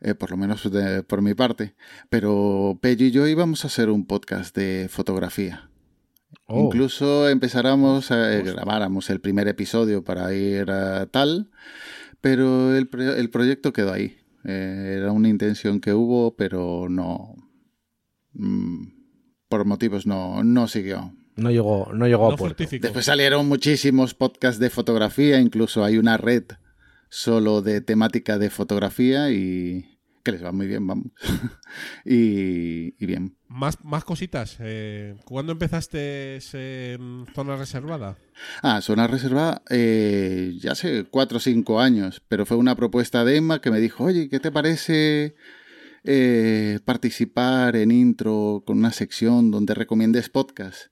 eh, 0.00 0.14
por 0.14 0.30
lo 0.30 0.36
menos 0.36 0.70
de- 0.70 1.02
por 1.02 1.22
mi 1.22 1.34
parte. 1.34 1.74
Pero 2.08 2.78
Pello 2.80 3.06
y 3.06 3.10
yo 3.10 3.26
íbamos 3.26 3.64
a 3.64 3.68
hacer 3.68 3.90
un 3.90 4.06
podcast 4.06 4.56
de 4.56 4.88
fotografía. 4.90 5.70
Oh. 6.46 6.64
Incluso 6.66 7.28
empezáramos 7.28 8.10
a 8.10 8.34
eh, 8.36 8.42
grabáramos 8.42 9.10
el 9.10 9.20
primer 9.20 9.48
episodio 9.48 10.04
para 10.04 10.32
ir 10.34 10.70
a 10.70 11.06
tal, 11.06 11.50
pero 12.20 12.74
el, 12.76 12.88
el 13.16 13.30
proyecto 13.30 13.72
quedó 13.72 13.92
ahí. 13.92 14.16
Eh, 14.44 14.94
era 14.98 15.12
una 15.12 15.28
intención 15.28 15.80
que 15.80 15.92
hubo, 15.94 16.36
pero 16.36 16.88
no. 16.88 17.34
mm, 18.34 18.86
por 19.48 19.64
motivos 19.64 20.06
no, 20.06 20.42
no 20.44 20.68
siguió. 20.68 21.12
No 21.36 21.50
llegó, 21.50 21.92
no 21.92 22.06
llegó 22.06 22.28
No 22.28 22.34
a 22.34 22.36
puerto. 22.36 22.64
Después 22.68 23.04
salieron 23.04 23.46
muchísimos 23.48 24.14
podcasts 24.14 24.58
de 24.60 24.70
fotografía, 24.70 25.38
incluso 25.40 25.84
hay 25.84 25.96
una 25.98 26.16
red 26.16 26.44
solo 27.08 27.62
de 27.62 27.80
temática 27.80 28.38
de 28.38 28.50
fotografía 28.50 29.30
y 29.30 29.98
que 30.28 30.32
les 30.32 30.44
va 30.44 30.52
muy 30.52 30.66
bien, 30.66 30.86
vamos. 30.86 31.06
y, 32.04 32.94
y 33.02 33.06
bien. 33.06 33.36
Más, 33.48 33.82
más 33.82 34.04
cositas. 34.04 34.56
Eh, 34.60 35.16
¿Cuándo 35.24 35.52
empezaste 35.52 36.38
en 36.52 37.26
zona 37.34 37.56
reservada? 37.56 38.18
Ah, 38.62 38.80
Zona 38.82 39.06
Reservada 39.06 39.62
eh, 39.70 40.52
ya 40.60 40.72
hace 40.72 41.04
cuatro 41.04 41.38
o 41.38 41.40
cinco 41.40 41.80
años, 41.80 42.22
pero 42.28 42.44
fue 42.44 42.56
una 42.56 42.76
propuesta 42.76 43.24
de 43.24 43.36
Emma 43.36 43.60
que 43.60 43.70
me 43.70 43.80
dijo, 43.80 44.04
oye, 44.04 44.28
¿qué 44.28 44.38
te 44.38 44.52
parece 44.52 45.34
eh, 46.04 46.78
participar 46.84 47.76
en 47.76 47.90
intro 47.90 48.62
con 48.66 48.78
una 48.78 48.92
sección 48.92 49.50
donde 49.50 49.74
recomiendes 49.74 50.28
podcast? 50.28 50.88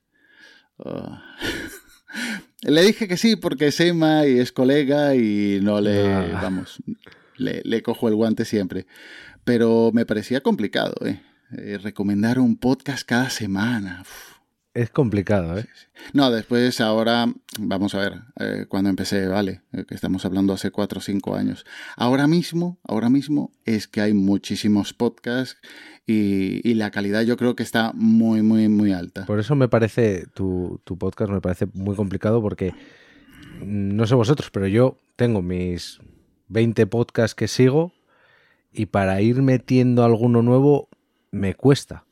Ah. 0.83 1.23
le 2.61 2.81
dije 2.83 3.07
que 3.07 3.17
sí 3.17 3.35
porque 3.35 3.67
es 3.67 3.79
Emma 3.79 4.25
y 4.25 4.39
es 4.39 4.51
colega 4.51 5.15
y 5.15 5.59
no 5.61 5.79
le, 5.81 6.07
Ah. 6.07 6.39
vamos, 6.41 6.77
le, 7.37 7.61
le 7.63 7.81
cojo 7.83 8.07
el 8.07 8.15
guante 8.15 8.45
siempre. 8.45 8.85
Pero 9.43 9.91
me 9.93 10.05
parecía 10.05 10.41
complicado, 10.41 10.95
¿eh? 11.05 11.21
Eh, 11.57 11.77
recomendar 11.81 12.39
un 12.39 12.57
podcast 12.57 13.07
cada 13.07 13.29
semana. 13.29 13.99
Uf. 14.01 14.26
Es 14.77 14.91
complicado, 14.91 15.57
¿eh? 15.57 15.65
No, 16.13 16.29
después 16.29 16.81
ahora, 16.81 17.25
vamos 17.57 17.95
a 17.95 17.97
ver, 17.97 18.21
eh, 18.39 18.65
cuando 18.69 18.91
empecé, 18.91 19.25
vale, 19.27 19.61
eh, 19.73 19.85
que 19.87 19.95
estamos 19.95 20.23
hablando 20.23 20.53
hace 20.53 20.69
cuatro 20.69 20.99
o 20.99 21.01
cinco 21.01 21.35
años. 21.35 21.65
Ahora 21.95 22.27
mismo, 22.27 22.77
ahora 22.83 23.09
mismo 23.09 23.51
es 23.65 23.87
que 23.87 24.01
hay 24.01 24.13
muchísimos 24.13 24.93
podcasts 24.93 25.59
y, 26.05 26.61
y 26.63 26.75
la 26.75 26.91
calidad 26.91 27.23
yo 27.23 27.37
creo 27.37 27.55
que 27.55 27.63
está 27.63 27.91
muy, 27.95 28.43
muy, 28.43 28.69
muy 28.69 28.93
alta. 28.93 29.25
Por 29.25 29.39
eso 29.39 29.55
me 29.55 29.67
parece, 29.67 30.27
tu, 30.35 30.79
tu 30.83 30.95
podcast 30.95 31.31
me 31.31 31.41
parece 31.41 31.65
muy 31.73 31.95
complicado 31.95 32.39
porque, 32.39 32.75
no 33.65 34.05
sé 34.05 34.13
vosotros, 34.13 34.51
pero 34.51 34.67
yo 34.67 34.99
tengo 35.15 35.41
mis 35.41 35.99
20 36.49 36.85
podcasts 36.85 37.33
que 37.33 37.47
sigo 37.47 37.93
y 38.71 38.85
para 38.85 39.19
ir 39.21 39.41
metiendo 39.41 40.03
alguno 40.03 40.43
nuevo 40.43 40.87
me 41.31 41.55
cuesta. 41.55 42.03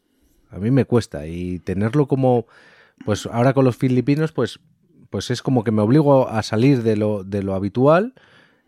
A 0.56 0.60
mí 0.60 0.72
me 0.72 0.86
cuesta 0.86 1.28
y 1.28 1.60
tenerlo 1.60 2.08
como, 2.08 2.48
pues 3.04 3.26
ahora 3.26 3.54
con 3.54 3.66
los 3.66 3.76
filipinos, 3.76 4.32
pues, 4.32 4.60
pues 5.10 5.30
es 5.32 5.42
como 5.42 5.64
que 5.64 5.72
me 5.72 5.82
obligo 5.82 6.30
a 6.30 6.42
salir 6.44 6.82
de 6.84 6.96
lo, 6.96 7.24
de 7.24 7.44
lo 7.44 7.54
habitual, 7.56 8.14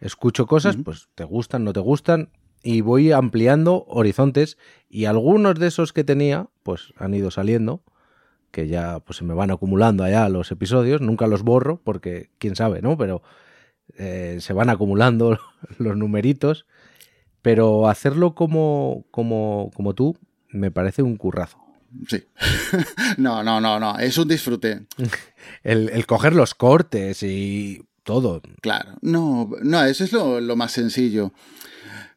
escucho 0.01 0.47
cosas, 0.47 0.77
pues 0.83 1.07
te 1.15 1.23
gustan, 1.23 1.63
no 1.63 1.73
te 1.73 1.79
gustan 1.79 2.29
y 2.61 2.81
voy 2.81 3.11
ampliando 3.11 3.85
horizontes 3.87 4.57
y 4.89 5.05
algunos 5.05 5.55
de 5.55 5.67
esos 5.67 5.93
que 5.93 6.03
tenía, 6.03 6.49
pues 6.63 6.93
han 6.97 7.13
ido 7.13 7.31
saliendo 7.31 7.83
que 8.51 8.67
ya 8.67 8.99
pues 8.99 9.17
se 9.17 9.23
me 9.23 9.33
van 9.33 9.51
acumulando 9.51 10.03
allá 10.03 10.27
los 10.29 10.51
episodios, 10.51 11.01
nunca 11.01 11.27
los 11.27 11.43
borro 11.43 11.79
porque 11.83 12.31
quién 12.37 12.55
sabe, 12.55 12.81
¿no? 12.81 12.97
Pero 12.97 13.21
eh, 13.97 14.37
se 14.41 14.53
van 14.53 14.69
acumulando 14.69 15.39
los 15.77 15.95
numeritos, 15.95 16.65
pero 17.41 17.87
hacerlo 17.87 18.35
como, 18.35 19.05
como, 19.11 19.71
como 19.75 19.93
tú 19.93 20.17
me 20.49 20.71
parece 20.71 21.03
un 21.03 21.17
currazo. 21.17 21.66
Sí. 22.07 22.23
no, 23.17 23.43
no, 23.43 23.61
no, 23.61 23.79
no, 23.79 23.97
es 23.99 24.17
un 24.17 24.27
disfrute. 24.27 24.85
el, 25.63 25.89
el 25.89 26.05
coger 26.05 26.33
los 26.33 26.53
cortes 26.53 27.23
y 27.23 27.83
todo. 28.03 28.41
Claro, 28.61 28.97
no, 29.01 29.49
no, 29.61 29.83
eso 29.83 30.03
es 30.03 30.13
lo, 30.13 30.39
lo 30.39 30.55
más 30.55 30.71
sencillo. 30.71 31.33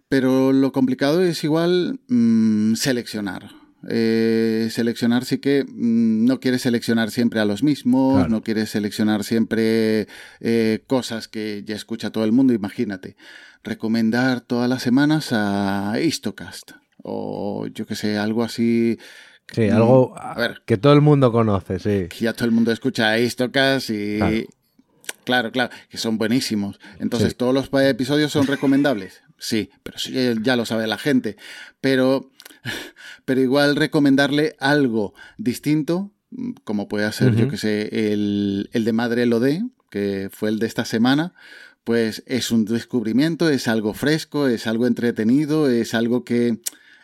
Pero 0.08 0.52
lo 0.52 0.72
complicado 0.72 1.22
es 1.22 1.44
igual 1.44 2.00
mmm, 2.08 2.74
seleccionar. 2.74 3.50
Eh, 3.88 4.68
seleccionar 4.70 5.24
sí 5.24 5.38
que 5.38 5.64
mmm, 5.64 6.26
no 6.26 6.40
quieres 6.40 6.62
seleccionar 6.62 7.10
siempre 7.10 7.40
a 7.40 7.44
los 7.44 7.62
mismos, 7.62 8.14
claro. 8.14 8.28
no 8.28 8.42
quieres 8.42 8.70
seleccionar 8.70 9.24
siempre 9.24 10.06
eh, 10.40 10.84
cosas 10.86 11.28
que 11.28 11.62
ya 11.64 11.76
escucha 11.76 12.10
todo 12.10 12.24
el 12.24 12.32
mundo. 12.32 12.52
Imagínate, 12.52 13.16
recomendar 13.62 14.40
todas 14.40 14.68
las 14.68 14.82
semanas 14.82 15.28
a 15.32 15.94
Histocast 16.00 16.72
o 17.02 17.66
yo 17.68 17.86
que 17.86 17.94
sé, 17.94 18.18
algo 18.18 18.42
así. 18.42 18.98
Sí, 19.52 19.68
algo 19.68 20.14
a 20.18 20.34
ver, 20.34 20.62
que 20.64 20.76
todo 20.76 20.92
el 20.92 21.00
mundo 21.00 21.32
conoce, 21.32 21.78
sí. 21.78 22.08
Que 22.08 22.24
ya 22.24 22.32
todo 22.32 22.44
el 22.44 22.52
mundo 22.52 22.72
escucha 22.72 23.18
Histocast 23.18 23.90
y. 23.90 24.18
Claro. 24.18 24.36
Claro, 25.24 25.52
claro, 25.52 25.72
que 25.88 25.98
son 25.98 26.18
buenísimos. 26.18 26.80
Entonces, 26.98 27.30
sí. 27.30 27.34
¿todos 27.34 27.54
los 27.54 27.68
episodios 27.84 28.32
son 28.32 28.46
recomendables? 28.46 29.22
Sí, 29.38 29.70
pero 29.82 29.98
sí, 29.98 30.14
ya 30.42 30.56
lo 30.56 30.66
sabe 30.66 30.86
la 30.86 30.98
gente. 30.98 31.36
Pero, 31.80 32.30
pero 33.24 33.40
igual 33.40 33.76
recomendarle 33.76 34.56
algo 34.58 35.14
distinto, 35.38 36.10
como 36.64 36.88
puede 36.88 37.10
ser, 37.12 37.30
uh 37.30 37.32
-huh. 37.32 37.36
yo 37.36 37.48
que 37.48 37.56
sé, 37.56 38.12
el, 38.12 38.70
el 38.72 38.84
de 38.84 38.92
Madre 38.92 39.26
lo 39.26 39.40
de, 39.40 39.62
que 39.90 40.30
fue 40.32 40.48
el 40.48 40.58
de 40.58 40.66
esta 40.66 40.84
semana, 40.84 41.34
pues 41.84 42.22
es 42.26 42.50
un 42.50 42.64
descubrimiento, 42.64 43.48
es 43.48 43.68
algo 43.68 43.94
fresco, 43.94 44.46
es 44.46 44.66
algo 44.66 44.86
entretenido, 44.86 45.68
es 45.68 45.94
algo 45.94 46.24
que 46.24 46.60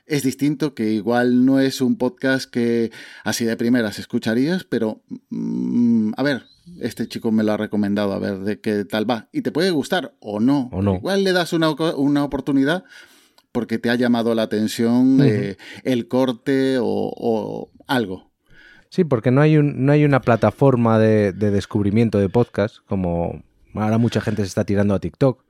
es 0.06 0.22
distinto, 0.22 0.74
que 0.74 0.92
igual 0.92 1.44
no 1.44 1.60
es 1.60 1.80
un 1.80 1.96
podcast 1.96 2.50
que 2.50 2.90
así 3.24 3.44
de 3.44 3.56
primeras 3.56 3.98
escucharías, 3.98 4.64
pero 4.64 5.02
mmm, 5.30 6.12
a 6.16 6.22
ver, 6.22 6.44
este 6.80 7.06
chico 7.08 7.32
me 7.32 7.42
lo 7.42 7.52
ha 7.52 7.56
recomendado, 7.56 8.12
a 8.12 8.18
ver 8.18 8.38
de 8.40 8.60
qué 8.60 8.84
tal 8.84 9.08
va. 9.08 9.28
Y 9.32 9.42
te 9.42 9.52
puede 9.52 9.70
gustar 9.70 10.14
o 10.20 10.40
no. 10.40 10.68
O 10.72 10.82
no. 10.82 10.96
Igual 10.96 11.24
le 11.24 11.32
das 11.32 11.52
una, 11.52 11.70
una 11.70 12.24
oportunidad 12.24 12.84
porque 13.52 13.78
te 13.78 13.90
ha 13.90 13.94
llamado 13.94 14.34
la 14.34 14.42
atención 14.42 15.20
uh 15.20 15.24
-huh. 15.24 15.32
eh, 15.32 15.56
el 15.82 16.08
corte 16.08 16.78
o, 16.78 16.84
o, 16.84 17.70
algo. 17.86 18.30
Sí, 18.90 19.04
porque 19.04 19.30
no 19.30 19.40
hay, 19.40 19.56
un, 19.56 19.84
no 19.84 19.92
hay 19.92 20.04
una 20.04 20.20
plataforma 20.20 20.98
de, 20.98 21.32
de 21.32 21.50
descubrimiento 21.50 22.18
de 22.18 22.28
podcast, 22.28 22.78
como 22.86 23.42
ahora 23.74 23.98
mucha 23.98 24.20
gente 24.20 24.42
se 24.42 24.48
está 24.48 24.64
tirando 24.64 24.94
a 24.94 25.00
TikTok, 25.00 25.44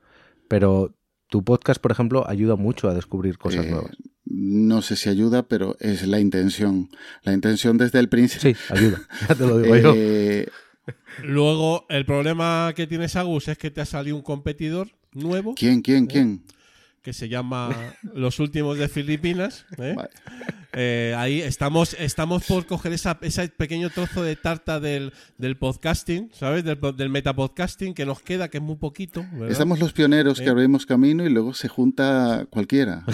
pero 0.47 0.95
tu 1.29 1.43
podcast, 1.43 1.81
por 1.81 1.91
ejemplo, 1.91 2.27
ayuda 2.27 2.55
mucho 2.55 2.89
a 2.89 2.93
descubrir 2.93 3.37
cosas 3.37 3.65
eh, 3.65 3.71
nuevas. 3.71 3.91
No 4.39 4.83
sé 4.83 4.95
si 4.95 5.09
ayuda, 5.09 5.47
pero 5.47 5.77
es 5.79 6.05
la 6.05 6.19
intención. 6.19 6.91
La 7.23 7.33
intención 7.33 7.79
desde 7.79 7.97
el 7.97 8.07
principio. 8.07 8.53
Sí, 8.53 8.57
ayuda. 8.69 9.01
Ya 9.27 9.33
te 9.33 9.47
lo 9.47 9.57
digo 9.57 9.75
eh, 9.75 10.45
yo. 10.85 10.93
Luego, 11.23 11.87
el 11.89 12.05
problema 12.05 12.71
que 12.75 12.85
tienes, 12.85 13.15
Agus, 13.15 13.47
es 13.47 13.57
que 13.57 13.71
te 13.71 13.81
ha 13.81 13.85
salido 13.85 14.15
un 14.15 14.21
competidor 14.21 14.91
nuevo. 15.11 15.55
¿Quién, 15.55 15.81
quién, 15.81 16.03
¿eh? 16.03 16.07
quién? 16.07 16.43
Que 17.07 17.13
se 17.13 17.29
llama 17.29 17.69
Los 18.13 18.37
Últimos 18.41 18.77
de 18.77 18.89
Filipinas. 18.89 19.65
¿eh? 19.77 19.93
Vale. 19.95 20.09
Eh, 20.73 21.15
ahí 21.17 21.39
estamos, 21.39 21.95
estamos 21.97 22.43
por 22.45 22.65
coger 22.65 22.91
esa, 22.91 23.17
ese 23.21 23.47
pequeño 23.47 23.89
trozo 23.89 24.23
de 24.23 24.35
tarta 24.35 24.81
del, 24.81 25.13
del 25.37 25.55
podcasting, 25.55 26.29
¿sabes? 26.33 26.65
Del, 26.65 26.77
del, 26.97 27.09
metapodcasting 27.09 27.93
que 27.93 28.05
nos 28.05 28.21
queda, 28.21 28.49
que 28.49 28.57
es 28.57 28.63
muy 28.63 28.75
poquito. 28.75 29.25
¿verdad? 29.31 29.51
Estamos 29.51 29.79
los 29.79 29.93
pioneros 29.93 30.41
que 30.41 30.49
abrimos 30.49 30.85
camino 30.85 31.25
y 31.25 31.29
luego 31.29 31.53
se 31.53 31.69
junta 31.69 32.45
cualquiera. 32.49 33.05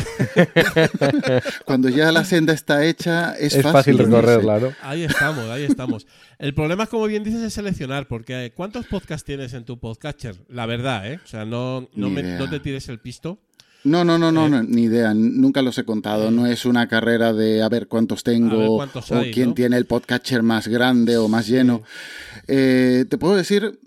Cuando 1.65 1.89
ya 1.89 2.11
la 2.11 2.25
senda 2.25 2.51
está 2.51 2.83
hecha, 2.83 3.35
es, 3.35 3.53
es 3.53 3.61
fácil, 3.61 3.73
fácil 3.73 3.97
recorrerla, 3.99 4.59
¿no? 4.59 4.73
Ahí 4.81 5.03
estamos, 5.03 5.47
ahí 5.51 5.65
estamos. 5.65 6.07
El 6.39 6.55
problema 6.55 6.85
es, 6.85 6.89
como 6.89 7.05
bien 7.05 7.23
dices, 7.23 7.43
es 7.43 7.53
seleccionar, 7.53 8.07
porque 8.07 8.53
¿cuántos 8.55 8.87
podcasts 8.87 9.23
tienes 9.23 9.53
en 9.53 9.65
tu 9.65 9.79
podcatcher? 9.79 10.35
La 10.49 10.65
verdad, 10.65 11.11
¿eh? 11.11 11.19
O 11.23 11.27
sea, 11.27 11.45
no, 11.45 11.87
no, 11.93 12.09
me, 12.09 12.23
no 12.23 12.49
te 12.49 12.59
tires 12.59 12.89
el 12.89 12.99
pisto. 12.99 13.39
No, 13.83 14.05
no, 14.05 14.17
no, 14.17 14.31
no, 14.31 14.47
eh. 14.47 14.49
no, 14.49 14.63
ni 14.63 14.83
idea, 14.83 15.13
nunca 15.13 15.61
los 15.61 15.77
he 15.77 15.83
contado. 15.83 16.31
No 16.31 16.47
es 16.47 16.65
una 16.65 16.87
carrera 16.87 17.33
de 17.33 17.61
a 17.61 17.69
ver 17.69 17.87
cuántos 17.87 18.23
tengo 18.23 18.57
ver 18.57 18.69
cuántos 18.69 19.11
o 19.11 19.17
hay, 19.17 19.31
quién 19.31 19.49
¿no? 19.49 19.55
tiene 19.55 19.77
el 19.77 19.85
podcatcher 19.85 20.41
más 20.41 20.67
grande 20.67 21.17
o 21.17 21.27
más 21.27 21.47
lleno. 21.47 21.83
Eh, 22.47 23.05
te 23.09 23.17
puedo 23.17 23.35
decir 23.35 23.79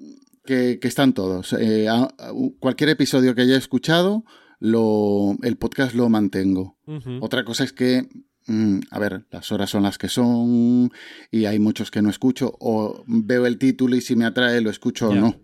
que, 0.44 0.78
que 0.80 0.88
están 0.88 1.12
todos. 1.14 1.54
Eh, 1.54 1.88
a, 1.88 2.02
a, 2.04 2.32
cualquier 2.58 2.90
episodio 2.90 3.34
que 3.34 3.42
haya 3.42 3.56
escuchado, 3.56 4.24
lo, 4.60 5.36
el 5.42 5.56
podcast 5.56 5.94
lo 5.94 6.08
mantengo. 6.08 6.76
Uh 6.86 6.94
-huh. 6.94 7.18
Otra 7.22 7.44
cosa 7.44 7.64
es 7.64 7.72
que 7.72 8.08
mm, 8.46 8.80
a 8.90 8.98
ver, 8.98 9.26
las 9.30 9.50
horas 9.52 9.70
son 9.70 9.82
las 9.82 9.98
que 9.98 10.08
son 10.08 10.90
y 11.30 11.46
hay 11.46 11.58
muchos 11.58 11.90
que 11.90 12.02
no 12.02 12.10
escucho 12.10 12.54
o 12.60 13.02
veo 13.06 13.46
el 13.46 13.58
título 13.58 13.96
y 13.96 14.00
si 14.00 14.16
me 14.16 14.24
atrae 14.24 14.60
lo 14.60 14.70
escucho 14.70 15.10
yeah. 15.10 15.18
o 15.18 15.26
no. 15.26 15.40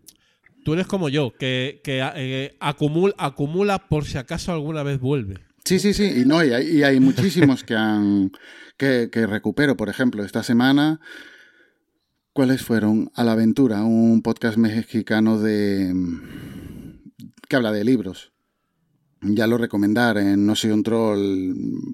Tú 0.65 0.75
eres 0.75 0.87
como 0.87 1.09
yo, 1.09 1.33
que, 1.39 1.81
eh, 1.85 2.57
acumula, 2.61 3.15
acumula 3.19 3.89
por 3.89 4.05
si 4.05 4.19
acaso 4.19 4.53
alguna 4.53 4.83
vez 4.83 5.01
vuelve. 5.01 5.41
Sí, 5.65 5.79
sí, 5.79 5.93
sí, 5.93 6.13
y 6.23 6.25
no, 6.25 6.45
y 6.45 6.53
hay, 6.53 6.79
y 6.79 6.83
hay 6.83 7.01
muchísimos 7.01 7.65
que 7.65 7.75
han 7.75 8.33
que, 8.77 9.11
que, 9.11 9.27
recupero. 9.27 9.77
Por 9.77 9.89
ejemplo, 9.89 10.25
esta 10.25 10.43
semana, 10.43 11.01
¿cuáles 12.33 12.63
fueron? 12.63 13.11
A 13.15 13.25
la 13.25 13.33
aventura, 13.33 13.83
un 13.83 14.23
podcast 14.23 14.57
mexicano 14.57 15.39
de 15.39 15.93
que 17.49 17.57
habla 17.57 17.73
de 17.73 17.85
libros. 17.85 18.33
Ya 19.21 19.47
lo 19.47 19.57
recomendar 19.57 20.19
en 20.19 20.47
No 20.47 20.57
soy 20.57 20.71
un 20.71 20.83
troll, 20.83 21.21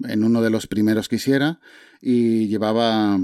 en 0.07 0.23
uno 0.23 0.41
de 0.41 0.49
los 0.49 0.67
primeros 0.67 1.09
que 1.09 1.17
hiciera, 1.17 1.59
y 2.01 2.47
llevaba 2.47 3.19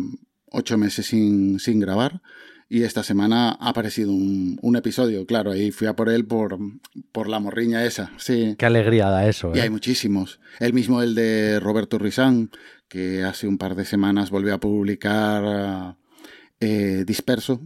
ocho 0.52 0.78
meses 0.78 1.08
sin, 1.08 1.60
sin 1.60 1.80
grabar 1.80 2.22
y 2.68 2.84
esta 2.84 3.04
semana 3.04 3.50
ha 3.52 3.70
aparecido 3.70 4.12
un, 4.12 4.58
un, 4.62 4.76
episodio, 4.76 5.26
claro, 5.26 5.52
ahí 5.52 5.72
fui 5.72 5.88
a 5.88 5.96
por 5.96 6.10
él 6.10 6.26
por, 6.26 6.58
por 7.12 7.28
la 7.28 7.40
morriña 7.40 7.86
esa, 7.86 8.12
sí. 8.18 8.56
Qué 8.58 8.66
alegría 8.66 9.10
da 9.10 9.28
eso. 9.28 9.50
¿eh? 9.50 9.52
Y 9.56 9.60
¿eh? 9.60 9.62
hay 9.64 9.70
muchísimos. 9.70 10.40
El 10.60 10.74
mismo 10.74 11.02
el 11.02 11.14
de 11.14 11.60
Roberto 11.60 12.00
Rizán, 12.00 12.50
que 12.88 13.24
hace 13.24 13.48
un 13.48 13.58
par 13.58 13.76
de 13.76 13.86
semanas 13.86 14.32
volvió 14.32 14.54
a 14.56 14.60
publicar 14.60 15.96
eh, 16.60 17.04
Disperso. 17.06 17.62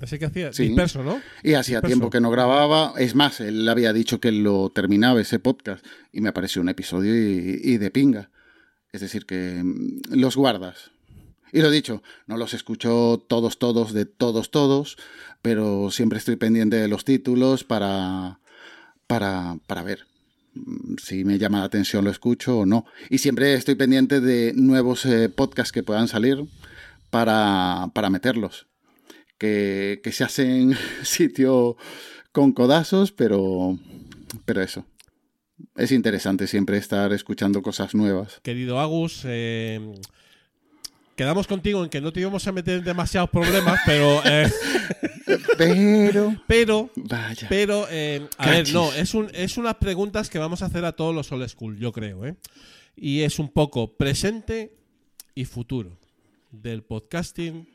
Así 0.00 0.18
que 0.18 0.26
hacía 0.26 0.52
sí. 0.52 0.68
disperso, 0.68 1.02
¿no? 1.02 1.20
Y 1.42 1.54
hacía 1.54 1.78
disperso. 1.78 1.86
tiempo 1.88 2.10
que 2.10 2.20
no 2.20 2.30
grababa. 2.30 2.94
Es 2.98 3.16
más, 3.16 3.40
él 3.40 3.68
había 3.68 3.92
dicho 3.92 4.20
que 4.20 4.30
lo 4.30 4.70
terminaba 4.70 5.20
ese 5.20 5.40
podcast 5.40 5.84
y 6.12 6.20
me 6.20 6.28
apareció 6.28 6.62
un 6.62 6.68
episodio 6.68 7.16
y, 7.16 7.60
y 7.62 7.78
de 7.78 7.90
pinga. 7.90 8.30
Es 8.92 9.00
decir, 9.00 9.26
que 9.26 9.60
mm, 9.62 10.14
los 10.14 10.36
guardas, 10.36 10.92
y 11.52 11.60
lo 11.60 11.70
dicho, 11.70 12.02
no 12.26 12.36
los 12.36 12.54
escucho 12.54 13.24
todos, 13.28 13.58
todos, 13.58 13.92
de 13.92 14.04
todos, 14.06 14.50
todos, 14.50 14.96
pero 15.42 15.90
siempre 15.90 16.18
estoy 16.18 16.36
pendiente 16.36 16.76
de 16.76 16.88
los 16.88 17.04
títulos 17.04 17.64
para, 17.64 18.40
para, 19.06 19.58
para 19.66 19.82
ver 19.82 20.06
si 21.02 21.24
me 21.24 21.38
llama 21.38 21.60
la 21.60 21.64
atención 21.64 22.04
lo 22.04 22.10
escucho 22.10 22.58
o 22.58 22.66
no. 22.66 22.84
Y 23.10 23.18
siempre 23.18 23.54
estoy 23.54 23.74
pendiente 23.74 24.20
de 24.20 24.52
nuevos 24.54 25.04
eh, 25.06 25.28
podcasts 25.28 25.72
que 25.72 25.82
puedan 25.82 26.08
salir 26.08 26.44
para, 27.10 27.90
para 27.94 28.10
meterlos. 28.10 28.66
Que, 29.38 30.00
que 30.02 30.12
se 30.12 30.24
hacen 30.24 30.76
sitio 31.02 31.76
con 32.32 32.52
codazos, 32.52 33.12
pero, 33.12 33.78
pero 34.44 34.62
eso. 34.62 34.84
Es 35.76 35.92
interesante 35.92 36.46
siempre 36.46 36.78
estar 36.78 37.12
escuchando 37.12 37.62
cosas 37.62 37.94
nuevas. 37.94 38.40
Querido 38.42 38.80
Agus, 38.80 39.22
eh, 39.24 39.80
quedamos 41.18 41.48
contigo 41.48 41.82
en 41.82 41.90
que 41.90 42.00
no 42.00 42.12
te 42.12 42.20
íbamos 42.20 42.46
a 42.46 42.52
meter 42.52 42.78
en 42.78 42.84
demasiados 42.84 43.28
problemas, 43.28 43.80
pero. 43.84 44.22
Eh, 44.24 44.48
pero. 45.58 46.34
Pero. 46.46 46.90
Vaya. 46.94 47.48
Pero. 47.50 47.86
Eh, 47.90 48.26
a 48.38 48.44
Cachis. 48.44 48.72
ver, 48.72 48.72
no, 48.72 48.92
es, 48.94 49.12
un, 49.14 49.28
es 49.34 49.58
unas 49.58 49.74
preguntas 49.74 50.30
que 50.30 50.38
vamos 50.38 50.62
a 50.62 50.66
hacer 50.66 50.84
a 50.84 50.92
todos 50.92 51.12
los 51.14 51.30
old 51.32 51.48
school, 51.48 51.76
yo 51.76 51.92
creo, 51.92 52.24
¿eh? 52.24 52.36
Y 52.96 53.22
es 53.22 53.38
un 53.40 53.48
poco 53.48 53.96
presente 53.96 54.76
y 55.34 55.44
futuro 55.44 55.98
del 56.52 56.82
podcasting 56.84 57.68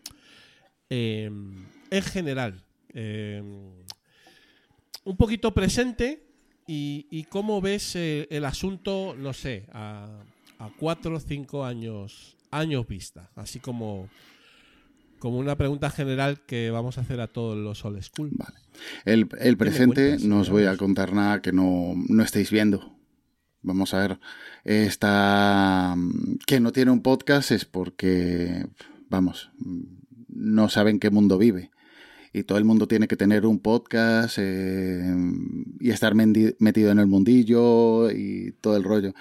eh, 0.89 1.29
en 1.91 2.03
general. 2.03 2.63
Un 5.05 5.17
poquito 5.17 5.53
presente 5.53 6.23
y, 6.65 7.07
y 7.11 7.25
cómo 7.25 7.59
ves 7.59 7.95
eh, 7.95 8.27
el 8.29 8.45
asunto, 8.45 9.15
no 9.17 9.33
sé, 9.33 9.65
a, 9.73 10.23
a 10.59 10.69
cuatro 10.79 11.15
o 11.17 11.19
cinco 11.19 11.65
años 11.65 12.37
años 12.57 12.87
vista, 12.87 13.31
así 13.35 13.59
como 13.59 14.09
como 15.23 15.37
una 15.37 15.55
pregunta 15.55 15.89
general 15.89 16.41
que 16.45 16.69
vamos 16.69 16.97
a 16.97 17.01
hacer 17.01 17.21
a 17.21 17.27
todos 17.27 17.57
los 17.57 17.85
old 17.85 18.01
school. 18.01 18.29
Vale. 18.33 18.57
El, 19.05 19.29
el 19.39 19.55
presente 19.55 20.09
cuentas, 20.09 20.25
no 20.25 20.41
os 20.41 20.49
voy 20.49 20.65
a 20.65 20.75
contar 20.75 21.13
nada 21.13 21.41
que 21.41 21.53
no, 21.53 21.93
no 22.09 22.23
estéis 22.23 22.51
viendo. 22.51 22.93
Vamos 23.61 23.93
a 23.93 23.99
ver, 23.99 24.19
esta 24.65 25.95
que 26.45 26.59
no 26.59 26.73
tiene 26.73 26.91
un 26.91 27.01
podcast 27.01 27.51
es 27.51 27.63
porque 27.63 28.65
vamos, 29.09 29.49
no 30.27 30.67
saben 30.67 30.99
qué 30.99 31.09
mundo 31.09 31.37
vive. 31.37 31.71
Y 32.33 32.43
todo 32.43 32.57
el 32.57 32.65
mundo 32.65 32.89
tiene 32.89 33.07
que 33.07 33.15
tener 33.15 33.45
un 33.45 33.59
podcast 33.59 34.37
eh, 34.39 35.15
y 35.79 35.89
estar 35.89 36.15
metido 36.15 36.91
en 36.91 36.99
el 36.99 37.07
mundillo 37.07 38.11
y 38.11 38.51
todo 38.59 38.75
el 38.75 38.83
rollo. 38.83 39.13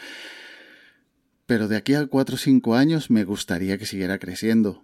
Pero 1.53 1.69
de 1.69 1.77
aquí 1.77 1.93
a 1.93 2.07
4 2.07 2.35
o 2.35 2.39
5 2.39 2.77
años 2.77 3.11
me 3.11 3.25
gustaría 3.25 3.77
que 3.77 3.85
siguiera 3.85 4.19
creciendo. 4.19 4.83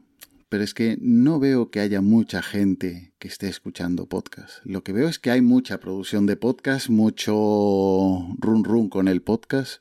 Pero 0.50 0.62
es 0.62 0.74
que 0.74 0.98
no 1.00 1.40
veo 1.40 1.70
que 1.70 1.80
haya 1.80 2.02
mucha 2.02 2.42
gente 2.42 3.14
que 3.18 3.26
esté 3.26 3.48
escuchando 3.48 4.06
podcast. 4.06 4.58
Lo 4.64 4.84
que 4.84 4.92
veo 4.92 5.08
es 5.08 5.18
que 5.18 5.30
hay 5.30 5.40
mucha 5.40 5.80
producción 5.80 6.26
de 6.26 6.36
podcast, 6.36 6.90
mucho 6.90 7.32
run 8.36 8.64
run 8.64 8.90
con 8.90 9.08
el 9.08 9.22
podcast, 9.22 9.80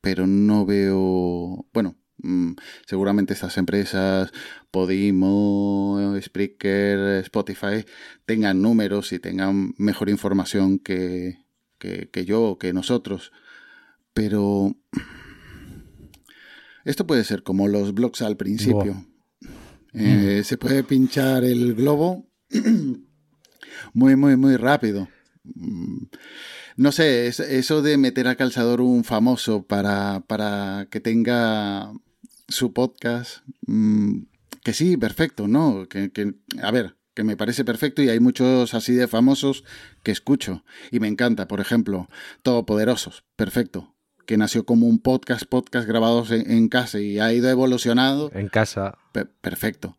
pero 0.00 0.28
no 0.28 0.66
veo, 0.66 1.66
bueno, 1.72 1.96
mm, 2.18 2.52
seguramente 2.86 3.32
estas 3.32 3.58
empresas, 3.58 4.30
Podimo, 4.70 6.16
Spreaker, 6.22 7.24
Spotify, 7.24 7.84
tengan 8.24 8.62
números 8.62 9.12
y 9.12 9.18
tengan 9.18 9.74
mejor 9.78 10.10
información 10.10 10.78
que, 10.78 11.40
que, 11.80 12.08
que 12.08 12.24
yo, 12.24 12.56
que 12.56 12.72
nosotros. 12.72 13.32
Pero 14.14 14.76
esto 16.86 17.04
puede 17.06 17.24
ser 17.24 17.42
como 17.42 17.66
los 17.66 17.92
blogs 17.94 18.22
al 18.22 18.36
principio. 18.36 19.04
Eh, 19.92 20.42
se 20.44 20.56
puede 20.56 20.84
pinchar 20.84 21.42
el 21.42 21.74
globo 21.74 22.28
muy, 23.92 24.14
muy, 24.14 24.36
muy 24.36 24.56
rápido. 24.56 25.08
Mm, 25.42 26.04
no 26.76 26.92
sé, 26.92 27.26
eso 27.26 27.82
de 27.82 27.96
meter 27.96 28.28
a 28.28 28.36
calzador 28.36 28.80
un 28.80 29.02
famoso 29.02 29.66
para, 29.66 30.20
para 30.28 30.86
que 30.88 31.00
tenga 31.00 31.92
su 32.46 32.72
podcast, 32.72 33.38
mm, 33.66 34.20
que 34.62 34.72
sí, 34.72 34.96
perfecto, 34.96 35.48
¿no? 35.48 35.88
Que, 35.88 36.12
que, 36.12 36.34
a 36.62 36.70
ver, 36.70 36.96
que 37.14 37.24
me 37.24 37.36
parece 37.36 37.64
perfecto 37.64 38.00
y 38.00 38.10
hay 38.10 38.20
muchos 38.20 38.74
así 38.74 38.92
de 38.92 39.08
famosos 39.08 39.64
que 40.04 40.12
escucho 40.12 40.62
y 40.92 41.00
me 41.00 41.08
encanta, 41.08 41.48
por 41.48 41.58
ejemplo, 41.58 42.08
Todopoderosos, 42.42 43.24
perfecto 43.34 43.95
que 44.26 44.36
nació 44.36 44.64
como 44.64 44.86
un 44.86 44.98
podcast, 44.98 45.44
podcast 45.44 45.88
grabados 45.88 46.30
en, 46.30 46.68
casa 46.68 47.00
y 47.00 47.18
ha 47.18 47.32
ido 47.32 47.48
evolucionando. 47.48 48.30
En 48.34 48.48
casa. 48.48 48.98
perfecto. 49.40 49.96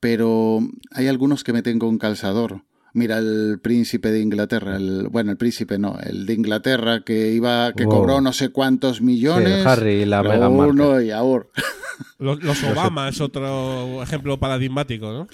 Pero 0.00 0.60
hay 0.92 1.08
algunos 1.08 1.44
que 1.44 1.52
meten 1.52 1.78
con 1.78 1.98
calzador. 1.98 2.62
Mira 2.94 3.18
el 3.18 3.58
príncipe 3.60 4.12
de 4.12 4.20
Inglaterra, 4.20 4.76
el, 4.76 5.08
bueno, 5.08 5.32
el 5.32 5.36
príncipe 5.36 5.78
no, 5.80 5.98
el 6.00 6.26
de 6.26 6.34
Inglaterra 6.34 7.00
que 7.00 7.32
iba, 7.32 7.72
que 7.72 7.86
cobró 7.86 8.20
no 8.20 8.32
sé 8.32 8.50
cuántos 8.50 9.02
millones. 9.02 9.66
Harry 9.66 10.02
y 10.02 10.04
la 10.04 10.22
Meghan 10.22 10.52
uno 10.52 11.00
y 11.00 11.10
ahora. 11.10 11.46
Los, 12.18 12.62
Obama 12.64 13.08
es 13.08 13.20
otro 13.20 14.02
ejemplo 14.02 14.38
paradigmático, 14.38 15.12
¿no? 15.12 15.28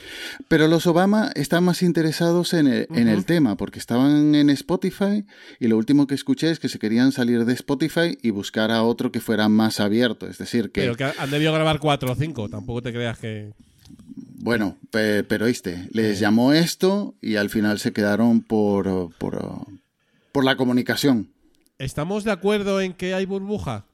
Pero 0.48 0.66
los 0.66 0.86
Obama 0.86 1.30
están 1.34 1.64
más 1.64 1.82
interesados 1.82 2.52
en 2.52 2.66
el, 2.66 2.86
en 2.90 3.08
el, 3.08 3.24
tema, 3.24 3.56
porque 3.56 3.78
estaban 3.78 4.34
en 4.34 4.50
Spotify 4.50 5.24
y 5.58 5.68
lo 5.68 5.76
último 5.76 6.06
que 6.06 6.14
escuché 6.14 6.50
es 6.50 6.58
que 6.58 6.68
se 6.68 6.78
querían 6.78 7.12
salir 7.12 7.44
de 7.44 7.52
Spotify 7.54 8.18
y 8.22 8.30
buscar 8.30 8.70
a 8.70 8.82
otro 8.82 9.12
que 9.12 9.20
fuera 9.20 9.48
más 9.48 9.80
abierto. 9.80 10.26
Es 10.26 10.38
decir, 10.38 10.70
que. 10.70 10.82
Pero 10.82 10.96
que 10.96 11.04
han 11.04 11.30
debido 11.30 11.52
grabar 11.52 11.78
cuatro 11.78 12.12
o 12.12 12.14
cinco, 12.14 12.48
tampoco 12.48 12.82
te 12.82 12.92
creas 12.92 13.18
que. 13.18 13.52
Bueno, 14.42 14.78
pero 14.90 15.46
viste, 15.46 15.88
les 15.92 16.18
llamó 16.20 16.52
esto 16.52 17.14
y 17.20 17.36
al 17.36 17.50
final 17.50 17.78
se 17.78 17.92
quedaron 17.92 18.42
por, 18.42 19.14
por, 19.16 19.66
por 20.32 20.44
la 20.44 20.56
comunicación. 20.56 21.32
¿Estamos 21.78 22.24
de 22.24 22.32
acuerdo 22.32 22.80
en 22.80 22.92
que 22.92 23.14
hay 23.14 23.26
burbuja? 23.26 23.86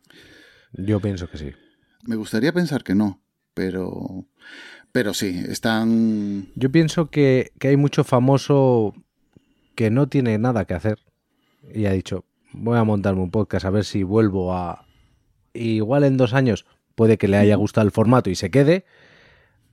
Yo 0.72 1.00
pienso 1.00 1.28
que 1.28 1.38
sí. 1.38 1.52
Me 2.04 2.16
gustaría 2.16 2.52
pensar 2.52 2.82
que 2.84 2.94
no, 2.94 3.20
pero, 3.54 4.26
pero 4.92 5.14
sí, 5.14 5.42
están... 5.48 6.48
Yo 6.54 6.70
pienso 6.70 7.10
que, 7.10 7.52
que 7.58 7.68
hay 7.68 7.76
mucho 7.76 8.04
famoso 8.04 8.94
que 9.74 9.90
no 9.90 10.08
tiene 10.08 10.38
nada 10.38 10.64
que 10.64 10.74
hacer 10.74 10.98
y 11.72 11.86
ha 11.86 11.92
dicho, 11.92 12.24
voy 12.52 12.78
a 12.78 12.84
montarme 12.84 13.22
un 13.22 13.30
podcast 13.30 13.66
a 13.66 13.70
ver 13.70 13.84
si 13.84 14.02
vuelvo 14.02 14.54
a... 14.54 14.86
Igual 15.54 16.04
en 16.04 16.16
dos 16.16 16.34
años 16.34 16.66
puede 16.94 17.18
que 17.18 17.28
le 17.28 17.36
haya 17.36 17.56
gustado 17.56 17.86
el 17.86 17.92
formato 17.92 18.30
y 18.30 18.34
se 18.34 18.50
quede, 18.50 18.84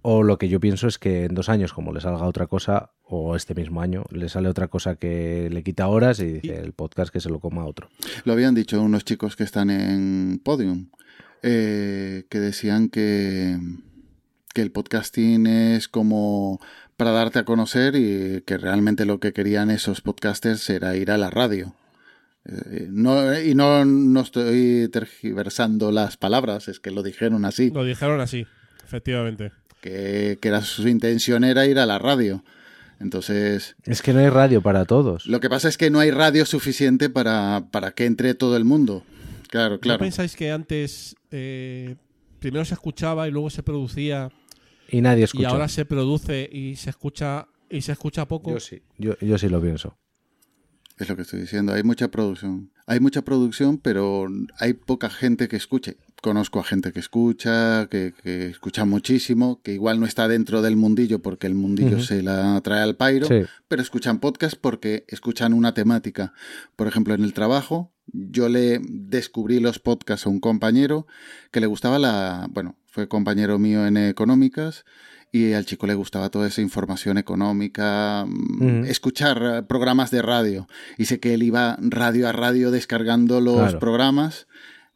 o 0.04 0.22
lo 0.22 0.38
que 0.38 0.50
yo 0.50 0.60
pienso 0.60 0.88
es 0.88 1.00
que 1.00 1.24
en 1.24 1.34
dos 1.34 1.48
años, 1.48 1.74
como 1.74 1.94
le 1.94 2.02
salga 2.02 2.26
otra 2.26 2.48
cosa, 2.48 2.92
o 3.04 3.38
este 3.38 3.56
mismo 3.56 3.82
año, 3.82 4.04
le 4.12 4.28
sale 4.28 4.50
otra 4.50 4.68
cosa 4.68 4.96
que 4.96 5.50
le 5.50 5.64
quita 5.64 5.88
horas 5.88 6.20
y 6.20 6.26
dice 6.26 6.60
el 6.60 6.74
podcast 6.74 7.12
que 7.12 7.22
se 7.22 7.30
lo 7.30 7.40
coma 7.40 7.66
otro. 7.66 7.90
Lo 8.26 8.34
habían 8.34 8.54
dicho 8.54 8.82
unos 8.82 9.06
chicos 9.06 9.38
que 9.38 9.46
están 9.46 9.70
en 9.70 10.42
Podium, 10.44 10.90
eh, 11.42 12.26
que 12.30 12.40
decían 12.40 12.90
que, 12.90 13.58
que 14.54 14.62
el 14.62 14.72
podcasting 14.72 15.48
es 15.48 15.88
como 15.88 16.60
para 16.98 17.12
darte 17.12 17.40
a 17.40 17.46
conocer 17.46 17.96
y 17.96 18.42
que 18.46 18.58
realmente 18.58 19.06
lo 19.06 19.22
que 19.22 19.32
querían 19.32 19.72
esos 19.72 20.02
podcasters 20.02 20.70
era 20.70 20.98
ir 20.98 21.12
a 21.12 21.18
la 21.18 21.30
radio. 21.30 21.76
Eh, 22.44 22.88
no, 22.90 23.40
y 23.40 23.56
no, 23.56 23.86
no 23.86 24.20
estoy 24.20 24.90
tergiversando 24.92 25.94
las 25.94 26.18
palabras, 26.18 26.68
es 26.68 26.82
que 26.82 26.92
lo 26.92 27.04
dijeron 27.04 27.46
así. 27.46 27.70
Lo 27.70 27.86
dijeron 27.86 28.20
así, 28.20 28.46
efectivamente 28.84 29.54
que, 29.84 30.40
era 30.42 30.62
su 30.62 30.88
intención 30.88 31.44
era 31.44 31.66
ir 31.66 31.78
a 31.78 31.86
la 31.86 32.00
radio. 32.00 32.44
Entonces. 33.00 33.76
Es 33.84 34.02
que 34.02 34.14
no 34.14 34.20
hay 34.20 34.30
radio 34.30 34.62
para 34.62 34.86
todos. 34.86 35.26
Lo 35.26 35.40
que 35.40 35.50
pasa 35.50 35.68
es 35.68 35.78
que 35.78 35.90
no 35.90 36.00
hay 36.00 36.12
radio 36.12 36.46
suficiente 36.46 37.10
para, 37.10 37.68
para 37.70 37.92
que 37.92 38.06
entre 38.06 38.34
todo 38.34 38.56
el 38.56 38.64
mundo. 38.64 39.04
Claro, 39.50 39.80
claro. 39.80 40.00
¿No 40.00 40.06
pensáis 40.06 40.36
que 40.36 40.52
antes 40.52 41.16
eh, 41.32 41.96
primero 42.40 42.64
se 42.64 42.74
escuchaba 42.74 43.28
y 43.28 43.32
luego 43.32 43.50
se 43.50 43.62
producía? 43.62 44.32
Y 44.90 45.02
nadie 45.02 45.26
escucha. 45.26 45.44
Y 45.44 45.46
ahora 45.46 45.68
se 45.68 45.86
produce 45.86 46.50
y 46.52 46.76
se 46.78 46.90
escucha 46.90 47.48
y 47.70 47.82
se 47.82 47.92
escucha 47.92 48.28
poco. 48.28 48.52
Yo 48.52 48.60
sí, 48.60 48.82
yo, 48.98 49.18
yo 49.20 49.38
sí 49.38 49.50
lo 49.50 49.62
pienso. 49.62 49.98
Es 50.98 51.10
lo 51.10 51.16
que 51.16 51.24
estoy 51.24 51.42
diciendo. 51.42 51.74
Hay 51.74 51.84
mucha 51.84 52.10
producción. 52.10 52.72
Hay 52.86 53.00
mucha 53.00 53.24
producción, 53.24 53.80
pero 53.80 54.28
hay 54.60 54.74
poca 54.74 55.10
gente 55.10 55.48
que 55.48 55.58
escuche 55.58 55.98
conozco 56.24 56.62
a 56.62 56.64
gente 56.64 56.94
que 56.94 57.02
escucha, 57.02 57.88
que, 57.92 58.14
escucha 58.24 58.86
muchísimo, 58.86 59.62
que 59.62 59.74
igual 59.74 60.00
no 60.00 60.06
está 60.06 60.30
dentro 60.30 60.62
del 60.62 60.78
mundillo 60.78 61.22
porque 61.22 61.48
el 61.48 61.54
mundillo 61.54 62.00
se 62.00 62.24
la 62.24 62.60
trae 62.62 62.82
al 62.82 62.96
pairo, 62.96 63.28
pero 63.68 63.82
escuchan 63.82 64.20
podcast 64.20 64.56
porque 64.60 65.04
escuchan 65.10 65.54
una 65.54 65.74
temática. 65.74 66.34
Por 66.78 66.88
ejemplo, 66.88 67.14
en 67.14 67.26
el 67.26 67.34
trabajo, 67.34 67.92
yo 68.08 68.48
le 68.48 68.80
descubrí 68.84 69.60
los 69.60 69.80
podcasts 69.80 70.26
a 70.26 70.30
un 70.30 70.40
compañero 70.40 71.08
que 71.52 71.60
le 71.60 71.68
gustaba 71.68 72.00
la, 72.00 72.48
bueno, 72.50 72.78
fue 72.86 73.10
compañero 73.10 73.60
mío 73.60 73.86
en 73.86 73.98
económicas 73.98 74.86
y 75.30 75.52
al 75.52 75.66
chico 75.66 75.88
le 75.88 75.96
gustaba 75.96 76.30
toda 76.30 76.48
esa 76.48 76.62
información 76.62 77.18
económica, 77.18 78.26
mm, 78.26 78.86
escuchar 78.86 79.68
programas 79.68 80.10
de 80.10 80.22
radio. 80.22 80.68
Y 80.98 81.06
sé 81.06 81.20
que 81.20 81.34
él 81.34 81.44
iba 81.44 81.78
radio 81.82 82.30
a 82.30 82.32
radio 82.32 82.72
descargando 82.72 83.42
los 83.42 83.76
programas 83.76 84.48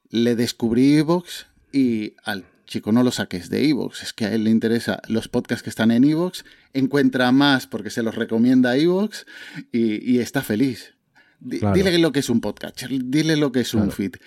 le 0.10 0.36
descubrí 0.36 0.98
Evox 0.98 1.48
y 1.72 2.14
al 2.24 2.46
chico 2.66 2.92
no 2.92 3.04
lo 3.04 3.12
saques 3.12 3.50
de 3.50 3.68
Evox, 3.70 4.04
es 4.04 4.14
que 4.14 4.26
a 4.26 4.34
él 4.34 4.44
le 4.44 4.50
interesa 4.50 5.02
los 5.08 5.28
podcasts 5.28 5.64
que 5.64 5.70
están 5.70 5.92
en 5.92 6.04
Evox, 6.04 6.46
encuentra 6.74 7.32
más 7.32 7.66
porque 7.66 7.90
se 7.90 8.04
los 8.04 8.16
recomienda 8.16 8.78
Evox 8.78 9.26
y, 9.72 10.20
está 10.20 10.42
feliz. 10.42 10.94
Dile 11.40 11.98
lo 12.00 12.12
que 12.12 12.20
es 12.20 12.30
un 12.30 12.42
podcast, 12.42 12.84
dile 12.84 13.38
lo 13.38 13.52
que 13.52 13.62
es 13.62 13.74
un 13.74 13.92
feed. 13.92 14.16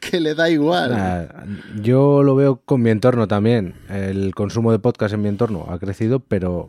Que, 0.00 0.18
le 0.18 0.34
da 0.34 0.50
igual. 0.50 1.58
yo 1.80 2.24
lo 2.24 2.34
veo 2.34 2.56
con 2.56 2.82
mi 2.82 2.90
entorno 2.90 3.28
también. 3.28 3.74
El 3.88 4.34
consumo 4.34 4.72
de 4.72 4.80
podcast 4.80 5.14
en 5.14 5.22
mi 5.22 5.28
entorno 5.28 5.66
ha 5.68 5.78
crecido, 5.78 6.18
pero 6.18 6.68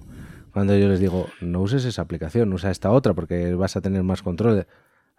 cuando 0.54 0.78
yo 0.78 0.88
les 0.88 1.00
digo, 1.00 1.30
no 1.42 1.62
uses 1.62 1.84
esa 1.84 2.04
aplicación, 2.04 2.54
usa 2.54 2.70
esta 2.70 2.92
otra 2.92 3.16
porque 3.16 3.56
vas 3.56 3.76
a 3.76 3.82
tener 3.82 4.04
más 4.04 4.22
control. 4.22 4.68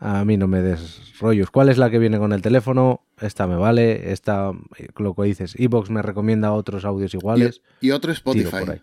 A 0.04 0.22
mí 0.26 0.36
no 0.36 0.46
me 0.46 0.60
des 0.60 1.18
rollos. 1.18 1.50
¿Cuál 1.50 1.70
es 1.70 1.78
la 1.78 1.88
que 1.88 1.98
viene 1.98 2.18
con 2.18 2.34
el 2.34 2.42
teléfono? 2.42 3.00
Esta 3.22 3.46
me 3.46 3.56
vale. 3.56 4.12
Esta, 4.12 4.52
lo 4.98 5.14
que 5.14 5.22
dices, 5.22 5.54
Evox 5.58 5.88
me 5.88 6.02
recomienda 6.02 6.52
otros 6.52 6.84
audios 6.84 7.14
iguales. 7.14 7.62
Y, 7.80 7.90
otro 7.90 8.12
Spotify. 8.12 8.82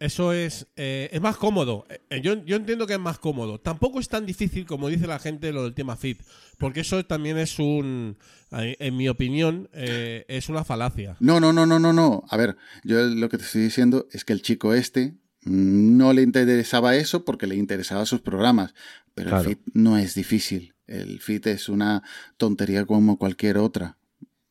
Eso 0.00 0.32
es, 0.32 0.66
eh, 0.74 1.10
es 1.12 1.20
más 1.20 1.36
cómodo. 1.36 1.86
Eh, 2.10 2.20
yo, 2.22 2.44
yo, 2.44 2.56
entiendo 2.56 2.88
que 2.88 2.94
es 2.94 2.98
más 2.98 3.20
cómodo. 3.20 3.60
Tampoco 3.60 4.00
es 4.00 4.08
tan 4.08 4.26
difícil 4.26 4.66
como 4.66 4.88
dice 4.88 5.06
la 5.06 5.20
gente 5.20 5.52
lo 5.52 5.62
del 5.62 5.74
tema 5.74 5.94
fit. 5.94 6.22
Porque 6.58 6.80
eso 6.80 7.04
también 7.04 7.38
es 7.38 7.60
un, 7.60 8.16
en 8.50 8.96
mi 8.96 9.08
opinión, 9.08 9.68
eh, 9.72 10.24
es 10.26 10.48
una 10.48 10.64
falacia. 10.64 11.16
No, 11.20 11.38
no, 11.38 11.52
no, 11.52 11.66
no, 11.66 11.78
no, 11.78 11.92
no. 11.92 12.24
A 12.30 12.36
ver, 12.36 12.56
yo 12.82 13.00
lo 13.02 13.28
que 13.28 13.38
te 13.38 13.44
estoy 13.44 13.62
diciendo 13.62 14.08
es 14.10 14.24
que 14.24 14.32
el 14.32 14.42
chico 14.42 14.74
este 14.74 15.14
no 15.42 16.12
le 16.12 16.22
interesaba 16.22 16.96
eso 16.96 17.24
porque 17.24 17.46
le 17.46 17.56
interesaba 17.56 18.06
sus 18.06 18.20
programas, 18.20 18.74
pero 19.14 19.38
el 19.38 19.44
fit 19.44 19.60
no 19.72 19.96
es 19.96 20.14
difícil. 20.14 20.74
El 20.86 21.20
fit 21.20 21.46
es 21.46 21.68
una 21.68 22.02
tontería 22.36 22.86
como 22.86 23.18
cualquier 23.18 23.58
otra. 23.58 23.98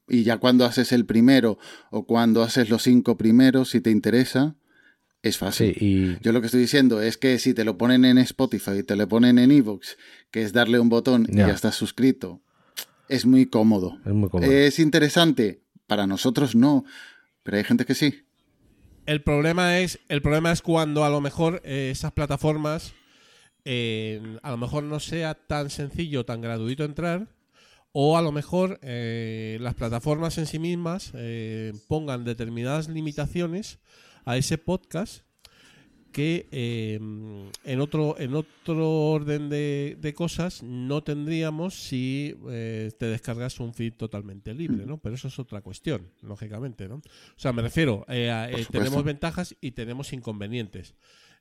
Y 0.08 0.24
ya 0.24 0.38
cuando 0.38 0.66
haces 0.66 0.92
el 0.92 1.06
primero 1.06 1.58
o 1.90 2.06
cuando 2.06 2.44
haces 2.44 2.70
los 2.70 2.84
cinco 2.84 3.18
primeros, 3.18 3.70
si 3.72 3.82
te 3.82 3.92
interesa, 3.92 4.56
es 5.22 5.38
fácil. 5.38 5.76
y... 5.80 6.18
Yo 6.22 6.32
lo 6.32 6.40
que 6.40 6.48
estoy 6.48 6.62
diciendo 6.62 7.02
es 7.02 7.18
que 7.18 7.40
si 7.40 7.54
te 7.54 7.66
lo 7.66 7.78
ponen 7.78 8.06
en 8.06 8.18
Spotify 8.20 8.80
y 8.80 8.84
te 8.84 8.96
lo 8.96 9.08
ponen 9.08 9.40
en 9.40 9.52
Evox, 9.52 9.98
que 10.32 10.44
es 10.44 10.54
darle 10.54 10.80
un 10.80 10.90
botón 10.90 11.28
y 11.30 11.38
ya 11.38 11.50
estás 11.50 11.76
suscrito, 11.76 12.42
es 13.10 13.26
muy 13.26 13.48
cómodo. 13.48 14.00
Es 14.06 14.14
muy 14.14 14.30
cómodo. 14.30 14.52
Es 14.52 14.80
interesante. 14.80 15.62
Para 15.88 16.06
nosotros 16.06 16.56
no 16.56 16.84
Pero 17.44 17.58
hay 17.58 17.64
gente 17.64 17.86
que 17.86 17.96
sí. 17.96 18.27
El 19.08 19.24
problema 19.24 19.80
es, 19.80 20.02
el 20.10 20.22
problema 20.22 20.52
es 20.52 20.62
cuando 20.62 21.06
a 21.06 21.10
lo 21.10 21.22
mejor 21.22 21.62
eh, 21.64 21.92
esas 21.94 22.12
plataformas 22.12 22.94
eh, 23.64 24.38
a 24.44 24.52
lo 24.52 24.58
mejor 24.58 24.84
no 24.84 25.00
sea 25.00 25.34
tan 25.34 25.70
sencillo, 25.70 26.26
tan 26.26 26.42
gratuito 26.42 26.84
entrar, 26.84 27.30
o 27.94 28.18
a 28.18 28.22
lo 28.22 28.34
mejor 28.34 28.80
eh, 28.82 29.60
las 29.62 29.76
plataformas 29.76 30.38
en 30.38 30.46
sí 30.46 30.60
mismas 30.60 31.14
pongan 31.88 32.26
determinadas 32.26 32.90
limitaciones 32.90 33.80
a 34.26 34.36
ese 34.36 34.58
podcast 34.58 35.24
que 36.18 36.48
eh, 36.52 36.96
en 37.64 37.80
otro 37.80 38.16
en 38.18 38.34
otro 38.34 38.90
orden 39.12 39.50
de, 39.50 39.98
de 40.02 40.14
cosas 40.16 40.64
no 40.64 41.04
tendríamos 41.04 41.76
si 41.76 42.36
eh, 42.50 42.90
te 42.98 43.06
descargas 43.06 43.60
un 43.60 43.72
feed 43.76 43.94
totalmente 43.94 44.56
libre, 44.56 44.88
¿no? 44.88 44.98
Pero 44.98 45.14
eso 45.14 45.28
es 45.28 45.38
otra 45.38 45.62
cuestión, 45.62 46.08
lógicamente, 46.24 46.88
¿no? 46.88 46.96
O 46.96 47.02
sea, 47.36 47.54
me 47.54 47.62
refiero, 47.62 48.04
eh, 48.10 48.32
a- 48.32 48.50
eh, 48.50 48.66
tenemos 48.72 49.04
ventajas 49.04 49.56
y 49.62 49.72
tenemos 49.74 50.12
inconvenientes, 50.12 50.96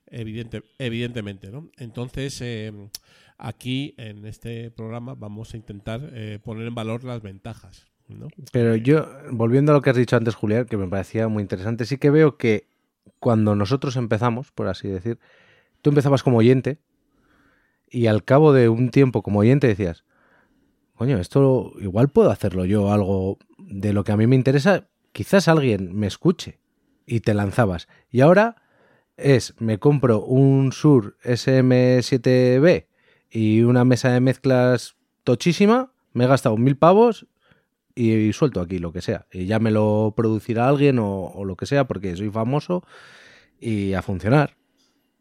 evidente, 0.05 0.61
evidentemente, 0.77 1.49
¿no? 1.49 1.71
Entonces, 1.77 2.39
eh, 2.41 2.71
aquí 3.39 3.95
en 3.97 4.25
este 4.27 4.69
programa 4.69 5.15
vamos 5.15 5.55
a 5.55 5.57
intentar 5.57 6.07
eh, 6.13 6.37
poner 6.43 6.67
en 6.67 6.75
valor 6.75 7.03
las 7.03 7.23
ventajas, 7.23 7.87
¿no? 8.07 8.27
Pero 8.51 8.75
yo, 8.75 9.09
volviendo 9.31 9.71
a 9.71 9.75
lo 9.75 9.81
que 9.81 9.89
has 9.89 9.97
dicho 9.97 10.15
antes, 10.17 10.35
Julián, 10.35 10.65
que 10.67 10.77
me 10.77 10.87
parecía 10.87 11.27
muy 11.27 11.41
interesante, 11.41 11.85
sí 11.85 11.97
que 11.97 12.11
veo 12.11 12.37
que 12.37 12.67
cuando 13.19 13.55
nosotros 13.55 13.95
empezamos, 13.95 14.51
por 14.51 14.67
así 14.67 14.87
decir, 14.87 15.19
tú 15.81 15.89
empezabas 15.89 16.23
como 16.23 16.37
oyente 16.37 16.79
y 17.89 18.07
al 18.07 18.23
cabo 18.23 18.53
de 18.53 18.69
un 18.69 18.89
tiempo 18.89 19.21
como 19.21 19.39
oyente 19.39 19.67
decías, 19.67 20.03
coño, 20.95 21.17
esto 21.19 21.73
igual 21.79 22.09
puedo 22.09 22.31
hacerlo 22.31 22.65
yo, 22.65 22.91
algo 22.91 23.37
de 23.57 23.93
lo 23.93 24.03
que 24.03 24.11
a 24.11 24.17
mí 24.17 24.27
me 24.27 24.35
interesa, 24.35 24.87
quizás 25.11 25.47
alguien 25.47 25.95
me 25.95 26.07
escuche 26.07 26.59
y 27.05 27.21
te 27.21 27.33
lanzabas. 27.33 27.87
Y 28.11 28.21
ahora 28.21 28.55
es, 29.15 29.55
me 29.59 29.79
compro 29.79 30.23
un 30.23 30.71
Sur 30.71 31.17
SM7B 31.23 32.87
y 33.29 33.61
una 33.63 33.85
mesa 33.85 34.11
de 34.11 34.19
mezclas 34.19 34.95
tochísima, 35.23 35.91
me 36.13 36.25
he 36.25 36.27
gastado 36.27 36.57
mil 36.57 36.77
pavos 36.77 37.27
y, 37.97 38.31
suelto 38.33 38.61
aquí 38.61 38.79
lo 38.79 38.91
que 38.93 39.01
sea. 39.01 39.25
Y 39.31 39.45
ya 39.45 39.59
me 39.59 39.71
lo 39.71 40.13
producirá 40.15 40.67
alguien 40.69 40.99
o, 40.99 41.25
o 41.25 41.45
lo 41.45 41.55
que 41.55 41.65
sea 41.65 41.85
porque 41.87 42.15
soy 42.15 42.29
famoso 42.29 42.83
y 43.59 43.93
a 43.93 44.01
funcionar. 44.01 44.55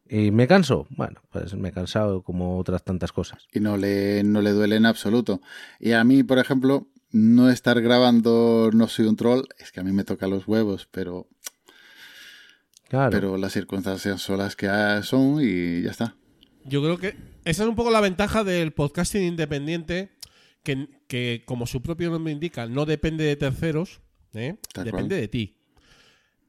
¿Y 0.09 0.31
me 0.31 0.47
canso? 0.47 0.87
Bueno, 0.91 1.21
pues 1.33 1.55
me 1.55 1.71
he 1.71 1.73
cansado 1.73 2.23
como 2.23 2.59
otras 2.59 2.85
tantas 2.85 3.11
cosas. 3.13 3.47
y 3.53 3.61
no 3.61 3.77
le, 3.77 4.23
no 4.23 4.41
le 4.41 4.51
duele 4.51 4.77
en 4.77 4.87
absoluto. 4.87 5.41
Y 5.81 5.93
a 5.93 6.05
mí, 6.05 6.23
por 6.23 6.39
ejemplo, 6.39 6.87
no 7.11 7.51
estar 7.51 7.81
grabando 7.81 8.71
No 8.73 8.89
soy 8.89 9.07
un 9.07 9.17
troll, 9.17 9.45
es 9.59 9.73
que 9.73 9.81
a 9.81 9.83
mí 9.83 9.93
me 9.93 10.05
toca 10.05 10.27
los 10.29 10.47
huevos, 10.47 10.89
pero, 10.91 11.27
Claro. 12.89 13.11
pero 13.11 13.37
las 13.37 13.53
circunstancias 13.53 14.21
son 14.23 14.39
las 14.39 14.55
que 14.55 14.69
son 15.03 15.39
y 15.41 15.83
ya 15.83 15.91
está. 15.91 16.15
Yo 16.65 16.83
creo 16.83 16.99
que 16.99 17.17
esa 17.45 17.63
es 17.65 17.69
un 17.69 17.75
poco 17.77 17.91
la 17.91 18.01
ventaja 18.01 18.45
del 18.45 18.73
podcasting 18.73 19.23
independiente, 19.23 20.11
que, 20.63 20.89
que, 21.07 21.43
como 21.45 21.67
su 21.67 21.83
propio 21.83 22.11
nombre 22.11 22.33
indica, 22.33 22.67
no 22.67 22.85
depende 22.87 23.25
de 23.25 23.37
terceros, 23.37 24.01
¿eh? 24.35 24.57
Depende 24.75 24.91
cual. 24.91 25.09
de 25.09 25.29
ti. 25.29 25.57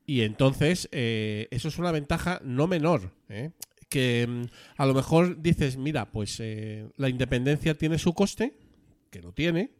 Y 0.05 0.21
entonces, 0.21 0.87
eh, 0.91 1.47
eso 1.51 1.67
es 1.67 1.77
una 1.77 1.91
ventaja 1.91 2.39
no 2.43 2.65
menor. 2.67 3.11
¿eh? 3.29 3.51
Que 3.89 4.25
mm, 4.27 4.43
a 4.77 4.85
lo 4.85 4.93
mejor 4.93 5.41
dices, 5.41 5.77
mira, 5.77 6.11
pues 6.11 6.37
eh, 6.39 6.87
la 6.97 7.09
independencia 7.09 7.77
tiene 7.77 7.97
su 7.99 8.13
coste, 8.13 8.57
que 9.11 9.21
lo 9.21 9.33
tiene, 9.33 9.71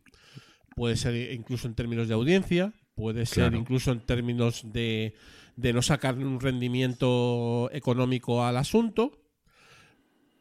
puede 0.76 0.96
ser 0.98 1.32
incluso 1.32 1.68
en 1.68 1.76
términos 1.76 2.08
de 2.08 2.14
audiencia, 2.14 2.74
puede 2.96 3.26
ser 3.26 3.44
Claro. 3.46 3.58
incluso 3.58 3.92
en 3.92 4.02
términos 4.02 4.62
de, 4.72 5.14
de 5.56 5.74
no 5.74 5.82
sacarle 5.82 6.26
un 6.26 6.40
rendimiento 6.40 7.70
económico 7.74 8.44
al 8.44 8.58
asunto, 8.58 9.20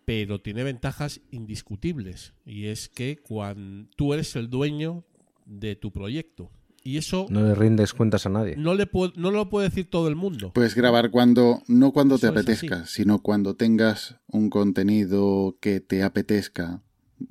pero 0.06 0.40
tiene 0.40 0.62
ventajas 0.64 1.20
indiscutibles. 1.30 2.32
Y 2.46 2.66
es 2.66 2.88
que 2.88 3.18
cuando 3.18 3.90
tú 3.96 4.14
eres 4.14 4.34
el 4.36 4.48
dueño 4.48 5.04
de 5.44 5.76
tu 5.76 5.92
proyecto. 5.92 6.50
Y 6.82 6.98
eso 6.98 7.26
No 7.28 7.42
le 7.42 7.54
rindes 7.56 7.92
cuentas 7.92 8.26
a 8.26 8.28
nadie. 8.28 8.54
no, 8.56 8.72
le 8.74 8.88
pu- 8.88 9.12
no 9.16 9.32
lo 9.32 9.48
puede 9.50 9.68
decir 9.68 9.90
todo 9.90 10.06
el 10.06 10.14
mundo. 10.14 10.52
Puedes 10.52 10.76
grabar 10.76 11.10
cuando, 11.10 11.60
no 11.66 11.92
cuando 11.92 12.16
te 12.18 12.26
Eso 12.28 12.32
apetezca, 12.32 12.86
sino 12.86 13.18
cuando 13.20 13.56
tengas 13.56 14.16
un 14.28 14.48
contenido 14.50 15.58
que 15.60 15.80
te 15.80 16.04
apetezca 16.04 16.82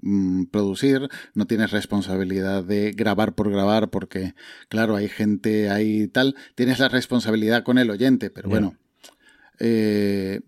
mm, 0.02 0.46
producir, 0.48 1.08
no 1.34 1.48
tienes 1.48 1.72
responsabilidad 1.72 2.66
de 2.66 2.92
grabar 2.92 3.36
por 3.36 3.50
grabar, 3.50 3.90
porque, 3.92 4.34
claro, 4.68 4.98
hay 4.98 5.08
gente 5.08 5.70
ahí 5.70 6.10
tal, 6.10 6.36
tienes 6.56 6.80
la 6.80 6.90
responsabilidad 6.90 7.64
con 7.64 7.78
el 7.78 7.90
oyente, 7.90 8.30
pero 8.30 8.50
bueno, 8.50 8.76
eh, 9.60 10.42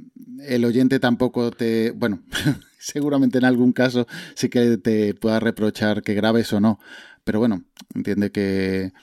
el 0.45 0.65
oyente 0.65 0.99
tampoco 0.99 1.51
te, 1.51 1.91
bueno, 1.91 2.21
seguramente 2.79 3.37
en 3.37 3.45
algún 3.45 3.73
caso 3.73 4.07
sí 4.35 4.49
que 4.49 4.77
te 4.77 5.13
pueda 5.13 5.39
reprochar 5.39 6.01
que 6.01 6.13
grabes 6.13 6.51
o 6.53 6.59
no, 6.59 6.79
pero 7.23 7.39
bueno, 7.39 7.63
entiende 7.93 8.31
que, 8.31 8.93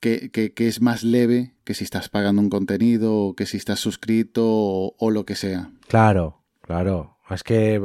que, 0.00 0.52
es 0.56 0.80
más 0.80 1.02
leve 1.02 1.54
que 1.64 1.74
si 1.74 1.84
estás 1.84 2.08
pagando 2.08 2.42
un 2.42 2.50
contenido 2.50 3.14
o 3.14 3.34
que 3.34 3.46
si 3.46 3.56
estás 3.56 3.80
suscrito 3.80 4.42
o, 4.44 4.94
o 4.98 5.10
lo 5.10 5.24
que 5.24 5.34
sea. 5.34 5.70
Claro, 5.88 6.42
claro. 6.60 7.16
Es 7.30 7.42
que 7.42 7.82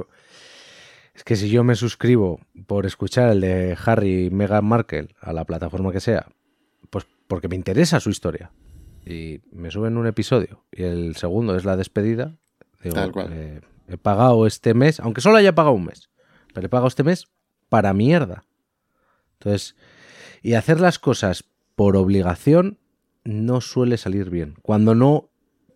es 1.14 1.24
que 1.24 1.36
si 1.36 1.50
yo 1.50 1.64
me 1.64 1.76
suscribo 1.76 2.40
por 2.68 2.86
escuchar 2.86 3.32
el 3.32 3.42
de 3.42 3.78
Harry 3.86 4.26
y 4.26 4.30
Meghan 4.30 4.66
Markle 4.66 5.10
a 5.20 5.34
la 5.34 5.46
plataforma 5.46 5.92
que 5.92 6.00
sea, 6.00 6.28
pues 6.90 7.06
porque 7.28 7.48
me 7.48 7.56
interesa 7.56 8.00
su 8.00 8.10
historia 8.10 8.52
y 9.10 9.42
me 9.52 9.72
suben 9.72 9.98
un 9.98 10.08
episodio 10.08 10.64
y 10.72 10.84
el 10.84 11.16
segundo 11.16 11.56
es 11.56 11.66
la 11.66 11.76
despedida, 11.78 12.36
digo, 12.84 12.96
Tal 12.96 13.12
cual. 13.12 13.28
eh, 13.32 13.62
he 13.88 13.98
pagado 13.98 14.46
este 14.46 14.74
mes, 14.74 15.00
aunque 15.00 15.22
solo 15.22 15.38
haya 15.38 15.56
pagado 15.56 15.76
un 15.76 15.86
mes, 15.86 16.10
pero 16.54 16.68
he 16.68 16.70
pagado 16.70 16.88
este 16.88 17.04
mes 17.04 17.28
para 17.70 17.94
mierda. 17.94 18.46
Entonces, 19.34 19.76
y 20.42 20.54
hacer 20.54 20.80
las 20.80 21.00
cosas 21.00 21.46
por 21.76 21.96
obligación 21.96 22.78
no 23.24 23.62
suele 23.62 23.98
salir 23.98 24.30
bien. 24.30 24.56
Cuando 24.62 24.96
no 24.96 25.30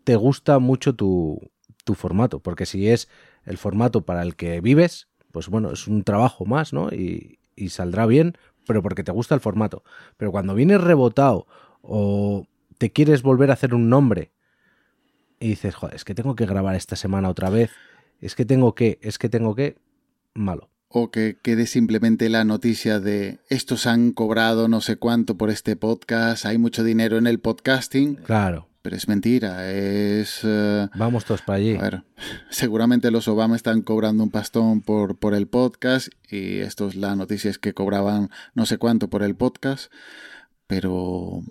te 0.03 0.15
gusta 0.15 0.59
mucho 0.59 0.95
tu, 0.95 1.51
tu 1.85 1.95
formato, 1.95 2.39
porque 2.39 2.65
si 2.65 2.89
es 2.89 3.09
el 3.45 3.57
formato 3.57 4.01
para 4.01 4.21
el 4.21 4.35
que 4.35 4.59
vives, 4.61 5.07
pues 5.31 5.47
bueno, 5.49 5.71
es 5.71 5.87
un 5.87 6.03
trabajo 6.03 6.45
más, 6.45 6.73
¿no? 6.73 6.89
Y, 6.89 7.39
y 7.55 7.69
saldrá 7.69 8.05
bien, 8.05 8.37
pero 8.67 8.81
porque 8.81 9.03
te 9.03 9.11
gusta 9.11 9.35
el 9.35 9.41
formato. 9.41 9.83
Pero 10.17 10.31
cuando 10.31 10.55
vienes 10.55 10.81
rebotado 10.81 11.47
o 11.81 12.47
te 12.77 12.91
quieres 12.91 13.21
volver 13.21 13.49
a 13.49 13.53
hacer 13.53 13.73
un 13.73 13.89
nombre. 13.89 14.31
Y 15.39 15.49
dices, 15.49 15.75
joder, 15.75 15.95
es 15.95 16.05
que 16.05 16.15
tengo 16.15 16.35
que 16.35 16.45
grabar 16.45 16.75
esta 16.75 16.95
semana 16.95 17.29
otra 17.29 17.49
vez, 17.49 17.71
es 18.21 18.35
que 18.35 18.45
tengo 18.45 18.75
que, 18.75 18.99
es 19.01 19.17
que 19.17 19.29
tengo 19.29 19.55
que, 19.55 19.77
malo. 20.33 20.69
O 20.87 21.09
que 21.11 21.37
quede 21.41 21.65
simplemente 21.65 22.29
la 22.29 22.43
noticia 22.45 22.99
de 22.99 23.39
estos 23.49 23.87
han 23.87 24.11
cobrado 24.11 24.67
no 24.67 24.79
sé 24.79 24.95
cuánto 24.95 25.37
por 25.37 25.49
este 25.49 25.75
podcast, 25.75 26.45
hay 26.45 26.57
mucho 26.57 26.83
dinero 26.83 27.17
en 27.17 27.25
el 27.27 27.39
podcasting, 27.39 28.15
Claro, 28.15 28.69
pero 28.83 28.95
es 28.95 29.07
mentira, 29.07 29.71
es... 29.71 30.41
eh, 30.43 30.87
vamos 30.95 31.25
todos 31.25 31.41
para 31.41 31.57
allí. 31.57 31.75
A 31.75 31.81
ver, 31.81 32.03
seguramente 32.49 33.09
los 33.11 33.27
Obama 33.27 33.55
están 33.55 33.81
cobrando 33.81 34.23
un 34.23 34.29
pastón 34.29 34.81
por, 34.81 35.17
por 35.17 35.33
el 35.33 35.47
podcast 35.47 36.09
y 36.29 36.59
esto 36.59 36.87
es 36.87 36.95
la 36.95 37.15
noticia 37.15 37.49
es 37.49 37.57
que 37.57 37.73
cobraban 37.73 38.29
no 38.53 38.65
sé 38.65 38.77
cuánto 38.77 39.09
por 39.09 39.23
el 39.23 39.35
podcast, 39.35 39.91
pero 40.67 41.41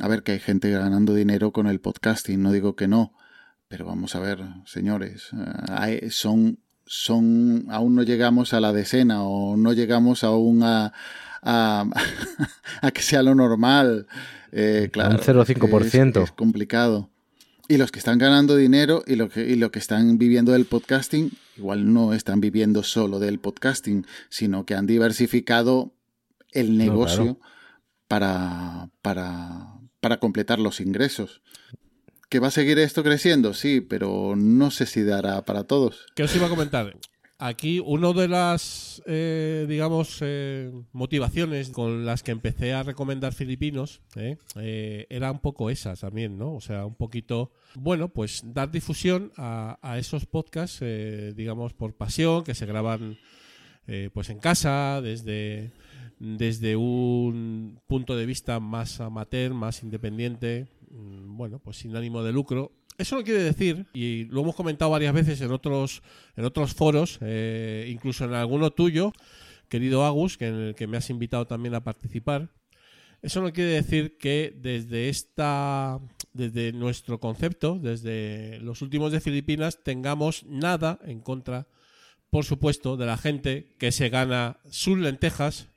a 0.00 0.08
ver 0.08 0.22
que 0.22 0.32
hay 0.32 0.38
gente 0.40 0.70
ganando 0.70 1.14
dinero 1.14 1.52
con 1.52 1.66
el 1.66 1.80
podcasting, 1.80 2.42
no 2.42 2.52
digo 2.52 2.76
que 2.76 2.88
no, 2.88 3.12
pero 3.68 3.84
vamos 3.84 4.14
a 4.14 4.20
ver, 4.20 4.40
señores, 4.66 5.28
eh, 5.32 5.52
hay- 5.68 6.10
son, 6.10 6.58
son, 6.86 7.66
aún 7.70 7.94
no 7.94 8.02
llegamos 8.02 8.52
a 8.54 8.60
la 8.60 8.72
decena 8.72 9.22
o 9.22 9.56
no 9.56 9.72
llegamos 9.72 10.24
aún 10.24 10.62
a, 10.62 10.92
a, 11.42 11.84
a 12.82 12.90
que 12.90 13.02
sea 13.02 13.22
lo 13.22 13.34
normal. 13.34 14.06
Eh, 14.52 14.88
claro, 14.92 15.16
un 15.16 15.20
0,5%. 15.20 16.16
Es, 16.22 16.24
es 16.24 16.32
complicado. 16.32 17.10
Y 17.70 17.76
los 17.76 17.90
que 17.92 17.98
están 17.98 18.16
ganando 18.16 18.56
dinero 18.56 19.02
y 19.06 19.16
lo 19.16 19.28
que, 19.28 19.46
y 19.46 19.56
lo 19.56 19.70
que 19.70 19.78
están 19.78 20.16
viviendo 20.16 20.52
del 20.52 20.64
podcasting, 20.64 21.30
igual 21.58 21.92
no 21.92 22.14
están 22.14 22.40
viviendo 22.40 22.82
solo 22.82 23.18
del 23.18 23.38
podcasting, 23.40 24.06
sino 24.30 24.64
que 24.64 24.74
han 24.74 24.86
diversificado 24.86 25.92
el 26.52 26.78
No, 26.78 26.84
negocio 26.84 27.38
para, 28.08 28.88
para, 29.02 29.74
para 30.00 30.18
completar 30.18 30.58
los 30.58 30.80
ingresos. 30.80 31.42
¿Que 32.28 32.40
va 32.40 32.48
a 32.48 32.52
seguir 32.52 32.78
esto 32.78 33.02
creciendo? 33.02 33.54
Sí, 33.54 33.80
pero 33.80 34.34
no 34.36 34.70
sé 34.70 34.84
si 34.84 35.02
dará 35.02 35.44
para 35.44 35.64
todos. 35.64 36.06
¿Qué 36.14 36.24
os 36.24 36.36
iba 36.36 36.46
a 36.46 36.50
comentar? 36.50 36.94
Aquí, 37.40 37.78
una 37.78 38.12
de 38.12 38.26
las, 38.26 39.00
eh, 39.06 39.64
digamos, 39.68 40.18
eh, 40.22 40.72
motivaciones 40.92 41.70
con 41.70 42.04
las 42.04 42.24
que 42.24 42.32
empecé 42.32 42.72
a 42.72 42.82
recomendar 42.82 43.32
filipinos 43.32 44.00
eh, 44.16 44.38
eh, 44.56 45.06
era 45.08 45.30
un 45.30 45.38
poco 45.38 45.70
esa 45.70 45.94
también, 45.94 46.36
¿no? 46.36 46.54
O 46.54 46.60
sea, 46.60 46.84
un 46.84 46.96
poquito, 46.96 47.52
bueno, 47.76 48.08
pues 48.08 48.42
dar 48.44 48.72
difusión 48.72 49.30
a, 49.36 49.78
a 49.82 49.98
esos 49.98 50.26
podcasts, 50.26 50.78
eh, 50.80 51.32
digamos, 51.36 51.74
por 51.74 51.94
pasión, 51.94 52.42
que 52.42 52.54
se 52.54 52.66
graban 52.66 53.18
pues 54.12 54.28
en 54.28 54.38
casa, 54.38 55.00
desde, 55.00 55.70
desde 56.18 56.76
un 56.76 57.80
punto 57.86 58.16
de 58.16 58.26
vista 58.26 58.60
más 58.60 59.00
amateur, 59.00 59.54
más 59.54 59.82
independiente, 59.82 60.66
mm, 60.90 61.36
bueno, 61.36 61.58
pues 61.60 61.78
sin 61.78 61.94
ánimo 61.96 62.22
de 62.22 62.32
lucro. 62.32 62.72
Eso 62.98 63.16
no 63.16 63.22
quiere 63.22 63.42
decir, 63.42 63.86
y 63.94 64.24
lo 64.24 64.40
hemos 64.40 64.56
comentado 64.56 64.90
varias 64.90 65.14
veces 65.14 65.40
en 65.40 65.52
otros, 65.52 66.02
en 66.36 66.44
otros 66.44 66.74
foros, 66.74 67.18
eh, 67.20 67.88
incluso 67.90 68.24
en 68.24 68.34
alguno 68.34 68.72
tuyo, 68.72 69.12
querido 69.68 70.04
Agus, 70.04 70.36
que 70.36 70.48
en 70.48 70.54
el 70.54 70.74
que 70.74 70.88
me 70.88 70.96
has 70.96 71.08
invitado 71.08 71.46
también 71.46 71.74
a 71.76 71.84
participar. 71.84 72.50
Eso 73.22 73.40
no 73.40 73.52
quiere 73.52 73.70
decir 73.70 74.16
que 74.16 74.56
desde 74.60 75.08
esta, 75.08 76.00
desde 76.32 76.72
nuestro 76.72 77.20
concepto, 77.20 77.78
desde 77.80 78.58
los 78.60 78.82
últimos 78.82 79.12
de 79.12 79.20
Filipinas, 79.20 79.82
tengamos 79.84 80.44
nada 80.46 80.98
en 81.04 81.20
contra, 81.20 81.68
por 82.30 82.44
supuesto, 82.44 82.96
de 82.96 83.06
la 83.06 83.16
gente 83.16 83.74
que 83.78 83.92
se 83.92 84.08
gana 84.08 84.58
sus 84.70 84.98
lentejas 84.98 85.68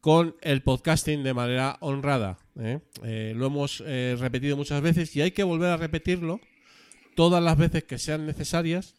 con 0.00 0.36
el 0.40 0.62
podcasting 0.62 1.22
de 1.22 1.34
manera 1.34 1.76
honrada. 1.80 2.38
¿eh? 2.58 2.80
Eh, 3.04 3.34
lo 3.36 3.46
hemos 3.46 3.82
eh, 3.86 4.16
repetido 4.18 4.56
muchas 4.56 4.80
veces 4.80 5.14
y 5.14 5.20
hay 5.20 5.30
que 5.32 5.42
volver 5.42 5.70
a 5.70 5.76
repetirlo 5.76 6.40
todas 7.14 7.42
las 7.42 7.58
veces 7.58 7.84
que 7.84 7.98
sean 7.98 8.26
necesarias 8.26 8.94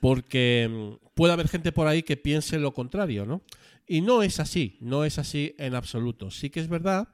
porque 0.00 0.68
mm, 0.70 1.06
puede 1.14 1.32
haber 1.32 1.48
gente 1.48 1.72
por 1.72 1.86
ahí 1.86 2.02
que 2.02 2.16
piense 2.16 2.58
lo 2.58 2.74
contrario, 2.74 3.24
¿no? 3.24 3.42
Y 3.86 4.00
no 4.00 4.22
es 4.22 4.40
así, 4.40 4.76
no 4.80 5.04
es 5.04 5.18
así 5.18 5.54
en 5.58 5.74
absoluto. 5.74 6.30
Sí 6.30 6.50
que 6.50 6.60
es 6.60 6.68
verdad, 6.68 7.08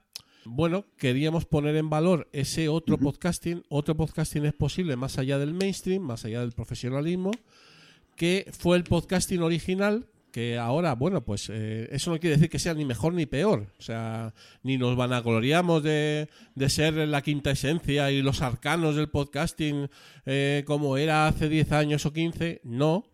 bueno, 0.44 0.86
queríamos 0.96 1.44
poner 1.44 1.76
en 1.76 1.90
valor 1.90 2.28
ese 2.32 2.68
otro 2.68 2.96
podcasting, 2.98 3.62
otro 3.68 3.96
podcasting 3.96 4.46
es 4.46 4.54
posible 4.54 4.96
más 4.96 5.18
allá 5.18 5.38
del 5.38 5.54
mainstream, 5.54 6.02
más 6.02 6.24
allá 6.24 6.40
del 6.40 6.52
profesionalismo, 6.52 7.32
que 8.16 8.50
fue 8.56 8.76
el 8.76 8.84
podcasting 8.84 9.42
original 9.42 10.08
que 10.30 10.58
ahora, 10.58 10.94
bueno, 10.94 11.24
pues 11.24 11.50
eh, 11.52 11.88
eso 11.92 12.10
no 12.10 12.18
quiere 12.18 12.36
decir 12.36 12.50
que 12.50 12.58
sea 12.58 12.74
ni 12.74 12.84
mejor 12.84 13.14
ni 13.14 13.26
peor. 13.26 13.66
O 13.78 13.82
sea, 13.82 14.34
ni 14.62 14.78
nos 14.78 14.96
vanagloriamos 14.96 15.82
de, 15.82 16.28
de 16.54 16.68
ser 16.70 16.94
la 16.94 17.22
quinta 17.22 17.50
esencia 17.50 18.10
y 18.10 18.22
los 18.22 18.42
arcanos 18.42 18.96
del 18.96 19.08
podcasting 19.08 19.88
eh, 20.26 20.64
como 20.66 20.96
era 20.96 21.26
hace 21.26 21.48
10 21.48 21.72
años 21.72 22.06
o 22.06 22.12
15. 22.12 22.60
No. 22.64 23.04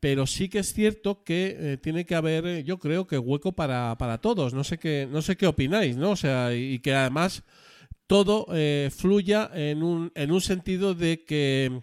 Pero 0.00 0.26
sí 0.26 0.48
que 0.48 0.58
es 0.58 0.72
cierto 0.72 1.24
que 1.24 1.56
eh, 1.58 1.76
tiene 1.78 2.04
que 2.04 2.14
haber, 2.14 2.64
yo 2.64 2.78
creo 2.78 3.06
que 3.06 3.18
hueco 3.18 3.52
para, 3.52 3.96
para 3.98 4.18
todos. 4.18 4.54
No 4.54 4.62
sé 4.62 4.78
qué, 4.78 5.08
no 5.10 5.22
sé 5.22 5.36
qué 5.36 5.46
opináis, 5.46 5.96
¿no? 5.96 6.10
O 6.10 6.16
sea, 6.16 6.54
y 6.54 6.78
que 6.80 6.94
además 6.94 7.42
todo 8.06 8.46
fluya 8.90 9.50
en 9.52 9.82
un, 9.82 10.12
en 10.14 10.30
un 10.30 10.40
sentido 10.40 10.94
de 10.94 11.24
que 11.24 11.80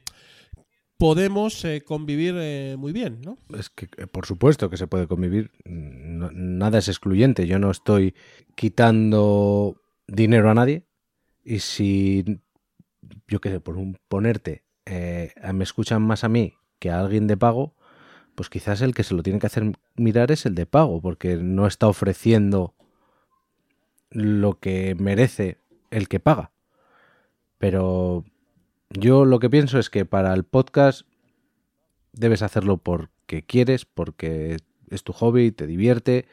podemos 1.04 1.66
eh, 1.66 1.82
convivir 1.82 2.34
eh, 2.38 2.78
muy 2.80 2.94
bien, 2.94 3.20
¿no? 3.26 3.38
Es 3.60 3.70
que, 3.70 3.90
eh, 3.98 4.08
por 4.08 4.26
supuesto 4.26 4.70
que 4.70 4.78
se 4.78 4.88
puede 4.88 5.06
convivir. 5.06 5.52
No- 5.66 6.32
nada 6.32 6.78
es 6.80 6.88
excluyente. 6.88 7.46
Yo 7.46 7.60
no 7.60 7.72
estoy 7.72 8.16
quitando 8.56 9.82
dinero 10.08 10.50
a 10.50 10.54
nadie. 10.54 10.86
Y 11.44 11.60
si, 11.60 12.24
yo 13.28 13.42
qué 13.42 13.50
sé, 13.50 13.60
por 13.60 13.76
un, 13.76 13.98
ponerte, 14.08 14.64
me 14.86 15.64
escuchan 15.66 16.02
más 16.04 16.24
a 16.24 16.30
mí 16.30 16.54
que 16.80 16.90
a 16.90 17.02
alguien 17.02 17.28
de 17.28 17.36
pago, 17.36 17.76
pues 18.34 18.50
quizás 18.50 18.82
el 18.82 18.94
que 18.94 19.04
se 19.04 19.14
lo 19.14 19.24
tiene 19.24 19.40
que 19.40 19.48
hacer 19.48 19.74
mirar 19.98 20.32
es 20.32 20.46
el 20.46 20.56
de 20.56 20.68
pago, 20.68 21.02
porque 21.02 21.36
no 21.36 21.68
está 21.68 21.90
ofreciendo 21.90 22.76
lo 24.10 24.58
que 24.58 24.96
merece 24.98 25.58
el 25.92 26.08
que 26.08 26.22
paga. 26.22 26.54
Pero 27.58 28.24
yo 28.94 29.26
lo 29.26 29.40
que 29.40 29.50
pienso 29.50 29.80
es 29.80 29.90
que 29.90 30.06
para 30.06 30.34
el 30.34 30.44
podcast 30.44 31.02
debes 32.14 32.42
hacerlo 32.42 32.78
porque 32.78 33.44
quieres, 33.44 33.86
porque 33.86 34.58
es 34.90 35.04
tu 35.04 35.14
hobby, 35.14 35.52
te 35.52 35.68
divierte. 35.68 36.28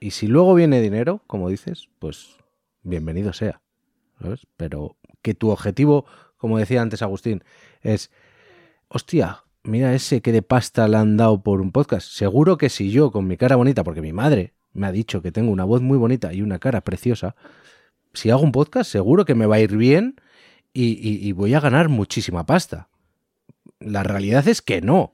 Y 0.00 0.10
si 0.10 0.26
luego 0.26 0.54
viene 0.54 0.80
dinero, 0.80 1.22
como 1.26 1.48
dices, 1.48 1.88
pues 1.98 2.36
bienvenido 2.82 3.32
sea. 3.32 3.60
¿sabes? 4.20 4.46
Pero 4.56 4.96
que 5.22 5.34
tu 5.34 5.50
objetivo, 5.50 6.06
como 6.36 6.58
decía 6.58 6.82
antes 6.82 7.02
Agustín, 7.02 7.44
es, 7.82 8.10
hostia, 8.88 9.44
mira 9.62 9.94
ese 9.94 10.20
que 10.20 10.32
de 10.32 10.42
pasta 10.42 10.88
le 10.88 10.96
han 10.96 11.16
dado 11.16 11.42
por 11.42 11.60
un 11.60 11.72
podcast. 11.72 12.08
Seguro 12.08 12.58
que 12.58 12.68
si 12.68 12.90
yo 12.90 13.10
con 13.10 13.26
mi 13.26 13.36
cara 13.36 13.56
bonita, 13.56 13.84
porque 13.84 14.02
mi 14.02 14.12
madre 14.12 14.54
me 14.72 14.86
ha 14.86 14.92
dicho 14.92 15.22
que 15.22 15.32
tengo 15.32 15.50
una 15.50 15.64
voz 15.64 15.80
muy 15.82 15.98
bonita 15.98 16.32
y 16.32 16.42
una 16.42 16.58
cara 16.58 16.82
preciosa, 16.82 17.36
si 18.12 18.30
hago 18.30 18.42
un 18.42 18.52
podcast 18.52 18.90
seguro 18.90 19.24
que 19.24 19.34
me 19.34 19.46
va 19.46 19.56
a 19.56 19.60
ir 19.60 19.76
bien 19.76 20.16
y, 20.84 21.28
y- 21.28 21.32
voy 21.32 21.54
a 21.54 21.60
ganar 21.60 21.88
muchísima 21.88 22.44
pasta. 22.46 22.88
La 23.80 24.02
realidad 24.02 24.46
es 24.48 24.62
que 24.62 24.80
no. 24.80 25.12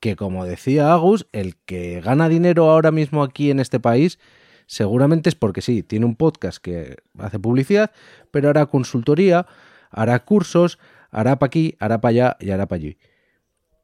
Que 0.00 0.16
como 0.16 0.44
decía 0.44 0.92
Agus, 0.92 1.26
el 1.32 1.56
que 1.56 2.00
gana 2.00 2.28
dinero 2.28 2.70
ahora 2.70 2.90
mismo 2.90 3.22
aquí 3.22 3.50
en 3.50 3.60
este 3.60 3.80
país 3.80 4.18
seguramente 4.66 5.28
es 5.28 5.34
porque 5.34 5.60
sí, 5.60 5.82
tiene 5.82 6.06
un 6.06 6.16
podcast 6.16 6.58
que 6.58 6.96
hace 7.18 7.38
publicidad, 7.38 7.90
pero 8.30 8.48
hará 8.48 8.66
consultoría, 8.66 9.46
hará 9.90 10.24
cursos, 10.24 10.78
hará 11.10 11.38
para 11.38 11.48
aquí, 11.48 11.76
hará 11.80 12.00
para 12.00 12.10
allá 12.10 12.36
y 12.40 12.50
hará 12.50 12.66
para 12.66 12.78
allí. 12.78 12.98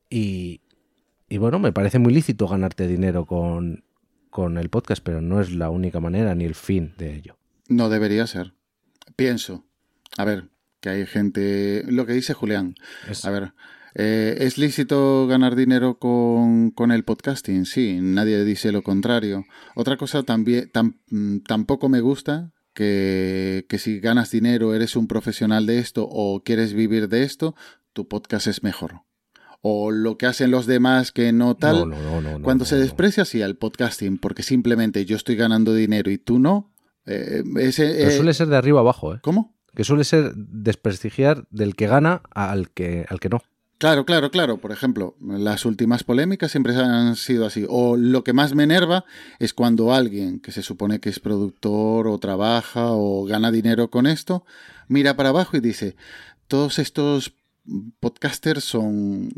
Y, 0.09 0.63
y 1.29 1.39
bueno, 1.39 1.59
me 1.59 1.73
parece 1.73 1.99
muy 1.99 2.13
lícito 2.13 2.49
ganarte 2.49 2.87
dinero 2.89 3.27
con, 3.27 3.85
con 4.31 4.59
el 4.59 4.69
podcast, 4.71 5.03
pero 5.03 5.21
no 5.21 5.41
es 5.41 5.51
la 5.53 5.71
única 5.71 6.01
manera 6.01 6.35
ni 6.35 6.45
el 6.45 6.55
fin 6.55 6.95
de 6.99 7.15
ello. 7.15 7.37
No 7.69 7.89
debería 7.89 8.27
ser. 8.27 8.55
Pienso. 9.17 9.65
A 10.17 10.25
ver, 10.25 10.49
que 10.81 10.89
hay 10.89 11.07
gente. 11.07 11.85
Lo 11.89 12.07
que 12.07 12.13
dice 12.15 12.35
Julián. 12.35 12.75
Es- 13.09 13.25
A 13.25 13.31
ver. 13.31 13.53
eh, 13.95 14.37
¿Es 14.41 14.57
lícito 14.59 15.27
ganar 15.27 15.57
dinero 15.57 15.99
con, 15.99 16.71
con 16.71 16.91
el 16.93 17.05
podcasting? 17.05 17.65
Sí, 17.67 17.99
nadie 18.01 18.45
dice 18.45 18.73
lo 18.73 18.83
contrario. 18.83 19.45
Otra 19.75 19.97
cosa 19.97 20.23
también, 20.23 20.71
tam- 20.73 20.97
tampoco 21.47 21.89
me 21.89 22.01
gusta 22.01 22.53
que, 22.75 23.67
que 23.69 23.79
si 23.79 24.01
ganas 24.01 24.31
dinero, 24.31 24.75
eres 24.75 24.97
un 24.97 25.07
profesional 25.09 25.67
de 25.67 25.79
esto 25.79 26.07
o 26.11 26.43
quieres 26.43 26.73
vivir 26.73 27.09
de 27.09 27.25
esto, 27.25 27.55
tu 27.93 28.07
podcast 28.09 28.47
es 28.47 28.63
mejor. 28.63 29.03
O 29.63 29.91
lo 29.91 30.17
que 30.17 30.25
hacen 30.27 30.51
los 30.51 30.65
demás 30.67 31.13
que 31.13 31.33
no 31.33 31.55
tal. 31.57 31.91
No, 31.91 32.21
no, 32.21 32.39
no, 32.39 32.43
Cuando 32.43 32.65
se 32.65 32.77
desprecia 32.77 33.25
así 33.25 33.43
al 33.43 33.57
podcasting 33.57 34.17
porque 34.19 34.43
simplemente 34.43 35.05
yo 35.05 35.17
estoy 35.17 35.37
ganando 35.37 35.75
dinero 35.75 36.11
y 36.11 36.17
tú 36.17 36.39
no, 36.39 36.73
eh, 37.05 37.43
ese, 37.59 37.93
Pero 37.99 38.09
eh, 38.11 38.17
suele 38.17 38.33
ser 38.35 38.47
de 38.49 38.57
arriba 38.57 38.81
abajo, 38.81 39.15
¿eh? 39.15 39.19
¿Cómo? 39.23 39.59
Que 39.75 39.85
suele 39.85 40.05
ser 40.05 40.35
desprestigiar 40.35 41.47
del 41.51 41.77
que 41.77 41.87
gana 41.87 42.23
al 42.31 42.71
que, 42.71 43.07
al 43.09 43.21
que 43.21 43.29
no. 43.29 43.43
Claro, 43.81 44.05
claro, 44.05 44.31
claro. 44.31 44.59
Por 44.59 44.73
ejemplo, 44.73 45.17
las 45.21 45.65
últimas 45.65 46.05
polémicas 46.05 46.51
siempre 46.51 46.75
han 46.77 47.17
sido 47.17 47.47
así. 47.47 47.65
O 47.67 47.97
lo 47.97 48.25
que 48.25 48.35
más 48.35 48.55
me 48.55 48.65
enerva 48.65 49.07
es 49.39 49.55
cuando 49.55 49.95
alguien 49.95 50.39
que 50.39 50.53
se 50.53 50.63
supone 50.63 51.01
que 51.01 51.09
es 51.09 51.19
productor 51.19 52.07
o 52.07 52.19
trabaja 52.19 52.89
o 52.89 53.25
gana 53.25 53.51
dinero 53.51 53.89
con 53.89 54.07
esto, 54.07 54.45
mira 54.87 55.17
para 55.17 55.31
abajo 55.31 55.57
y 55.57 55.61
dice, 55.61 55.97
todos 56.47 56.79
estos 56.79 57.33
podcasters 58.01 58.65
son... 58.65 59.31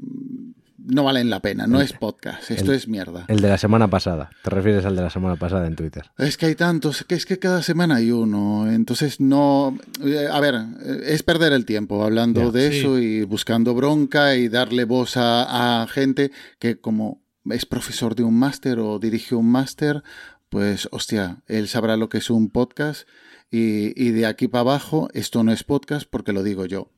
no 0.84 1.04
valen 1.04 1.30
la 1.30 1.40
pena, 1.40 1.66
no 1.66 1.78
El- 1.80 1.84
es 1.86 1.92
podcast, 1.92 2.50
esto 2.50 2.72
el- 2.72 2.76
es 2.78 2.88
mierda. 2.88 3.24
El 3.28 3.40
de 3.40 3.48
la 3.48 3.58
semana 3.58 3.88
pasada. 3.88 4.30
Te 4.42 4.50
refieres 4.50 4.84
al 4.84 4.96
de 4.96 5.02
la 5.02 5.10
semana 5.10 5.36
pasada 5.36 5.66
en 5.66 5.76
Twitter. 5.76 6.10
Es 6.18 6.36
que 6.36 6.46
hay 6.46 6.54
tantos, 6.54 7.04
que 7.04 7.14
es 7.14 7.24
que 7.26 7.38
cada 7.38 7.62
semana 7.62 7.96
hay 7.96 8.10
uno, 8.10 8.70
entonces 8.70 9.20
no... 9.20 9.78
eh, 10.04 10.28
A 10.30 10.40
ver, 10.40 10.54
eh, 10.54 11.00
es 11.06 11.22
perder 11.22 11.52
el 11.52 11.64
tiempo 11.64 12.02
hablando 12.04 12.50
de 12.52 12.70
sí. 12.72 12.78
eso 12.78 12.98
y 12.98 13.22
buscando 13.24 13.74
bronca 13.74 14.34
y 14.36 14.48
darle 14.48 14.84
voz 14.84 15.16
a, 15.16 15.82
a 15.82 15.86
gente 15.86 16.30
que 16.58 16.80
como 16.80 17.22
es 17.50 17.66
profesor 17.66 18.14
de 18.14 18.22
un 18.22 18.38
máster 18.38 18.78
o 18.78 18.98
dirige 18.98 19.34
un 19.34 19.50
máster, 19.50 20.02
pues 20.48 20.88
hostia, 20.92 21.42
él 21.48 21.66
sabrá 21.66 21.96
lo 21.96 22.08
que 22.08 22.18
es 22.18 22.30
un 22.30 22.50
podcast 22.50 23.08
y, 23.50 23.92
y 24.00 24.10
de 24.12 24.26
aquí 24.26 24.48
para 24.48 24.60
abajo 24.60 25.08
esto 25.12 25.42
no 25.42 25.52
es 25.52 25.64
podcast 25.64 26.06
porque 26.08 26.32
lo 26.32 26.42
digo 26.42 26.66
yo. 26.66 26.90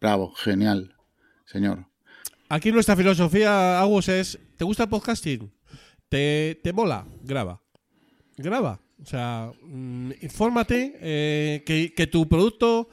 Bravo, 0.00 0.32
genial, 0.34 0.94
señor. 1.44 1.89
Aquí 2.52 2.72
nuestra 2.72 2.96
filosofía, 2.96 3.80
Agus, 3.80 4.08
es: 4.08 4.38
¿te 4.56 4.64
gusta 4.64 4.82
el 4.82 4.88
podcasting? 4.88 5.50
¿Te, 6.08 6.58
te 6.64 6.72
mola? 6.72 7.06
Graba. 7.22 7.60
Graba. 8.36 8.80
O 9.00 9.06
sea, 9.06 9.52
mm, 9.62 10.10
infórmate, 10.20 10.98
eh, 11.00 11.62
que, 11.64 11.94
que 11.94 12.06
tu 12.08 12.28
producto 12.28 12.88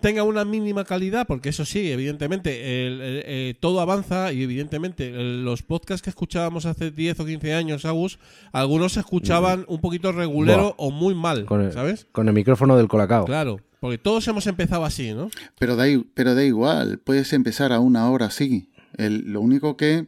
tenga 0.00 0.22
una 0.22 0.46
mínima 0.46 0.84
calidad, 0.84 1.26
porque 1.26 1.50
eso 1.50 1.66
sí, 1.66 1.90
evidentemente, 1.92 2.86
el- 2.86 3.00
el- 3.02 3.22
eh, 3.26 3.54
todo 3.60 3.80
avanza 3.82 4.32
y 4.32 4.42
evidentemente 4.42 5.08
el- 5.10 5.44
los 5.44 5.62
podcasts 5.62 6.00
que 6.02 6.08
escuchábamos 6.08 6.64
hace 6.64 6.90
10 6.90 7.20
o 7.20 7.26
15 7.26 7.52
años, 7.52 7.84
Agus, 7.84 8.18
algunos 8.52 8.94
se 8.94 9.00
escuchaban 9.00 9.66
un 9.68 9.82
poquito 9.82 10.12
regulero 10.12 10.62
Buah. 10.62 10.74
o 10.78 10.90
muy 10.90 11.14
mal, 11.14 11.44
Con 11.44 11.60
el, 11.60 11.72
¿sabes? 11.72 12.06
con 12.10 12.26
el 12.28 12.32
micrófono 12.34 12.74
del 12.78 12.88
colacao. 12.88 13.26
Claro, 13.26 13.60
porque 13.80 13.98
todos 13.98 14.26
hemos 14.28 14.46
empezado 14.46 14.86
así, 14.86 15.12
¿no? 15.12 15.28
Pero 15.58 15.76
da, 15.76 15.84
pero 16.14 16.34
da 16.34 16.42
igual, 16.42 16.98
puedes 17.04 17.34
empezar 17.34 17.70
a 17.70 17.80
una 17.80 18.10
hora 18.10 18.26
así. 18.26 18.70
Lo 18.96 19.40
único 19.40 19.76
que, 19.76 20.06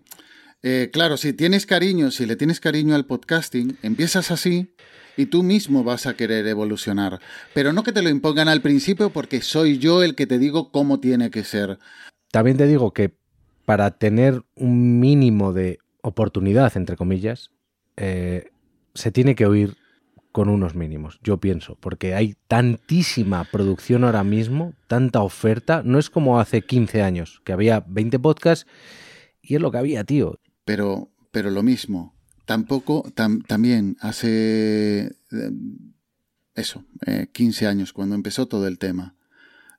eh, 0.63 0.91
claro, 0.93 1.17
si 1.17 1.33
tienes 1.33 1.67
cariño, 1.67 2.11
si 2.11 2.27
le 2.27 2.37
tienes 2.37 2.61
cariño 2.61 2.95
al 2.95 3.07
podcasting, 3.07 3.79
empiezas 3.83 4.31
así 4.31 4.75
y 5.17 5.27
tú 5.27 5.43
mismo 5.43 5.83
vas 5.85 6.07
a 6.07 6.15
querer 6.15 6.47
evolucionar. 6.47 7.21
Pero 7.55 7.73
no 7.73 7.83
que 7.83 7.93
te 7.93 8.03
lo 8.03 8.11
impongan 8.11 8.49
al 8.49 8.63
principio 8.63 9.11
porque 9.11 9.41
soy 9.41 9.79
yo 9.79 10.03
el 10.03 10.15
que 10.15 10.27
te 10.27 10.39
digo 10.39 10.71
cómo 10.71 11.01
tiene 11.01 11.31
que 11.31 11.45
ser. 11.45 11.79
También 12.31 12.57
te 12.57 12.67
digo 12.67 12.93
que 12.93 13.17
para 13.65 13.99
tener 13.99 14.43
un 14.55 15.01
mínimo 15.01 15.53
de 15.53 15.79
oportunidad, 16.03 16.77
entre 16.77 16.97
comillas, 16.97 17.51
eh, 17.97 18.51
se 18.95 19.11
tiene 19.11 19.35
que 19.35 19.47
oír 19.47 19.77
con 20.37 20.51
unos 20.51 20.75
mínimos, 20.75 21.19
yo 21.23 21.39
pienso, 21.39 21.79
porque 21.81 22.15
hay 22.15 22.37
tantísima 22.47 23.45
producción 23.45 24.05
ahora 24.05 24.23
mismo, 24.23 24.75
tanta 24.87 25.23
oferta, 25.23 25.81
no 25.83 25.99
es 25.99 26.11
como 26.11 26.39
hace 26.39 26.61
15 26.61 27.01
años, 27.01 27.41
que 27.43 27.55
había 27.55 27.83
20 27.89 28.19
podcasts 28.19 28.67
y 29.41 29.55
es 29.55 29.63
lo 29.63 29.71
que 29.71 29.79
había, 29.79 30.05
tío. 30.05 30.39
Pero, 30.67 31.09
pero 31.31 31.51
lo 31.51 31.63
mismo, 31.63 32.15
tampoco, 32.45 33.11
también 33.15 33.97
hace 33.99 35.07
eh, 35.33 35.51
eso, 36.55 36.85
15 37.33 37.65
eh, 37.65 37.69
años, 37.69 37.95
cuando 37.95 38.15
empezó 38.15 38.47
todo 38.47 38.67
el 38.67 38.79
tema 38.79 39.17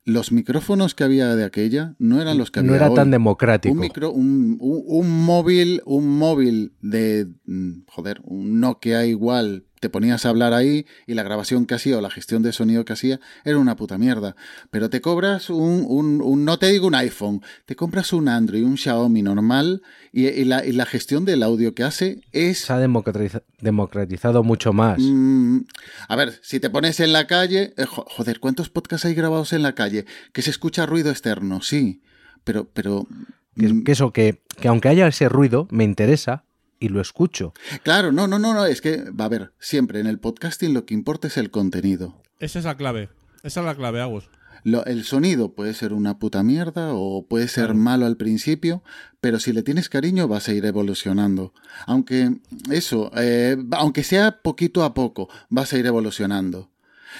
los 0.05 0.31
micrófonos 0.31 0.95
que 0.95 1.03
había 1.03 1.35
de 1.35 1.43
aquella 1.43 1.95
no 1.99 2.21
eran 2.21 2.37
los 2.37 2.49
que 2.49 2.61
había 2.61 2.71
No 2.71 2.77
era 2.77 2.93
tan 2.93 3.11
democrático. 3.11 3.73
Un, 3.73 3.79
micro, 3.81 4.09
un, 4.09 4.57
un, 4.61 5.25
móvil, 5.25 5.81
un 5.85 6.17
móvil 6.17 6.71
de, 6.81 7.27
mm, 7.45 7.81
joder, 7.87 8.21
un 8.23 8.61
Nokia 8.61 9.05
igual 9.05 9.65
te 9.79 9.89
ponías 9.89 10.25
a 10.25 10.29
hablar 10.29 10.53
ahí 10.53 10.85
y 11.05 11.13
la 11.13 11.23
grabación 11.23 11.65
que 11.65 11.75
hacía 11.75 11.97
o 11.97 12.01
la 12.01 12.09
gestión 12.09 12.43
de 12.43 12.51
sonido 12.51 12.85
que 12.85 12.93
hacía 12.93 13.19
era 13.43 13.57
una 13.57 13.75
puta 13.75 13.97
mierda. 13.97 14.35
Pero 14.71 14.89
te 14.89 15.01
cobras 15.01 15.49
un, 15.49 15.85
un, 15.87 16.45
no 16.45 16.59
te 16.59 16.67
digo 16.67 16.87
un 16.87 16.95
iPhone, 16.95 17.41
te 17.65 17.75
compras 17.75 18.13
un 18.13 18.27
Android, 18.29 18.63
un 18.63 18.77
Xiaomi 18.77 19.21
normal 19.21 19.81
y, 20.11 20.45
la, 20.45 20.65
y 20.65 20.71
la, 20.71 20.85
gestión 20.85 21.25
del 21.25 21.43
audio 21.43 21.75
que 21.75 21.83
hace 21.83 22.21
es... 22.31 22.59
Se 22.59 22.73
ha 22.73 22.79
democratizado 22.79 24.43
mucho 24.43 24.73
más. 24.73 24.97
Mm, 24.99 25.59
a 26.07 26.15
ver, 26.15 26.39
si 26.41 26.59
te 26.59 26.69
pones 26.69 26.99
en 26.99 27.13
la 27.13 27.27
calle, 27.27 27.73
eh, 27.77 27.85
joder, 27.85 28.39
¿cuántos 28.39 28.69
podcasts 28.69 29.05
hay 29.05 29.13
grabados 29.13 29.53
en 29.53 29.61
la 29.61 29.75
calle? 29.75 30.05
Que 30.33 30.41
se 30.41 30.49
escucha 30.49 30.85
ruido 30.85 31.11
externo, 31.11 31.61
sí, 31.61 32.01
pero... 32.43 32.69
pero 32.73 33.07
que, 33.55 33.67
mm, 33.73 33.83
eso, 33.87 34.11
que, 34.11 34.41
que 34.59 34.67
aunque 34.67 34.89
haya 34.89 35.07
ese 35.07 35.29
ruido, 35.29 35.67
me 35.71 35.83
interesa, 35.83 36.45
y 36.79 36.89
lo 36.89 37.01
escucho. 37.01 37.53
Claro, 37.83 38.11
no, 38.11 38.27
no, 38.27 38.39
no, 38.39 38.53
no, 38.53 38.65
es 38.65 38.81
que, 38.81 39.09
va 39.11 39.25
a 39.25 39.29
ver, 39.29 39.53
siempre 39.59 39.99
en 39.99 40.07
el 40.07 40.19
podcasting 40.19 40.73
lo 40.73 40.85
que 40.85 40.93
importa 40.93 41.27
es 41.27 41.37
el 41.37 41.51
contenido. 41.51 42.21
Esa 42.39 42.59
es 42.59 42.65
la 42.65 42.77
clave, 42.77 43.09
esa 43.43 43.61
es 43.61 43.65
la 43.65 43.75
clave, 43.75 44.01
Agus. 44.01 44.29
Lo, 44.63 44.85
el 44.85 45.03
sonido 45.05 45.53
puede 45.53 45.73
ser 45.73 45.93
una 45.93 46.19
puta 46.19 46.43
mierda 46.43 46.93
o 46.93 47.25
puede 47.27 47.47
ser 47.47 47.73
malo 47.73 48.05
al 48.05 48.17
principio, 48.17 48.83
pero 49.21 49.39
si 49.39 49.53
le 49.53 49.63
tienes 49.63 49.87
cariño 49.87 50.27
vas 50.27 50.49
a 50.49 50.53
ir 50.53 50.65
evolucionando. 50.65 51.53
Aunque 51.85 52.37
eso, 52.71 53.11
eh, 53.15 53.55
aunque 53.71 54.03
sea 54.03 54.41
poquito 54.41 54.83
a 54.83 54.93
poco, 54.93 55.29
vas 55.49 55.71
a 55.73 55.77
ir 55.77 55.85
evolucionando. 55.85 56.71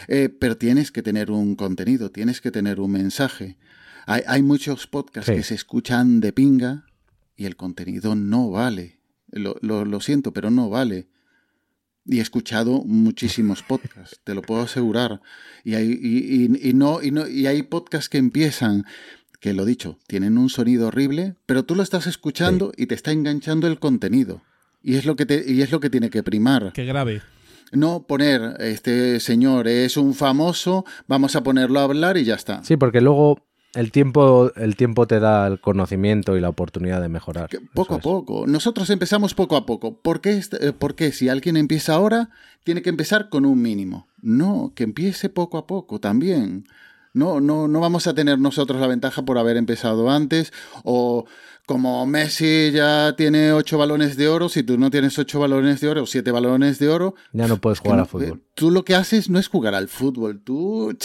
Eh, 0.07 0.29
pero 0.29 0.57
tienes 0.57 0.91
que 0.91 1.01
tener 1.01 1.31
un 1.31 1.55
contenido, 1.55 2.11
tienes 2.11 2.41
que 2.41 2.51
tener 2.51 2.79
un 2.79 2.91
mensaje. 2.91 3.57
Hay, 4.05 4.23
hay 4.27 4.41
muchos 4.41 4.88
podcasts 4.88 5.31
que 5.31 5.43
se 5.43 5.55
escuchan 5.55 6.19
de 6.19 6.34
pinga 6.34 6.85
y 7.35 7.45
el 7.45 7.55
contenido 7.55 8.15
no 8.15 8.49
vale. 8.49 8.97
Lo, 9.31 9.99
siento, 9.99 10.33
pero 10.33 10.49
no 10.49 10.69
vale. 10.69 11.07
Y 12.05 12.19
he 12.19 12.21
escuchado 12.21 12.83
muchísimos 12.85 13.63
podcasts, 13.63 14.21
te 14.23 14.33
lo 14.33 14.41
puedo 14.41 14.61
asegurar. 14.61 15.21
Y 15.63 15.75
hay, 15.75 15.91
y, 15.91 16.73
no, 16.73 17.01
y, 17.03 17.11
no, 17.11 17.27
y 17.27 17.47
hay 17.47 17.63
podcasts 17.63 18.07
que 18.07 18.17
empiezan, 18.17 18.85
que 19.41 19.53
lo 19.53 19.65
dicho, 19.65 19.99
tienen 20.07 20.37
un 20.37 20.49
sonido 20.49 20.87
horrible, 20.87 21.35
pero 21.45 21.65
tú 21.65 21.75
lo 21.75 21.83
estás 21.83 22.07
escuchando 22.07 22.71
y 22.77 22.85
te 22.87 22.95
está 22.95 23.11
enganchando 23.11 23.67
el 23.67 23.79
contenido. 23.79 24.41
Y 24.81 24.95
es 24.95 25.05
lo 25.05 25.17
que, 25.17 25.25
te, 25.25 25.43
y 25.51 25.61
es 25.61 25.71
lo 25.71 25.81
que 25.81 25.89
tiene 25.89 26.09
que 26.09 26.23
primar. 26.23 26.71
Qué 26.73 26.85
grave. 26.85 27.21
No 27.73 28.07
poner, 28.07 28.55
este 28.61 29.19
señor 29.19 29.67
es 29.67 29.97
un 29.97 30.13
famoso, 30.13 30.85
vamos 31.07 31.35
a 31.35 31.43
ponerlo 31.43 31.81
a 31.81 31.83
hablar 31.83 32.15
y 32.15 32.23
ya 32.23 32.35
está. 32.35 32.63
Sí, 32.63 32.77
porque 32.77 33.01
luego 33.01 33.47
el 33.73 33.91
tiempo, 33.91 34.52
el 34.56 34.76
tiempo 34.76 35.07
te 35.07 35.19
da 35.19 35.48
el 35.48 35.60
conocimiento 35.60 36.38
y 36.38 36.41
la 36.41 36.49
oportunidad 36.49 37.02
de 37.02 37.10
mejorar. 37.10 37.49
poco 37.73 37.95
a 37.95 37.99
poco. 37.99 38.48
Nosotros 38.48 38.89
empezamos 38.89 39.34
poco 39.34 39.56
a 39.56 39.65
poco. 39.65 40.02
¿Por 40.02 40.22
qué, 40.22 40.41
eh, 40.60 40.73
¿Por 40.73 40.95
qué 40.95 41.11
si 41.11 41.30
alguien 41.30 41.57
empieza 41.57 41.94
ahora, 41.94 42.30
tiene 42.64 42.81
que 42.81 42.89
empezar 42.89 43.30
con 43.30 43.45
un 43.45 43.61
mínimo? 43.61 44.07
No, 44.22 44.73
que 44.76 44.84
empiece 44.84 45.30
poco 45.30 45.57
a 45.57 45.68
poco 45.68 45.99
también. 45.99 46.65
No, 47.14 47.39
no, 47.39 47.68
no 47.68 47.80
vamos 47.80 48.07
a 48.07 48.14
tener 48.14 48.39
nosotros 48.39 48.80
la 48.80 48.88
ventaja 48.88 49.23
por 49.23 49.38
haber 49.38 49.57
empezado 49.57 50.10
antes 50.10 50.53
o 50.84 51.26
como 51.65 52.06
Messi 52.06 52.72
ya 52.72 53.14
tiene 53.18 53.52
ocho 53.52 53.77
balones 53.77 54.15
de 54.15 54.30
oro, 54.30 54.48
si 54.48 54.64
tú 54.64 54.77
no 54.77 54.89
tienes 54.89 55.19
ocho 55.19 55.39
balones 55.39 55.81
de 55.81 55.89
oro 55.89 56.03
o 56.03 56.06
siete 56.06 56.31
balones 56.31 56.80
de 56.80 56.88
oro, 56.88 57.15
ya 57.34 57.48
no 57.48 57.57
puedes 57.57 57.80
jugar 57.80 57.99
al 57.99 58.07
fútbol. 58.07 58.41
Tú 58.53 58.72
lo 58.72 58.85
que 58.85 58.95
haces 58.95 59.30
no 59.30 59.38
es 59.38 59.49
jugar 59.49 59.76
al 59.76 59.89
fútbol, 59.89 60.39
tú 60.41 60.95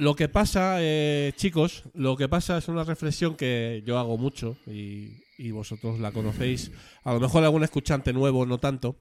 lo 0.00 0.16
que 0.16 0.30
pasa, 0.30 0.78
eh, 0.80 1.32
chicos, 1.36 1.84
lo 1.92 2.16
que 2.16 2.26
pasa 2.26 2.56
es 2.56 2.68
una 2.68 2.84
reflexión 2.84 3.36
que 3.36 3.82
yo 3.84 3.98
hago 3.98 4.16
mucho 4.16 4.56
y, 4.66 5.50
vosotros 5.52 6.00
la 6.00 6.10
conocéis. 6.10 6.70
A 7.04 7.12
lo 7.12 7.20
mejor 7.20 7.44
algún 7.44 7.64
escuchante 7.64 8.12
nuevo, 8.12 8.46
no 8.46 8.58
tanto. 8.58 8.96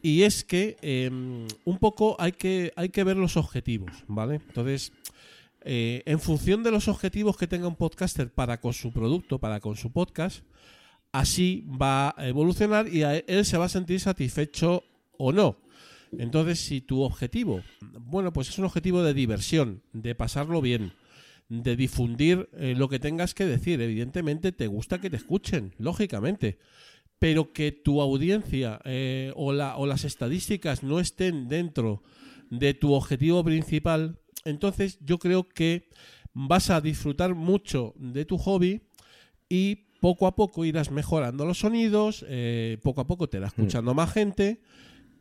Y 0.00 0.22
es 0.22 0.44
que 0.44 0.76
em, 0.80 1.46
un 1.64 1.78
poco 1.78 2.16
hay 2.18 2.32
que, 2.32 2.72
hay 2.76 2.88
que 2.88 3.04
ver 3.04 3.16
los 3.16 3.36
objetivos, 3.36 3.92
¿vale? 4.06 4.36
Entonces, 4.36 4.92
eh, 5.62 6.02
en 6.06 6.20
función 6.20 6.62
de 6.62 6.70
los 6.70 6.88
objetivos 6.88 7.36
que 7.36 7.46
tenga 7.46 7.68
un 7.68 7.76
podcaster 7.76 8.30
para 8.32 8.60
con 8.60 8.72
su 8.72 8.92
producto, 8.92 9.38
para 9.38 9.60
con 9.60 9.76
su 9.76 9.92
podcast, 9.92 10.42
así 11.12 11.66
va 11.80 12.14
a 12.16 12.28
evolucionar 12.28 12.88
y 12.88 13.02
él 13.02 13.44
se 13.44 13.58
va 13.58 13.66
a 13.66 13.70
sentir 13.70 14.00
satisfecho 14.00 14.84
o 15.18 15.32
no. 15.32 15.63
Entonces, 16.18 16.60
si 16.60 16.80
tu 16.80 17.02
objetivo, 17.02 17.62
bueno, 17.80 18.32
pues 18.32 18.48
es 18.48 18.58
un 18.58 18.64
objetivo 18.64 19.02
de 19.02 19.14
diversión, 19.14 19.82
de 19.92 20.14
pasarlo 20.14 20.60
bien, 20.60 20.92
de 21.48 21.76
difundir 21.76 22.48
eh, 22.54 22.74
lo 22.76 22.88
que 22.88 22.98
tengas 22.98 23.34
que 23.34 23.46
decir, 23.46 23.80
evidentemente 23.80 24.52
te 24.52 24.66
gusta 24.66 25.00
que 25.00 25.10
te 25.10 25.16
escuchen, 25.16 25.74
lógicamente, 25.78 26.58
pero 27.18 27.52
que 27.52 27.72
tu 27.72 28.00
audiencia 28.00 28.80
eh, 28.84 29.32
o, 29.36 29.52
la, 29.52 29.76
o 29.76 29.86
las 29.86 30.04
estadísticas 30.04 30.82
no 30.82 31.00
estén 31.00 31.48
dentro 31.48 32.02
de 32.50 32.74
tu 32.74 32.92
objetivo 32.92 33.44
principal, 33.44 34.18
entonces 34.44 34.98
yo 35.00 35.18
creo 35.18 35.48
que 35.48 35.88
vas 36.32 36.70
a 36.70 36.80
disfrutar 36.80 37.34
mucho 37.34 37.94
de 37.96 38.24
tu 38.24 38.38
hobby 38.38 38.82
y 39.48 39.86
poco 40.00 40.26
a 40.26 40.34
poco 40.34 40.64
irás 40.64 40.90
mejorando 40.90 41.46
los 41.46 41.60
sonidos, 41.60 42.24
eh, 42.28 42.78
poco 42.82 43.00
a 43.00 43.06
poco 43.06 43.28
te 43.28 43.38
irá 43.38 43.46
mm. 43.46 43.48
escuchando 43.48 43.94
más 43.94 44.12
gente 44.12 44.60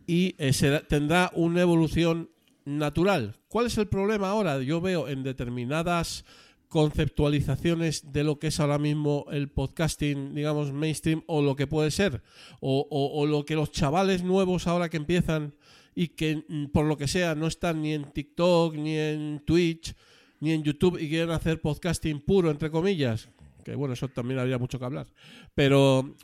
y 0.08 0.36
eh, 0.38 0.54
tendrá 0.88 1.32
una 1.34 1.62
evolución 1.62 2.30
natural. 2.66 3.36
¿Cuál 3.48 3.68
es 3.68 3.78
el 3.78 3.88
problema 3.88 4.30
ahora? 4.30 4.62
Yo 4.62 4.82
veo 4.82 5.08
en 5.08 5.24
determinadas 5.24 6.26
conceptualizaciones 6.74 8.14
de 8.14 8.24
lo 8.24 8.40
que 8.40 8.48
es 8.48 8.60
ahora 8.60 8.80
mismo 8.80 9.26
el 9.32 9.48
podcasting, 9.48 10.34
digamos, 10.34 10.74
mainstream, 10.74 11.22
o 11.28 11.44
lo 11.44 11.56
que 11.56 11.68
puede 11.68 11.92
ser, 11.92 12.24
o, 12.62 13.26
lo 13.28 13.46
que 13.46 13.56
los 13.56 13.72
chavales 13.72 14.24
nuevos 14.24 14.66
ahora 14.66 14.90
que 14.90 14.98
empiezan 14.98 15.54
y 15.94 16.08
que 16.08 16.44
mm, 16.48 16.72
por 16.72 16.86
lo 16.86 16.98
que 16.98 17.08
sea 17.08 17.36
no 17.36 17.46
están 17.46 17.84
ni 17.84 17.94
en 17.94 18.12
TikTok, 18.12 18.74
ni 18.74 18.98
en 18.98 19.44
Twitch, 19.46 19.94
ni 20.40 20.52
en 20.52 20.64
YouTube 20.64 21.00
y 21.00 21.10
quieren 21.10 21.30
hacer 21.30 21.62
podcasting 21.62 22.20
puro, 22.22 22.50
entre 22.50 22.72
comillas, 22.72 23.30
que 23.64 23.76
bueno, 23.76 23.94
eso 23.94 24.08
también 24.08 24.40
habría 24.40 24.58
mucho 24.58 24.80
que 24.80 24.86
hablar, 24.86 25.06
pero 25.54 26.16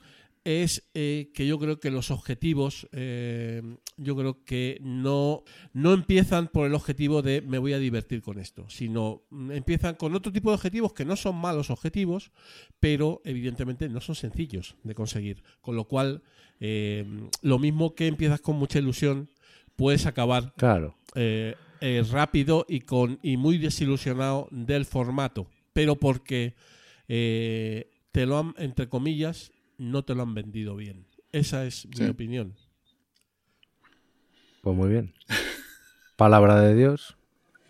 es 0.49 0.89
eh, 0.95 1.30
que 1.35 1.45
yo 1.45 1.59
creo 1.59 1.80
que 1.80 1.91
los 1.91 2.09
objetivos, 2.09 2.89
eh, 2.91 3.61
yo 3.97 4.15
creo 4.15 4.43
que 4.45 4.80
no, 4.81 5.43
no 5.73 5.93
empiezan 5.93 6.47
por 6.47 6.65
el 6.65 6.73
objetivo 6.73 7.21
de 7.21 7.41
me 7.41 7.59
voy 7.59 7.73
a 7.73 7.77
divertir 7.77 8.23
con 8.23 8.39
esto, 8.39 8.67
sino 8.67 9.21
mm, 9.30 9.51
empiezan 9.51 9.93
con 9.93 10.15
otro 10.15 10.31
tipo 10.31 10.49
de 10.49 10.55
objetivos 10.55 10.93
que 10.93 11.05
no 11.05 11.15
son 11.15 11.35
malos 11.35 11.69
objetivos, 11.69 12.31
pero 12.80 13.21
evidentemente 13.26 13.89
no 13.89 14.01
son 14.01 14.15
sencillos 14.15 14.76
de 14.84 14.95
conseguir. 14.95 15.43
Con 15.61 15.76
lo 15.76 15.84
cual, 15.84 16.23
eh, 16.59 17.05
lo 17.43 17.59
mismo 17.59 17.93
que 17.93 18.07
empiezas 18.07 18.41
con 18.41 18.55
mucha 18.55 18.80
ilusión, 18.80 19.30
puedes 19.76 20.07
acabar 20.07 20.55
claro. 20.57 20.95
rápido 22.11 22.65
y, 22.67 22.81
con, 22.81 23.19
y 23.21 23.38
muy 23.38 23.59
desilusionado 23.59 24.47
del 24.49 24.85
formato, 24.85 25.47
pero 25.73 25.95
porque 25.97 26.55
te 27.07 28.26
lo 28.26 28.39
han, 28.39 28.55
entre 28.57 28.89
comillas, 28.89 29.51
no 29.80 30.03
te 30.03 30.14
lo 30.14 30.22
han 30.22 30.35
vendido 30.35 30.76
bien. 30.76 31.07
Esa 31.31 31.65
es 31.65 31.88
mi 31.97 32.07
opinión. 32.07 32.56
Pues 34.61 34.76
muy 34.76 34.89
bien. 34.89 35.14
Palabra 36.18 36.60
de 36.60 36.76
Dios. 36.76 37.15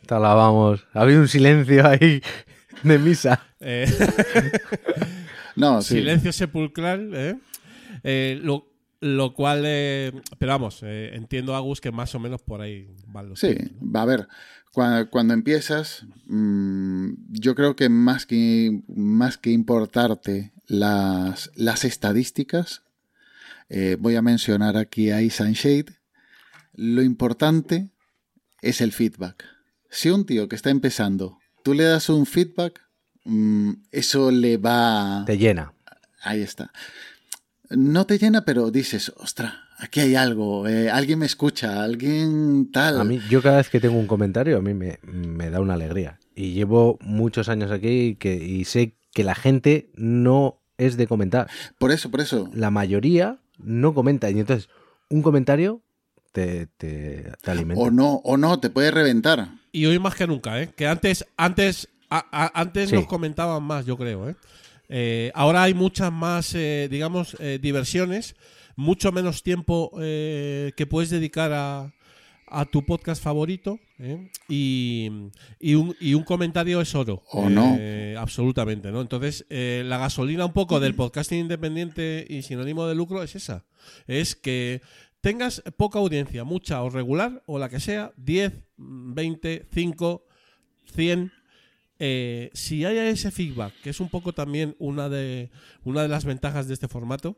Te 0.05 0.15
alabamos. 0.15 0.85
Había 0.93 1.19
un 1.19 1.27
silencio 1.27 1.87
ahí 1.87 2.21
de 2.83 2.99
misa. 2.99 3.41
Eh, 3.59 3.85
no, 5.55 5.81
Silencio 5.83 6.33
sepulcral, 6.33 7.11
¿eh? 7.13 7.37
Eh, 8.03 8.41
lo, 8.41 9.33
cual, 9.33 9.61
pero 9.61 10.51
vamos, 10.51 10.81
entiendo, 10.83 11.55
Agus, 11.55 11.79
que 11.79 11.91
más 11.91 12.13
o 12.15 12.19
menos 12.19 12.41
por 12.41 12.61
ahí 12.61 12.87
van 13.07 13.29
los 13.29 13.39
Sí, 13.39 13.55
va 13.81 14.01
a 14.01 14.05
ver, 14.05 14.27
cuando, 14.71 15.33
empiezas, 15.33 16.05
mm, 16.27 17.11
yo 17.29 17.55
creo 17.55 17.75
que 17.75 17.89
más 17.89 18.25
que, 18.25 18.81
más 18.87 19.37
que 19.37 19.51
importarte 19.51 20.51
las, 20.69 21.51
las 21.55 21.83
estadísticas, 21.83 22.83
eh, 23.67 23.97
voy 23.99 24.15
a 24.15 24.21
mencionar 24.21 24.77
aquí 24.77 25.11
a 25.11 25.21
Isan 25.21 25.53
Shade, 25.53 25.97
lo 26.73 27.01
importante 27.01 27.89
es 28.61 28.79
el 28.79 28.93
feedback. 28.93 29.43
Si 29.89 30.09
un 30.09 30.25
tío 30.25 30.47
que 30.47 30.55
está 30.55 30.69
empezando, 30.69 31.39
tú 31.63 31.73
le 31.73 31.83
das 31.83 32.09
un 32.09 32.25
feedback, 32.25 32.81
mm, 33.25 33.71
eso 33.91 34.31
le 34.31 34.57
va... 34.57 35.23
Te 35.25 35.37
llena. 35.37 35.73
Ahí 36.21 36.41
está. 36.41 36.71
No 37.69 38.05
te 38.05 38.17
llena, 38.17 38.45
pero 38.45 38.71
dices, 38.71 39.11
ostra, 39.17 39.67
aquí 39.77 39.99
hay 40.01 40.15
algo, 40.15 40.67
eh, 40.67 40.89
alguien 40.89 41.19
me 41.19 41.25
escucha, 41.25 41.83
alguien 41.83 42.71
tal. 42.71 42.99
A 42.99 43.03
mí, 43.03 43.19
yo 43.29 43.41
cada 43.41 43.57
vez 43.57 43.69
que 43.69 43.79
tengo 43.79 43.97
un 43.97 44.07
comentario, 44.07 44.57
a 44.57 44.61
mí 44.61 44.73
me, 44.73 44.99
me 45.03 45.49
da 45.49 45.61
una 45.61 45.73
alegría. 45.73 46.19
Y 46.35 46.53
llevo 46.53 46.97
muchos 47.01 47.49
años 47.49 47.71
aquí 47.71 47.89
y, 47.89 48.15
que, 48.15 48.35
y 48.35 48.65
sé 48.65 48.98
que 49.19 49.25
la 49.25 49.35
gente 49.35 49.89
no 49.95 50.61
es 50.77 50.95
de 50.95 51.05
comentar. 51.07 51.49
Por 51.77 51.91
eso, 51.91 52.09
por 52.09 52.21
eso. 52.21 52.49
La 52.53 52.71
mayoría 52.71 53.39
no 53.57 53.93
comenta. 53.93 54.29
Y 54.29 54.39
entonces, 54.39 54.69
un 55.09 55.21
comentario 55.21 55.81
te, 56.31 56.67
te, 56.77 57.33
te 57.41 57.51
alimenta. 57.51 57.83
O 57.83 57.91
no, 57.91 58.13
o 58.23 58.37
no, 58.37 58.61
te 58.61 58.69
puede 58.69 58.89
reventar. 58.91 59.49
Y 59.73 59.85
hoy 59.87 59.99
más 59.99 60.15
que 60.15 60.25
nunca, 60.25 60.61
¿eh? 60.61 60.69
Que 60.73 60.87
antes, 60.87 61.25
antes, 61.35 61.89
a- 62.09 62.25
a- 62.31 62.61
antes 62.61 62.91
Sí. 62.91 62.95
nos 62.95 63.07
comentaban 63.07 63.61
más, 63.61 63.85
yo 63.85 63.97
creo, 63.97 64.29
¿eh? 64.29 64.35
Eh, 64.87 65.31
ahora 65.35 65.63
hay 65.63 65.73
muchas 65.73 66.13
más, 66.13 66.55
eh, 66.55 66.87
digamos, 66.89 67.35
eh, 67.41 67.59
diversiones, 67.61 68.35
mucho 68.77 69.11
menos 69.11 69.43
tiempo 69.43 69.91
eh, 69.99 70.71
que 70.77 70.87
puedes 70.87 71.09
dedicar 71.09 71.51
a, 71.51 71.91
a 72.51 72.65
tu 72.65 72.85
podcast 72.85 73.21
favorito 73.23 73.79
¿eh? 73.99 74.29
y, 74.47 75.09
y 75.59 75.75
un, 75.75 75.95
y 75.99 76.13
un 76.13 76.23
comentario 76.23 76.81
es 76.81 76.93
oro. 76.95 77.23
O 77.31 77.49
no. 77.49 77.75
Eh, 77.79 78.15
Absolutamente, 78.17 78.91
¿no? 78.91 79.01
Entonces, 79.01 79.45
eh, 79.49 79.83
la 79.85 79.97
gasolina 79.97 80.45
un 80.45 80.53
poco 80.53 80.79
del 80.79 80.95
podcasting 80.95 81.39
independiente 81.39 82.25
y 82.29 82.41
sin 82.41 82.59
ánimo 82.59 82.85
de 82.87 82.95
lucro 82.95 83.23
es 83.23 83.35
esa. 83.35 83.65
Es 84.07 84.35
que 84.35 84.81
tengas 85.21 85.61
poca 85.77 85.99
audiencia, 85.99 86.43
mucha 86.43 86.81
o 86.83 86.89
regular, 86.89 87.43
o 87.45 87.59
la 87.59 87.69
que 87.69 87.79
sea, 87.79 88.11
10, 88.17 88.53
20, 88.77 89.67
5, 89.73 90.25
100. 90.95 91.31
eh, 91.99 92.49
si 92.53 92.85
hay 92.85 92.97
ese 92.97 93.29
feedback, 93.31 93.73
que 93.81 93.89
es 93.89 93.99
un 93.99 94.09
poco 94.09 94.33
también 94.33 94.75
una 94.79 95.09
de, 95.09 95.49
una 95.83 96.01
de 96.01 96.07
las 96.07 96.23
ventajas 96.25 96.67
de 96.67 96.73
este 96.73 96.87
formato, 96.87 97.37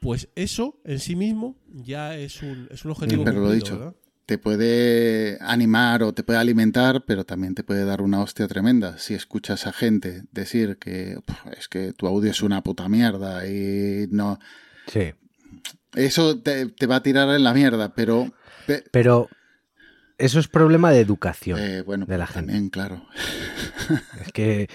pues 0.00 0.28
eso 0.34 0.80
en 0.84 0.98
sí 0.98 1.14
mismo 1.16 1.56
ya 1.68 2.16
es 2.18 2.42
un, 2.42 2.68
es 2.70 2.84
un 2.84 2.90
objetivo. 2.90 3.24
Pero 3.24 3.40
lo 3.40 3.50
dicho. 3.52 3.94
Te 4.26 4.38
puede 4.38 5.36
animar 5.40 6.02
o 6.04 6.14
te 6.14 6.22
puede 6.22 6.38
alimentar, 6.38 7.04
pero 7.06 7.24
también 7.24 7.54
te 7.54 7.64
puede 7.64 7.84
dar 7.84 8.00
una 8.02 8.20
hostia 8.22 8.46
tremenda. 8.48 8.98
Si 8.98 9.14
escuchas 9.14 9.66
a 9.66 9.72
gente 9.72 10.22
decir 10.30 10.78
que 10.78 11.18
"Puf, 11.26 11.38
es 11.58 11.68
que 11.68 11.92
tu 11.92 12.06
audio 12.06 12.30
es 12.30 12.40
una 12.42 12.62
puta 12.62 12.88
mierda 12.88 13.46
y 13.46 14.06
no. 14.10 14.38
Sí. 14.86 15.12
Eso 15.94 16.40
te, 16.40 16.66
te 16.66 16.86
va 16.86 16.96
a 16.96 17.02
tirar 17.02 17.28
en 17.34 17.42
la 17.44 17.52
mierda, 17.52 17.94
pero. 17.94 18.32
pe- 18.66 18.84
Pero 18.92 19.28
eso 20.18 20.38
es 20.38 20.46
problema 20.48 20.90
de 20.92 21.00
educación. 21.00 21.58
eh, 21.60 21.82
bueno, 21.82 22.06
de 22.06 22.16
la 22.18 22.26
también, 22.26 22.70
claro. 22.70 23.04
Es 24.24 24.32
que, 24.32 24.68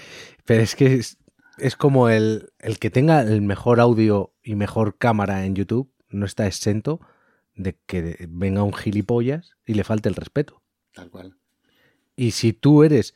pero 0.44 0.62
es 0.62 0.76
que 0.76 0.94
es, 0.96 1.16
es 1.56 1.74
como 1.74 2.08
el, 2.10 2.50
el 2.58 2.78
que 2.78 2.90
tenga 2.90 3.22
el 3.22 3.40
mejor 3.42 3.80
audio 3.80 4.34
y 4.42 4.54
mejor 4.54 4.98
cámara 4.98 5.44
en 5.46 5.54
YouTube 5.54 5.90
no 6.10 6.26
está 6.26 6.46
exento 6.46 7.00
de 7.58 7.76
que 7.86 8.26
venga 8.30 8.62
un 8.62 8.72
gilipollas 8.72 9.56
y 9.66 9.74
le 9.74 9.84
falte 9.84 10.08
el 10.08 10.14
respeto. 10.14 10.62
Tal 10.94 11.10
cual. 11.10 11.36
Y 12.16 12.30
si 12.30 12.52
tú 12.52 12.84
eres 12.84 13.14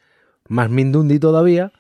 más 0.49 0.69
mindundi 0.69 1.19
todavía, 1.19 1.73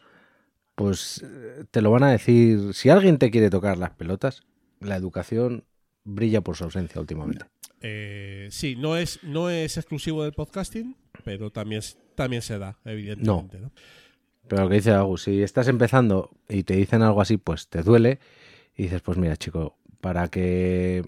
pues 0.74 1.22
eh, 1.22 1.64
te 1.70 1.82
lo 1.82 1.90
van 1.90 2.04
a 2.04 2.10
decir. 2.10 2.72
Si 2.72 2.88
alguien 2.88 3.18
te 3.18 3.30
quiere 3.30 3.50
tocar 3.50 3.76
las 3.76 3.90
pelotas, 3.90 4.42
la 4.80 4.96
educación 4.96 5.64
brilla 6.04 6.40
por 6.40 6.56
su 6.56 6.64
ausencia 6.64 7.00
últimamente. 7.00 7.44
Eh, 7.80 8.48
sí, 8.50 8.76
no 8.76 8.96
es, 8.96 9.22
no 9.22 9.50
es 9.50 9.76
exclusivo 9.76 10.22
del 10.22 10.32
podcasting, 10.32 10.96
pero 11.24 11.50
también, 11.50 11.82
también 12.14 12.42
se 12.42 12.58
da, 12.58 12.78
evidentemente. 12.84 13.58
¿no? 13.58 13.72
Pero 14.48 14.62
lo 14.62 14.68
que 14.68 14.76
dice 14.76 14.92
Agus, 14.92 15.22
si 15.22 15.42
estás 15.42 15.68
empezando 15.68 16.30
y 16.48 16.62
te 16.62 16.76
dicen 16.76 17.02
algo 17.02 17.20
así, 17.20 17.36
pues 17.36 17.68
te 17.68 17.82
duele. 17.82 18.20
Y 18.76 18.84
dices, 18.84 19.02
pues 19.02 19.18
mira, 19.18 19.36
chico, 19.36 19.76
para 20.00 20.28
que 20.28 21.04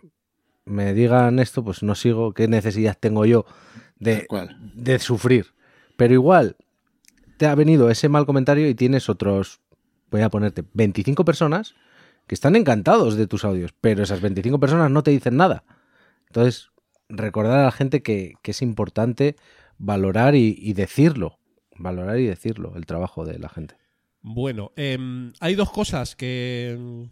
me 0.64 0.94
digan 0.94 1.38
esto, 1.38 1.64
pues 1.64 1.82
no 1.82 1.94
sigo. 1.94 2.32
¿Qué 2.32 2.48
necesidad 2.48 2.96
tengo 2.98 3.26
yo 3.26 3.44
de, 3.98 4.16
Tal 4.18 4.26
cual. 4.26 4.72
de 4.74 4.98
sufrir? 4.98 5.54
Pero 5.96 6.14
igual, 6.14 6.56
te 7.36 7.46
ha 7.46 7.54
venido 7.54 7.90
ese 7.90 8.08
mal 8.08 8.26
comentario 8.26 8.68
y 8.68 8.74
tienes 8.74 9.08
otros, 9.08 9.60
voy 10.10 10.22
a 10.22 10.30
ponerte, 10.30 10.64
25 10.72 11.24
personas 11.24 11.74
que 12.26 12.34
están 12.34 12.56
encantados 12.56 13.16
de 13.16 13.26
tus 13.26 13.44
audios, 13.44 13.74
pero 13.80 14.02
esas 14.02 14.20
25 14.20 14.58
personas 14.58 14.90
no 14.90 15.02
te 15.02 15.10
dicen 15.10 15.36
nada. 15.36 15.64
Entonces, 16.28 16.70
recordar 17.08 17.60
a 17.60 17.64
la 17.64 17.72
gente 17.72 18.02
que, 18.02 18.34
que 18.42 18.52
es 18.52 18.62
importante 18.62 19.36
valorar 19.78 20.34
y, 20.34 20.56
y 20.58 20.72
decirlo. 20.72 21.38
Valorar 21.76 22.18
y 22.18 22.26
decirlo, 22.26 22.72
el 22.76 22.86
trabajo 22.86 23.24
de 23.24 23.38
la 23.38 23.48
gente. 23.48 23.76
Bueno, 24.22 24.72
em, 24.76 25.32
hay 25.40 25.54
dos 25.54 25.70
cosas 25.70 26.16
que, 26.16 27.06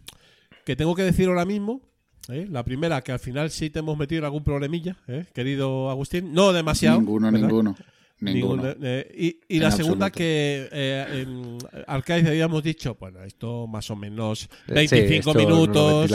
que 0.65 0.75
tengo 0.75 0.95
que 0.95 1.03
decir 1.03 1.27
ahora 1.27 1.45
mismo. 1.45 1.81
¿Eh? 2.29 2.47
La 2.49 2.63
primera, 2.63 3.01
que 3.01 3.11
al 3.11 3.19
final 3.19 3.49
sí 3.51 3.69
te 3.69 3.79
hemos 3.79 3.97
metido 3.97 4.19
en 4.19 4.25
algún 4.25 4.43
problemilla, 4.43 4.95
¿eh? 5.07 5.25
querido 5.33 5.89
Agustín. 5.89 6.33
No 6.33 6.53
demasiado. 6.53 6.99
Ninguno, 6.99 7.31
¿verdad? 7.31 7.47
ninguno. 7.47 7.75
Ninguno. 8.19 8.63
Ninguno, 8.63 8.75
eh, 8.81 9.11
y 9.49 9.55
y 9.57 9.59
la 9.59 9.69
segunda 9.71 10.09
que 10.09 10.69
eh, 10.71 11.25
en 11.25 11.57
Arcade 11.87 12.25
habíamos 12.29 12.63
dicho, 12.63 12.95
bueno, 12.97 13.21
esto 13.23 13.67
más 13.67 13.89
o 13.91 13.97
menos 13.97 14.47
Sí, 14.67 14.73
25 14.73 15.15
esto 15.19 15.33
nos 15.33 15.43
lo 15.43 15.49
minutos. 15.49 16.11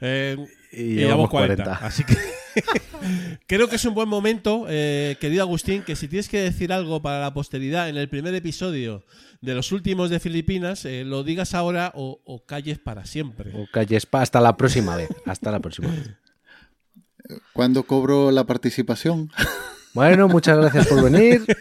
eh, 0.00 0.36
Y 0.72 0.76
llevamos 0.76 0.98
llevamos 0.98 1.30
40. 1.30 1.62
40. 1.64 1.86
Así 1.86 2.02
que 2.02 2.16
creo 3.46 3.68
que 3.68 3.76
es 3.76 3.84
un 3.84 3.94
buen 3.94 4.08
momento, 4.08 4.66
eh, 4.68 5.16
querido 5.20 5.42
Agustín, 5.42 5.82
que 5.82 5.96
si 5.96 6.08
tienes 6.08 6.28
que 6.28 6.40
decir 6.40 6.72
algo 6.72 7.02
para 7.02 7.20
la 7.20 7.34
posteridad 7.34 7.88
en 7.88 7.96
el 7.96 8.08
primer 8.08 8.34
episodio 8.34 9.04
de 9.40 9.54
los 9.54 9.72
últimos 9.72 10.10
de 10.10 10.20
Filipinas, 10.20 10.84
eh, 10.84 11.04
lo 11.04 11.22
digas 11.24 11.54
ahora 11.54 11.92
o, 11.94 12.20
o 12.24 12.44
calles 12.44 12.78
para 12.78 13.04
siempre. 13.04 13.52
O 13.54 13.66
calles 13.72 14.06
pa- 14.06 14.22
hasta 14.22 14.40
la 14.40 14.56
próxima 14.56 14.96
vez. 14.96 15.08
Hasta 15.26 15.50
la 15.50 15.60
próxima 15.60 15.88
vez. 15.90 16.10
¿Cuándo 17.52 17.84
cobro 17.84 18.30
la 18.30 18.44
participación? 18.44 19.30
Bueno, 19.94 20.28
muchas 20.28 20.56
gracias 20.58 20.86
por 20.88 21.02
venir. 21.10 21.44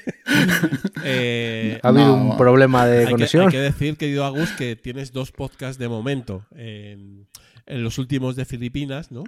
Eh, 1.05 1.79
Ha 1.83 1.89
habido 1.89 2.07
No, 2.07 2.31
un 2.31 2.37
problema 2.37 2.85
de 2.87 2.99
hay, 2.99 3.05
que, 3.05 3.11
conexión. 3.11 3.43
hay 3.45 3.51
que 3.51 3.59
decir, 3.59 3.97
querido 3.97 4.25
Agus, 4.25 4.51
que 4.51 4.75
tienes 4.75 5.11
dos 5.11 5.31
podcasts 5.31 5.77
de 5.77 5.89
momento 5.89 6.45
en, 6.55 7.27
en 7.65 7.83
los 7.83 7.97
últimos 7.97 8.35
de 8.37 8.45
Filipinas, 8.45 9.11
¿no? 9.11 9.23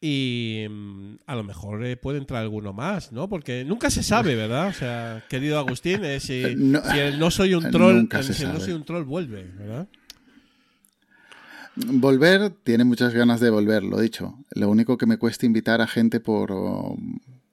Y 0.00 0.66
mm, 0.68 1.16
a 1.26 1.34
lo 1.36 1.42
mejor 1.42 1.84
eh, 1.84 1.96
puede 1.96 2.18
entrar 2.18 2.42
alguno 2.42 2.72
más, 2.72 3.12
¿no? 3.12 3.28
Porque 3.28 3.64
nunca 3.64 3.90
se 3.90 4.02
sabe, 4.02 4.34
¿verdad? 4.36 4.68
O 4.68 4.72
sea, 4.72 5.24
querido 5.28 5.58
Agustín, 5.58 6.04
eh, 6.04 6.20
si, 6.20 6.54
No- 6.56 6.82
si 6.82 6.98
el 6.98 7.18
no 7.18 7.30
soy 7.30 7.54
un 7.54 7.70
troll, 7.70 7.94
Nunca 7.96 8.18
el- 8.18 8.24
se 8.24 8.34
si 8.34 8.42
el 8.42 8.52
no 8.52 8.60
soy 8.60 8.74
un 8.74 8.84
troll 8.84 9.04
vuelve, 9.04 9.44
¿verdad? 9.58 9.88
Volver, 11.76 12.50
tiene 12.64 12.84
muchas 12.84 13.12
ganas 13.12 13.38
de 13.40 13.50
volver, 13.50 13.82
lo 13.84 14.00
dicho. 14.00 14.34
Lo 14.52 14.70
único 14.70 14.96
que 14.96 15.04
me 15.06 15.18
cuesta 15.18 15.44
invitar 15.44 15.80
a 15.82 15.86
gente 15.86 16.20
por, 16.20 16.50
oh, 16.52 16.96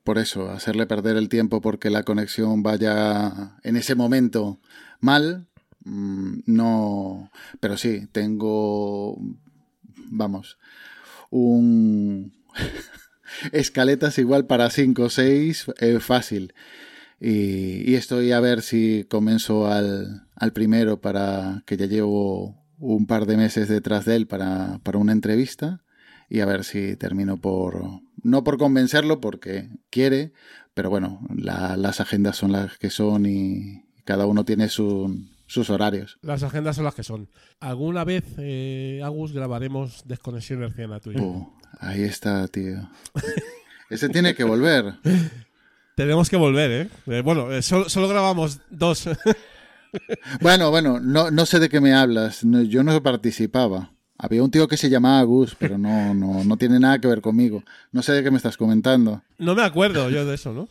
por 0.03 0.17
eso, 0.17 0.49
hacerle 0.49 0.85
perder 0.85 1.17
el 1.17 1.27
tiempo 1.29 1.59
porque 1.61 1.89
la 1.89 2.03
conexión 2.03 2.63
vaya 2.63 3.57
en 3.63 3.75
ese 3.75 3.95
momento 3.95 4.59
mal. 5.01 5.47
mm, 5.83 6.39
No, 6.45 7.31
pero 7.59 7.75
sí, 7.75 8.07
tengo, 8.13 9.17
vamos, 10.09 10.57
un 11.33 12.33
escaletas 13.51 14.17
igual 14.19 14.45
para 14.45 14.69
5 14.69 15.03
o 15.03 15.09
6, 15.09 15.65
fácil. 15.99 16.53
Y, 17.19 17.89
y 17.89 17.95
estoy 17.95 18.31
a 18.33 18.39
ver 18.39 18.61
si 18.61 19.05
comienzo 19.09 19.67
al, 19.67 20.27
al 20.35 20.53
primero 20.53 20.99
para 21.01 21.63
que 21.65 21.77
ya 21.77 21.85
llevo 21.85 22.57
un 22.79 23.07
par 23.07 23.25
de 23.25 23.37
meses 23.37 23.69
detrás 23.69 24.05
de 24.05 24.15
él 24.17 24.27
para, 24.27 24.79
para 24.83 24.97
una 24.97 25.13
entrevista 25.13 25.83
y 26.29 26.41
a 26.41 26.45
ver 26.45 26.63
si 26.65 26.95
termino 26.97 27.37
por, 27.37 27.81
no 28.23 28.43
por 28.43 28.57
convencerlo 28.57 29.21
porque 29.21 29.69
quiere, 29.89 30.33
pero 30.73 30.89
bueno, 30.89 31.21
la- 31.33 31.77
las 31.77 32.01
agendas 32.01 32.35
son 32.35 32.51
las 32.51 32.77
que 32.77 32.89
son 32.89 33.25
y 33.25 33.83
cada 34.03 34.25
uno 34.25 34.43
tiene 34.43 34.67
su- 34.67 35.17
sus 35.53 35.69
horarios. 35.69 36.17
Las 36.23 36.41
agendas 36.41 36.75
son 36.75 36.85
las 36.85 36.95
que 36.95 37.03
son. 37.03 37.29
¿Alguna 37.59 38.03
vez, 38.03 38.23
eh, 38.39 39.01
Agus, 39.03 39.33
grabaremos 39.33 40.01
Desconexión 40.07 40.63
Herciana 40.63 40.99
tuya? 40.99 41.21
Uh, 41.21 41.47
ahí 41.79 42.01
está, 42.01 42.47
tío. 42.47 42.89
Ese 43.91 44.09
tiene 44.09 44.33
que 44.33 44.43
volver. 44.43 44.95
Tenemos 45.95 46.31
que 46.31 46.37
volver, 46.37 46.71
¿eh? 46.71 46.89
Eh, 47.05 47.21
bueno, 47.21 47.51
eh, 47.51 47.61
solo, 47.61 47.87
solo 47.87 48.07
grabamos 48.07 48.59
dos. 48.69 49.09
Bueno, 50.41 50.71
bueno, 50.71 50.99
no, 50.99 51.29
no 51.29 51.45
sé 51.45 51.59
de 51.59 51.69
qué 51.69 51.79
me 51.79 51.93
hablas. 51.93 52.43
No, 52.43 52.63
yo 52.63 52.81
no 52.81 53.03
participaba. 53.03 53.91
Había 54.17 54.41
un 54.41 54.49
tío 54.49 54.67
que 54.67 54.75
se 54.75 54.89
llamaba 54.89 55.21
Gus, 55.21 55.53
pero 55.53 55.77
no, 55.77 56.15
no, 56.15 56.43
no 56.43 56.57
tiene 56.57 56.79
nada 56.79 56.97
que 56.97 57.07
ver 57.07 57.21
conmigo. 57.21 57.63
No 57.91 58.01
sé 58.01 58.13
de 58.13 58.23
qué 58.23 58.31
me 58.31 58.37
estás 58.37 58.57
comentando. 58.57 59.21
No 59.37 59.53
me 59.53 59.61
acuerdo 59.61 60.09
yo 60.09 60.25
de 60.25 60.33
eso, 60.33 60.51
¿no? 60.51 60.67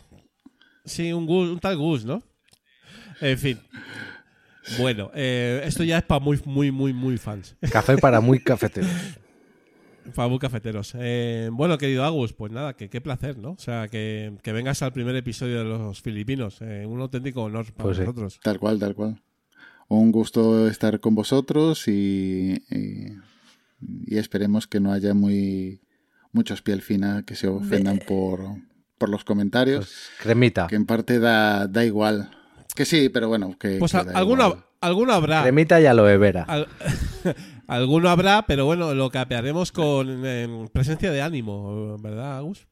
Sí, 0.84 1.12
un, 1.12 1.26
Gus, 1.26 1.50
un 1.50 1.60
tal 1.60 1.76
Gus, 1.76 2.04
¿no? 2.04 2.20
En 3.20 3.38
fin. 3.38 3.60
Bueno, 4.78 5.10
eh, 5.14 5.62
esto 5.64 5.82
ya 5.84 5.98
es 5.98 6.05
para 6.05 6.20
muy, 6.20 6.40
muy, 6.44 6.70
muy, 6.70 6.93
muy 6.93 7.18
fans. 7.18 7.56
Café 7.70 7.97
para 7.98 8.20
muy 8.20 8.39
cafeteros. 8.40 8.90
Para 10.16 10.26
muy 10.26 10.40
cafeteros. 10.40 10.94
Eh, 10.98 11.48
bueno, 11.52 11.78
querido 11.78 12.02
Agus, 12.05 12.32
pues 12.32 12.51
nada, 12.51 12.74
que 12.74 12.90
qué 12.90 13.01
placer, 13.01 13.39
¿no? 13.39 13.52
O 13.52 13.59
sea, 13.59 13.86
que, 13.86 14.32
que 14.43 14.51
vengas 14.52 14.82
al 14.82 14.93
primer 14.93 15.14
episodio 15.14 15.59
de 15.59 15.64
los 15.64 16.02
filipinos. 16.02 16.59
eh, 16.60 16.84
un 16.86 17.01
auténtico 17.01 17.44
honor 17.44 17.66
para 17.72 17.84
Pues 17.84 17.98
sí. 17.98 18.02
nosotros. 18.02 18.40
Tal 18.43 18.59
cual, 18.59 18.80
tal 18.80 18.97
cual. 18.97 19.22
Un 19.86 20.10
gusto 20.10 20.66
estar 20.68 20.98
con 20.98 21.14
vosotros 21.14 21.86
y, 21.86 22.55
y, 22.68 23.12
y 23.80 24.18
esperemos 24.18 24.66
que 24.66 24.80
no 24.80 24.93
haya 24.93 25.14
muy, 25.14 25.80
muchos 26.32 26.62
piel 26.62 26.82
fina 26.82 27.22
que 27.24 27.36
se 27.36 27.47
ofendan 27.47 28.01
por, 28.05 28.40
por 28.98 29.09
los 29.09 29.22
comentarios. 29.22 29.84
Pues, 29.86 30.10
cremita. 30.20 30.66
Que 30.66 30.74
en 30.74 30.84
parte 30.86 31.20
da, 31.20 31.68
da 31.68 31.84
igual. 31.84 32.28
Que 32.74 32.85
sí, 32.85 33.09
pero 33.09 33.28
bueno, 33.28 33.57
que. 33.59 33.77
Pues 33.78 33.93
que 33.93 33.99
a- 33.99 34.05
da 34.05 34.19
alguno, 34.19 34.47
igual. 34.49 34.65
alguno 34.81 35.12
habrá. 35.12 35.43
Cremita 35.43 35.81
y 35.81 35.86
aloe 35.86 36.16
vera. 36.19 36.44
Al- 36.44 36.69
alguno 37.66 38.09
habrá, 38.09 38.47
pero 38.47 38.65
bueno, 38.66 38.94
lo 38.94 39.11
capearemos 39.11 39.73
con 39.73 40.23
eh, 40.24 40.69
presencia 40.73 41.11
de 41.11 41.23
ánimo, 41.23 41.99
¿verdad, 41.99 42.39
Agus? 42.39 42.66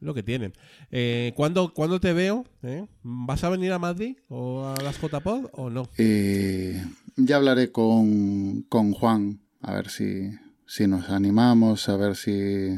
Lo 0.00 0.14
que 0.14 0.22
tienen. 0.24 0.52
Eh, 0.90 1.32
¿cuándo, 1.36 1.72
cuándo 1.72 2.00
te 2.00 2.12
veo? 2.12 2.44
eh? 2.62 2.86
¿Vas 3.04 3.44
a 3.44 3.48
venir 3.50 3.70
a 3.72 3.78
Madrid 3.78 4.16
o 4.28 4.66
a 4.66 4.82
las 4.82 5.00
JPod 5.00 5.46
o 5.52 5.70
no? 5.70 5.88
Eh, 5.96 6.84
ya 7.16 7.36
hablaré 7.36 7.70
con, 7.70 8.62
con 8.62 8.92
Juan, 8.92 9.40
a 9.60 9.74
ver 9.74 9.88
si, 9.90 10.30
si 10.66 10.86
nos 10.88 11.08
animamos, 11.10 11.88
a 11.88 11.96
ver 11.96 12.16
si. 12.16 12.74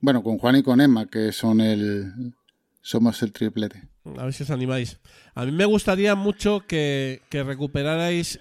Bueno, 0.00 0.22
con 0.22 0.38
Juan 0.38 0.56
y 0.56 0.62
con 0.62 0.80
Emma, 0.80 1.06
que 1.06 1.30
son 1.32 1.60
el. 1.60 2.34
Somos 2.80 3.22
el 3.22 3.32
triplete. 3.32 3.88
A 4.18 4.24
ver 4.24 4.32
si 4.32 4.42
os 4.44 4.50
animáis. 4.50 4.98
A 5.34 5.44
mí 5.44 5.52
me 5.52 5.64
gustaría 5.64 6.14
mucho 6.14 6.60
que, 6.66 7.20
que 7.30 7.42
recuperarais. 7.42 8.38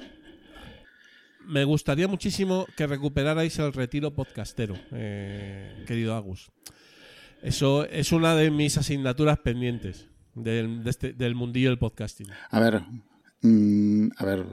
Me 1.45 1.63
gustaría 1.63 2.07
muchísimo 2.07 2.65
que 2.75 2.87
recuperarais 2.87 3.57
el 3.59 3.71
retiro 3.73 4.13
podcastero, 4.13 4.75
eh, 4.91 5.83
querido 5.87 6.13
Agus. 6.15 6.51
Eso 7.41 7.85
es 7.85 8.11
una 8.11 8.35
de 8.35 8.51
mis 8.51 8.77
asignaturas 8.77 9.39
pendientes 9.39 10.07
del, 10.35 10.83
de 10.83 10.89
este- 10.89 11.13
del 11.13 11.35
mundillo 11.35 11.69
del 11.69 11.77
podcasting. 11.79 12.27
A 12.51 12.59
ver. 12.59 12.81
Mm, 13.41 14.09
a 14.17 14.25
ver, 14.25 14.45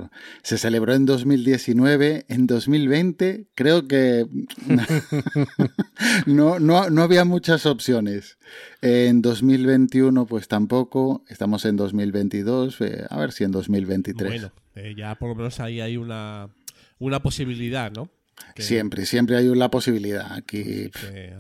se 0.43 0.59
celebró 0.59 0.95
en 0.95 1.07
2019, 1.07 2.27
en 2.29 2.47
2020 2.47 3.47
creo 3.55 3.87
que 3.89 4.27
no, 6.27 6.59
no, 6.59 6.91
no 6.91 7.03
había 7.03 7.25
muchas 7.25 7.67
opciones. 7.67 8.39
En 8.83 9.23
2021 9.23 10.27
pues 10.27 10.49
tampoco, 10.49 11.25
estamos 11.29 11.65
en 11.65 11.77
2022, 11.77 12.81
eh, 12.81 13.07
a 13.09 13.19
ver 13.19 13.33
si 13.33 13.45
en 13.45 13.51
2023. 13.53 14.29
Bueno, 14.31 14.53
eh, 14.75 14.95
ya 14.97 15.15
por 15.17 15.31
lo 15.31 15.35
menos 15.35 15.61
ahí 15.61 15.81
hay 15.81 15.97
una, 15.97 16.49
una 16.99 17.21
posibilidad, 17.23 17.91
¿no? 17.93 18.09
Que- 18.55 18.63
Siempre, 18.63 19.07
siempre 19.07 19.37
hay 19.37 19.47
la 19.55 19.71
posibilidad. 19.71 20.33
Aquí 20.33 20.91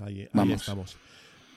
ahí, 0.05 0.21
ahí 0.23 0.29
Vamos. 0.33 0.61
estamos. 0.61 0.97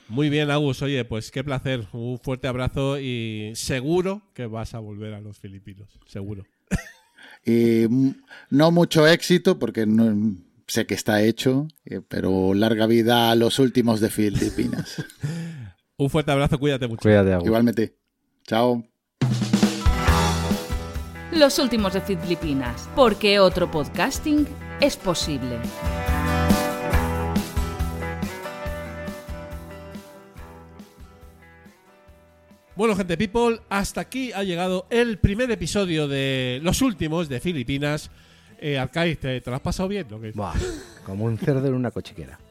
Muy 0.10 0.30
bien, 0.30 0.50
Agus. 0.52 0.82
Oye, 0.82 1.04
pues 1.06 1.32
qué 1.32 1.44
placer. 1.44 1.88
Un 1.92 2.20
fuerte 2.20 2.48
abrazo 2.48 3.00
y 3.00 3.52
seguro 3.56 4.22
que 4.34 4.46
vas 4.46 4.74
a 4.74 4.80
volver 4.80 5.14
a 5.14 5.22
los 5.22 5.38
filipinos. 5.38 6.00
Seguro. 6.08 6.44
Y 7.46 7.86
no 8.50 8.72
mucho 8.72 9.08
éxito 9.08 9.58
porque 9.58 9.86
no, 9.86 10.36
sé 10.68 10.86
que 10.86 10.94
está 10.94 11.22
hecho, 11.22 11.68
eh, 11.86 12.02
pero 12.08 12.54
larga 12.54 12.86
vida 12.86 13.32
a 13.32 13.36
los 13.36 13.60
últimos 13.60 14.02
de 14.02 14.10
Filipinas. 14.10 15.04
Un 15.98 16.10
fuerte 16.10 16.32
abrazo, 16.32 16.60
cuídate 16.60 16.88
mucho. 16.88 17.02
Cuídate, 17.02 17.34
Agus. 17.34 17.48
Igualmente. 17.48 17.96
Chao. 18.46 18.84
Los 21.32 21.58
últimos 21.60 21.94
de 21.94 22.02
Filipinas, 22.02 22.88
porque 22.96 23.40
otro 23.40 23.72
podcasting 23.72 24.48
es 24.80 24.96
posible. 24.96 25.58
Bueno, 32.78 32.96
gente 32.96 33.18
people, 33.18 33.60
hasta 33.70 34.02
aquí 34.02 34.32
ha 34.34 34.44
llegado 34.44 34.86
el 34.92 35.18
primer 35.18 35.50
episodio 35.50 36.08
de 36.08 36.60
los 36.62 36.82
últimos 36.84 37.28
de 37.28 37.40
Filipinas. 37.40 38.12
Eh, 38.60 38.78
Arcaiz, 38.78 39.20
¿te, 39.20 39.42
te 39.42 39.50
lo 39.50 39.56
has 39.56 39.62
pasado 39.62 39.90
bien? 39.90 40.08
Buah, 40.36 40.54
como 41.06 41.26
un 41.26 41.38
cerdo 41.40 41.66
en 41.68 41.74
una 41.74 41.92
cochiquera. 41.92 42.40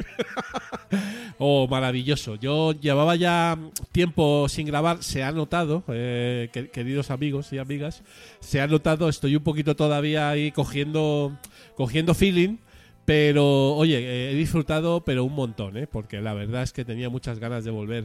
Oh, 1.39 1.69
maravilloso. 1.69 2.37
Yo 2.37 2.73
llevaba 2.73 3.15
ya 3.15 3.59
tiempo 3.93 4.49
sin 4.49 4.67
grabar, 4.67 5.03
se 5.03 5.23
ha 5.23 5.31
notado, 5.31 5.85
eh, 5.89 6.49
que- 6.51 6.71
queridos 6.71 7.11
amigos 7.11 7.53
y 7.53 7.59
amigas, 7.59 8.03
se 8.41 8.63
ha 8.63 8.67
notado, 8.67 9.11
estoy 9.11 9.37
un 9.37 9.43
poquito 9.43 9.77
todavía 9.77 10.31
ahí 10.31 10.51
cogiendo, 10.51 11.37
cogiendo 11.75 12.15
feeling, 12.15 12.57
pero 13.05 13.75
oye, 13.75 13.99
eh, 13.99 14.33
he 14.33 14.35
disfrutado, 14.35 15.03
pero 15.05 15.25
un 15.25 15.35
montón, 15.35 15.77
¿eh? 15.77 15.87
porque 15.87 16.23
la 16.23 16.33
verdad 16.33 16.63
es 16.63 16.73
que 16.73 16.87
tenía 16.87 17.11
muchas 17.11 17.39
ganas 17.39 17.65
de 17.65 17.71
volver 17.71 18.05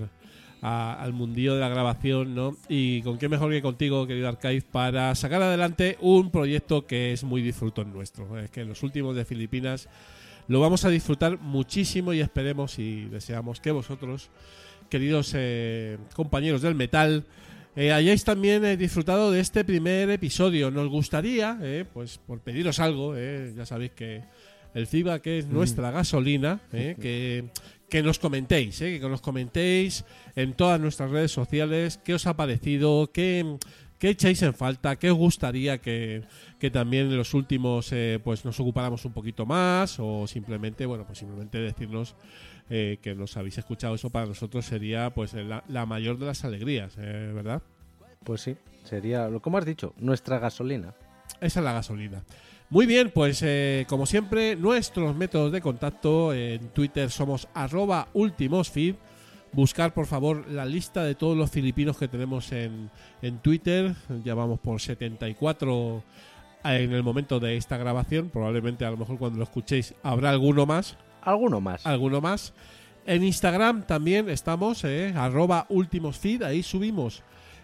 a- 0.62 0.94
al 1.02 1.14
mundillo 1.14 1.56
de 1.56 1.60
la 1.62 1.70
grabación, 1.70 2.36
¿no? 2.36 2.56
Y 2.70 3.02
con 3.02 3.18
qué 3.18 3.28
mejor 3.30 3.52
que 3.52 3.62
contigo, 3.62 4.06
querido 4.08 4.28
Arcaiz, 4.28 4.64
para 4.64 5.14
sacar 5.16 5.42
adelante 5.42 5.98
un 6.02 6.30
proyecto 6.32 6.86
que 6.86 7.14
es 7.14 7.24
muy 7.24 7.42
disfrutón 7.42 7.92
nuestro. 7.94 8.38
Es 8.40 8.50
que 8.52 8.62
en 8.62 8.70
los 8.70 8.84
últimos 8.84 9.16
de 9.16 9.26
Filipinas 9.26 9.90
lo 10.48 10.60
vamos 10.60 10.86
a 10.86 10.90
disfrutar 10.90 11.40
muchísimo 11.40 12.14
y 12.14 12.20
esperemos 12.22 12.78
y 12.80 13.06
deseamos 13.06 13.60
que 13.62 13.72
vosotros, 13.72 14.30
queridos 14.90 15.34
eh, 15.36 15.98
compañeros 16.16 16.62
del 16.62 16.76
metal, 16.76 17.26
eh, 17.76 17.92
hayáis 17.94 18.24
también 18.26 18.66
eh, 18.66 18.76
disfrutado 18.76 19.32
de 19.32 19.40
este 19.40 19.64
primer 19.64 20.10
episodio. 20.10 20.70
Nos 20.72 20.90
gustaría, 20.90 21.58
pues 21.94 22.18
por 22.18 22.40
pediros 22.42 22.80
algo, 22.80 23.16
ya 23.56 23.66
sabéis 23.66 23.92
que 23.92 24.24
el 24.74 24.88
feedback 24.88 25.26
es 25.28 25.48
nuestra 25.48 25.90
gasolina, 25.92 26.60
eh, 26.74 26.96
que, 27.02 27.46
que 27.92 28.02
nos 28.02 28.20
comentéis, 28.20 28.82
eh, 28.82 29.00
que 29.02 29.10
nos 29.10 29.20
comentéis 29.20 30.06
en 30.38 30.54
todas 30.54 30.80
nuestras 30.80 31.12
redes 31.12 31.34
sociales 31.34 32.00
qué 32.04 32.14
os 32.14 32.26
ha 32.26 32.38
parecido, 32.38 33.12
qué, 33.12 33.58
qué 34.00 34.12
echáis 34.12 34.42
en 34.44 34.54
falta, 34.54 34.96
qué 34.96 35.12
os 35.12 35.18
gustaría 35.18 35.80
que, 35.80 36.24
que 36.58 36.72
también 36.72 37.08
en 37.08 37.18
los 37.18 37.34
últimos 37.34 37.92
eh, 37.92 38.22
pues 38.24 38.46
nos 38.46 38.58
ocupáramos 38.62 39.04
un 39.04 39.12
poquito 39.12 39.46
más 39.46 39.98
o 40.00 40.26
simplemente, 40.26 40.86
bueno, 40.86 41.06
pues 41.06 41.20
simplemente 41.20 41.60
decirnos 41.60 42.16
eh, 42.70 42.98
que 43.02 43.14
nos 43.14 43.36
habéis 43.36 43.58
escuchado. 43.58 43.96
Eso 43.96 44.10
para 44.10 44.26
nosotros 44.26 44.66
sería 44.66 45.10
pues 45.10 45.34
la, 45.34 45.66
la 45.68 45.86
mayor 45.86 46.18
de 46.18 46.28
las 46.28 46.46
alegrías, 46.46 46.96
eh, 46.98 47.32
¿verdad? 47.36 47.62
Pues 48.24 48.40
sí, 48.40 48.56
sería, 48.86 49.28
lo 49.28 49.42
como 49.42 49.58
has 49.58 49.66
dicho, 49.66 49.94
nuestra 49.98 50.40
gasolina. 50.40 50.96
Esa 51.42 51.60
es 51.60 51.64
la 51.66 51.74
gasolina. 51.74 52.24
Muy 52.72 52.86
bien, 52.86 53.12
pues 53.14 53.44
eh, 53.44 53.86
como 53.90 54.06
siempre, 54.06 54.56
nuestros 54.56 55.14
métodos 55.14 55.52
de 55.52 55.60
contacto 55.60 56.34
en 56.34 56.70
Twitter 56.70 57.12
somos 57.12 57.50
arroba 57.54 58.08
ultimosfeed. 58.14 58.96
Buscar 59.52 59.94
por 59.94 60.06
favor 60.06 60.50
la 60.50 60.66
lista 60.66 61.04
de 61.04 61.14
todos 61.14 61.36
los 61.36 61.52
filipinos 61.52 61.98
que 61.98 62.08
tenemos 62.08 62.50
en, 62.54 62.90
en 63.22 63.40
Twitter. 63.40 63.94
Ya 64.24 64.36
vamos 64.36 64.62
por 64.62 64.80
74 64.80 66.02
en 66.64 66.94
el 66.94 67.04
momento 67.04 67.42
de 67.42 67.58
esta 67.58 67.76
grabación. 67.76 68.30
Probablemente 68.30 68.86
a 68.86 68.92
lo 68.92 68.96
mejor 68.96 69.18
cuando 69.18 69.40
lo 69.40 69.44
escuchéis 69.44 69.94
habrá 70.02 70.30
alguno 70.30 70.66
más. 70.66 70.96
Alguno 71.24 71.60
más. 71.60 71.86
Alguno 71.86 72.22
más. 72.22 72.54
En 73.06 73.22
Instagram 73.22 73.86
también 73.86 74.30
estamos, 74.30 74.86
eh, 74.86 75.14
arroba 75.14 75.66
ultimosfeed. 75.68 76.44
Ahí 76.44 76.64
subimos 76.64 77.22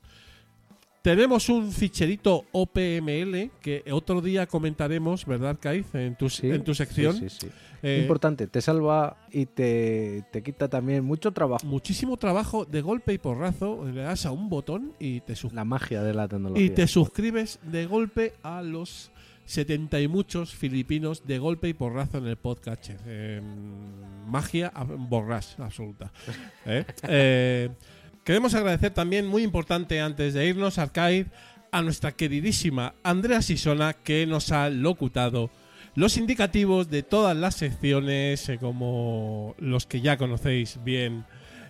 Tenemos 1.02 1.48
un 1.48 1.72
ficherito 1.72 2.44
OPML 2.52 3.50
que 3.60 3.82
otro 3.90 4.20
día 4.20 4.46
comentaremos, 4.46 5.26
¿verdad, 5.26 5.58
Kaiz? 5.60 5.92
En 5.94 6.14
tu, 6.16 6.30
Sí, 6.30 6.48
en 6.48 6.62
tu 6.62 6.74
sección. 6.74 7.16
Sí, 7.16 7.28
sí, 7.28 7.38
sí. 7.40 7.48
Eh, 7.82 7.98
Importante, 8.02 8.46
te 8.46 8.60
salva 8.60 9.16
y 9.32 9.46
te, 9.46 10.22
te 10.30 10.44
quita 10.44 10.68
también 10.68 11.02
mucho 11.04 11.32
trabajo. 11.32 11.66
muchísimo 11.66 12.16
trabajo 12.16 12.64
de 12.64 12.80
golpe 12.82 13.12
y 13.12 13.18
porrazo. 13.18 13.84
Le 13.92 14.02
das 14.02 14.26
a 14.26 14.30
un 14.30 14.48
botón 14.48 14.92
y 15.00 15.20
te, 15.22 15.34
sus- 15.34 15.52
La 15.52 15.64
magia 15.64 16.04
de 16.04 16.14
la 16.14 16.28
tecnología. 16.28 16.64
y 16.64 16.70
te 16.70 16.86
suscribes 16.86 17.58
de 17.64 17.86
golpe 17.86 18.34
a 18.44 18.62
los 18.62 19.10
70 19.46 20.00
y 20.00 20.06
muchos 20.06 20.54
filipinos 20.54 21.26
de 21.26 21.38
golpe 21.40 21.68
y 21.68 21.74
porrazo 21.74 22.18
en 22.18 22.28
el 22.28 22.36
podcast. 22.36 22.90
Eh, 23.06 23.40
magia 24.28 24.68
a- 24.72 24.84
borrás 24.84 25.58
absoluta. 25.58 26.12
¿Eh? 26.64 26.84
Eh, 27.08 27.70
queremos 28.24 28.54
agradecer 28.54 28.92
también, 28.92 29.26
muy 29.26 29.42
importante 29.42 30.00
antes 30.00 30.34
de 30.34 30.46
irnos, 30.46 30.78
Arcade, 30.78 31.26
a 31.70 31.82
nuestra 31.82 32.12
queridísima 32.12 32.94
Andrea 33.02 33.42
Sisona 33.42 33.94
que 33.94 34.26
nos 34.26 34.52
ha 34.52 34.68
locutado 34.68 35.50
los 35.94 36.16
indicativos 36.16 36.90
de 36.90 37.02
todas 37.02 37.36
las 37.36 37.56
secciones, 37.56 38.48
eh, 38.48 38.58
como 38.58 39.54
los 39.58 39.86
que 39.86 40.00
ya 40.00 40.16
conocéis 40.16 40.78
bien. 40.84 41.24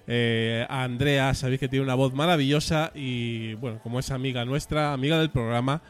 Eh, 0.08 0.66
a 0.68 0.82
Andrea, 0.82 1.32
sabéis 1.34 1.60
que 1.60 1.68
tiene 1.68 1.84
una 1.84 1.94
voz 1.94 2.12
maravillosa 2.12 2.90
y, 2.94 3.54
bueno, 3.54 3.78
como 3.80 4.00
es 4.00 4.10
amiga 4.10 4.44
nuestra, 4.44 4.92
amiga 4.92 5.18
del 5.18 5.30
programa, 5.30 5.80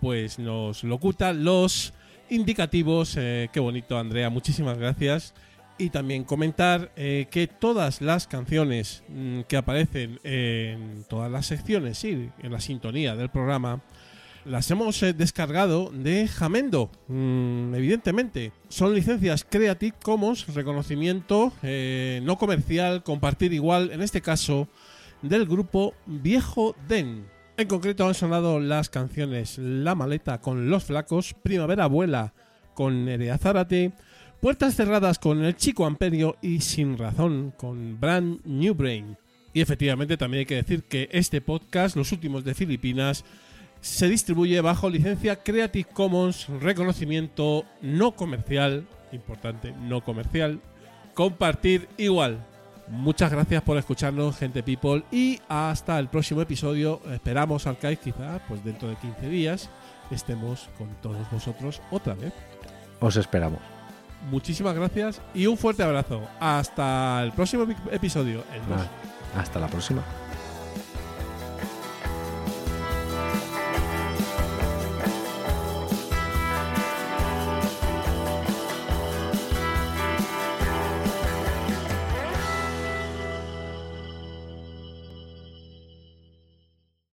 pues 0.00 0.38
nos 0.38 0.84
locuta 0.84 1.32
los 1.32 1.92
indicativos. 2.30 3.16
eh, 3.18 3.48
qué 3.52 3.58
bonito, 3.60 3.98
Andrea, 3.98 4.30
muchísimas 4.30 4.78
gracias. 4.78 5.34
Y 5.78 5.90
también 5.90 6.24
comentar 6.24 6.90
eh, 6.96 7.26
que 7.30 7.46
todas 7.46 8.00
las 8.00 8.26
canciones 8.26 9.02
mm, 9.08 9.42
que 9.42 9.56
aparecen 9.58 10.18
en 10.24 11.04
todas 11.08 11.30
las 11.30 11.46
secciones, 11.46 11.98
sí, 11.98 12.30
en 12.42 12.52
la 12.52 12.60
sintonía 12.60 13.14
del 13.14 13.28
programa, 13.28 13.82
las 14.46 14.70
hemos 14.70 15.02
eh, 15.02 15.12
descargado 15.12 15.90
de 15.92 16.28
Jamendo, 16.28 16.90
mm, 17.08 17.74
evidentemente. 17.74 18.52
Son 18.68 18.94
licencias 18.94 19.44
Creative 19.48 19.96
Commons, 20.02 20.46
reconocimiento 20.54 21.52
eh, 21.62 22.20
no 22.22 22.38
comercial, 22.38 23.02
compartir 23.02 23.52
igual, 23.52 23.90
en 23.90 24.02
este 24.02 24.22
caso, 24.22 24.68
del 25.20 25.46
grupo 25.46 25.94
Viejo 26.06 26.76
Den. 26.88 27.26
En 27.56 27.68
concreto 27.68 28.06
han 28.06 28.14
sonado 28.14 28.60
las 28.60 28.88
canciones 28.88 29.58
La 29.58 29.94
maleta 29.94 30.40
con 30.40 30.70
Los 30.70 30.84
Flacos, 30.84 31.34
Primavera 31.42 31.84
Abuela 31.84 32.32
con 32.74 33.06
Nerea 33.06 33.38
Zárate, 33.38 33.92
Puertas 34.46 34.76
cerradas 34.76 35.18
con 35.18 35.44
El 35.44 35.56
Chico 35.56 35.86
Amperio 35.86 36.36
y 36.40 36.60
Sin 36.60 36.96
Razón 36.96 37.52
con 37.56 37.98
Brand 37.98 38.42
New 38.44 38.74
Brain. 38.76 39.18
Y 39.52 39.60
efectivamente 39.60 40.16
también 40.16 40.42
hay 40.42 40.46
que 40.46 40.54
decir 40.54 40.84
que 40.84 41.08
este 41.10 41.40
podcast, 41.40 41.96
los 41.96 42.12
últimos 42.12 42.44
de 42.44 42.54
Filipinas, 42.54 43.24
se 43.80 44.08
distribuye 44.08 44.60
bajo 44.60 44.88
licencia 44.88 45.42
Creative 45.42 45.88
Commons, 45.92 46.46
reconocimiento 46.60 47.64
no 47.82 48.12
comercial, 48.12 48.86
importante, 49.10 49.74
no 49.80 50.04
comercial, 50.04 50.60
compartir 51.14 51.88
igual. 51.96 52.46
Muchas 52.86 53.32
gracias 53.32 53.64
por 53.64 53.78
escucharnos, 53.78 54.38
gente 54.38 54.62
people, 54.62 55.02
y 55.10 55.40
hasta 55.48 55.98
el 55.98 56.06
próximo 56.06 56.40
episodio. 56.40 57.00
Esperamos, 57.12 57.66
Arcais, 57.66 57.98
quizá, 57.98 58.40
pues 58.46 58.62
dentro 58.64 58.88
de 58.88 58.94
15 58.94 59.28
días, 59.28 59.70
estemos 60.12 60.68
con 60.78 60.86
todos 61.02 61.28
vosotros 61.32 61.82
otra 61.90 62.14
vez. 62.14 62.32
Os 63.00 63.16
esperamos. 63.16 63.75
Muchísimas 64.30 64.74
gracias 64.74 65.20
y 65.34 65.46
un 65.46 65.56
fuerte 65.56 65.82
abrazo. 65.82 66.22
Hasta 66.40 67.22
el 67.22 67.32
próximo 67.32 67.66
episodio. 67.90 68.42
Hasta 69.36 69.60
la 69.60 69.68
próxima. 69.68 70.02